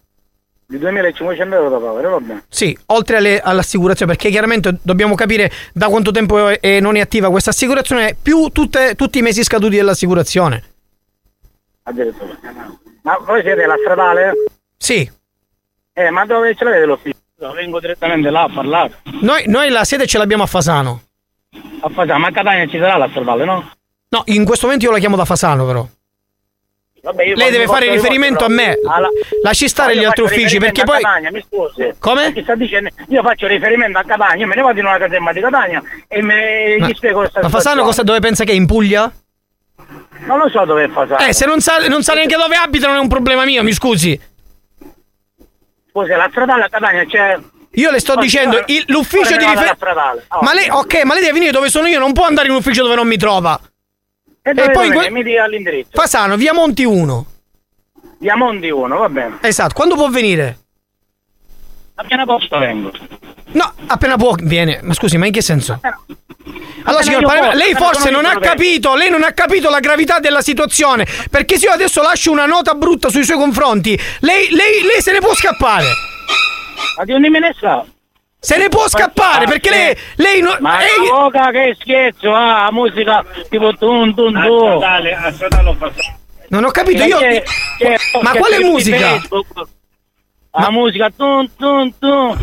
Di 0.72 0.78
2500 0.78 1.54
euro 1.54 1.68
da 1.68 1.76
pagare, 1.76 2.08
va 2.08 2.18
bene. 2.18 2.44
Sì, 2.48 2.74
oltre 2.86 3.18
alle- 3.18 3.40
all'assicurazione, 3.40 4.12
perché 4.12 4.30
chiaramente 4.30 4.78
dobbiamo 4.80 5.14
capire 5.14 5.50
da 5.74 5.88
quanto 5.88 6.12
tempo 6.12 6.48
è, 6.48 6.60
è- 6.60 6.80
non 6.80 6.96
è 6.96 7.00
attiva 7.00 7.28
questa 7.28 7.50
assicurazione, 7.50 8.16
più 8.20 8.48
tutte- 8.48 8.94
tutti 8.94 9.18
i 9.18 9.22
mesi 9.22 9.42
scaduti 9.42 9.76
dell'assicurazione. 9.76 10.62
Addirittura. 11.82 12.36
Ma 13.02 13.18
voi 13.18 13.42
siete 13.42 13.66
la 13.66 13.74
stradale? 13.78 14.32
Sì, 14.78 15.10
Eh, 15.94 16.08
ma 16.08 16.24
dove 16.24 16.54
ce 16.54 16.64
l'avete 16.64 16.86
l'ufficio? 16.86 17.18
Vengo 17.54 17.78
direttamente 17.78 18.30
là 18.30 18.44
a 18.44 18.48
parlare. 18.48 19.00
noi, 19.20 19.42
noi 19.48 19.68
la 19.68 19.84
sede 19.84 20.06
ce 20.06 20.16
l'abbiamo 20.16 20.44
a 20.44 20.46
Fasano. 20.46 21.02
A 21.80 21.88
Fasano, 21.90 22.18
ma 22.20 22.28
a 22.28 22.32
Catania 22.32 22.66
ci 22.66 22.78
sarà 22.78 22.96
la 22.96 23.08
stradale, 23.10 23.44
no? 23.44 23.70
No, 24.08 24.22
in 24.26 24.46
questo 24.46 24.64
momento 24.66 24.86
io 24.86 24.92
la 24.92 24.98
chiamo 25.00 25.16
da 25.16 25.26
Fasano, 25.26 25.66
però. 25.66 25.86
Vabbè, 27.04 27.34
Lei 27.34 27.50
deve 27.50 27.66
fare 27.66 27.90
riferimento 27.90 28.44
a 28.44 28.48
vostri- 28.48 28.64
me. 28.64 28.78
alla- 28.88 29.08
Lasci 29.42 29.68
stare 29.68 29.92
Ma 29.94 30.00
gli 30.00 30.04
altri 30.04 30.22
uffici, 30.22 30.58
perché 30.58 30.82
a 30.82 30.84
poi. 30.84 31.00
Catania, 31.00 31.32
mi 31.32 31.44
scusi. 31.44 31.92
Come? 31.98 32.32
Chi 32.32 32.42
sta 32.42 32.54
dicendo? 32.54 32.90
Io 33.08 33.22
faccio 33.22 33.48
riferimento 33.48 33.98
a 33.98 34.04
Catania, 34.04 34.46
me 34.46 34.54
ne 34.54 34.62
vado 34.62 34.78
in 34.78 34.86
una 34.86 34.98
caserma 34.98 35.32
di 35.32 35.40
Catania 35.40 35.82
e 36.06 36.22
me, 36.22 36.76
Ma, 36.78 36.86
gli 36.86 36.94
spiego 36.94 37.18
questa 37.20 37.40
ma 37.42 37.48
Fasano 37.48 37.82
cosa, 37.82 38.04
dove 38.04 38.20
pensa 38.20 38.44
che 38.44 38.52
è? 38.52 38.54
In 38.54 38.66
Puglia? 38.66 39.12
Non 40.26 40.38
lo 40.38 40.48
so 40.48 40.64
dove 40.64 40.84
è 40.84 40.88
Fasano. 40.90 41.26
Eh, 41.26 41.32
se 41.32 41.44
non 41.44 41.60
sa, 41.60 41.78
non 41.88 42.04
sa 42.04 42.14
neanche 42.14 42.36
dove 42.36 42.54
abita, 42.54 42.86
non 42.86 42.96
è 42.96 43.00
un 43.00 43.08
problema 43.08 43.44
mio, 43.44 43.64
mi 43.64 43.72
scusi. 43.72 44.18
Scusi, 45.90 46.08
la 46.10 46.28
stradale 46.30 46.62
a 46.64 46.68
Catania 46.68 47.04
c'è... 47.04 47.36
Io 47.76 47.90
le 47.90 47.98
sto 47.98 48.12
Ora- 48.12 48.20
dicendo, 48.20 48.62
il- 48.66 48.84
l'ufficio 48.86 49.36
di 49.36 49.44
riferimento. 49.44 49.84
Ah, 50.28 50.38
Ma 50.42 50.52
lei, 50.54 50.68
ok, 50.70 51.02
ma 51.04 51.14
lei 51.14 51.22
deve 51.22 51.32
venire 51.32 51.50
dove 51.50 51.68
sono 51.68 51.88
io, 51.88 51.98
non 51.98 52.12
può 52.12 52.26
andare 52.26 52.46
in 52.46 52.52
un 52.52 52.58
ufficio 52.60 52.82
dove 52.84 52.94
non 52.94 53.08
mi 53.08 53.16
trova. 53.16 53.58
E 54.43 54.52
dove 54.55 54.70
poi 54.73 54.89
dove 54.89 54.94
in 54.97 55.01
que- 55.01 55.10
mi 55.10 55.23
dia 55.23 55.47
l'indirizzo? 55.47 55.90
Fasano, 55.93 56.36
via 56.36 56.52
Monti 56.52 56.85
1. 56.85 57.27
Via 58.19 58.36
Monti 58.36 58.70
1, 58.70 58.97
va 58.98 59.09
bene. 59.09 59.39
Esatto, 59.40 59.74
quando 59.74 59.94
può 59.94 60.09
venire? 60.09 60.59
Appena 61.94 62.24
posto 62.24 62.59
vengo. 62.59 62.90
No, 63.52 63.73
appena 63.86 64.16
può 64.16 64.35
viene. 64.40 64.81
Ma 64.82 64.94
scusi, 64.94 65.16
ma 65.19 65.27
in 65.27 65.32
che 65.32 65.43
senso? 65.43 65.78
Allora, 66.85 67.02
signor 67.02 67.23
Palermo, 67.23 67.47
posso, 67.51 67.59
lei 67.59 67.70
appena 67.73 67.86
forse 67.86 68.10
non 68.10 68.24
ha 68.24 68.39
capito, 68.39 68.94
lei 68.97 69.10
non 69.10 69.23
ha 69.23 69.32
capito 69.32 69.70
la 69.70 69.78
gravità 69.78 70.19
della 70.19 70.40
situazione. 70.40 71.06
Perché 71.31 71.59
se 71.59 71.66
io 71.66 71.73
adesso 71.73 72.02
lascio 72.02 72.32
una 72.32 72.47
nota 72.47 72.74
brutta 72.74 73.09
sui 73.10 73.24
suoi 73.24 73.36
confronti, 73.36 73.97
lei, 74.20 74.48
lei, 74.51 74.82
lei 74.82 75.01
se 75.01 75.12
ne 75.12 75.20
può 75.20 75.35
scappare. 75.35 75.86
Ma 76.97 77.05
di 77.05 77.12
ogni 77.12 77.28
me 77.28 77.39
ne 77.39 77.55
sa? 77.60 77.85
Se 78.44 78.56
ne 78.56 78.69
può 78.69 78.89
scappare 78.89 79.47
perché 79.47 79.70
lei, 79.70 79.97
lei 80.16 80.40
non. 80.40 80.56
Ma 80.59 80.82
ehi- 80.82 81.09
poca 81.09 81.52
che 81.52 81.77
scherzo, 81.78 82.35
ah, 82.35 82.73
musica 82.73 83.24
tipo 83.48 83.73
tun 83.77 84.12
tun 84.16 84.32
tun. 84.32 84.36
A 84.36 84.43
stradale, 84.43 85.14
a 85.14 85.32
stradale 85.32 85.69
ho 85.69 85.74
passato. 85.74 86.19
Non 86.48 86.64
ho 86.64 86.70
capito, 86.73 87.05
io. 87.05 87.20
Ma 88.20 88.32
quale 88.32 88.59
musica? 88.64 89.20
La 90.51 90.70
musica 90.73 91.09
tun 91.16 91.48
tun 91.56 91.97
tun. 92.01 92.36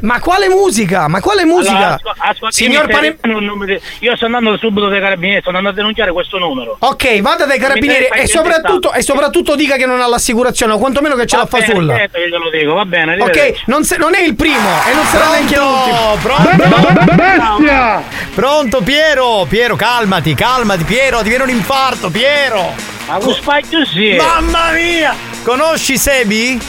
Ma 0.00 0.20
quale 0.20 0.48
musica? 0.48 1.08
Ma 1.08 1.20
quale 1.20 1.44
musica? 1.44 1.76
Allora, 1.76 1.94
asco- 1.94 2.14
ascolti, 2.16 2.54
Signor 2.54 2.86
Pane. 2.88 3.16
stai- 3.18 3.32
un 3.34 3.44
numero- 3.44 3.78
Io 4.00 4.16
sto 4.16 4.26
andando 4.26 4.56
subito 4.56 4.88
dai 4.88 5.00
carabinieri, 5.00 5.40
sto 5.40 5.48
andando 5.48 5.68
a 5.70 5.72
denunciare 5.72 6.12
questo 6.12 6.38
numero. 6.38 6.76
Ok, 6.78 7.20
vada 7.20 7.46
dai 7.46 7.58
carabinieri 7.58 8.06
e 8.12 8.26
soprattutto, 8.26 8.92
e 8.92 9.02
soprattutto 9.02 9.56
dica 9.56 9.76
che 9.76 9.86
non 9.86 10.00
ha 10.00 10.06
l'assicurazione, 10.06 10.72
o 10.74 10.78
quantomeno 10.78 11.14
che 11.16 11.26
ce 11.26 11.36
la 11.36 11.46
fa 11.46 11.58
bene, 11.58 11.74
sulla. 11.74 11.96
certo 11.96 12.18
che 12.18 12.28
glielo 12.28 12.50
dico, 12.50 12.74
va 12.74 12.84
bene, 12.84 13.16
Ok, 13.20 13.62
non, 13.66 13.84
se- 13.84 13.96
non 13.96 14.14
è 14.14 14.20
il 14.20 14.34
primo 14.36 14.68
e 14.88 14.94
non 14.94 15.04
sarà 15.06 15.30
neanche 15.30 15.56
l'ultimo. 15.56 16.16
Pronto? 16.22 17.14
Bestia! 17.14 18.02
Pronto 18.34 18.80
Piero? 18.82 19.46
Piero, 19.48 19.74
calmati, 19.76 20.34
calmati, 20.34 20.84
Piero, 20.84 21.22
ti 21.22 21.28
viene 21.28 21.42
un 21.44 21.50
infarto, 21.50 22.08
Piero! 22.10 22.72
Ma 23.08 23.18
lo 23.18 23.32
spazio 23.32 23.84
sì. 23.84 24.14
Mamma 24.16 24.70
mia! 24.72 25.14
Conosci 25.42 25.96
Sebi? 25.98 26.60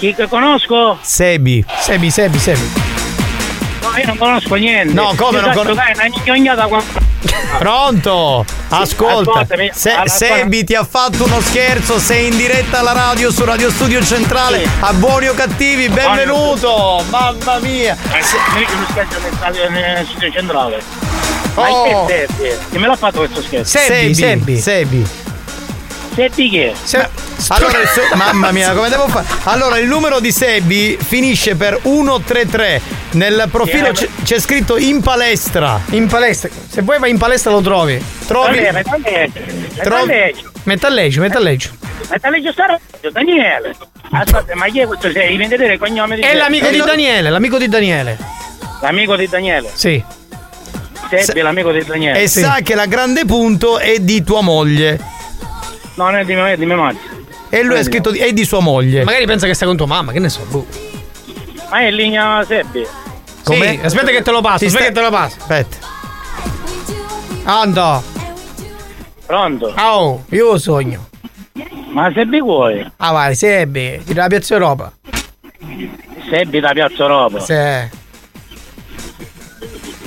Chi 0.00 0.14
che 0.14 0.26
conosco? 0.28 0.96
Sebi. 1.02 1.62
Sebi, 1.78 2.10
Sebi, 2.10 2.38
Sebi. 2.38 2.72
No, 3.82 3.96
io 3.98 4.06
non 4.06 4.16
conosco 4.16 4.54
niente. 4.54 4.94
No, 4.94 5.12
come 5.14 5.40
Io 5.40 5.44
non 5.44 5.52
so 5.52 5.58
conos- 5.60 5.76
giocare 5.76 5.92
una 5.94 6.04
minchignata 6.04 6.66
qua. 6.68 6.82
Pronto? 7.58 8.46
Ascolta, 8.68 9.30
ascoltami, 9.30 9.70
Se- 9.74 9.90
allora, 9.90 10.08
Sebi 10.08 10.64
ti 10.64 10.74
ha 10.74 10.84
fatto 10.84 11.24
uno 11.24 11.38
scherzo, 11.42 11.98
sei 11.98 12.28
in 12.28 12.36
diretta 12.38 12.78
alla 12.78 12.92
radio 12.92 13.30
su 13.30 13.44
Radio 13.44 13.70
Studio 13.70 14.02
Centrale 14.02 14.66
a 14.80 14.94
Buoni 14.94 15.28
o 15.28 15.34
Cattivi, 15.34 15.90
benvenuto! 15.90 17.04
Mamma 17.10 17.58
mia! 17.58 17.94
Mi 18.10 18.18
dice 18.60 18.72
uno 18.74 18.86
scherzo 18.88 19.18
nel 19.68 20.06
studio 20.06 20.30
centrale. 20.32 20.82
Oh. 21.56 21.60
Ma 21.60 22.06
che 22.06 22.26
Sebbi? 22.36 22.48
Chi 22.70 22.78
me 22.78 22.86
l'ha 22.86 22.96
fatto 22.96 23.18
questo 23.18 23.42
scherzo? 23.42 23.76
Sebi, 23.78 24.14
Sebi. 24.14 24.58
Sebi. 24.58 25.06
Sebbi 26.14 26.50
che? 26.50 26.74
Allora, 27.48 27.80
il 27.80 27.88
suo- 27.88 28.02
mamma 28.16 28.50
mia, 28.50 28.72
come 28.72 28.88
devo 28.88 29.08
fare? 29.08 29.26
Allora, 29.44 29.78
il 29.78 29.86
numero 29.86 30.20
di 30.20 30.32
Sebi 30.32 30.98
finisce 31.00 31.54
per 31.54 31.80
133. 31.82 32.80
Nel 33.12 33.48
profilo 33.50 33.90
c'è, 33.92 34.08
c'è 34.22 34.38
scritto 34.38 34.76
in 34.76 35.00
palestra. 35.00 35.80
In 35.90 36.06
palestra. 36.06 36.50
Se 36.68 36.82
vuoi 36.82 36.98
vai 36.98 37.10
in 37.10 37.18
palestra 37.18 37.50
lo 37.50 37.60
trovi. 37.60 38.02
Trovi. 38.26 38.60
Metallegio, 38.60 40.50
Metallegio, 40.64 41.20
metallegio. 41.20 41.70
metallegio 42.08 42.52
Staraggio, 42.52 43.10
Daniele. 43.10 43.74
Aspetta, 44.12 44.54
ma 44.54 44.66
chi 44.66 44.80
è 44.80 44.86
questo? 44.86 45.10
Sei 45.10 45.36
di 45.36 45.46
vedere 45.46 45.74
il 45.74 45.78
cognome 45.78 46.16
di 46.16 46.22
È 46.22 46.34
l'amico 46.34 46.68
di 46.68 46.78
Daniele, 46.78 47.30
l'amico 47.30 47.58
di 47.58 47.68
Daniele. 47.68 48.18
L'amico 48.80 49.16
di 49.16 49.28
Daniele. 49.28 49.70
Sì. 49.72 50.02
Sebbi 51.08 51.40
è 51.40 51.42
l'amico 51.42 51.72
di 51.72 51.84
Daniele. 51.84 52.20
E 52.20 52.28
sa 52.28 52.58
che 52.62 52.74
la 52.74 52.86
grande 52.86 53.24
punto 53.24 53.78
è 53.78 53.98
di 53.98 54.22
tua 54.22 54.40
moglie. 54.42 55.18
No, 56.00 56.06
non 56.06 56.16
è 56.16 56.24
di 56.24 56.32
mia, 56.34 56.56
di 56.56 56.64
mia 56.64 56.76
madre. 56.76 56.98
E 57.50 57.62
lui 57.62 57.78
ha 57.78 57.82
scritto 57.82 58.10
di, 58.10 58.18
è 58.20 58.32
di 58.32 58.44
sua 58.46 58.60
moglie. 58.60 59.04
Magari 59.04 59.26
pensa 59.26 59.46
che 59.46 59.52
stai 59.52 59.68
con 59.68 59.76
tua 59.76 59.84
mamma, 59.86 60.12
che 60.12 60.18
ne 60.18 60.30
so. 60.30 60.40
boh. 60.48 60.64
Ma 61.70 61.80
è 61.80 61.88
in 61.88 61.94
linea 61.94 62.42
Sebbi. 62.42 62.86
Sì, 63.42 63.80
aspetta 63.82 64.10
che 64.10 64.22
te 64.22 64.30
lo 64.30 64.40
passo, 64.40 64.58
Ti 64.60 64.66
aspetta 64.66 64.84
sta- 64.84 64.92
che 64.92 64.92
te 64.94 65.00
lo 65.02 65.10
passo. 65.10 65.36
Aspetta. 65.40 65.76
Ando. 67.44 68.02
Pronto? 69.26 69.74
Oh, 69.76 70.24
io 70.30 70.56
sogno. 70.58 71.08
Ma 71.90 72.10
Sebbi 72.14 72.40
vuoi? 72.40 72.90
Ah 72.96 73.12
vai, 73.12 73.34
Sebbi, 73.34 74.00
di 74.02 74.14
la 74.14 74.26
Piazza 74.26 74.54
Europa. 74.54 74.92
Sebbi 76.30 76.60
da 76.60 76.70
Piazza 76.72 77.02
Europa. 77.02 77.40
Sì. 77.40 77.98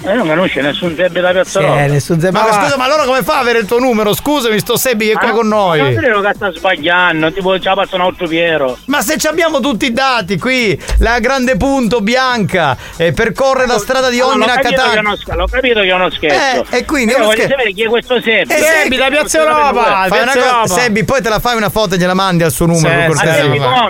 E 0.05 0.13
non 0.15 0.27
conosce 0.27 0.59
nessun 0.61 0.95
Sebbi 0.97 1.21
da 1.21 1.31
Piazza 1.31 1.59
Sì, 1.59 1.65
Europa. 1.65 1.85
nessun 1.85 2.19
Sebbi. 2.19 2.33
Ma, 2.33 2.43
Ma 2.43 2.51
scusa, 2.61 2.77
ma 2.77 2.83
allora 2.83 3.03
come 3.05 3.23
fa 3.23 3.35
a 3.37 3.39
avere 3.39 3.59
il 3.59 3.65
tuo 3.65 3.79
numero? 3.79 4.13
Scusami, 4.13 4.59
sto 4.59 4.75
Sebbi 4.75 5.05
che 5.05 5.11
è 5.13 5.15
qua 5.15 5.29
con 5.31 5.47
Non 5.47 5.77
noi. 5.77 5.95
credo 5.95 6.19
che 6.19 6.31
sta 6.35 6.51
sbagliando, 6.51 7.31
tipo 7.31 7.57
già 7.57 7.73
passa 7.73 7.95
un 7.95 8.01
altro 8.01 8.27
Piero. 8.27 8.77
Ma 8.85 9.01
se 9.01 9.17
ci 9.17 9.27
abbiamo 9.27 9.61
tutti 9.61 9.85
i 9.85 9.93
dati 9.93 10.37
qui, 10.37 10.77
la 10.99 11.19
grande 11.19 11.55
punto 11.55 12.01
bianca, 12.01 12.75
e 12.97 13.13
percorre 13.13 13.65
la 13.65 13.77
strada 13.79 14.09
di 14.09 14.17
No, 14.17 14.27
Onnina 14.27 14.45
l'ho 14.45 14.51
a 14.51 14.55
Catania. 14.57 15.01
l'ho 15.35 15.47
capito 15.49 15.79
che 15.79 15.87
è 15.87 15.93
uno 15.93 16.09
scherzo. 16.11 16.65
Eh, 16.71 16.77
e 16.79 16.85
quindi 16.85 17.13
uno 17.13 17.23
voglio 17.25 17.37
scherzo. 17.37 17.51
sapere 17.55 17.71
chi 17.73 17.83
è 17.83 17.87
questo 17.87 18.21
Sebbi. 18.21 18.53
Eh, 18.53 18.57
Sebbi 18.57 18.95
da 18.97 19.07
Piazza 19.07 19.39
Europa. 19.39 19.83
Fai 19.83 20.21
una 20.21 20.31
Piazza 20.31 20.31
cosa, 20.33 20.47
Europa. 20.49 20.67
Sebbi, 20.81 21.03
poi 21.05 21.21
te 21.21 21.29
la 21.29 21.39
fai 21.39 21.55
una 21.55 21.69
foto 21.69 21.95
e 21.95 21.97
gliela 21.97 22.13
mandi 22.13 22.43
al 22.43 22.51
suo 22.51 22.65
numero, 22.65 23.13
Sì? 23.15 23.25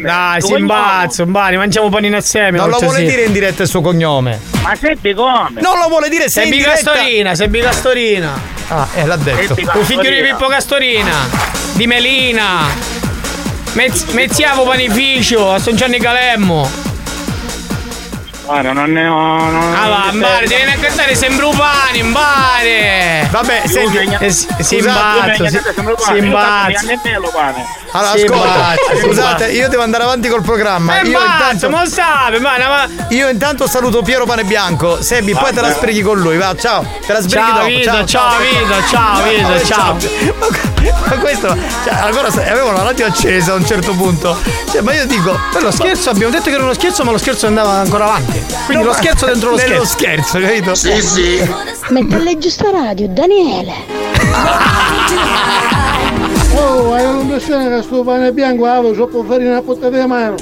Dai, 0.01 0.41
si 0.41 0.53
imbazza, 0.53 1.23
un 1.23 1.31
bani, 1.31 1.57
mangiamo 1.57 1.89
panino 1.89 2.17
assieme. 2.17 2.57
Non 2.59 2.69
lo 2.69 2.77
vuole 2.77 3.01
dire 3.03 3.23
in 3.23 3.31
diretta 3.31 3.63
il 3.63 3.67
suo 3.69 3.81
cognome. 3.81 4.52
Ma 4.63 4.75
Sebbi 4.75 5.13
come? 5.13 5.59
Non 5.61 5.77
lo 5.77 5.87
vuole 5.89 6.07
dire 6.09 6.29
se 6.29 6.41
in 6.43 6.47
Sebbi 6.47 6.57
diretta. 6.57 6.91
Castorina, 6.93 7.35
Sebbi 7.35 7.59
Castorina. 7.59 8.41
Ah, 8.69 8.87
eh, 8.95 9.05
l'ha 9.05 9.17
detto. 9.17 9.55
Un 9.73 9.83
figlio 9.85 10.01
di. 10.09 10.21
Pippo 10.21 10.47
Castorina. 10.47 11.11
Di 11.73 11.85
Melina. 11.85 12.67
Mezz- 13.73 14.11
Mezziavo 14.13 14.63
panificio 14.63 15.51
a 15.51 15.59
San 15.59 15.75
Gianni 15.75 15.99
Calemmo. 15.99 16.82
Guarda, 18.45 18.73
non 18.73 18.91
ne 18.91 19.07
ho. 19.07 19.49
Non 19.49 19.73
Ah 19.73 19.87
va, 19.87 20.11
Mbare, 20.11 20.47
ti 20.47 20.55
viene 20.55 20.73
a 20.73 20.77
cantare 20.77 21.15
sembra 21.15 21.47
un 21.47 21.55
pane, 21.55 22.03
Mbare! 22.03 23.27
Vabbè, 23.31 23.61
senti, 23.65 23.97
Eh, 24.19 24.29
si 24.31 24.47
si 24.59 24.77
imbazza, 24.77 25.47
si, 25.47 25.59
si 25.97 26.17
imbazza. 26.17 26.81
Allora, 27.91 28.11
ascolta, 28.11 28.75
scusate, 29.01 29.51
io 29.51 29.69
devo 29.69 29.83
andare 29.83 30.03
avanti 30.03 30.27
col 30.27 30.41
programma. 30.41 30.99
Eh, 30.99 31.07
io, 31.07 31.19
intanto, 31.19 31.69
ma 31.69 31.85
sape, 31.85 32.39
ma, 32.39 32.57
ma... 32.57 32.87
io 33.09 33.29
intanto 33.29 33.67
saluto 33.67 34.01
Piero 34.01 34.25
Pane 34.25 34.43
Bianco. 34.43 35.01
Sebbi, 35.01 35.33
poi 35.33 35.53
te 35.53 35.61
la 35.61 35.71
sbrighi 35.71 36.01
con 36.01 36.19
lui. 36.19 36.37
Va, 36.37 36.53
ciao. 36.55 36.85
Te 37.05 37.13
la 37.13 37.21
sbrighi 37.21 37.45
Ciao, 37.45 37.55
dopo. 37.55 37.67
Vito, 37.67 38.05
ciao, 38.05 38.39
Vito, 38.39 38.87
ciao, 38.89 39.23
Vito, 39.23 39.65
ciao. 39.65 39.97
Ma, 40.39 40.72
ma 41.07 41.17
questo, 41.17 41.55
cioè, 41.83 41.93
ancora 41.93 42.29
se- 42.31 42.49
avevo 42.49 42.71
la 42.71 42.83
radio 42.83 43.05
accesa 43.05 43.51
a 43.53 43.55
un 43.55 43.65
certo 43.65 43.93
punto. 43.93 44.37
Cioè, 44.71 44.81
ma 44.81 44.93
io 44.93 45.05
dico. 45.05 45.37
Per 45.51 45.61
lo 45.63 45.71
scherzo 45.71 46.09
abbiamo 46.09 46.31
detto 46.31 46.45
che 46.49 46.55
era 46.55 46.63
uno 46.63 46.73
scherzo, 46.73 47.03
ma 47.03 47.11
lo 47.11 47.17
scherzo 47.17 47.47
andava 47.47 47.71
ancora 47.73 48.05
avanti. 48.05 48.41
Quindi 48.65 48.83
No, 48.83 48.89
lo 48.89 48.95
scherzo 48.95 49.25
dentro 49.25 49.51
lo 49.51 49.57
scherzo. 49.57 49.85
scherzo, 49.85 50.39
capito? 50.39 50.75
Sì, 50.75 51.01
sì. 51.01 51.51
Metallegio 51.89 52.49
sta 52.49 52.69
radio, 52.71 53.07
Daniele. 53.09 53.73
Oh, 56.55 56.93
hai 56.93 57.05
un 57.05 57.27
dessene 57.27 57.69
che 57.69 57.81
sto 57.81 58.03
pane 58.03 58.31
bianco, 58.31 58.65
ah, 58.65 58.79
troppo 58.93 59.23
farina 59.27 59.57
a 59.57 59.61
portare 59.61 59.99
di 59.99 60.05
mano. 60.07 60.35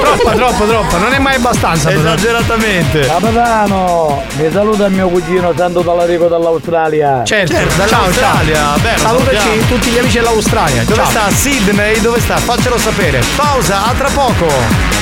Troppo, 0.00 0.30
troppo, 0.36 0.64
troppo. 0.66 0.96
Non 0.98 1.12
è 1.14 1.18
mai 1.18 1.36
abbastanza. 1.36 1.90
Esageratamente. 1.90 3.00
Capitano, 3.00 4.22
mi 4.36 4.50
saluta 4.52 4.86
il 4.86 4.92
mio 4.92 5.08
cugino 5.08 5.52
Santo 5.56 5.80
Talarico 5.80 6.28
dall'Australia. 6.28 7.22
Certo, 7.24 7.52
Certo, 7.54 7.74
ciao, 7.76 7.86
dall'Australia, 7.86 8.54
ciao. 8.54 8.76
vero, 8.82 8.98
Salutaci 8.98 9.36
salutiamo. 9.38 9.66
tutti 9.68 9.90
gli 9.90 9.98
amici 9.98 10.16
dell'Australia. 10.18 10.82
Dove 10.82 10.94
ciao. 10.94 11.10
sta 11.10 11.30
Sydney? 11.30 12.00
Dove 12.00 12.20
sta? 12.20 12.36
Faccelo 12.36 12.78
sapere. 12.78 13.20
Pausa, 13.36 13.86
a 13.86 13.92
tra 13.96 14.08
poco. 14.12 15.01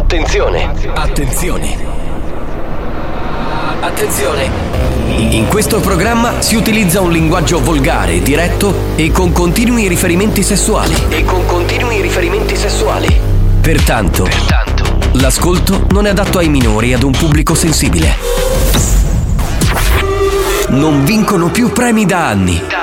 Attenzione, 0.00 0.72
attenzione. 0.94 1.76
Attenzione. 3.80 4.50
In 5.06 5.46
questo 5.46 5.78
programma 5.80 6.40
si 6.40 6.56
utilizza 6.56 7.02
un 7.02 7.12
linguaggio 7.12 7.62
volgare, 7.62 8.22
diretto 8.22 8.74
e 8.96 9.12
con 9.12 9.30
continui 9.32 9.88
riferimenti 9.88 10.42
sessuali. 10.42 10.94
E 11.10 11.22
con 11.24 11.44
continui 11.44 12.00
riferimenti 12.00 12.56
sessuali. 12.56 13.20
Pertanto, 13.60 14.26
l'ascolto 15.12 15.84
non 15.90 16.06
è 16.06 16.08
adatto 16.08 16.38
ai 16.38 16.48
minori 16.48 16.92
e 16.92 16.94
ad 16.94 17.02
un 17.02 17.12
pubblico 17.12 17.54
sensibile. 17.54 18.16
Non 20.68 21.04
vincono 21.04 21.50
più 21.50 21.70
premi 21.72 22.06
da 22.06 22.26
anni. 22.26 22.79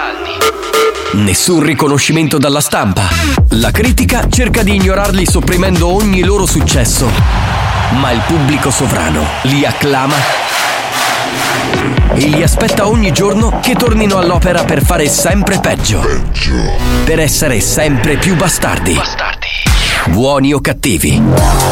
Nessun 1.17 1.63
riconoscimento 1.63 2.37
dalla 2.37 2.61
stampa. 2.61 3.09
La 3.49 3.71
critica 3.71 4.27
cerca 4.29 4.61
di 4.61 4.75
ignorarli 4.75 5.25
sopprimendo 5.25 5.87
ogni 5.87 6.23
loro 6.23 6.45
successo. 6.45 7.09
Ma 7.99 8.11
il 8.11 8.21
pubblico 8.27 8.69
sovrano 8.69 9.25
li 9.43 9.65
acclama 9.65 10.15
e 12.13 12.27
li 12.27 12.43
aspetta 12.43 12.87
ogni 12.87 13.11
giorno 13.11 13.59
che 13.61 13.73
tornino 13.73 14.17
all'opera 14.17 14.63
per 14.63 14.85
fare 14.85 15.09
sempre 15.09 15.59
peggio. 15.59 16.05
Per 17.03 17.19
essere 17.19 17.61
sempre 17.61 18.17
più 18.17 18.35
bastardi. 18.35 18.95
Buoni 20.09 20.53
o 20.53 20.61
cattivi. 20.61 21.19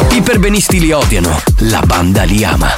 I 0.10 0.22
perbenisti 0.22 0.80
li 0.80 0.92
odiano, 0.92 1.40
la 1.60 1.82
banda 1.86 2.24
li 2.24 2.44
ama. 2.44 2.70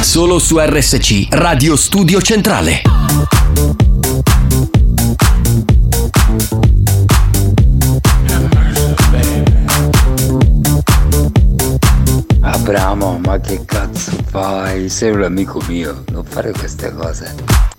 Solo 0.00 0.40
su 0.40 0.58
RSC 0.58 1.28
Radio 1.30 1.76
Studio 1.76 2.20
Centrale. 2.20 2.82
Abramo, 12.66 13.20
ma 13.22 13.38
che 13.40 13.62
cazzo 13.66 14.12
fai? 14.30 14.88
Sei 14.88 15.10
un 15.10 15.22
amico 15.22 15.60
mio, 15.68 16.02
non 16.10 16.24
fare 16.24 16.50
queste 16.52 16.90
cose. 16.94 17.34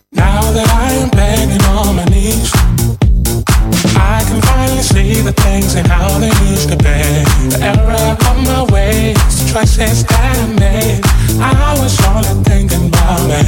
Now 0.10 0.42
that 0.54 0.68
I 0.70 0.94
am 1.02 1.10
begging 1.10 1.60
on 1.74 1.96
my 1.96 2.04
knees, 2.04 2.52
I 3.96 4.24
can 4.28 4.40
finally 4.44 4.84
see 4.84 5.24
the 5.24 5.34
things 5.42 5.74
and 5.74 5.88
how 5.88 6.20
they 6.20 6.30
used 6.52 6.70
to 6.70 6.76
be. 6.76 7.02
The 7.50 7.58
error 7.62 8.16
of 8.16 8.38
my 8.46 8.62
ways, 8.72 9.18
the 9.18 9.54
choices 9.54 10.06
that 10.06 10.38
I 10.38 10.54
made. 10.60 11.02
I 11.42 11.76
was 11.80 11.98
only 12.06 12.44
thinking 12.44 12.90
about 12.90 13.26
me. 13.26 13.42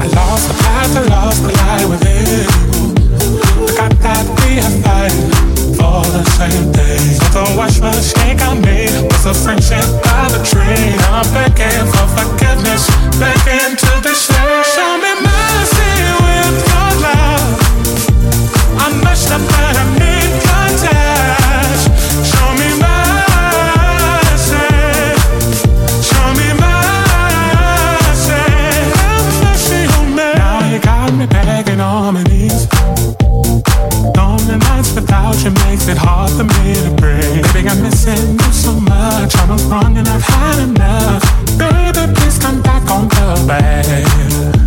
I 0.00 0.06
lost 0.16 0.48
the 0.48 0.54
path, 0.64 0.96
I 0.96 1.02
lost 1.10 1.42
the 1.42 1.52
light 1.52 1.86
within. 1.90 3.07
Fighting 4.08 4.64
for 5.76 6.00
the 6.16 6.24
same 6.38 6.72
friendship 9.34 9.84
by 10.02 10.28
the 10.32 10.40
tree. 10.48 10.96
I'm 11.12 11.28
begging 11.34 11.84
for 11.92 12.08
forgiveness, 12.16 12.88
begging 13.20 13.76
to 13.76 14.00
be 14.02 14.14
saved. 14.14 14.47
you 37.90 38.52
so 38.52 38.72
much. 38.80 39.34
i've 40.08 40.22
had 40.22 40.58
enough. 40.68 41.22
Baby, 41.58 42.12
please 42.14 42.38
come 42.38 42.60
back 42.60 42.90
on 42.90 43.08
the 43.08 43.44
bed. 43.46 44.57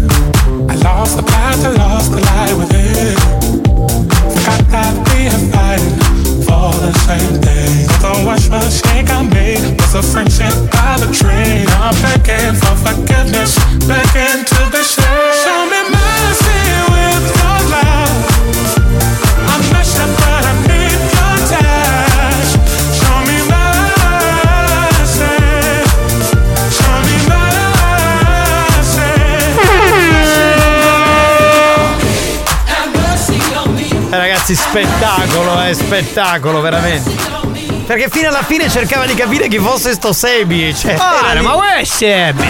Ragazzi, 34.51 34.55
spettacolo, 34.55 35.63
eh, 35.63 35.73
spettacolo, 35.73 36.61
veramente. 36.61 37.39
Perché 37.85 38.09
fino 38.09 38.29
alla 38.29 38.43
fine 38.43 38.69
cercava 38.69 39.05
di 39.05 39.13
capire 39.15 39.47
chi 39.47 39.57
fosse 39.57 39.93
sto 39.93 40.13
Sebi. 40.13 40.73
Cioè, 40.73 40.95
Ah, 40.97 41.41
ma 41.41 41.55
uè 41.55 41.83
Sebi? 41.83 42.43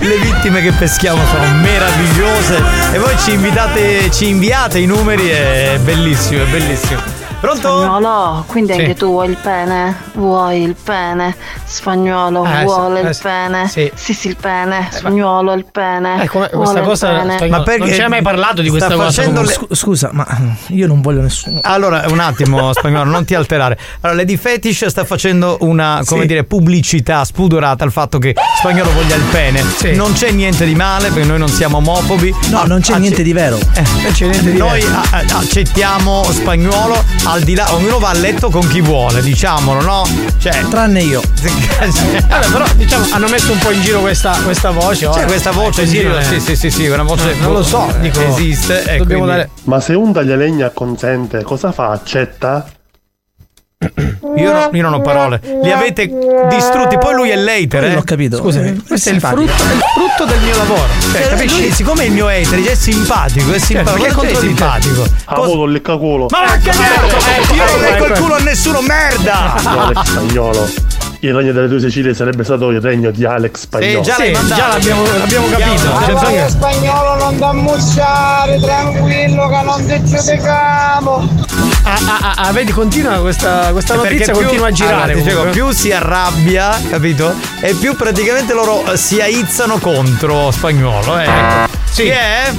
Le 0.00 0.16
vittime 0.18 0.60
che 0.60 0.72
peschiamo 0.72 1.22
sono 1.26 1.46
meravigliose 1.60 2.62
e 2.92 2.98
voi 2.98 3.16
ci 3.18 3.32
invitate, 3.32 4.10
ci 4.10 4.28
inviate 4.28 4.78
i 4.78 4.86
numeri, 4.86 5.28
è 5.28 5.78
bellissimo, 5.82 6.42
è 6.42 6.46
bellissimo. 6.46 7.00
Pronto? 7.40 7.78
Spagnolo, 7.78 8.44
quindi 8.48 8.72
Sì. 8.72 8.80
anche 8.80 8.94
tu 8.94 9.06
vuoi 9.06 9.28
il 9.30 9.36
pene? 9.36 9.94
Vuoi 10.14 10.62
il 10.62 10.74
pene? 10.74 11.36
Spagnolo, 11.70 12.44
Eh, 12.46 12.56
sì, 12.58 12.62
vuole 12.64 13.00
eh, 13.02 13.08
il 13.08 13.14
sì. 13.14 13.22
pene? 13.22 13.68
Sì. 13.68 13.92
sì, 13.94 14.28
il 14.28 14.36
pene. 14.36 14.88
Spagnolo, 14.90 15.52
il 15.52 15.66
pene. 15.70 16.22
Eh, 16.22 16.26
come- 16.28 16.48
vuole 16.52 16.64
questa 16.64 16.78
il 16.80 16.84
cosa- 16.86 17.06
pene. 17.08 17.36
spagnolo, 17.36 17.58
Ma 17.58 17.62
perché- 17.62 17.80
non 17.84 17.92
ci 17.92 18.00
hai 18.00 18.08
mai 18.08 18.22
parlato 18.22 18.62
di 18.62 18.68
questa 18.70 18.86
sta 18.88 18.96
cosa, 18.96 19.30
le- 19.30 19.46
Scu- 19.46 19.74
Scusa, 19.74 20.08
ma 20.12 20.26
io 20.68 20.86
non 20.86 21.00
voglio 21.02 21.20
nessuno. 21.20 21.60
Allora, 21.62 22.04
un 22.08 22.18
attimo, 22.20 22.72
spagnolo, 22.74 23.10
non 23.10 23.24
ti 23.26 23.34
alterare. 23.34 23.78
Allora, 24.00 24.18
Lady 24.20 24.36
Fetish 24.38 24.86
sta 24.86 25.04
facendo 25.04 25.58
una, 25.60 26.00
come 26.06 26.22
Sì. 26.22 26.26
dire, 26.26 26.44
pubblicità 26.44 27.22
spudorata 27.24 27.84
al 27.84 27.92
fatto 27.92 28.18
che 28.18 28.34
spagnolo 28.58 28.90
voglia 28.92 29.14
il 29.16 29.22
pene. 29.30 29.62
Non 29.94 30.12
c'è 30.14 30.30
niente 30.30 30.64
di 30.64 30.74
male 30.74 31.10
perché 31.10 31.28
noi 31.28 31.38
non 31.38 31.48
siamo 31.48 31.76
omofobi. 31.76 32.34
No, 32.50 32.64
non 32.64 32.80
c'è 32.80 32.92
Acce- 32.92 32.98
niente 32.98 33.22
di 33.22 33.32
vero. 33.34 33.58
Eh, 33.74 34.52
noi 34.56 34.82
a- 34.82 35.02
a- 35.10 35.24
accettiamo 35.38 36.24
spagnolo 36.24 37.04
al 37.24 37.42
di 37.42 37.54
là, 37.54 37.72
ognuno 37.74 37.98
va 37.98 38.08
a 38.08 38.14
letto 38.14 38.48
con 38.48 38.66
chi 38.68 38.80
vuole, 38.80 39.20
diciamolo, 39.22 39.82
no? 39.82 40.06
Cioè, 40.38 40.66
Tranne 40.68 41.02
io. 41.02 41.20
Vabbè, 42.28 42.50
però 42.50 42.64
diciamo 42.74 43.06
hanno 43.10 43.28
messo 43.28 43.52
un 43.52 43.58
po' 43.58 43.70
in 43.70 43.80
giro 43.82 44.00
questa, 44.00 44.36
questa 44.44 44.70
voce. 44.70 45.06
Ora. 45.06 45.24
questa 45.24 45.50
voce 45.50 45.82
Eh, 45.82 45.84
in 45.84 45.90
così 45.90 46.00
giro, 46.00 46.22
sì, 46.22 46.40
sì, 46.40 46.56
sì, 46.56 46.70
sì, 46.70 46.86
una 46.88 47.02
voce 47.02 47.34
Non 47.40 47.52
lo 47.52 47.62
so, 47.62 47.88
eh, 47.88 48.00
dico, 48.00 48.20
esiste. 48.20 48.82
e 48.82 48.96
dobbiamo 48.98 49.22
quindi- 49.24 49.26
dare- 49.26 49.50
Ma 49.64 49.80
se 49.80 49.94
un 49.94 50.12
taglialegna 50.12 50.70
consente, 50.70 51.42
cosa 51.42 51.72
fa? 51.72 51.90
Accetta? 51.90 52.66
Io, 54.36 54.52
no- 54.52 54.70
io 54.72 54.82
non 54.82 54.92
ho 54.92 55.00
parole. 55.02 55.40
Li 55.62 55.70
avete 55.70 56.10
distrutti. 56.48 56.98
Poi 56.98 57.14
lui 57.14 57.30
è 57.30 57.36
l'hater, 57.36 57.84
eh? 57.84 57.94
L'ho 57.94 58.02
capito. 58.02 58.36
Scusami, 58.36 58.70
Eh, 58.70 58.82
questo 58.84 59.10
è 59.10 59.12
il 59.12 59.20
frutto, 59.20 59.42
il 59.42 59.80
frutto 59.94 60.24
del 60.24 60.40
mio 60.40 60.56
lavoro. 60.56 60.82
Cioè, 61.12 61.20
Eh, 61.22 61.28
capisci? 61.28 61.60
lui- 61.60 61.70
siccome 61.72 62.02
è 62.02 62.06
il 62.06 62.12
mio 62.12 62.26
hater, 62.26 62.60
è 62.60 62.74
simpatico, 62.74 63.52
è 63.52 63.58
simpatico. 63.58 64.02
perché 64.02 64.14
Perché 64.20 64.32
è 64.36 64.40
simpatico? 64.40 65.02
Ha 65.26 65.34
avuto 65.36 65.64
il 65.64 65.72
leccaculo. 65.72 66.26
Ma 66.28 66.38
va 66.40 66.52
a 66.52 66.58
cagare! 66.58 67.06
Io 67.54 67.64
non 67.64 67.66
ecco, 67.66 67.78
leggo 67.78 68.06
il 68.06 68.18
culo 68.20 68.34
a 68.34 68.38
nessuno, 68.40 68.80
merda! 68.80 69.54
Alex 69.62 70.02
Spagnolo. 70.10 70.68
Il 71.20 71.34
regno 71.34 71.50
delle 71.52 71.66
due 71.66 71.80
Sicilie 71.80 72.14
sarebbe 72.14 72.44
stato 72.44 72.68
il 72.70 72.80
regno 72.80 73.10
di 73.10 73.24
Alex 73.24 73.62
Spagnolo. 73.62 74.02
già 74.02 74.14
l'hai 74.18 74.30
mandato. 74.30 74.60
già 74.60 74.68
l'abbiamo, 74.68 75.02
l'abbiamo 75.04 75.46
capito. 75.48 75.92
Ah, 75.92 76.04
Cioè, 76.20 76.44
che- 76.44 76.48
spagnolo 76.48 77.14
non 77.16 77.38
da 77.38 77.48
ammucciare, 77.48 78.60
tranquillo 78.60 79.48
che 79.48 79.62
non 79.62 79.84
ti 79.86 80.04
giudicamo. 80.04 81.28
Ah, 81.82 81.98
ah, 82.06 82.18
ah, 82.20 82.34
ah, 82.36 82.52
vedi, 82.52 82.70
continua 82.70 83.18
questa, 83.18 83.72
questa 83.72 83.96
notizia, 83.96 84.32
più- 84.32 84.42
continua 84.42 84.68
a 84.68 84.70
girare. 84.70 85.12
allora, 85.14 85.28
comunque. 85.30 85.50
più 85.50 85.70
si 85.72 85.90
arrabbia, 85.90 86.80
capito? 86.88 87.34
E 87.62 87.74
più 87.74 87.96
praticamente 87.96 88.52
loro 88.54 88.84
si 88.94 89.20
aizzano 89.20 89.78
contro 89.78 90.52
spagnolo. 90.52 91.18
Eh. 91.18 91.24
Ecco. 91.24 91.76
Sì. 91.90 92.02
Chi 92.04 92.08
è? 92.10 92.52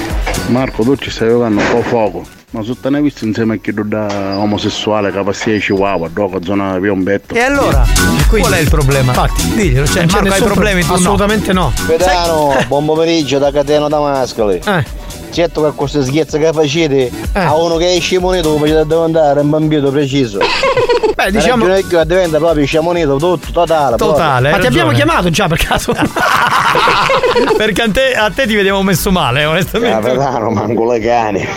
Marco, 0.48 0.84
tu 0.84 0.96
ci 0.98 1.10
stai 1.10 1.30
giocando 1.30 1.62
un 1.62 1.70
po' 1.72 1.82
fuoco. 1.84 2.26
Ma 2.52 2.64
su 2.64 2.80
te 2.80 2.90
ne 2.90 2.98
hai 2.98 3.04
visto 3.04 3.26
insieme 3.26 3.56
a 3.56 3.58
chi 3.58 3.72
da 3.72 4.40
omosessuale 4.40 5.12
che 5.12 5.22
passia 5.22 5.54
di 5.54 5.60
Chihuahua, 5.60 6.10
dopo 6.12 6.42
zona 6.44 6.74
di 6.74 6.80
Piombetto. 6.80 7.36
E 7.36 7.42
allora? 7.42 7.86
Qual 8.28 8.52
è 8.52 8.60
il 8.60 8.70
problema? 8.70 9.12
Infatti, 9.12 9.54
diglielo, 9.54 9.86
cioè, 9.86 9.98
Non 10.00 10.08
c'è 10.08 10.22
Marco 10.22 10.34
hai 10.34 10.42
problemi 10.42 10.82
tu 10.82 10.88
no. 10.88 10.94
Assolutamente 10.96 11.54
no. 11.54 11.72
Pedano, 11.86 12.56
buon 12.68 12.86
pomeriggio 12.86 13.38
da 13.38 13.52
Catena 13.52 13.88
da 13.88 14.00
Mascali. 14.00 14.60
Eh. 14.66 14.84
Certo 15.30 15.64
che 15.64 15.72
queste 15.76 16.04
schiezze 16.04 16.40
che 16.40 16.52
facete 16.52 17.12
a 17.34 17.56
uno 17.56 17.78
che 17.78 17.94
è 17.94 18.00
scimonito 18.00 18.52
come 18.54 18.66
ci 18.68 18.74
deve 18.74 18.96
andare 18.96 19.42
un 19.42 19.50
bambino 19.52 19.92
preciso. 19.92 20.40
Beh, 21.14 21.30
diciamo- 21.32 21.68
è 21.68 21.86
che 21.86 22.04
diventa 22.06 22.40
proprio 22.40 22.66
scimonito 22.66 23.18
tutto, 23.18 23.52
totale. 23.52 23.96
Totale, 23.96 24.50
Ma 24.50 24.58
ti 24.58 24.66
abbiamo 24.66 24.92
chiamato 24.92 25.30
già 25.30 25.48
per 25.48 25.60
caso? 25.60 25.94
Perché 27.58 27.82
a 27.82 27.92
te, 27.92 28.14
a 28.14 28.32
te 28.32 28.48
ti 28.48 28.56
vediamo 28.56 28.82
messo 28.82 29.12
male, 29.12 29.46
onestamente. 29.46 30.02
Capitano, 30.02 30.50
manco 30.50 30.92
le 30.92 31.00
cani. 31.00 31.48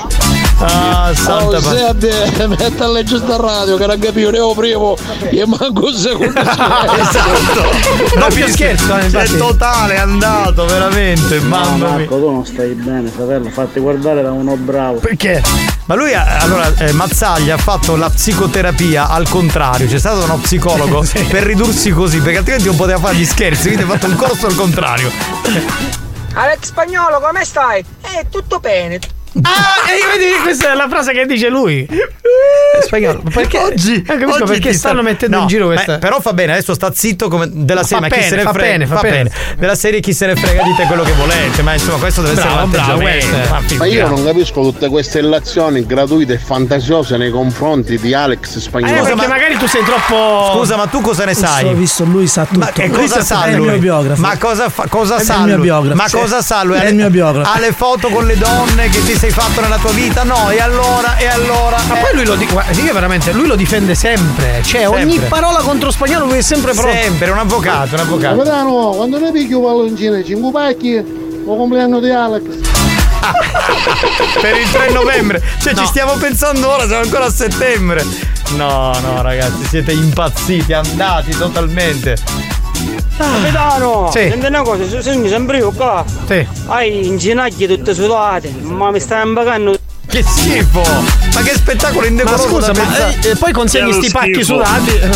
Ah, 0.65 1.13
santa 1.15 1.57
Oh, 1.57 1.61
Sebbe, 1.61 2.47
metti 2.47 2.83
a 2.83 2.89
leggere 2.89 3.21
sta 3.25 3.37
radio 3.37 3.77
che 3.77 3.87
non 3.87 3.99
capivo, 3.99 4.31
ne 4.31 4.39
ho 4.39 4.55
primo 4.55 4.97
e 5.31 5.45
manco 5.47 5.87
un 5.87 5.93
secondo. 5.95 6.39
esatto. 6.41 8.19
Doppio 8.19 8.49
scherzo, 8.49 8.97
eh, 8.97 9.07
È 9.11 9.37
totale, 9.37 9.95
è 9.95 9.99
andato, 9.99 10.65
veramente. 10.67 11.41
Mamma 11.41 11.75
mia. 11.75 11.89
Marco, 11.89 12.17
tu 12.19 12.31
non 12.31 12.47
stai 12.47 12.75
bene, 12.75 13.09
fratello, 13.09 13.51
fatti 13.51 13.81
guardare 13.81 14.23
da 14.23 14.31
uno 14.33 14.57
bravo. 14.57 14.99
Perché? 15.01 15.43
Ma 15.87 15.95
lui, 15.97 16.15
ha- 16.15 16.39
allora, 16.39 16.73
eh, 16.77 16.93
Mazzaglia 16.93 17.55
ha 17.55 17.59
fatto 17.59 17.97
la 17.97 18.09
psicoterapia 18.09 19.09
al 19.09 19.29
contrario, 19.29 19.87
c'è 19.89 19.99
stato 19.99 20.23
uno 20.25 20.37
psicologo 20.39 21.05
per 21.29 21.43
ridursi 21.43 21.91
così, 21.91 22.21
perché 22.21 22.39
altrimenti 22.39 22.69
non 22.69 22.77
poteva 22.77 22.99
fare 22.99 23.17
gli 23.17 23.25
scherzi, 23.27 23.67
quindi 23.69 23.83
ha 23.83 23.87
fatto 23.87 24.07
un 24.07 24.17
corso 24.17 24.47
al 24.47 24.55
contrario. 24.55 25.11
Alex 26.35 26.59
Spagnolo, 26.67 27.21
come 27.21 27.45
stai? 27.45 27.85
Eh, 28.01 28.27
tutto 28.31 28.59
bene. 28.61 28.99
Ah, 29.43 29.91
e 29.91 30.19
vedi, 30.19 30.31
questa 30.43 30.73
è 30.73 30.75
la 30.75 30.89
frase 30.89 31.13
che 31.13 31.25
dice 31.27 31.49
lui. 31.49 31.89
Spagnolo, 32.83 33.23
perché? 33.33 33.59
Oggi, 33.59 33.95
Eh, 33.97 34.03
capisco 34.03 34.43
oggi 34.43 34.45
perché 34.45 34.73
stanno 34.73 35.01
sta- 35.01 35.11
mettendo 35.11 35.37
No, 35.37 35.43
in 35.43 35.49
giro 35.49 35.69
beh, 35.69 35.75
questa. 35.75 35.99
però 35.99 36.21
fa 36.21 36.33
bene, 36.33 36.53
adesso 36.53 36.75
sta 36.75 36.93
zitto 36.93 37.29
come 37.29 37.47
della 37.51 37.81
Ma 37.81 37.87
serie, 37.87 37.97
fa 37.97 38.01
ma 38.01 38.09
chi 38.09 38.15
bene, 38.21 38.29
se 38.29 38.37
ne 38.37 38.43
fa 38.43 38.53
frega. 38.53 38.71
bene, 38.71 38.87
fa 38.87 39.01
bene. 39.01 39.31
Della 39.59 39.75
serie 39.75 40.01
chi 40.01 40.13
se 40.13 40.27
ne 40.27 40.37
frega, 40.37 40.63
dite 40.63 40.85
quello 40.87 41.03
che 41.03 41.13
volete, 41.13 41.63
ma 41.63 41.73
insomma 41.75 41.99
questo 41.99 42.23
deve 42.23 42.35
Bravo, 42.35 42.49
essere 42.51 42.69
bravo, 42.71 43.01
l'atteggiamento. 43.03 43.37
ma 43.51 43.77
Ma 43.79 43.87
io 43.87 44.09
non 44.09 44.25
capisco 44.25 44.61
tutte 44.63 44.89
queste 44.89 45.19
illazioni 45.21 45.87
gratuite 45.87 46.33
e 46.35 46.39
fantasiose 46.39 47.17
nei 47.17 47.31
confronti 47.31 47.99
di 47.99 48.15
Alex 48.15 48.57
Eh, 48.57 48.61
Spagnolo. 48.61 49.03
perché 49.03 49.27
magari 49.27 49.57
tu 49.57 49.67
sei 49.67 49.83
troppo. 49.85 50.51
Scusa, 50.59 50.77
ma 50.77 50.87
tu 50.87 51.01
cosa 51.01 51.25
ne 51.25 51.35
sai? 51.35 51.73
visto, 51.75 52.05
lui 52.05 52.27
sa 52.27 52.45
tutto. 52.45 52.59
Ma 52.59 52.71
che 52.73 52.87
Lui 52.89 52.97
cosa 53.07 53.23
sa 53.23 53.45
è 53.45 53.51
il 53.51 53.57
lui? 53.57 53.69
mio 53.69 53.79
biografo. 53.79 54.21
Ma 54.21 54.37
cosa, 54.39 54.69
fa, 54.69 54.87
cosa 54.89 55.17
È 55.17 55.23
sa 55.23 55.37
il 55.37 55.43
mio 55.45 55.55
lui? 55.57 55.65
biografo. 55.67 55.97
Ma 55.97 56.07
cosa 56.11 56.43
sa 56.43 56.63
lui? 56.65 56.77
È 56.77 56.79
Ha 56.81 56.83
il 56.85 56.89
le- 56.89 56.95
mio 56.95 57.11
biografo. 57.11 57.51
Ha 57.51 57.59
le 57.61 57.73
foto 57.73 58.09
con 58.09 58.27
le 58.27 58.37
donne 58.37 58.89
che 58.89 59.05
ti 59.05 59.15
sei 59.23 59.31
fatto 59.31 59.61
nella 59.61 59.79
tua 59.79 59.93
vita? 59.93 60.25
No, 60.25 60.51
e 60.51 60.61
allora, 60.61 61.17
e 61.17 61.29
allora? 61.29 61.77
Ma 61.87 61.97
Eh, 61.97 62.01
poi 62.01 62.15
lui 62.15 62.25
lo 62.25 62.35
dice, 62.35 62.53
che 62.73 62.93
veramente 62.93 63.31
lui 63.31 63.47
lo 63.47 63.55
difende 63.55 63.95
sempre. 63.95 64.63
Cioè, 64.65 64.89
ogni 64.89 65.13
Sempre. 65.13 65.29
parola 65.29 65.61
contro 65.61 65.93
spagnolo 65.93 66.25
lui 66.25 66.39
è 66.39 66.43
sempre 66.43 66.73
pronto. 66.75 66.91
Sempre, 66.91 67.31
un 67.31 67.39
avvocato, 67.39 67.95
un 67.95 68.01
avvocato. 68.01 68.37
Capitano, 68.39 68.91
quando 68.97 69.21
ne 69.21 69.31
picchio 69.31 69.63
palloncine, 69.63 70.25
5 70.25 70.51
pacchi, 70.51 70.97
o 71.47 71.57
compleanno 71.57 72.01
di 72.01 72.11
Alex. 72.11 72.43
per 74.43 74.57
il 74.57 74.69
3 74.69 74.91
novembre. 74.91 75.41
Cioè, 75.61 75.73
ci 75.77 75.87
stiamo 75.87 76.15
pensando 76.15 76.69
ora, 76.69 76.85
siamo 76.89 77.03
ancora 77.03 77.27
a 77.27 77.31
settembre. 77.31 78.05
No, 78.57 78.91
no, 79.03 79.23
ragazzi, 79.23 79.65
siete 79.69 79.93
impazziti, 79.93 80.73
andati 80.73 81.31
totalmente. 81.37 82.17
Capitano, 83.17 84.11
Sì. 84.13 84.29
senti 84.31 84.47
una 84.47 84.63
cosa, 84.63 84.89
se 84.89 85.03
sogni 85.03 85.29
sempre 85.29 85.59
io 85.59 85.71
qua. 85.71 86.05
Sì. 86.27 86.47
Hai 86.67 87.07
inginaglie 87.07 87.67
tutte 87.69 87.95
sudate, 87.95 88.51
ma 88.63 88.91
mi 88.91 89.01
stai 89.01 89.25
imbagando. 89.27 89.79
Che 90.07 90.23
schifo! 90.23 90.83
Ma 91.33 91.41
che 91.43 91.55
spettacolo 91.55 92.01
Ma 92.01 92.07
indecoroso 92.07 92.49
scusa, 92.49 92.73
da 92.73 92.83
ma 92.83 93.09
eh, 93.09 93.31
eh, 93.31 93.37
poi 93.37 93.53
consegni 93.53 93.93
sti 93.95 94.11
pacchi 94.11 94.43
sudati. 94.45 94.95
eh, 94.99 95.07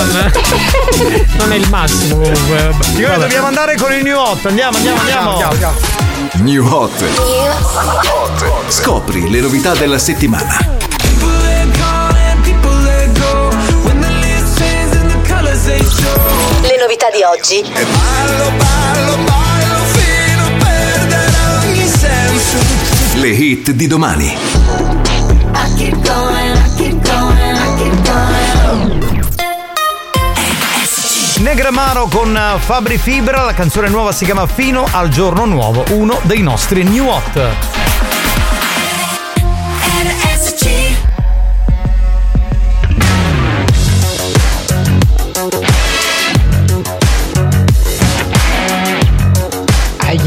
non- 1.36 1.52
è 1.52 1.54
il 1.56 1.68
massimo 1.68 2.14
comunque. 2.16 2.56
vabbè. 2.70 2.84
Signore, 2.84 3.06
Vabbè. 3.08 3.20
dobbiamo 3.20 3.46
andare 3.46 3.76
con 3.76 3.92
il 3.92 4.02
new 4.02 4.16
hot. 4.18 4.46
Andiamo, 4.46 4.76
andiamo, 4.76 5.00
andiamo. 5.00 5.30
Andiamo, 5.30 5.52
andiamo. 5.52 5.74
New 6.36 6.66
Hot. 6.66 7.04
Scopri 8.68 9.28
le 9.30 9.40
novità 9.40 9.74
della 9.74 9.98
settimana. 9.98 10.85
Le 15.78 16.76
novità 16.80 17.10
di 17.10 17.22
oggi. 17.22 17.64
Le 23.14 23.28
hit 23.28 23.70
di 23.72 23.86
domani. 23.86 24.36
Gramaro 31.66 32.06
con 32.06 32.36
eh, 32.36 32.58
Fabri 32.58 32.96
Fibra, 32.96 33.42
la 33.42 33.52
canzone 33.52 33.88
nuova 33.88 34.12
si 34.12 34.24
chiama 34.24 34.46
Fino 34.46 34.86
al 34.92 35.08
giorno 35.08 35.46
nuovo, 35.46 35.84
uno 35.90 36.20
dei 36.22 36.40
nostri 36.40 36.84
new 36.84 37.06
hot. 37.06 37.75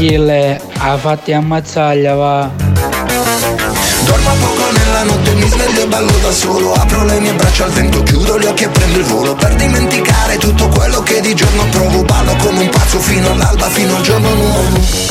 Achille, 0.00 0.58
ha 0.78 0.96
fatti 0.96 1.30
ammazzaglia 1.30 2.14
va. 2.14 2.50
Dormo 4.04 4.30
poco 4.40 4.70
nella 4.72 5.02
notte, 5.02 5.34
mi 5.34 5.46
sveglio 5.46 5.82
e 5.82 5.86
ballo 5.88 6.16
da 6.22 6.32
solo. 6.32 6.72
Apro 6.72 7.04
le 7.04 7.20
mie 7.20 7.34
braccia 7.34 7.64
al 7.64 7.70
vento, 7.72 8.02
chiudo 8.04 8.38
gli 8.38 8.46
occhi 8.46 8.64
e 8.64 8.68
prendo 8.68 8.98
il 8.98 9.04
volo. 9.04 9.34
Per 9.34 9.54
dimenticare 9.56 10.38
tutto 10.38 10.68
quello 10.68 11.02
che 11.02 11.20
di 11.20 11.34
giorno 11.34 11.64
provo 11.68 12.02
Ballo 12.04 12.34
come 12.36 12.60
un 12.60 12.68
pazzo 12.70 12.98
fino 12.98 13.30
all'alba, 13.30 13.68
fino 13.68 13.94
al 13.94 14.02
giorno 14.02 14.32
nuovo 14.32 15.10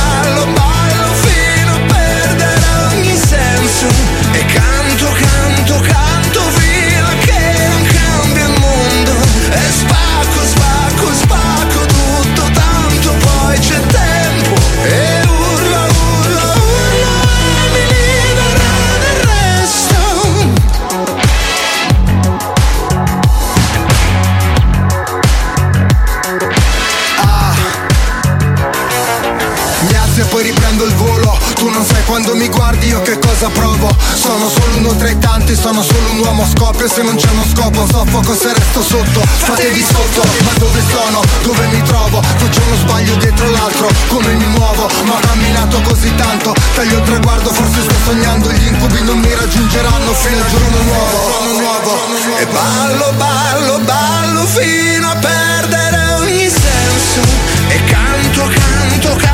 quando 32.31 32.35
mi 32.35 32.47
guardi 32.49 32.87
io 32.87 33.01
che 33.01 33.19
cosa 33.19 33.49
provo 33.49 33.89
Sono 34.13 34.47
solo 34.47 34.77
uno 34.77 34.95
tra 34.95 35.09
i 35.09 35.17
tanti, 35.17 35.53
sono 35.55 35.83
solo 35.83 36.11
un 36.11 36.19
uomo 36.19 36.43
a 36.43 36.47
scoppio 36.47 36.87
Se 36.87 37.01
non 37.03 37.15
c'è 37.15 37.29
uno 37.29 37.43
scopo 37.53 37.85
soffoco 37.85 38.33
se 38.35 38.53
resto 38.53 38.81
sotto 38.81 39.21
Fatevi 39.21 39.83
sotto, 39.83 40.27
ma 40.43 40.51
dove 40.57 40.81
sono? 40.89 41.21
Dove 41.43 41.67
mi 41.67 41.81
trovo? 41.83 42.21
Faccio 42.21 42.61
uno 42.65 42.75
sbaglio 42.77 43.15
dietro 43.15 43.49
l'altro 43.49 43.89
Come 44.07 44.33
mi 44.33 44.45
muovo? 44.45 44.87
Ma 45.05 45.15
ho 45.15 45.19
camminato 45.19 45.81
così 45.81 46.13
tanto 46.15 46.53
Taglio 46.75 46.99
il 46.99 47.03
traguardo, 47.03 47.51
forse 47.51 47.81
sto 47.81 47.95
sognando 48.05 48.51
Gli 48.51 48.67
incubi 48.67 49.01
non 49.03 49.19
mi 49.19 49.33
raggiungeranno 49.33 50.13
fino 50.13 50.41
al 50.41 50.49
giorno 50.49 50.81
nuovo 50.83 51.17
Giorno 51.27 51.59
nuovo 51.59 51.97
E 52.39 52.45
ballo, 52.45 53.13
ballo, 53.17 53.79
ballo 53.79 54.45
fino 54.45 55.09
a 55.09 55.15
perdere 55.15 56.13
ogni 56.19 56.49
senso 56.49 57.21
E 57.67 57.83
canto, 57.85 58.43
canto, 58.43 59.15
canto 59.17 59.30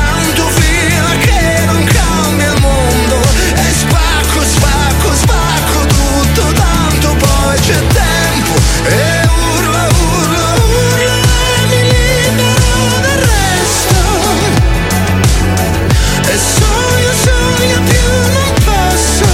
c'è 7.60 7.76
tempo 7.86 8.52
E 8.84 9.26
urla, 9.26 9.88
urla, 9.88 10.54
urla 10.54 11.14
mi 11.68 11.82
libero 11.82 13.00
del 13.00 13.20
resto. 13.32 13.98
E 16.26 16.38
sogno, 16.38 17.12
sogno 17.24 17.80
più 17.82 18.08
non 18.32 18.52
posso. 18.64 19.26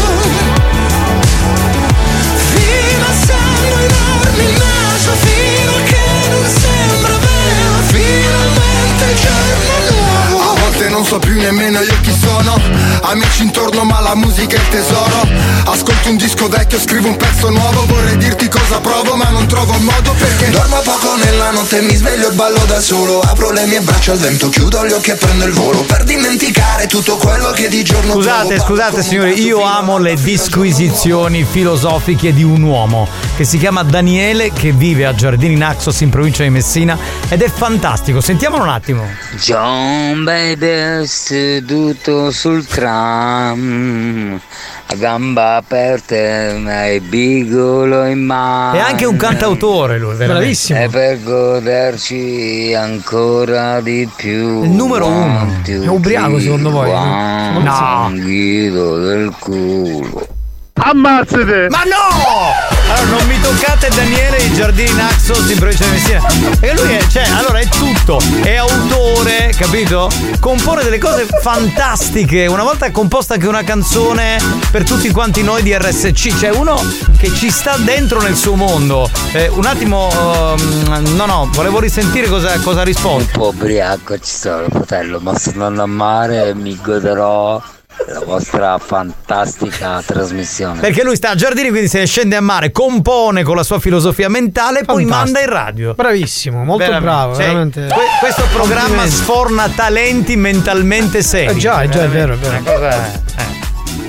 Fino 2.54 3.04
a 3.04 3.14
sangue 3.26 3.84
enorme 3.84 4.42
in 4.42 4.56
naso 4.56 5.12
Fino 5.22 5.72
a 5.74 5.82
che 5.82 6.06
non 6.30 6.46
sembra 6.46 7.16
vero 7.18 7.74
Finalmente 7.88 9.04
il 9.10 9.16
giorno 9.16 9.74
nuovo. 9.90 10.50
A 10.50 10.60
volte 10.60 10.88
non 11.04 11.12
so 11.12 11.18
più 11.18 11.38
nemmeno 11.38 11.80
io 11.80 12.00
chi 12.00 12.12
sono 12.18 12.58
Amici 13.02 13.42
intorno 13.42 13.84
ma 13.84 14.00
la 14.00 14.14
musica 14.14 14.56
è 14.56 14.58
il 14.58 14.68
tesoro 14.68 15.28
Ascolto 15.66 16.08
un 16.08 16.16
disco 16.16 16.48
vecchio, 16.48 16.78
scrivo 16.78 17.08
un 17.08 17.16
pezzo 17.16 17.50
nuovo 17.50 17.84
Vorrei 17.84 18.16
dirti 18.16 18.48
cosa 18.48 18.80
provo 18.80 19.14
ma 19.14 19.28
non 19.28 19.46
trovo 19.46 19.74
il 19.74 19.82
modo 19.82 20.14
perché 20.16 20.48
Dormo 20.48 20.80
poco 20.80 21.14
nella 21.16 21.50
notte, 21.50 21.82
mi 21.82 21.94
sveglio 21.94 22.30
e 22.30 22.32
ballo 22.32 22.64
da 22.66 22.80
solo 22.80 23.20
Apro 23.20 23.50
le 23.50 23.66
mie 23.66 23.80
braccia 23.80 24.12
al 24.12 24.18
vento, 24.18 24.48
chiudo 24.48 24.86
gli 24.86 24.92
occhi 24.92 25.10
e 25.10 25.16
prendo 25.16 25.44
il 25.44 25.52
volo 25.52 25.82
Per 25.82 26.04
dimenticare 26.04 26.86
tutto 26.86 27.16
quello 27.16 27.50
che 27.50 27.68
di 27.68 27.82
giorno 27.82 28.14
Scusate, 28.14 28.54
provo. 28.54 28.64
scusate 28.64 29.02
signori, 29.02 29.42
io 29.42 29.62
amo 29.62 29.98
le 29.98 30.14
disquisizioni 30.14 31.44
filosofiche 31.44 32.32
di 32.32 32.42
un 32.42 32.62
uomo 32.62 33.08
che 33.36 33.44
si 33.44 33.58
chiama 33.58 33.82
Daniele 33.82 34.52
che 34.52 34.72
vive 34.72 35.04
a 35.04 35.14
Giardini 35.14 35.56
Naxos 35.56 36.00
in 36.00 36.08
provincia 36.08 36.44
di 36.44 36.50
Messina 36.50 36.96
ed 37.28 37.42
è 37.42 37.50
fantastico. 37.50 38.20
Sentiamolo 38.20 38.62
un 38.62 38.68
attimo. 38.68 39.08
John 39.40 40.22
baby 40.22 40.93
seduto 41.02 42.30
sul 42.30 42.64
tram 42.66 44.40
a 44.86 44.94
gamba 44.96 45.56
aperte 45.56 46.54
e 46.94 47.00
bigolo 47.00 48.04
in 48.04 48.20
mano 48.20 48.76
È 48.76 48.80
anche 48.80 49.04
un 49.06 49.16
cantautore 49.16 49.98
lui, 49.98 50.14
veramente. 50.14 50.82
e 50.82 50.88
per 50.88 51.22
goderci 51.22 52.72
ancora 52.76 53.80
di 53.80 54.08
più 54.14 54.62
Il 54.62 54.70
numero 54.70 55.06
uno. 55.06 55.48
È 55.64 55.86
ubriaco, 55.86 56.38
secondo 56.38 56.70
voi? 56.70 56.90
No. 56.90 58.10
Guido 58.12 58.98
del 58.98 59.32
culo 59.38 60.33
Ammazzate! 60.76 61.68
Ma 61.70 61.82
no! 61.84 62.52
Allora 62.90 63.16
non 63.16 63.26
mi 63.28 63.40
toccate 63.40 63.88
Daniele 63.94 64.38
i 64.38 64.52
Giardini 64.52 64.92
Naxos 64.94 65.48
in 65.48 65.58
provincia 65.58 65.84
di 65.84 65.90
Messina. 65.92 66.20
Perché 66.58 66.82
lui 66.82 66.94
è, 66.94 67.06
cioè, 67.06 67.22
allora 67.30 67.60
è 67.60 67.68
tutto. 67.68 68.20
È 68.42 68.56
autore, 68.56 69.54
capito? 69.56 70.10
Compone 70.40 70.82
delle 70.82 70.98
cose 70.98 71.26
fantastiche. 71.40 72.46
Una 72.46 72.64
volta 72.64 72.86
ha 72.86 72.90
composto 72.90 73.34
anche 73.34 73.46
una 73.46 73.62
canzone 73.62 74.36
per 74.72 74.82
tutti 74.82 75.10
quanti 75.12 75.44
noi 75.44 75.62
di 75.62 75.72
RSC. 75.76 76.36
Cioè, 76.36 76.50
uno 76.50 76.76
che 77.18 77.32
ci 77.32 77.50
sta 77.50 77.76
dentro 77.76 78.20
nel 78.20 78.34
suo 78.34 78.56
mondo. 78.56 79.08
Eh, 79.32 79.48
un 79.48 79.66
attimo, 79.66 80.10
ehm, 80.10 81.14
no, 81.14 81.26
no, 81.26 81.48
volevo 81.52 81.78
risentire 81.78 82.26
cosa, 82.26 82.58
cosa 82.58 82.80
ha 82.80 82.84
risposto. 82.84 83.18
un 83.18 83.26
po' 83.30 83.48
ubriaco 83.48 84.18
ci 84.18 84.34
sono 84.34 84.66
fratello 84.68 85.20
ma 85.20 85.36
sto 85.38 85.50
andando 85.50 85.82
a 85.82 85.86
mare 85.86 86.48
e 86.48 86.54
mi 86.54 86.76
goderò 86.82 87.62
la 88.06 88.20
vostra 88.24 88.78
fantastica 88.78 90.02
trasmissione 90.04 90.80
Perché 90.80 91.02
lui 91.02 91.16
sta 91.16 91.30
a 91.30 91.34
Giardini, 91.34 91.70
quindi 91.70 91.88
se 91.88 92.00
ne 92.00 92.06
scende 92.06 92.36
a 92.36 92.40
mare, 92.40 92.70
compone 92.70 93.42
con 93.42 93.56
la 93.56 93.62
sua 93.62 93.78
filosofia 93.78 94.28
mentale 94.28 94.80
e 94.80 94.84
poi 94.84 95.04
manda 95.04 95.40
in 95.40 95.48
radio. 95.48 95.94
Bravissimo, 95.94 96.64
molto 96.64 96.84
Veramente. 96.84 97.04
bravo, 97.04 97.34
Cioè, 97.34 97.44
veramente. 97.46 97.86
que- 97.86 98.02
questo 98.20 98.44
programma 98.52 99.06
sforna 99.06 99.68
talenti 99.68 100.36
mentalmente 100.36 101.22
seri. 101.22 101.52
Eh 101.52 101.56
già, 101.56 101.82
eh 101.82 101.88
già, 101.88 102.02
è 102.04 102.08
vero, 102.08 102.34
è 102.34 102.36
vero. 102.36 102.58
Una 102.58 102.70
cosa, 102.72 103.12
eh, 103.12 103.20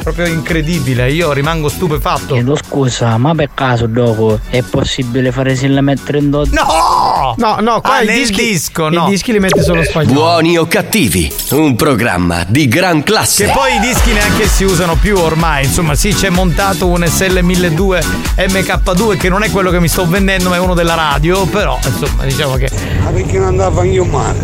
proprio 0.06 0.28
incredibile. 0.28 1.12
Io 1.12 1.32
rimango 1.34 1.68
stupefatto. 1.68 2.36
Chiedo 2.36 2.56
scusa, 2.56 3.18
ma 3.18 3.34
per 3.34 3.50
caso 3.56 3.88
dopo 3.88 4.40
è 4.50 4.62
possibile 4.62 5.32
fare 5.32 5.56
se 5.56 5.68
la 5.68 5.82
mettere 5.82 6.20
in 6.20 6.30
dotto? 6.30 6.50
No! 6.54 7.34
No, 7.38 7.58
no, 7.60 7.82
qua 7.82 7.96
Ah, 7.96 8.02
i 8.04 8.06
nel 8.06 8.18
dischi, 8.20 8.44
disco, 8.44 8.90
no. 8.90 9.08
I 9.08 9.10
dischi 9.10 9.32
li 9.32 9.40
mette 9.40 9.64
solo 9.64 9.84
spagnolo. 9.84 10.14
Buoni 10.20 10.58
o 10.60 10.68
cattivi, 10.68 11.34
un 11.52 11.76
programma 11.76 12.44
di 12.48 12.68
gran 12.68 13.02
classe. 13.02 13.46
Che 13.46 13.52
poi 13.52 13.76
i 13.76 13.80
dischi 13.80 14.12
neanche 14.14 14.48
si 14.48 14.64
usano 14.64 14.96
più 14.96 15.18
ormai. 15.18 15.66
Insomma, 15.66 15.96
sì, 15.96 16.14
c'è 16.14 16.30
montato 16.30 16.86
un 16.86 17.00
SL1200 17.02 18.06
MK2 18.38 19.18
che 19.18 19.30
non 19.30 19.42
è 19.42 19.50
quello 19.50 19.72
che 19.72 19.80
mi 19.80 19.88
sto 19.88 20.08
vendendo, 20.08 20.50
ma 20.50 20.56
è 20.56 20.60
uno 20.60 20.76
della 20.76 20.94
radio. 20.94 21.46
Però, 21.48 21.80
insomma, 21.84 22.24
diciamo 22.26 22.56
che. 22.58 22.70
Ma 23.04 23.10
perché 23.10 23.40
non 23.40 23.48
andava 23.48 23.82
anche 23.82 23.94
io 23.94 24.06
male? 24.06 24.44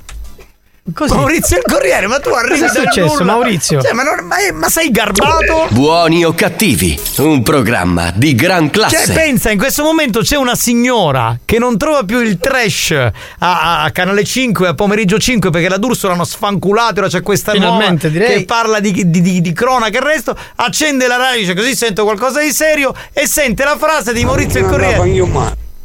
Così. 0.96 1.14
Maurizio 1.14 1.58
il 1.58 1.64
Corriere, 1.72 2.08
ma 2.08 2.20
tu 2.20 2.30
arrivi 2.30 2.60
Cosa 2.62 2.80
è 2.80 2.84
dal 2.84 2.92
successo, 2.92 3.20
nulla. 3.20 3.32
Maurizio? 3.34 3.82
Cioè, 3.82 3.94
ma, 3.94 4.02
non- 4.02 4.26
ma- 4.26 4.36
ma 4.54 4.68
sei 4.68 4.90
garbato? 4.90 5.68
Buoni 5.70 6.26
o 6.26 6.34
cattivi, 6.34 7.00
un 7.18 7.44
programma 7.44 8.12
di 8.16 8.34
gran 8.34 8.72
classe. 8.72 9.06
Cioè, 9.06 9.14
pensa, 9.14 9.52
in 9.52 9.60
questo 9.60 9.84
momento 9.84 10.22
c'è 10.22 10.38
una 10.38 10.56
signora 10.56 11.38
che 11.46 11.60
non 11.60 11.78
trova 11.78 12.04
più 12.04 12.20
il 12.20 12.40
trash 12.40 12.92
a, 12.92 13.12
a- 13.38 13.84
a 13.84 13.92
Canale 13.92 14.24
5 14.24 14.68
a 14.70 14.74
pomeriggio 14.74 15.20
5 15.20 15.52
perché 15.52 15.70
la 15.70 15.78
D'Urso 15.78 16.08
l'hanno 16.08 16.26
sfanculato. 16.26 17.00
Ora 17.02 17.10
c'è 17.10 17.22
questa 17.22 17.52
Finalmente, 17.52 18.10
nuova 18.10 18.26
direi. 18.26 18.40
che 18.40 18.46
parla 18.46 18.80
di, 18.80 18.92
di, 19.08 19.22
di, 19.22 19.40
di 19.40 19.54
cronaca 19.54 19.96
e 19.96 20.02
il 20.02 20.06
resto. 20.06 20.36
Accende 20.56 21.06
la 21.08 21.18
radio, 21.18 21.42
dice 21.42 21.54
così 21.54 21.76
sento 21.76 22.04
qualcosa 22.04 22.42
di 22.42 22.52
serio 22.52 22.92
e 23.14 23.28
sente 23.28 23.64
la 23.64 23.78
frase 23.78 24.14
di 24.14 24.26
Maurizio 24.26 24.60
il 24.62 24.66
Corriere. 24.66 24.98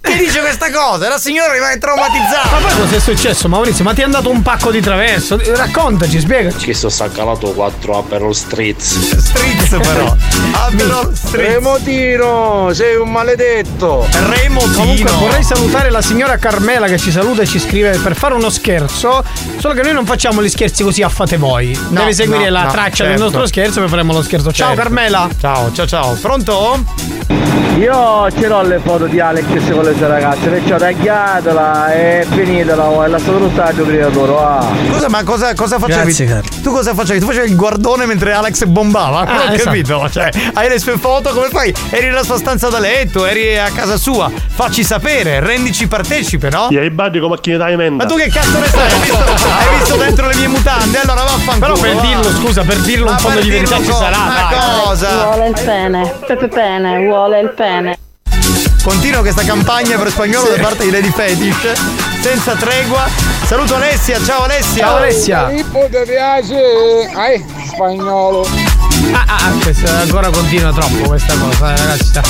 Che 0.07 0.16
dice 0.16 0.41
questa 0.41 0.70
cosa? 0.70 1.09
La 1.09 1.19
signora 1.19 1.53
rimane 1.53 1.78
traumatizzata. 1.78 2.49
Ma 2.53 2.66
poi 2.66 2.78
cosa 2.78 2.97
è 2.97 3.01
successo 3.01 3.49
Maurizio? 3.49 3.85
Ma 3.85 3.93
ti 3.93 4.01
è 4.03 4.05
andato 4.05 4.31
un 4.31 4.43
pacco 4.43 4.70
di 4.70 4.81
traverso? 4.81 5.39
Raccontaci, 5.45 6.20
spiegaci. 6.20 6.66
Che 6.66 6.74
sto 6.74 6.89
staccalato 6.89 7.53
4 7.53 7.99
Aperol 7.99 8.35
Stritz. 8.35 9.16
Stritz 9.16 9.69
però. 9.69 10.15
Aperol 10.53 11.15
Stritz. 11.15 11.47
Remotino, 11.47 12.70
sei 12.73 12.97
un 12.97 13.11
maledetto. 13.11 14.07
Remotino. 14.11 14.73
Comunque 14.74 15.12
vorrei 15.12 15.43
salutare 15.43 15.91
la 15.91 16.03
signora 16.03 16.37
Carmela 16.37 16.87
che 16.87 16.99
ci 16.99 17.11
saluta 17.11 17.43
e 17.43 17.47
ci 17.47 17.59
scrive 17.59 17.99
per 17.99 18.15
fare 18.15 18.35
uno 18.35 18.51
scherzo. 18.51 19.24
Solo 19.59 19.74
che 19.74 19.83
noi 19.83 19.93
non 19.93 20.07
facciamo 20.07 20.43
gli 20.43 20.49
scherzi 20.49 20.83
così 20.83 21.03
a 21.03 21.09
fate 21.09 21.37
voi. 21.37 21.77
No, 21.91 22.01
Deve 22.01 22.12
seguire 22.12 22.45
no, 22.45 22.51
la 22.51 22.62
no, 22.65 22.70
traccia 22.70 23.03
del 23.05 23.12
certo. 23.12 23.23
nostro 23.24 23.47
scherzo 23.47 23.83
e 23.83 23.89
faremo 23.89 24.12
lo 24.12 24.23
scherzo. 24.23 24.53
Ciao 24.53 24.69
Certo. 24.69 24.83
Carmela. 24.83 25.28
Ciao, 25.39 25.73
ciao, 25.73 25.87
ciao. 25.87 26.15
Pronto? 26.15 26.85
Io 27.78 28.31
ce 28.31 28.47
l'ho 28.47 28.62
le 28.62 28.81
foto 28.83 29.07
di 29.07 29.20
Alex 29.20 29.70
con 29.70 29.85
le 29.85 29.95
sue 29.97 30.06
ragazze, 30.06 30.48
perciò 30.48 30.77
tagliatela 30.77 31.93
e 31.93 32.27
finitela, 32.31 33.05
è 33.05 33.09
lasciato 33.09 33.39
lo 33.39 33.51
stadio 33.51 33.85
creatore, 33.86 34.32
ah. 34.39 34.66
Scusa, 34.90 35.09
ma 35.09 35.23
cosa, 35.24 35.55
cosa 35.55 35.78
facevi? 35.78 36.12
Grazie. 36.14 36.62
Tu 36.62 36.70
cosa 36.70 36.94
facevi? 36.94 37.20
Tu 37.20 37.27
facevi 37.27 37.48
il 37.51 37.56
guardone 37.56 38.06
mentre 38.06 38.32
Alex 38.32 38.64
bombava? 38.64 39.24
Non 39.24 39.36
ho 39.36 39.43
esatto. 39.52 39.62
capito. 39.64 40.09
Cioè, 40.10 40.31
hai 40.55 40.68
le 40.68 40.78
sue 40.78 40.97
foto, 40.98 41.31
come 41.32 41.48
fai? 41.48 41.74
Eri 41.90 42.06
nella 42.06 42.23
sua 42.23 42.36
stanza 42.39 42.68
da 42.68 42.78
letto, 42.78 43.24
eri 43.27 43.59
a 43.59 43.70
casa 43.70 43.97
sua. 43.97 44.31
Facci 44.31 44.85
sapere, 44.85 45.40
rendici 45.40 45.86
partecipe, 45.86 46.48
no? 46.51 46.66
Ti 46.68 46.77
hai 46.77 46.90
badi 46.90 47.18
come 47.18 47.35
macchina 47.35 47.56
da 47.59 47.70
emenda. 47.70 48.05
Ma 48.05 48.10
tu 48.10 48.16
che 48.16 48.28
cazzo 48.28 48.59
ne 48.59 48.66
sai? 48.66 48.90
Hai 48.93 49.01
visto, 49.01 49.24
hai 49.24 49.78
visto 49.78 49.97
dentro 49.97 50.28
le 50.28 50.35
mie 50.36 50.48
mutande? 50.48 51.01
Allora 51.01 51.23
vaffanculo. 51.23 51.74
Però 51.74 51.81
per 51.81 51.94
va. 51.94 52.01
dirlo, 52.01 52.31
scusa, 52.31 52.62
per 52.62 52.77
dirlo 52.78 53.06
un 53.06 53.12
Ma 53.12 53.18
fondo 53.18 53.36
per 53.36 53.44
di 53.44 53.51
verità 53.51 53.77
ci 53.77 53.93
sarà. 53.93 54.18
ma 54.18 54.48
dai. 54.51 54.59
cosa? 54.85 55.24
Vuole 55.24 55.48
il 55.48 55.60
pene, 55.64 56.14
Pepe 56.27 56.48
pene, 56.48 57.05
vuole 57.06 57.40
il 57.40 57.51
pene. 57.51 57.98
Continua 58.87 59.19
questa 59.19 59.43
campagna 59.43 59.99
per 59.99 60.11
spagnolo 60.11 60.49
da 60.55 60.61
parte 60.63 60.85
di 60.85 60.91
Lady 60.93 61.11
Fetish. 61.11 61.73
Senza 62.21 62.55
tregua. 62.55 63.09
Saluto 63.45 63.75
Alessia, 63.75 64.23
ciao 64.23 64.45
Alessia. 64.45 64.85
Ciao, 64.87 64.97
Alessia. 64.99 65.49
Filippo 65.49 65.89
ti 65.91 65.99
piace? 66.07 66.55
Eh, 66.55 67.45
spagnolo. 67.67 68.47
Ah, 69.13 69.25
ah, 69.27 69.37
ah, 69.47 69.51
questa 69.61 69.91
ancora 69.99 70.31
continua 70.31 70.73
troppo 70.73 71.09
questa 71.09 71.35
cosa, 71.37 71.75
eh, 71.75 71.77
ragazzi. 71.77 72.21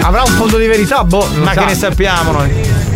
Avrà 0.00 0.22
un 0.22 0.32
fondo 0.32 0.56
di 0.56 0.66
verità? 0.66 1.04
Boh, 1.04 1.28
non 1.34 1.42
Ma 1.42 1.52
sa. 1.52 1.60
che 1.60 1.66
ne 1.66 1.74
sappiamo 1.74 2.32
noi? 2.32 2.50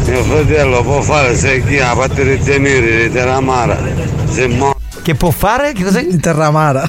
Mio 0.06 0.22
fratello 0.24 0.82
può 0.82 1.02
fare 1.02 1.36
se 1.36 1.62
chi 1.66 1.78
ha 1.78 1.94
parte 1.94 2.24
di 2.24 2.42
tenere 2.42 3.02
di 3.08 3.12
terramara. 3.12 3.78
Se 4.30 4.46
mo- 4.46 4.74
Che 5.02 5.14
può 5.14 5.30
fare? 5.30 5.72
Che 5.74 5.84
cos'è? 5.84 6.00
In 6.00 6.18
terramara. 6.18 6.88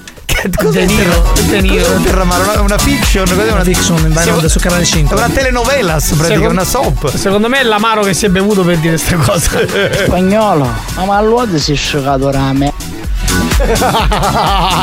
Cos'è 0.56 0.80
De 0.80 0.86
Niro, 0.86 1.34
De 1.49 1.61
Niro. 1.61 1.84
Cos'è 1.86 2.02
Terramara? 2.03 2.44
Una, 2.44 2.61
una 2.61 2.78
fiction? 2.78 3.26
Cos'è 3.28 3.52
Una 3.52 3.64
fiction 3.64 3.98
in 3.99 4.14
Vine 4.14 4.49
su 4.49 4.60
canale 4.60 4.84
5. 4.86 5.15
È 5.15 5.19
una 5.19 5.30
telenovelas, 5.34 6.11
praticamente, 6.14 6.48
una 6.48 6.64
soap. 6.64 7.14
Secondo 7.15 7.48
me 7.49 7.60
è 7.60 7.64
l'amaro 7.64 8.03
che 8.03 8.14
si 8.14 8.26
è 8.26 8.30
bevuto 8.30 8.64
per 8.64 8.78
dire 8.78 8.95
questa 8.98 9.15
cosa. 9.18 9.60
Spagnolo, 10.06 10.69
ma 11.06 11.18
all'uovo 11.18 11.57
si 11.57 11.72
è 11.74 11.76
scioccato 11.76 12.30
rame. 12.32 12.74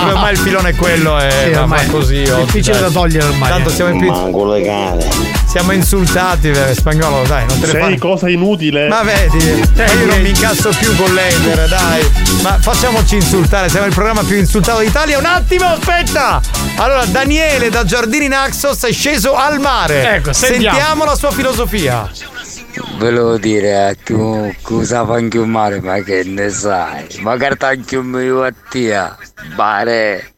ormai 0.07 0.33
il 0.35 0.39
filone 0.39 0.71
è 0.71 0.75
quello 0.75 1.19
e 1.21 1.31
Sì, 1.45 1.51
va- 1.51 1.61
ormai 1.63 1.87
va 1.87 1.93
così. 1.93 2.23
è 2.23 2.35
difficile 2.45 2.81
da 2.81 2.91
togliere 2.91 3.27
ormai. 3.27 3.49
Tanto 3.49 3.71
siamo 3.71 3.91
in 3.93 3.99
più. 3.99 4.11
Manco 4.11 4.47
le 4.53 4.63
cane. 4.63 5.44
Siamo 5.55 5.71
insultati, 5.71 6.51
eh, 6.51 6.75
spagnolo, 6.75 7.25
dai, 7.29 7.47
non 7.47 7.61
te 7.61 7.67
ne 7.67 7.73
Sei 7.73 7.81
fai. 7.81 7.99
cosa 7.99 8.29
inutile. 8.29 8.89
Ma 8.89 9.05
vedi, 9.05 9.65
ma 9.77 9.85
io 9.93 10.07
non 10.07 10.21
mi 10.21 10.31
incazzo 10.31 10.71
più 10.71 10.97
con 10.97 11.15
l'Ender, 11.15 11.69
dai. 11.69 12.11
Ma 12.43 12.59
facciamoci 12.59 13.15
insultare, 13.15 13.69
siamo 13.69 13.87
il 13.87 13.95
programma 13.95 14.25
più 14.25 14.35
insultato 14.35 14.81
d'Italia. 14.81 15.17
Un 15.17 15.27
attimo, 15.27 15.67
aspetta! 15.67 16.41
Allora, 16.75 17.05
Daniele 17.05 17.71
da 17.71 17.85
Giardini 17.85 18.27
Naxos 18.27 18.83
è 18.83 18.93
sceso 18.93 19.37
al 19.37 19.61
mare. 19.61 20.15
Ecco, 20.17 20.33
sentiamo. 20.33 21.05
la 21.05 21.15
sua 21.15 21.31
filosofia. 21.31 22.11
Volevo 22.99 23.39
dire 23.39 23.85
a 23.91 23.95
chi 23.95 24.13
usava 24.71 25.15
anche 25.15 25.39
un 25.39 25.51
mare, 25.51 25.81
ma 25.81 26.01
che 26.01 26.25
ne 26.25 26.51
sai? 26.51 27.07
Magari 27.21 27.55
anche 27.61 27.95
un 27.95 28.07
mio 28.07 28.43
attia. 28.43 29.17
Bare. 29.55 30.34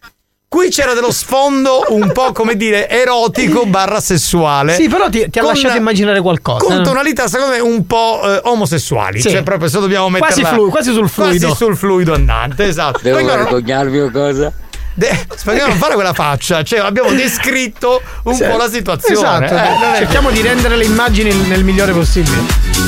Qui 0.57 0.71
c'era 0.71 0.95
dello 0.95 1.13
sfondo 1.13 1.85
un 1.89 2.13
po' 2.13 2.33
come 2.33 2.57
dire 2.57 2.89
erotico 2.89 3.67
barra 3.67 4.01
sessuale. 4.01 4.73
Sì, 4.75 4.89
però 4.89 5.11
ti, 5.11 5.29
ti 5.29 5.39
ha 5.39 5.43
Con- 5.43 5.53
lasciato 5.53 5.77
immaginare 5.77 6.23
qualcosa. 6.23 6.65
Con 6.65 6.77
no? 6.77 6.83
tonalità, 6.83 7.29
secondo 7.29 7.53
me, 7.53 7.59
un 7.61 7.87
po' 7.87 8.23
eh, 8.25 8.41
omosessuali. 8.45 9.21
Sì. 9.21 9.29
Cioè, 9.33 9.43
proprio 9.43 9.69
se 9.69 9.79
dobbiamo 9.81 10.09
Quasi 10.09 10.23
metterla 10.41 10.49
flu- 10.57 10.71
quasi 10.71 10.93
sul 10.95 11.11
fluido. 11.11 11.47
Quasi 11.49 11.63
sul 11.63 11.77
fluido 11.77 12.15
andante, 12.15 12.65
esatto. 12.65 13.01
Devo 13.03 13.19
Spagnolo, 13.19 13.43
vergognarmi 13.43 13.99
o 14.01 14.11
cosa? 14.11 14.51
de- 14.95 15.27
spagnolo, 15.37 15.69
non 15.69 15.77
fare 15.77 15.93
quella 15.93 16.15
faccia. 16.15 16.63
Cioè, 16.63 16.79
abbiamo 16.79 17.11
descritto 17.13 18.01
un 18.23 18.35
Sì. 18.35 18.45
po' 18.45 18.57
la 18.57 18.71
situazione. 18.71 19.45
Esatto, 19.45 19.85
Eh, 19.95 19.97
cerchiamo 19.99 20.31
di 20.31 20.41
rendere 20.41 20.77
le 20.77 20.85
immagini 20.85 21.35
nel 21.49 21.65
migliore 21.65 21.93
possibile. 21.93 22.39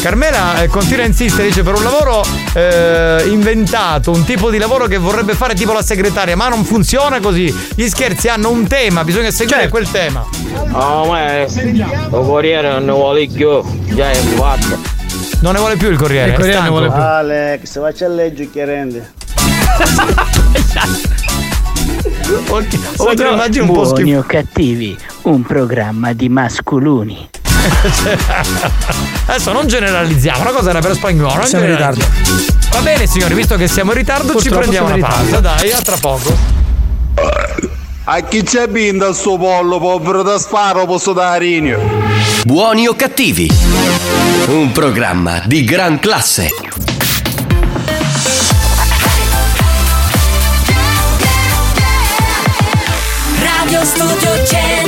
Carmela 0.01 0.63
eh, 0.63 0.69
continua 0.69 1.03
a 1.05 1.07
insistere, 1.07 1.49
dice 1.49 1.63
per 1.63 1.75
un 1.75 1.83
lavoro 1.83 2.23
eh, 2.55 3.25
inventato, 3.29 4.13
un 4.13 4.25
tipo 4.25 4.49
di 4.51 4.59
lavoro 4.59 4.87
che 4.87 4.97
vorrebbe 4.97 5.35
fare 5.35 5.55
tipo 5.55 5.73
la 5.73 5.83
segretaria, 5.83 6.37
ma 6.37 6.49
non 6.49 6.65
funziona 6.65 7.21
così. 7.21 7.53
Gli 7.75 7.87
scherzi 7.89 8.29
hanno 8.29 8.51
un 8.51 8.67
tema, 8.67 9.03
bisogna 9.05 9.31
seguire 9.31 9.63
Certo. 9.63 9.71
quel 9.77 9.91
tema. 9.91 10.25
Oh, 10.73 11.07
ma 11.11 11.45
lo 12.11 12.21
corriere 12.23 12.71
non 12.71 12.85
ne 12.85 12.93
vuole 12.93 13.27
più. 13.27 13.61
Già 13.95 14.11
è 14.11 14.15
fatto. 14.15 14.97
Non 15.41 15.53
ne 15.53 15.59
vuole 15.59 15.77
più 15.77 15.89
il 15.91 15.97
Corriere. 15.97 16.31
Il 16.31 16.35
Corriere 16.37 16.59
ne 16.61 16.67
stanco. 16.67 16.79
vuole 16.79 16.93
più. 16.93 17.01
Alex, 17.01 17.79
faccia 17.81 18.07
a 18.07 18.09
leggere 18.09 18.51
che 18.53 18.65
rende. 18.65 19.13
Te 23.15 23.23
lo 23.23 23.33
immagini 23.33 23.69
un 23.69 23.73
po' 23.75 23.85
schifo. 23.85 24.19
o 24.19 24.23
cattivi, 24.23 24.97
un 25.23 25.43
programma 25.43 26.13
di 26.13 26.29
masculuni. 26.29 27.29
Adesso 29.27 29.53
non 29.53 29.67
generalizziamo, 29.67 30.41
una 30.41 30.51
cosa 30.51 30.71
era 30.71 30.81
per 30.81 30.95
spagnolo. 30.95 31.35
non 31.35 31.47
Siamo 31.47 31.65
in 31.65 31.71
generalizziamo. 31.73 32.57
Va 32.71 32.81
bene, 32.81 33.07
signori, 33.07 33.35
visto 33.35 33.57
che 33.57 33.69
siamo 33.69 33.93
in 33.93 33.99
ritardo, 33.99 34.29
ci 34.29 34.49
Purtroppo 34.49 34.59
prendiamo 34.59 34.89
siamo 34.89 35.05
una 35.05 35.15
pausa. 35.15 35.41
Dai, 35.41 35.73
a 35.73 35.81
tra 35.81 35.97
poco. 35.97 36.37
A 38.05 38.21
chi 38.23 38.43
c'è 38.43 38.69
binda 38.69 39.13
sto 39.13 39.37
pollo, 39.37 39.79
povero 39.79 40.23
da 40.23 40.39
sparo, 40.39 40.87
posso 40.87 41.13
dare 41.13 41.39
rigno. 41.41 41.79
Buoni 42.45 42.87
o 42.89 42.95
cattivi? 42.95 43.51
Un 44.47 44.73
programma 44.73 45.43
di 45.45 45.63
gran 45.65 45.99
classe. 45.99 46.49
Radio 53.41 53.85
Studio 53.85 54.47
Centrale 54.47 54.88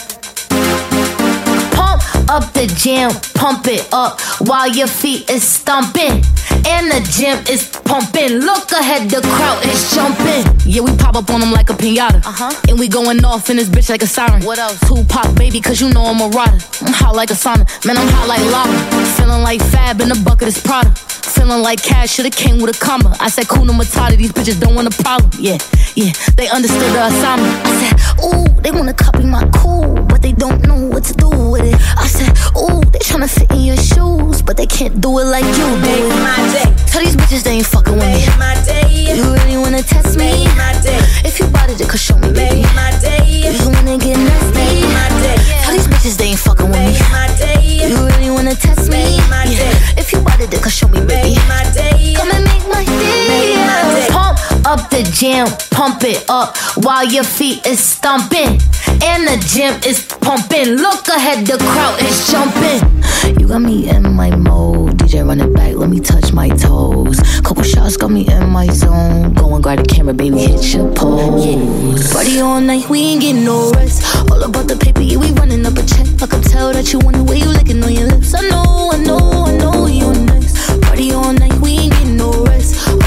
Up 2.31 2.53
the 2.53 2.65
jam, 2.79 3.11
pump 3.35 3.67
it 3.67 3.89
up 3.91 4.21
while 4.47 4.65
your 4.65 4.87
feet 4.87 5.29
is 5.29 5.43
stomping. 5.43 6.23
And 6.65 6.87
the 6.87 7.05
gym 7.11 7.37
is 7.51 7.67
pumping. 7.83 8.39
Look 8.39 8.71
ahead, 8.71 9.09
the 9.09 9.19
crowd 9.19 9.65
is 9.65 9.91
jumping. 9.93 10.47
Yeah, 10.65 10.81
we 10.81 10.95
pop 10.95 11.17
up 11.17 11.29
on 11.29 11.41
them 11.41 11.51
like 11.51 11.69
a 11.69 11.73
pinata. 11.73 12.23
Uh 12.23 12.31
huh. 12.31 12.61
And 12.69 12.79
we 12.79 12.87
going 12.87 13.25
off 13.25 13.49
in 13.49 13.57
this 13.57 13.67
bitch 13.67 13.89
like 13.89 14.01
a 14.01 14.07
siren. 14.07 14.45
What 14.45 14.59
else? 14.59 14.79
Tupac, 14.87 15.35
baby, 15.35 15.59
cause 15.59 15.81
you 15.81 15.91
know 15.91 16.05
I'm 16.05 16.21
a 16.21 16.29
rider. 16.29 16.63
I'm 16.79 16.93
hot 16.93 17.15
like 17.15 17.31
a 17.31 17.33
sauna. 17.33 17.67
Man, 17.85 17.97
I'm 17.97 18.07
hot 18.07 18.29
like 18.29 18.39
lava. 18.49 18.79
Feeling 19.17 19.43
like 19.43 19.59
Fab 19.63 19.99
in 19.99 20.07
the 20.07 20.21
bucket 20.23 20.47
is 20.47 20.57
Prada. 20.57 20.89
Feeling 21.23 21.61
like 21.63 21.81
cash 21.81 22.11
should've 22.11 22.35
came 22.35 22.59
with 22.59 22.75
a 22.75 22.79
comma. 22.79 23.15
I 23.19 23.29
said, 23.29 23.47
Kuna 23.47 23.73
Matata, 23.73 24.17
these 24.17 24.31
bitches 24.31 24.59
don't 24.59 24.75
want 24.75 24.87
a 24.87 25.03
problem. 25.03 25.29
Yeah, 25.39 25.57
yeah, 25.95 26.11
they 26.35 26.47
understood 26.49 26.81
the 26.93 27.05
assignment. 27.05 27.53
I 27.65 27.71
said, 27.81 27.95
ooh, 28.25 28.45
they 28.61 28.71
wanna 28.71 28.93
copy 28.93 29.23
my 29.25 29.47
cool, 29.55 29.93
but 30.05 30.21
they 30.21 30.31
don't 30.33 30.61
know 30.67 30.75
what 30.87 31.03
to 31.05 31.13
do 31.13 31.29
with 31.29 31.63
it. 31.63 31.75
I 31.97 32.07
said, 32.07 32.29
ooh, 32.57 32.81
they 32.91 32.99
tryna 32.99 33.29
fit 33.29 33.51
in 33.51 33.61
your 33.61 33.77
shoes, 33.77 34.41
but 34.41 34.57
they 34.57 34.65
can't 34.65 34.99
do 35.01 35.19
it 35.19 35.25
like 35.25 35.45
you 35.45 35.53
do 35.53 35.67
it. 35.67 36.09
my 36.21 36.37
day. 36.53 36.67
Tell 36.87 37.01
these 37.03 37.15
bitches 37.15 37.43
they 37.43 37.51
ain't 37.51 37.65
fucking 37.65 37.93
with 37.93 38.03
me. 38.05 38.25
my 38.37 38.55
day. 38.65 39.15
You 39.15 39.33
really 39.33 39.57
wanna 39.57 39.83
test 39.83 40.17
me? 40.17 40.45
my 40.57 40.73
day. 40.81 40.99
If 41.23 41.39
you 41.39 41.47
bought 41.47 41.69
it, 41.69 41.77
then 41.77 41.89
show 41.97 42.17
me, 42.17 42.31
baby. 42.33 42.61
my 42.73 42.91
day. 43.01 43.51
You 43.51 43.69
wanna 43.69 43.97
get 43.97 44.17
nasty? 44.17 44.83
my 44.87 45.09
day. 45.21 45.37
Tell 45.63 45.73
these 45.73 45.87
bitches 45.87 46.17
they 46.17 46.25
ain't 46.33 46.39
fucking 46.39 46.69
with 46.69 46.79
me. 46.79 46.99
my 47.11 47.27
day. 47.37 47.89
You 47.89 47.97
really 48.05 48.29
wanna 48.31 48.55
test 48.55 48.89
me? 48.89 49.17
my 49.29 49.43
Yeah. 49.45 49.57
day. 49.71 49.73
If 49.97 50.11
you 50.13 50.19
bought 50.21 50.39
it, 50.39 50.49
then 50.51 50.61
show 50.69 50.87
me, 50.87 50.99
baby. 51.01 51.10
Day. 51.11 52.13
Come 52.15 52.31
and 52.31 52.43
make 52.45 52.67
my 52.67 52.83
day. 52.85 53.27
Make 53.27 53.55
my 53.57 53.81
day. 53.95 54.07
Pump 54.09 54.39
up 54.65 54.89
the 54.89 55.03
gym, 55.13 55.47
pump 55.71 56.03
it 56.03 56.25
up 56.29 56.57
while 56.83 57.05
your 57.05 57.23
feet 57.23 57.65
is 57.65 57.79
stomping. 57.79 58.59
And 59.03 59.27
the 59.27 59.37
gym 59.47 59.73
is 59.83 60.05
pumping. 60.21 60.75
Look 60.75 61.07
ahead, 61.07 61.45
the 61.47 61.57
crowd 61.57 61.99
is 62.01 62.29
jumping. 62.29 63.39
You 63.39 63.47
got 63.47 63.61
me 63.61 63.89
in 63.89 64.13
my 64.13 64.35
mode. 64.35 64.97
DJ 64.97 65.25
run 65.25 65.41
it 65.41 65.53
back, 65.53 65.75
let 65.75 65.89
me 65.89 65.99
touch 65.99 66.33
my 66.33 66.49
toes. 66.49 67.19
Couple 67.41 67.63
shots 67.63 67.97
got 67.97 68.11
me 68.11 68.27
in 68.27 68.49
my 68.49 68.67
zone. 68.67 69.33
Go 69.33 69.55
and 69.55 69.63
grab 69.63 69.79
the 69.79 69.85
camera, 69.85 70.13
baby, 70.13 70.39
hit 70.39 70.73
your 70.73 70.93
pose. 70.93 72.13
Party 72.13 72.39
all 72.41 72.61
night, 72.61 72.89
we 72.89 72.99
ain't 72.99 73.21
getting 73.21 73.43
no 73.43 73.71
rest. 73.71 74.03
All 74.29 74.43
about 74.43 74.67
the 74.67 74.75
paper, 74.75 75.01
yeah, 75.01 75.17
we 75.17 75.31
running 75.31 75.65
up 75.65 75.73
a 75.73 75.83
check. 75.85 76.07
I 76.21 76.27
can 76.27 76.41
tell 76.43 76.71
that 76.73 76.93
you 76.93 76.99
want 76.99 77.17
the 77.17 77.23
way 77.23 77.37
you 77.37 77.47
licking 77.47 77.83
on 77.83 77.91
your 77.91 78.07
lips. 78.07 78.33
I 78.35 78.41
know, 78.49 78.91
I 78.93 78.97
know, 78.97 79.45
I 79.47 79.57
know 79.57 79.81
next. 79.87 80.20
Party 80.81 81.13
all 81.13 81.33
night, 81.33 81.53
we 81.55 81.80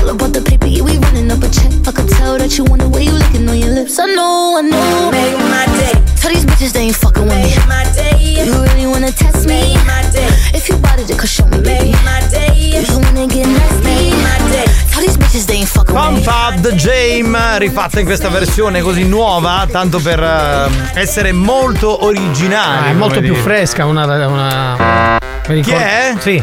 All 0.05 0.11
about 0.11 0.35
the 0.35 0.43
paper, 0.43 0.67
yeah, 0.67 0.83
we 0.83 0.99
running 0.99 1.31
up 1.31 1.43
a 1.43 1.49
check. 1.49 1.73
I 1.89 1.93
can 1.93 2.07
tell 2.07 2.37
that 2.37 2.59
you 2.59 2.65
want 2.65 2.83
the 2.83 2.91
way 2.91 3.05
you 3.05 3.13
licking 3.13 3.49
on 3.49 3.57
your 3.57 3.71
lips. 3.71 3.99
I 3.99 4.05
know, 4.05 4.61
I 4.61 4.61
know. 4.61 5.09
Make 5.11 5.33
my 5.49 5.65
day. 5.81 5.97
Tell 6.21 6.29
these 6.29 6.45
bitches 6.45 6.75
they 6.75 6.93
ain't 6.93 6.97
fucking 6.97 7.25
with 7.25 7.33
me. 7.33 7.57
my 7.65 7.89
day. 7.97 8.13
You 8.21 8.53
really 8.53 8.87
wanna 8.87 9.13
test 9.13 9.49
me? 9.49 9.73
my 9.89 10.05
day. 10.13 10.29
If 10.53 10.69
you 10.69 10.77
bought 10.77 11.01
it, 11.01 11.09
then 11.09 11.17
come 11.17 11.25
show 11.25 11.47
me, 11.47 11.57
baby. 11.57 11.97
my 12.05 12.21
day. 12.29 12.53
If 12.53 12.91
you 12.91 13.01
wanna 13.01 13.27
get 13.27 13.49
nasty, 13.49 14.13
my 14.21 14.37
day. 14.53 14.69
Tell 14.93 15.01
these 15.01 15.17
bitches 15.17 15.47
they 15.47 15.65
ain't 15.65 15.73
fucking 15.73 15.97
with 15.97 16.21
me. 16.21 16.23
Pump 16.23 16.53
Up 16.53 16.61
the 16.61 16.75
Jam 16.77 17.57
rifatta 17.57 17.99
in 17.99 18.05
questa 18.05 18.29
versione 18.29 18.83
così 18.83 19.09
nuova, 19.09 19.67
tanto 19.71 20.01
per 20.01 20.23
eh, 20.23 21.01
essere 21.01 21.33
molto 21.33 22.05
originale. 22.05 22.89
Ah, 22.89 22.91
è 22.91 22.93
molto 22.93 23.21
più 23.21 23.33
dire. 23.33 23.41
fresca, 23.41 23.87
una. 23.87 24.05
una... 24.05 25.19
Chi 25.45 25.53
ricordo- 25.53 25.79
è? 25.79 26.15
Sì. 26.19 26.43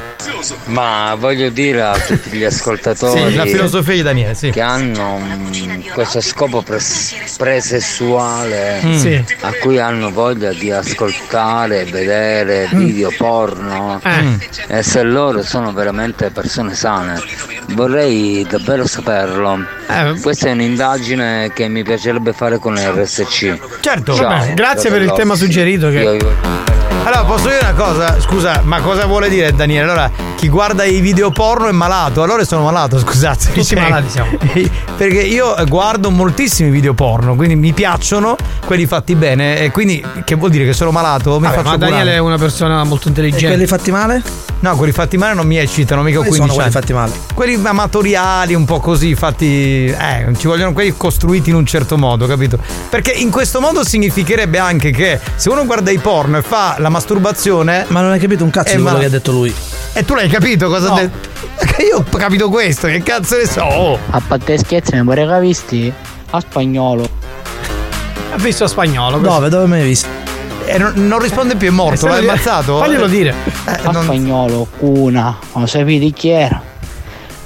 Ma 0.66 1.16
voglio 1.18 1.50
dire 1.50 1.82
a 1.82 1.98
tutti 1.98 2.38
gli 2.38 2.44
ascoltatori 2.44 3.20
Sì, 3.20 3.36
filosofia 3.52 3.94
di 3.96 4.02
Daniele, 4.02 4.34
sì. 4.36 4.50
che 4.50 4.62
hanno 4.62 5.18
mm, 5.20 5.82
questo 5.94 6.22
scopo 6.22 6.62
pres- 6.62 7.14
presessuale 7.38 8.80
Mm. 8.84 8.96
Sì. 8.98 9.24
a 9.42 9.54
cui 9.62 9.80
hanno 9.80 10.12
voglia 10.12 10.52
di 10.54 10.72
ascoltare, 10.72 11.86
vedere 11.86 12.68
Mm. 12.74 12.86
video 12.86 13.12
porno 13.18 14.00
Eh. 14.04 14.38
e 14.68 14.84
se 14.84 15.02
loro 15.04 15.44
sono 15.44 15.72
veramente 15.74 16.30
persone 16.32 16.74
sane. 16.76 17.20
Vorrei 17.70 18.46
davvero 18.50 18.86
saperlo. 18.88 19.66
Eh. 19.88 20.20
Questa 20.22 20.48
è 20.48 20.52
un'indagine 20.52 21.52
che 21.54 21.68
mi 21.68 21.84
piacerebbe 21.84 22.34
fare 22.34 22.58
con 22.60 22.74
l'RSC. 22.76 23.58
Certo, 23.80 24.14
Ciao, 24.16 24.54
grazie 24.54 24.90
per 24.90 25.02
il 25.02 25.12
tema 25.14 25.36
suggerito 25.36 25.90
che- 25.90 26.00
Io- 26.00 26.14
io- 26.14 26.81
Allora, 27.04 27.24
posso 27.26 27.48
dire 27.48 27.60
una 27.62 27.74
cosa? 27.74 28.22
Scusa, 28.22 28.62
ma 28.64 28.80
cosa 28.80 29.06
vuole 29.06 29.28
dire 29.28 29.52
Daniele? 29.54 29.84
Allora, 29.90 30.12
chi 30.36 30.48
guarda 30.50 30.84
i 30.84 31.00
video 31.02 31.32
porno 31.32 31.68
è 31.68 31.72
malato. 31.72 32.22
Allora 32.22 32.44
sono 32.46 32.64
malato, 32.64 33.00
scusate. 33.00 33.48
Tutti 33.48 33.64
Cioè, 33.64 33.80
malati 33.82 34.10
siamo. 34.10 34.38
Perché 34.98 35.22
io 35.22 35.56
guardo 35.68 36.12
moltissimi 36.12 36.70
video 36.70 36.94
porno, 36.94 37.36
quindi 37.36 37.56
mi 37.56 37.74
piacciono 37.74 38.36
quelli 38.66 38.86
fatti 38.86 39.16
bene. 39.16 39.60
E 39.62 39.72
quindi 39.72 40.04
che 40.24 40.36
vuol 40.36 40.52
dire 40.52 40.64
che 40.66 40.74
sono 40.74 40.92
malato? 40.92 41.40
Mi 41.40 41.48
Vabbè, 41.48 41.56
faccio 41.56 41.70
ma 41.70 41.78
Daniele 41.78 42.00
curare. 42.02 42.16
è 42.18 42.20
una 42.20 42.38
persona 42.38 42.84
molto 42.84 43.06
E 43.06 43.10
intelligente. 43.10 43.48
quelli 43.48 43.66
fatti 43.66 43.92
male? 43.92 44.22
No, 44.60 44.76
quelli 44.76 44.92
fatti 44.94 45.18
male 45.18 45.34
non 45.34 45.48
mi 45.48 45.58
eccitano, 45.58 46.04
mica 46.04 46.18
Quali 46.20 46.30
15 46.38 46.54
sono 46.56 46.62
anni. 46.64 46.72
quelli 46.72 46.72
fatti 46.72 46.94
male? 46.94 47.12
Quelli 47.34 47.68
amatoriali, 47.68 48.54
un 48.54 48.66
po' 48.66 48.80
così, 48.80 49.16
fatti. 49.16 49.86
Eh, 49.88 50.36
ci 50.38 50.46
vogliono 50.46 50.72
quelli 50.74 50.96
costruiti 50.96 51.50
in 51.50 51.56
un 51.56 51.66
certo 51.66 51.98
modo, 51.98 52.28
capito? 52.28 52.60
Perché 52.88 53.10
in 53.12 53.32
questo 53.32 53.60
modo 53.60 53.84
significherebbe 53.84 54.60
anche 54.60 54.92
che 54.92 55.20
se 55.36 55.50
uno 55.50 55.66
guarda 55.66 55.90
i 55.90 55.98
porno 55.98 56.38
e 56.38 56.42
fa 56.44 56.76
la 56.78 56.90
masturbazione. 56.92 57.86
Ma 57.88 58.02
non 58.02 58.12
hai 58.12 58.20
capito 58.20 58.44
un 58.44 58.50
cazzo 58.52 58.74
Eh, 58.74 58.76
di 58.76 58.82
quello 58.82 58.98
ma- 58.98 59.02
che 59.02 59.08
ha 59.08 59.12
detto 59.12 59.32
lui. 59.32 59.54
E 59.94 60.06
tu 60.06 60.14
l'hai 60.14 60.30
capito 60.30 60.68
cosa 60.70 60.88
No. 60.90 60.94
ha 60.96 61.00
detto? 61.00 61.30
Perché 61.58 61.82
io 61.84 61.98
ho 61.98 62.18
capito 62.18 62.50
questo, 62.50 62.88
che 62.88 63.02
cazzo 63.04 63.38
ne 63.38 63.46
so? 63.48 63.62
Oh. 63.64 64.00
A 64.12 64.22
parte 64.26 64.58
scherzi, 64.58 64.96
mi 64.96 65.04
pare 65.04 65.26
che 65.26 65.32
ha 65.34 65.40
visti? 65.40 65.92
A 66.32 66.40
spagnolo. 66.40 67.08
Ha 68.34 68.38
visto 68.38 68.64
a 68.64 68.68
spagnolo. 68.68 69.18
Dove? 69.18 69.50
Dove 69.50 69.68
mi 69.68 69.80
hai 69.80 69.84
visto? 69.88 70.08
E 70.66 70.78
non, 70.78 70.94
non 70.96 71.20
risponde 71.20 71.56
più, 71.56 71.68
è 71.68 71.72
morto, 71.72 72.06
Eh, 72.06 72.10
l'hai 72.10 72.20
ammazzato? 72.20 72.78
faglielo 72.78 73.08
dire. 73.08 73.34
Eh, 73.66 73.80
A 73.84 73.92
non- 73.92 74.04
spagnolo, 74.04 74.68
una. 74.80 75.38
Non 75.54 75.68
sapete 75.68 76.12
chi 76.12 76.30
era? 76.30 76.62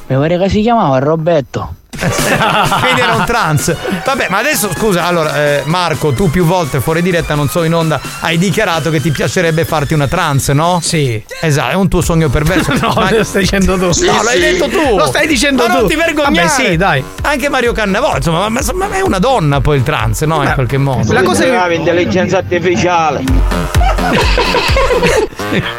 Mi 0.07 0.15
pare 0.17 0.38
che 0.38 0.49
si 0.49 0.61
chiamava 0.61 0.99
Roberto. 0.99 1.73
Quindi 2.81 3.01
era 3.01 3.13
un 3.15 3.26
trans. 3.26 3.76
Vabbè, 4.03 4.27
ma 4.30 4.38
adesso 4.38 4.69
scusa, 4.76 5.05
allora, 5.05 5.35
eh, 5.35 5.61
Marco, 5.65 6.13
tu 6.13 6.30
più 6.30 6.45
volte 6.45 6.80
fuori 6.81 7.01
diretta, 7.01 7.35
non 7.35 7.49
so 7.49 7.63
in 7.63 7.73
onda, 7.73 7.99
hai 8.22 8.38
dichiarato 8.38 8.89
che 8.89 9.01
ti 9.01 9.11
piacerebbe 9.11 9.65
farti 9.65 9.93
una 9.93 10.07
trans, 10.07 10.49
no? 10.49 10.80
Sì. 10.81 11.23
Esatto, 11.41 11.72
è 11.72 11.73
un 11.76 11.88
tuo 11.88 12.01
sogno 12.01 12.30
perverso. 12.30 12.73
No, 12.85 12.93
Ma- 12.95 13.09
lo 13.09 13.23
stai 13.23 13.41
dicendo 13.43 13.77
tu. 13.77 13.89
no, 14.05 14.22
l'hai 14.22 14.39
detto 14.39 14.67
tu. 14.67 14.97
Lo 14.97 15.05
stai 15.07 15.27
dicendo 15.27 15.65
ma 15.65 15.73
tu. 15.73 15.80
Non 15.80 15.88
ti 15.88 15.95
vergognare. 15.95 16.47
Vabbè, 16.47 16.63
sì, 16.69 16.76
dai. 16.77 17.03
Anche 17.23 17.49
Mario 17.49 17.72
Cannavò, 17.72 18.15
insomma, 18.17 18.47
ma, 18.49 18.61
ma 18.73 18.91
è 18.91 19.01
una 19.01 19.17
donna 19.17 19.61
poi 19.61 19.77
il 19.77 19.84
trans, 19.84 20.22
no? 20.22 20.43
In 20.43 20.51
qualche 20.53 20.77
modo. 20.77 21.11
La 21.13 21.23
cosa 21.23 21.43
che- 21.45 21.73
intelligenza 21.73 22.38
artificiale. 22.38 23.23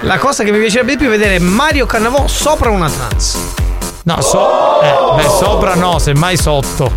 La 0.02 0.18
cosa 0.18 0.42
che 0.42 0.50
mi 0.52 0.58
piacerebbe 0.58 0.92
di 0.92 0.96
più 0.98 1.06
è 1.06 1.10
vedere 1.10 1.38
Mario 1.38 1.86
Cannavò 1.86 2.26
sopra 2.26 2.70
una 2.70 2.88
trans. 2.90 3.38
No, 4.06 4.20
so. 4.20 4.80
Eh, 4.82 4.94
beh, 5.16 5.28
sopra 5.28 5.74
no, 5.74 5.98
semmai 5.98 6.36
sotto. 6.36 6.88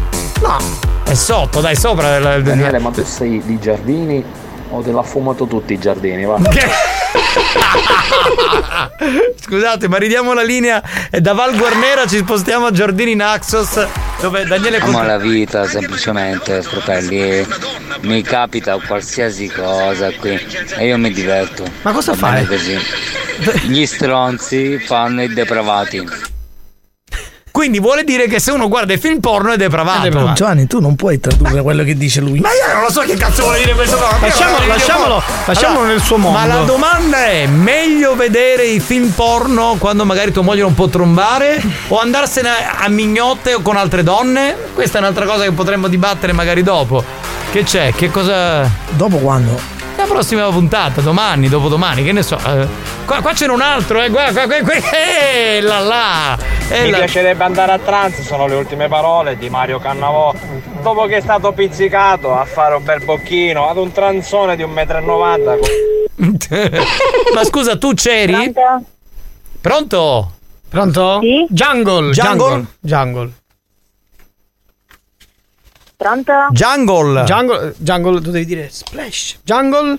No. 0.41 0.57
È 1.03 1.15
sotto, 1.15 1.59
dai, 1.59 1.75
sopra. 1.75 2.17
il- 2.17 2.35
il- 2.37 2.43
Daniele, 2.43 2.77
ma 2.77 2.91
tu 2.91 3.03
sei 3.03 3.41
di 3.43 3.57
giardini 3.59 4.23
o 4.69 4.81
te 4.81 4.91
l'ha 4.91 5.01
fumato 5.01 5.47
tutti 5.47 5.73
i 5.73 5.79
giardini? 5.79 6.23
Va? 6.25 6.37
Scusate, 9.41 9.87
ma 9.87 9.97
ridiamo 9.97 10.33
la 10.33 10.43
linea 10.43 10.83
e 11.09 11.19
da 11.19 11.33
Val 11.33 11.57
Guarnera 11.57 12.05
ci 12.05 12.17
spostiamo 12.17 12.67
a 12.67 12.71
Giardini 12.71 13.15
Naxos 13.15 13.87
dove 14.21 14.45
Daniele 14.45 14.77
Amo 14.77 15.01
la 15.01 15.17
vita 15.17 15.65
semplicemente, 15.65 16.61
fratelli. 16.61 17.43
Mi 18.01 18.21
capita 18.21 18.77
qualsiasi 18.85 19.47
cosa 19.49 20.11
qui 20.11 20.39
e 20.77 20.85
io 20.85 20.97
mi 20.99 21.11
diverto. 21.11 21.63
Ma 21.81 21.91
cosa 21.91 22.13
fai? 22.13 22.45
Così. 22.45 22.77
Gli 23.65 23.85
stronzi 23.87 24.77
fanno 24.77 25.23
i 25.23 25.33
depravati. 25.33 26.27
Quindi 27.51 27.79
vuole 27.79 28.03
dire 28.03 28.27
che 28.27 28.39
se 28.39 28.51
uno 28.51 28.67
guarda 28.67 28.93
i 28.93 28.97
film 28.97 29.19
porno 29.19 29.51
è 29.51 29.57
depravato. 29.57 30.33
Giovanni, 30.33 30.67
tu 30.67 30.79
non 30.79 30.95
puoi 30.95 31.19
tradurre 31.19 31.61
quello 31.61 31.83
che 31.83 31.95
dice 31.95 32.21
lui. 32.21 32.39
Ma 32.39 32.49
io 32.49 32.73
non 32.73 32.83
lo 32.83 32.91
so 32.91 33.01
che 33.01 33.15
cazzo 33.15 33.43
vuole 33.43 33.59
dire 33.59 33.73
questo 33.73 33.97
no. 33.97 34.07
Lasciamolo, 34.21 34.67
lasciamolo, 34.67 35.23
lasciamolo 35.45 35.85
nel 35.87 36.01
suo 36.01 36.17
mondo. 36.17 36.37
Ma 36.37 36.45
la 36.45 36.63
domanda 36.63 37.25
è: 37.25 37.47
meglio 37.47 38.15
vedere 38.15 38.65
i 38.65 38.79
film 38.79 39.09
porno 39.09 39.75
quando 39.77 40.05
magari 40.05 40.31
tua 40.31 40.43
moglie 40.43 40.61
non 40.61 40.73
può 40.73 40.87
trombare? 40.87 41.61
O 41.89 41.99
andarsene 41.99 42.49
a 42.79 42.87
mignotte 42.87 43.55
o 43.55 43.61
con 43.61 43.77
altre 43.77 44.03
donne? 44.03 44.55
Questa 44.73 44.97
è 44.97 45.01
un'altra 45.01 45.25
cosa 45.25 45.43
che 45.43 45.51
potremmo 45.51 45.87
dibattere 45.87 46.31
magari 46.33 46.63
dopo. 46.63 47.03
Che 47.51 47.63
c'è? 47.63 47.93
Che 47.95 48.11
cosa. 48.11 48.69
Dopo 48.91 49.17
quando? 49.17 49.77
La 49.99 50.05
prossima 50.05 50.47
puntata, 50.49 51.01
domani, 51.01 51.49
dopodomani, 51.49 52.03
che 52.05 52.13
ne 52.13 52.23
so. 52.23 52.37
eh, 52.37 52.65
qua, 53.05 53.19
qua 53.19 53.33
c'era 53.33 53.51
un 53.51 53.59
altro, 53.59 54.01
eh. 54.01 54.07
Guarda, 54.09 54.45
qua, 54.45 54.55
qua, 54.61 54.79
qua, 54.79 54.97
eh, 54.97 55.59
là 55.59 55.79
là. 55.79 56.37
eh, 56.69 56.83
Mi 56.83 56.91
là. 56.91 56.97
piacerebbe 56.99 57.43
andare 57.43 57.73
a 57.73 57.79
trance, 57.79 58.23
sono 58.23 58.47
le 58.47 58.55
ultime 58.55 58.87
parole 58.87 59.37
di 59.37 59.49
Mario 59.49 59.77
Cannavò. 59.79 60.33
Dopo 60.81 61.05
che 61.05 61.17
è 61.17 61.21
stato 61.21 61.51
pizzicato 61.51 62.33
a 62.33 62.45
fare 62.45 62.75
un 62.75 62.83
bel 62.85 63.03
bocchino 63.03 63.67
ad 63.67 63.75
un 63.75 63.91
transone 63.91 64.55
di 64.55 64.63
1,90 64.63 65.59
m. 66.15 66.37
Ma 67.35 67.43
scusa, 67.43 67.77
tu 67.77 67.93
c'eri? 67.93 68.53
Pronto? 69.59 70.31
Pronto? 70.69 71.19
Sì? 71.21 71.45
Jungle, 71.49 72.11
Jungle? 72.11 72.13
Jungle. 72.13 72.65
Jungle. 72.79 73.31
Pronto? 75.99 76.31
Jungle. 76.51 77.23
Jungle, 77.25 77.73
Jungle, 77.77 78.21
tu 78.21 78.31
devi 78.31 78.45
dire 78.45 78.69
splash. 78.71 79.39
Jungle. 79.43 79.97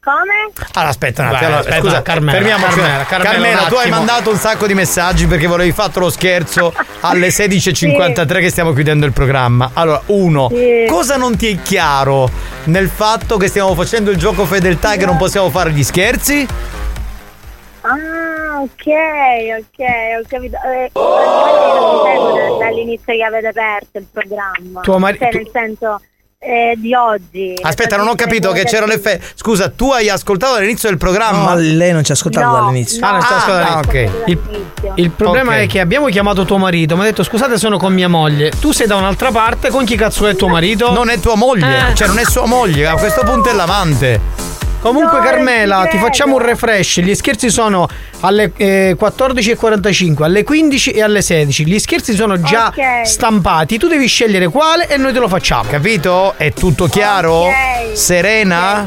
Come? 0.00 0.52
Allora 0.72 0.90
aspetta 0.90 1.20
un 1.22 1.28
attimo, 1.28 1.44
allora, 1.46 1.60
aspetta, 1.60 1.80
scusa, 1.80 2.00
Carmela, 2.02 2.38
fermiamoci. 2.38 2.78
Carmela, 2.78 3.04
Carmela, 3.04 3.62
un 3.64 3.68
tu 3.68 3.74
hai 3.74 3.90
mandato 3.90 4.30
un 4.30 4.38
sacco 4.38 4.66
di 4.66 4.72
messaggi 4.72 5.26
perché 5.26 5.46
volevi 5.46 5.72
fatto 5.72 6.00
lo 6.00 6.08
scherzo 6.08 6.72
alle 7.00 7.28
16.53 7.36 8.26
che 8.40 8.48
stiamo 8.48 8.72
chiudendo 8.72 9.04
il 9.04 9.12
programma. 9.12 9.72
Allora, 9.74 10.00
uno, 10.06 10.48
Sì. 10.50 10.86
cosa 10.88 11.18
non 11.18 11.36
ti 11.36 11.48
è 11.52 11.60
chiaro 11.60 12.30
nel 12.64 12.88
fatto 12.88 13.36
che 13.36 13.48
stiamo 13.48 13.74
facendo 13.74 14.10
il 14.10 14.16
gioco 14.16 14.46
fedeltà 14.46 14.94
e 14.94 14.96
che 14.96 15.04
non 15.04 15.18
possiamo 15.18 15.50
fare 15.50 15.70
gli 15.72 15.82
scherzi? 15.84 16.46
Ah, 17.82 17.90
ok, 18.62 18.86
ok, 19.60 19.86
ho 20.18 20.26
capito. 20.28 20.56
Eh, 20.56 20.90
praticamente 20.92 21.74
non 21.74 21.92
mi 21.92 22.10
seguo 22.10 22.58
da- 22.58 22.64
dall'inizio 22.64 23.14
che 23.14 23.22
avete 23.22 23.46
aperto 23.48 23.98
il 23.98 24.06
programma. 24.12 24.80
Tuo 24.82 24.98
mari- 24.98 25.18
Cioè, 25.18 25.28
tu- 25.30 25.36
nel 25.38 25.48
senso 25.52 26.00
eh, 26.40 26.74
di 26.76 26.94
oggi. 26.94 27.54
Aspetta, 27.60 27.96
non 27.96 28.06
ho 28.08 28.14
capito 28.14 28.52
che 28.52 28.62
c'era 28.64 28.86
l'effetto. 28.86 29.26
Scusa, 29.34 29.70
tu 29.70 29.90
hai 29.90 30.08
ascoltato 30.08 30.54
all'inizio 30.54 30.88
del 30.88 30.96
programma? 30.98 31.54
No, 31.54 31.60
lei 31.60 31.90
non 31.92 32.04
ci 32.04 32.12
ha 32.12 32.14
ascoltato 32.14 32.46
No, 32.46 32.52
dall'inizio. 32.52 33.04
Ah, 33.04 33.10
non 33.12 33.22
sta 33.22 33.36
ascoltando 33.38 33.70
ah, 33.70 33.78
ok. 33.78 34.10
Il, 34.26 34.38
il 34.94 35.10
problema 35.10 35.54
Ok. 35.54 35.58
è 35.62 35.66
che 35.66 35.80
abbiamo 35.80 36.06
chiamato 36.06 36.44
tuo 36.44 36.58
marito, 36.58 36.94
mi 36.94 37.02
ha 37.02 37.04
detto 37.06 37.24
scusate 37.24 37.58
sono 37.58 37.76
con 37.76 37.92
mia 37.92 38.08
moglie. 38.08 38.50
Tu 38.60 38.70
sei 38.72 38.86
da 38.86 38.94
un'altra 38.94 39.32
parte, 39.32 39.68
con 39.70 39.84
chi 39.84 39.96
cazzo 39.96 40.26
è 40.28 40.36
tuo 40.36 40.46
marito? 40.48 40.92
Non 40.92 41.08
è 41.10 41.18
tua 41.18 41.34
moglie, 41.34 41.90
Eh. 41.90 41.94
cioè 41.96 42.06
non 42.06 42.18
è 42.18 42.24
sua 42.24 42.46
moglie, 42.46 42.86
a 42.86 42.94
questo 42.94 43.22
punto 43.24 43.48
è 43.48 43.52
l'amante. 43.52 44.20
Comunque 44.80 45.18
No, 45.18 45.24
Carmela, 45.24 45.82
ci 45.86 45.96
ti 45.96 45.98
facciamo 45.98 46.36
un 46.36 46.42
refresh. 46.42 47.00
Gli 47.00 47.12
scherzi 47.16 47.50
sono 47.50 47.88
alle 48.20 48.52
eh, 48.56 48.96
14.45, 48.98 50.22
alle 50.24 50.42
15 50.44 50.90
e 50.90 51.02
alle 51.02 51.22
16. 51.22 51.66
Gli 51.66 51.78
scherzi 51.78 52.14
sono 52.14 52.40
già 52.40 52.68
Ok. 52.68 53.06
stampati. 53.06 53.78
Tu 53.78 53.88
devi 53.88 54.06
scegliere 54.06 54.48
quale 54.48 54.88
e 54.88 54.96
noi 54.96 55.12
te 55.12 55.18
lo 55.18 55.28
facciamo. 55.28 55.68
Capito? 55.68 56.34
È 56.36 56.52
tutto 56.52 56.86
chiaro? 56.86 57.44
Ok. 57.46 57.52
Serena? 57.96 58.86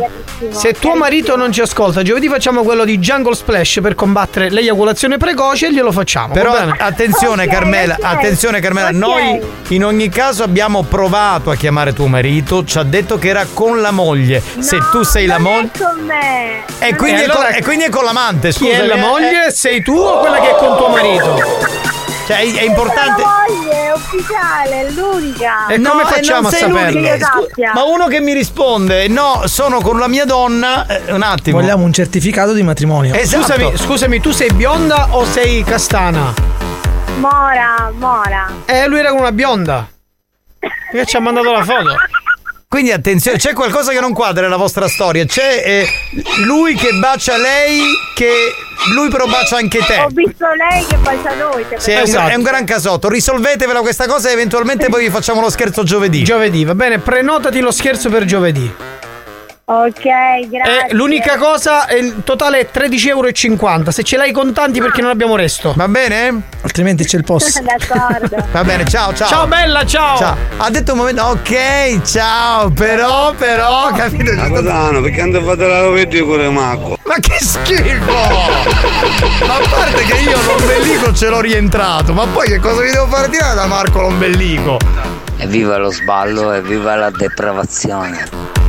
Se 0.49 0.73
tuo 0.73 0.95
marito 0.95 1.35
non 1.35 1.51
ci 1.51 1.61
ascolta, 1.61 2.01
giovedì 2.01 2.27
facciamo 2.27 2.63
quello 2.63 2.83
di 2.83 2.97
Jungle 2.97 3.35
Splash 3.35 3.79
per 3.81 3.93
combattere 3.93 4.49
l'eiaculazione 4.49 5.17
precoce 5.17 5.67
e 5.67 5.73
glielo 5.73 5.91
facciamo. 5.91 6.33
Però 6.33 6.53
attenzione 6.55 7.45
Carmela, 7.47 7.97
attenzione 8.01 8.59
Carmela, 8.59 8.89
noi 8.89 9.39
in 9.67 9.85
ogni 9.85 10.09
caso 10.09 10.41
abbiamo 10.41 10.81
provato 10.83 11.51
a 11.51 11.55
chiamare 11.55 11.93
tuo 11.93 12.07
marito, 12.07 12.63
ci 12.65 12.77
ha 12.79 12.83
detto 12.83 13.19
che 13.19 13.27
era 13.27 13.45
con 13.53 13.81
la 13.81 13.91
moglie. 13.91 14.41
Se 14.59 14.79
tu 14.91 15.03
sei 15.03 15.27
la 15.27 15.37
moglie... 15.37 15.69
E 16.79 16.95
quindi, 16.95 17.21
E 17.21 17.25
è 17.25 17.27
con, 17.27 17.35
allora 17.35 17.49
e 17.49 17.61
quindi 17.61 17.83
è 17.85 17.89
con 17.89 18.03
l'amante, 18.03 18.47
Chi 18.49 18.53
scusa. 18.65 18.71
è 18.71 18.85
la 18.87 18.95
eh, 18.95 18.99
moglie? 19.21 19.51
Sei 19.51 19.81
tu 19.81 19.95
o 19.95 20.19
quella 20.19 20.39
che 20.39 20.51
è 20.51 20.55
con 20.55 20.77
tuo 20.77 20.89
marito? 20.89 21.35
Cioè, 22.27 22.37
è, 22.37 22.53
è 22.53 22.63
importante. 22.63 23.21
La 23.21 23.45
moglie 23.47 23.71
è 23.87 23.91
ufficiale, 23.93 24.87
è 24.87 24.91
l'unica. 24.91 25.67
E 25.67 25.81
come 25.81 26.03
facciamo 26.05 26.47
a 26.47 26.51
saperlo? 26.51 27.01
Ma 27.73 27.83
uno 27.83 28.07
che 28.07 28.19
mi 28.21 28.33
risponde, 28.33 29.07
no, 29.07 29.41
sono 29.45 29.81
con 29.81 29.97
la 29.97 30.07
mia 30.07 30.25
donna. 30.25 30.85
eh, 30.87 31.11
un 31.13 31.23
attimo. 31.23 31.59
Vogliamo 31.59 31.83
un 31.83 31.91
certificato 31.93 32.53
di 32.53 32.63
matrimonio. 32.63 33.13
Esatto. 33.15 33.43
Scusami, 33.43 33.77
scusami, 33.77 34.19
tu 34.21 34.31
sei 34.31 34.51
bionda 34.53 35.07
o 35.11 35.25
sei 35.25 35.63
castana? 35.63 36.33
Mora, 37.17 37.91
Mora. 37.97 38.49
Eh, 38.65 38.87
lui 38.87 38.99
era 38.99 39.09
con 39.09 39.19
una 39.19 39.31
bionda. 39.31 39.87
Che 40.91 41.05
ci 41.05 41.15
ha 41.15 41.19
mandato 41.19 41.51
la 41.51 41.63
foto. 41.63 41.95
Quindi 42.71 42.93
attenzione, 42.93 43.37
c'è 43.37 43.51
qualcosa 43.51 43.91
che 43.91 43.99
non 43.99 44.13
quadra 44.13 44.43
nella 44.43 44.55
vostra 44.55 44.87
storia. 44.87 45.25
C'è 45.25 45.61
eh, 45.65 45.87
lui 46.45 46.73
che 46.73 46.93
bacia 46.93 47.35
lei, 47.35 47.81
che 48.15 48.31
lui 48.93 49.09
però 49.09 49.25
bacia 49.25 49.57
anche 49.57 49.79
Ho 49.79 49.85
te. 49.85 50.07
visto 50.11 50.45
lei 50.53 50.85
che 50.85 50.95
bacia 50.95 51.35
noi. 51.35 51.65
Sì, 51.75 51.91
è, 51.91 51.97
un, 51.97 52.03
Esatto. 52.03 52.29
è 52.29 52.35
un 52.35 52.43
gran 52.43 52.63
casotto. 52.63 53.09
Risolvetevela 53.09 53.81
questa 53.81 54.07
cosa 54.07 54.29
e 54.29 54.31
eventualmente 54.31 54.87
poi 54.87 55.03
vi 55.03 55.09
facciamo 55.09 55.41
lo 55.41 55.49
scherzo 55.49 55.83
giovedì. 55.83 56.23
Giovedì, 56.23 56.63
va 56.63 56.73
bene, 56.73 56.99
prenotati 56.99 57.59
lo 57.59 57.71
scherzo 57.71 58.07
per 58.07 58.23
giovedì. 58.23 58.73
Ok, 59.73 60.01
grazie. 60.49 60.87
Eh, 60.89 60.93
l'unica 60.95 61.37
cosa, 61.37 61.85
è 61.85 61.95
il 61.95 62.23
totale 62.25 62.59
è 62.59 62.69
13,50 62.73 63.07
euro. 63.07 63.91
Se 63.91 64.03
ce 64.03 64.17
l'hai 64.17 64.33
contanti 64.33 64.81
perché 64.81 64.99
non 64.99 65.11
abbiamo 65.11 65.37
resto. 65.37 65.71
Va 65.77 65.87
bene? 65.87 66.41
Altrimenti 66.63 67.05
c'è 67.05 67.15
il 67.15 67.23
post. 67.23 67.61
D'accordo. 67.63 68.35
Va 68.51 68.63
bene, 68.65 68.83
ciao, 68.83 69.13
ciao. 69.13 69.29
Ciao 69.29 69.47
bella, 69.47 69.85
ciao. 69.85 70.17
Ciao. 70.17 70.35
Ha 70.57 70.69
detto 70.69 70.91
un 70.91 70.97
momento, 70.97 71.23
ok, 71.23 72.01
ciao, 72.01 72.69
però, 72.71 73.33
però, 73.33 73.91
capito? 73.93 74.35
Capitano, 74.35 74.99
perché 74.99 75.21
andate 75.21 75.45
a 75.45 75.55
fare 75.55 75.67
la 75.69 75.89
vedi 75.89 76.19
con 76.19 76.37
le 76.37 76.49
macco? 76.49 76.97
Ma 77.05 77.15
che 77.21 77.37
schifo! 77.39 78.11
Ma 79.45 79.55
a 79.55 79.67
parte 79.69 80.03
che 80.03 80.17
io 80.17 80.37
l'ombelico 80.47 81.13
ce 81.13 81.29
l'ho 81.29 81.39
rientrato, 81.39 82.11
ma 82.11 82.27
poi 82.27 82.47
che 82.47 82.59
cosa 82.59 82.81
vi 82.81 82.91
devo 82.91 83.07
fare 83.07 83.29
tirare 83.29 83.55
da 83.55 83.67
Marco 83.67 84.01
l'ombelico? 84.01 84.77
Evviva 85.37 85.77
lo 85.77 85.91
sballo, 85.91 86.51
evviva 86.51 86.95
la 86.95 87.09
depravazione. 87.09 88.60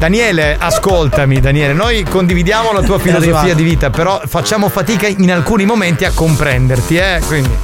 Daniele, 0.00 0.56
ascoltami, 0.58 1.40
Daniele, 1.40 1.74
noi 1.74 2.04
condividiamo 2.04 2.72
la 2.72 2.80
tua 2.80 2.98
filosofia 2.98 3.52
di 3.52 3.62
vita, 3.62 3.90
però 3.90 4.18
facciamo 4.26 4.70
fatica 4.70 5.06
in 5.06 5.30
alcuni 5.30 5.66
momenti 5.66 6.06
a 6.06 6.12
comprenderti, 6.14 6.96
eh? 6.96 7.20
Quindi. 7.26 7.54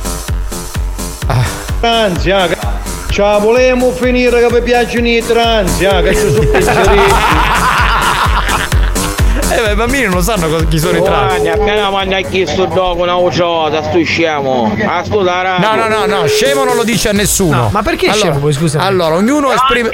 Anzi, 1.80 2.30
ah, 2.30 2.46
che- 2.46 2.58
ciao, 3.08 3.40
volevamo 3.40 3.90
finire 3.90 4.46
che 4.46 4.54
vi 4.54 4.60
piacciono 4.60 5.08
i 5.08 5.24
trans, 5.26 5.78
che 5.78 6.14
ci 6.14 6.62
sono. 6.62 6.92
Eh, 9.48 9.60
beh, 9.62 9.72
i 9.72 9.74
bambini 9.76 10.06
non 10.06 10.22
sanno 10.22 10.48
chi 10.68 10.78
sono 10.78 10.98
i 10.98 11.02
trans. 11.02 11.40
Guarda, 11.40 11.62
appena 11.62 11.88
manda 11.88 12.20
chiesto 12.20 12.66
dopo 12.66 13.02
una 13.02 13.14
ucciosa, 13.14 13.82
sto 13.82 14.02
scemo. 14.02 14.76
A 14.86 15.02
sto 15.04 15.22
da 15.22 15.40
radio. 15.40 15.68
No, 15.68 15.74
no, 15.74 15.88
no, 15.88 16.04
no, 16.04 16.26
scemo 16.26 16.64
non 16.64 16.74
lo 16.76 16.84
dice 16.84 17.08
a 17.08 17.12
nessuno. 17.12 17.56
No, 17.56 17.68
ma 17.72 17.82
perché 17.82 18.08
allora, 18.08 18.20
scemo 18.20 18.38
poi, 18.40 18.52
scusami? 18.52 18.84
Allora, 18.84 19.14
ognuno 19.14 19.52
esprime, 19.52 19.88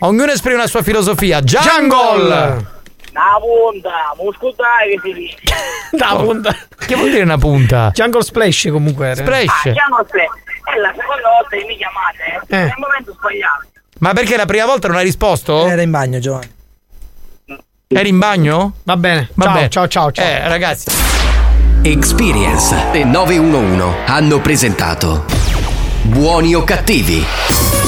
ognuno 0.00 0.30
esprime 0.32 0.56
la 0.58 0.66
sua 0.66 0.82
filosofia. 0.82 1.40
Jungle! 1.40 2.78
La 3.12 3.38
punta, 3.40 4.14
muscolare 4.22 4.88
che 4.94 5.00
si 5.02 5.12
dice. 5.12 5.36
Da 5.96 6.14
punta. 6.16 6.54
Che 6.86 6.94
vuol 6.94 7.10
dire 7.10 7.22
una 7.24 7.36
punta? 7.38 7.90
Jungle 7.92 8.22
Splash 8.22 8.68
comunque 8.70 9.06
era. 9.06 9.16
Splash. 9.16 9.62
Chiamo 9.62 10.04
se 10.08 10.18
è 10.20 10.78
la 10.78 10.92
seconda 10.96 11.28
volta 11.28 11.56
che 11.56 11.64
mi 11.66 11.76
chiamate, 11.76 12.46
Eh. 12.46 12.56
nel 12.68 12.74
momento 12.78 13.12
sbagliato. 13.18 13.66
Ma 13.98 14.12
perché 14.12 14.36
la 14.36 14.46
prima 14.46 14.64
volta 14.66 14.86
non 14.88 14.96
hai 14.98 15.04
risposto? 15.04 15.66
Era 15.66 15.82
in 15.82 15.90
bagno, 15.90 16.18
Giovanni. 16.20 16.58
Eri 17.88 18.08
in 18.08 18.18
bagno? 18.18 18.74
Va 18.84 18.96
bene. 18.96 19.28
Va 19.34 19.44
ciao, 19.46 19.52
bene. 19.54 19.68
ciao, 19.68 19.88
ciao, 19.88 20.12
ciao. 20.12 20.24
Eh, 20.24 20.46
ragazzi. 20.48 20.90
Experience 21.82 22.76
e 22.92 23.02
911 23.04 24.04
hanno 24.06 24.38
presentato 24.40 25.24
Buoni 26.02 26.54
o 26.54 26.62
cattivi? 26.62 27.79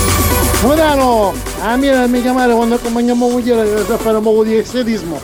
Modano, 0.63 1.35
a 1.61 1.75
me 1.75 1.91
non 1.91 2.09
mi 2.09 2.23
chiamare 2.23 2.55
quando 2.55 2.77
accompagniamo 2.77 3.29
moglie 3.29 3.65
che 3.65 3.85
sa 3.85 3.99
fare 3.99 4.19
un 4.19 4.23
po' 4.23 4.45
di 4.45 4.59
estetismo. 4.59 5.21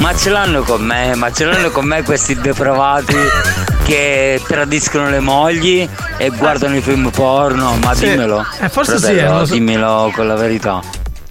Ma 0.00 0.16
ce 0.16 0.30
l'hanno 0.30 0.62
con 0.62 0.82
me, 0.82 1.14
ma 1.14 1.32
ce 1.32 1.44
l'hanno 1.44 1.70
con 1.70 1.84
me 1.84 2.02
questi 2.02 2.34
depravati 2.34 3.71
che 3.84 4.40
tradiscono 4.46 5.10
le 5.10 5.20
mogli 5.20 5.88
e 6.16 6.28
guardano 6.30 6.76
i 6.76 6.80
film 6.80 7.10
porno, 7.10 7.76
ma 7.82 7.94
Sì. 7.94 8.08
dimmelo. 8.10 8.44
Eh, 8.60 8.68
forse 8.68 8.96
sì, 8.98 9.04
Fratello, 9.04 9.34
eh, 9.36 9.38
lo 9.40 9.44
so. 9.46 9.52
dimmelo 9.54 10.12
con 10.14 10.26
la 10.26 10.34
verità. 10.36 10.80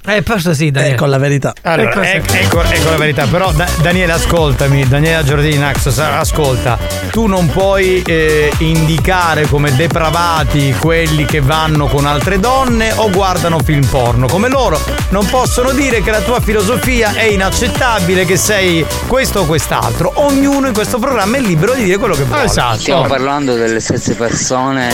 Eh, 0.03 0.23
forse 0.23 0.55
sì, 0.55 0.71
Daniele. 0.71 0.95
Ecco 0.95 1.05
la 1.05 1.19
verità. 1.19 1.53
Allora, 1.61 1.91
Ecco, 2.11 2.33
ecco, 2.33 2.61
ecco, 2.63 2.89
la 2.89 2.97
verità, 2.97 3.25
però 3.27 3.51
Da- 3.51 3.67
Daniele 3.81 4.13
ascoltami, 4.13 4.87
Daniela 4.87 5.23
Giordini 5.23 5.57
Naxos, 5.57 5.99
ascolta, 5.99 6.77
tu 7.11 7.27
non 7.27 7.47
puoi 7.51 8.01
eh, 8.01 8.51
indicare 8.59 9.45
come 9.45 9.75
depravati 9.75 10.73
quelli 10.79 11.25
che 11.25 11.39
vanno 11.39 11.85
con 11.85 12.05
altre 12.07 12.39
donne 12.39 12.91
o 12.95 13.11
guardano 13.11 13.59
film 13.63 13.85
porno, 13.85 14.25
come 14.27 14.49
loro 14.49 14.79
non 15.09 15.25
possono 15.27 15.71
dire 15.71 16.01
che 16.01 16.09
la 16.09 16.21
tua 16.21 16.39
filosofia 16.39 17.13
è 17.13 17.25
inaccettabile, 17.25 18.25
che 18.25 18.37
sei 18.37 18.83
questo 19.07 19.41
o 19.41 19.45
quest'altro, 19.45 20.13
ognuno 20.15 20.65
in 20.67 20.73
questo 20.73 20.97
programma 20.97 21.37
è 21.37 21.41
libero 21.41 21.73
di 21.73 21.83
dire 21.83 21.97
quello 21.97 22.15
che 22.15 22.23
vuole. 22.23 22.45
Esatto. 22.45 22.79
Stiamo 22.79 23.03
parlando 23.05 23.53
delle 23.53 23.79
stesse 23.79 24.15
persone 24.15 24.91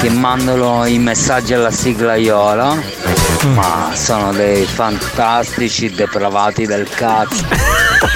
che 0.00 0.10
mandano 0.10 0.84
i 0.84 0.98
messaggi 0.98 1.54
alla 1.54 1.70
sigla 1.70 2.16
Iola, 2.16 3.26
Mm. 3.46 3.52
ma 3.54 3.90
sono 3.94 4.32
dei 4.32 4.47
fantastici 4.66 5.90
depravati 5.90 6.66
del 6.66 6.88
cazzo. 6.88 7.44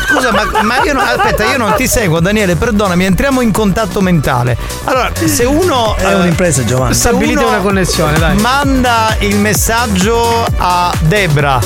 Scusa, 0.09 0.31
ma, 0.33 0.63
ma 0.63 0.83
io 0.83 0.93
non, 0.93 1.03
aspetta, 1.03 1.45
io 1.45 1.59
non 1.59 1.75
ti 1.75 1.87
seguo, 1.87 2.21
Daniele, 2.21 2.57
perdonami, 2.57 3.05
entriamo 3.05 3.41
in 3.41 3.51
contatto 3.51 4.01
mentale. 4.01 4.57
Allora, 4.85 5.11
se 5.15 5.45
uno. 5.45 5.97
È 5.97 6.07
eh, 6.07 6.15
un'impresa, 6.15 6.65
Giovanni. 6.65 6.95
Stabilite 6.95 7.43
una 7.43 7.59
connessione, 7.59 8.19
dai. 8.19 8.37
Manda 8.37 9.17
il 9.21 9.37
messaggio 9.37 10.47
a 10.57 10.93
Debra. 11.01 11.61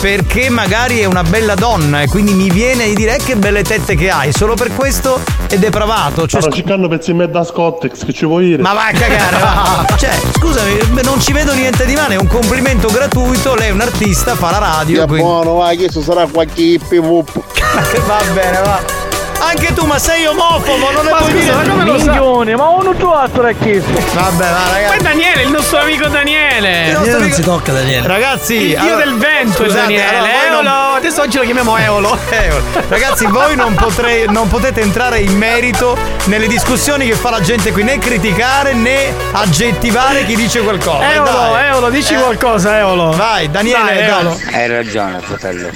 Perché 0.00 0.48
magari 0.48 1.00
è 1.00 1.04
una 1.04 1.22
bella 1.22 1.54
donna 1.54 2.00
e 2.00 2.08
quindi 2.08 2.32
mi 2.32 2.48
viene 2.48 2.86
di 2.86 2.94
dire 2.94 3.16
"Eh, 3.16 3.18
che 3.22 3.36
belle 3.36 3.62
tette 3.62 3.94
che 3.96 4.08
hai. 4.08 4.32
Solo 4.32 4.54
per 4.54 4.74
questo 4.74 5.20
è 5.46 5.58
depravato. 5.58 6.26
Cioè, 6.26 6.40
Sto 6.40 6.50
cercando 6.50 6.88
pezzi 6.88 7.10
in 7.10 7.18
mezzo 7.18 7.36
a 7.36 7.44
Scottex, 7.44 8.06
che 8.06 8.12
ci 8.14 8.24
vuoi 8.24 8.44
dire? 8.46 8.62
ma 8.62 8.72
vai 8.72 8.94
a 8.94 8.98
cagare, 8.98 9.36
va. 9.38 9.86
Cioè, 9.98 10.18
scusami, 10.38 10.78
non 11.02 11.20
ci 11.20 11.32
vedo 11.32 11.52
niente 11.52 11.84
di 11.84 11.94
male, 11.94 12.14
è 12.14 12.18
un 12.18 12.28
complimento 12.28 12.88
gratuito. 12.88 13.54
Lei 13.54 13.68
è 13.68 13.72
un 13.72 13.80
artista, 13.82 14.34
fa 14.34 14.50
la 14.52 14.58
radio. 14.58 15.02
È 15.02 15.06
quindi- 15.06 15.22
buono, 15.22 15.54
vai, 15.56 15.76
che 15.76 15.82
questo 15.90 16.00
sarà 16.02 16.26
qualche 16.26 16.62
IPV. 16.62 17.24
Va 18.06 18.20
bene, 18.32 18.60
va. 18.62 19.09
Anche 19.42 19.72
tu, 19.72 19.84
ma 19.86 19.98
sei 19.98 20.26
omofobo, 20.26 20.90
non 20.92 21.04
ne 21.04 21.10
Ma 21.10 21.16
puoi 21.18 21.32
dire. 21.32 21.52
ma 21.52 21.62
come 21.68 21.84
lo 21.84 21.98
sa? 21.98 22.04
Minchione, 22.04 22.56
ma 22.56 22.68
uno 22.68 22.94
tu 22.94 23.06
altro 23.06 23.46
è 23.46 23.54
chiesto. 23.60 23.90
Vabbè, 24.12 24.36
va, 24.36 24.50
Ma 24.50 24.76
è 24.78 24.82
ragazzi. 24.82 25.02
Daniele, 25.02 25.42
il 25.42 25.50
nostro 25.50 25.78
amico 25.78 26.06
Daniele. 26.08 26.68
Il 26.68 26.92
nostro 26.92 26.92
Daniele 26.92 27.10
non 27.12 27.20
amico- 27.22 27.34
si 27.36 27.42
tocca, 27.42 27.72
Daniele. 27.72 28.06
Ragazzi, 28.06 28.54
Il 28.54 28.68
dio 28.68 28.78
allora- 28.80 28.96
del 29.04 29.14
vento 29.16 29.62
è 29.62 29.66
scusate, 29.66 29.80
Daniele. 29.80 30.04
allora, 30.08 30.20
voi 30.20 30.50
non- 30.50 30.66
Eolo. 30.66 30.94
Adesso 31.00 31.20
oggi 31.22 31.36
lo 31.38 31.42
chiamiamo 31.44 31.76
Eolo. 31.78 32.18
Eolo. 32.28 32.62
Ragazzi, 32.88 33.26
voi 33.26 33.56
non, 33.56 33.74
potrei- 33.74 34.26
non 34.28 34.48
potete 34.48 34.80
entrare 34.82 35.18
in 35.20 35.36
merito 35.36 35.96
nelle 36.24 36.46
discussioni 36.46 37.06
che 37.06 37.14
fa 37.14 37.30
la 37.30 37.40
gente 37.40 37.72
qui, 37.72 37.82
né 37.82 37.98
criticare 37.98 38.74
né 38.74 39.12
aggettivare 39.32 40.24
chi 40.26 40.36
dice 40.36 40.60
qualcosa. 40.60 41.12
Eolo, 41.12 41.30
Dai. 41.30 41.66
Eolo, 41.68 41.88
dici 41.90 42.12
Eh, 42.14 42.18
qualcosa, 42.18 42.78
Eolo. 42.78 43.10
Vai, 43.12 43.50
Daniele, 43.50 43.94
dai. 43.94 44.08
Eolo. 44.08 44.38
Hai 44.52 44.68
ragione, 44.68 45.18
fratello. 45.20 45.70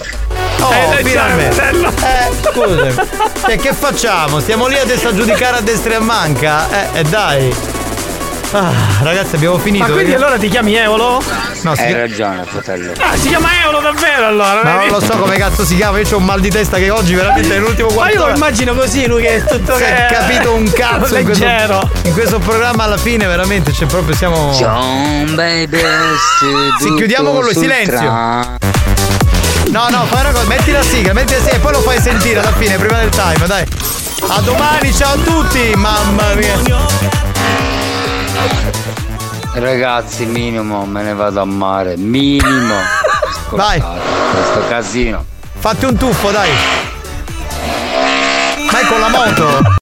Oh, 0.67 0.73
Eh, 0.99 1.05
finalmente. 1.05 1.55
fratello. 1.55 1.89
Eh, 1.89 2.93
scusa. 2.93 3.07
Cioè, 3.41 3.57
che 3.59 3.73
facciamo? 3.73 4.41
Stiamo 4.41 4.67
lì 4.67 4.79
adesso 4.79 5.09
a 5.09 5.15
giudicare 5.15 5.57
a 5.59 5.61
destra 5.61 5.93
e 5.93 5.97
a 5.97 6.01
manca? 6.01 6.69
Eh, 6.93 7.01
eh, 7.01 7.03
dai. 7.05 7.55
Ah, 8.53 8.73
ragazzi, 9.03 9.35
abbiamo 9.35 9.59
finito. 9.59 9.85
Ma 9.85 9.91
quindi 9.93 10.13
eh? 10.13 10.15
allora 10.15 10.37
ti 10.39 10.49
chiami 10.49 10.77
Eolo? 10.77 11.21
No, 11.63 11.75
si 11.75 11.81
Hai 11.81 11.87
chiama- 11.89 11.99
ragione, 11.99 12.45
fratello. 12.45 12.93
Ah, 13.01 13.17
si 13.17 13.29
chiama 13.29 13.49
Eolo 13.65 13.81
davvero 13.81 14.27
allora? 14.29 14.63
Ma 14.63 14.75
non 14.77 14.89
lo 14.91 15.01
so 15.01 15.17
come 15.19 15.37
cazzo 15.37 15.65
si 15.65 15.75
chiama, 15.75 15.99
io 15.99 16.07
ho 16.13 16.17
un 16.19 16.25
mal 16.25 16.41
di 16.41 16.51
testa 16.51 16.77
che 16.77 16.89
oggi 16.89 17.15
veramente 17.15 17.53
è 17.53 17.59
l'ultimo 17.59 17.89
Ma 17.89 17.95
quarto 17.95 18.15
io 18.17 18.27
lo 18.29 18.35
immagino 18.35 18.75
così, 18.75 19.07
lui 19.09 19.23
che 19.23 19.37
è 19.37 19.45
tutto 19.45 19.73
Si 19.77 19.83
che 19.83 20.07
è 20.07 20.13
capito 20.13 20.55
un 20.55 20.71
cazzo 20.73 21.17
in 21.17 21.25
questo, 21.25 21.91
in 22.05 22.13
questo 22.13 22.39
programma 22.39 22.85
alla 22.85 22.97
fine 22.99 23.27
veramente 23.27 23.73
c'è 23.73 23.87
proprio 23.87 24.15
siamo 24.15 24.53
John 24.57 25.35
baby 25.35 25.81
Sì, 26.81 26.95
chiudiamo 26.95 27.33
con 27.33 27.43
lui, 27.43 27.55
silenzio. 27.55 28.53
No, 29.71 29.89
no, 29.89 30.05
fai 30.07 30.21
una 30.21 30.33
cosa, 30.33 30.47
metti 30.47 30.71
la 30.71 30.83
sigla, 30.83 31.13
metti 31.13 31.33
la 31.33 31.41
sigla 31.41 31.57
e 31.57 31.59
poi 31.59 31.73
lo 31.73 31.81
fai 31.81 32.01
sentire 32.01 32.41
alla 32.41 32.53
fine, 32.53 32.77
prima 32.77 32.99
del 32.99 33.09
time, 33.09 33.47
dai. 33.47 33.67
A 34.29 34.41
domani, 34.41 34.93
ciao 34.93 35.15
a 35.15 35.19
tutti, 35.19 35.73
mamma 35.77 36.35
mia. 36.35 36.59
Ragazzi, 39.55 40.25
minimo, 40.27 40.85
me 40.85 41.03
ne 41.03 41.15
vado 41.15 41.41
a 41.41 41.45
mare. 41.45 41.97
Minimo. 41.97 42.75
Vai. 43.51 43.81
Questo 43.81 44.67
casino. 44.69 45.25
Fatti 45.59 45.85
un 45.85 45.97
tuffo, 45.97 46.31
dai. 46.31 46.51
Vai 48.71 48.87
con 48.87 49.01
la 49.01 49.09
moto. 49.09 49.73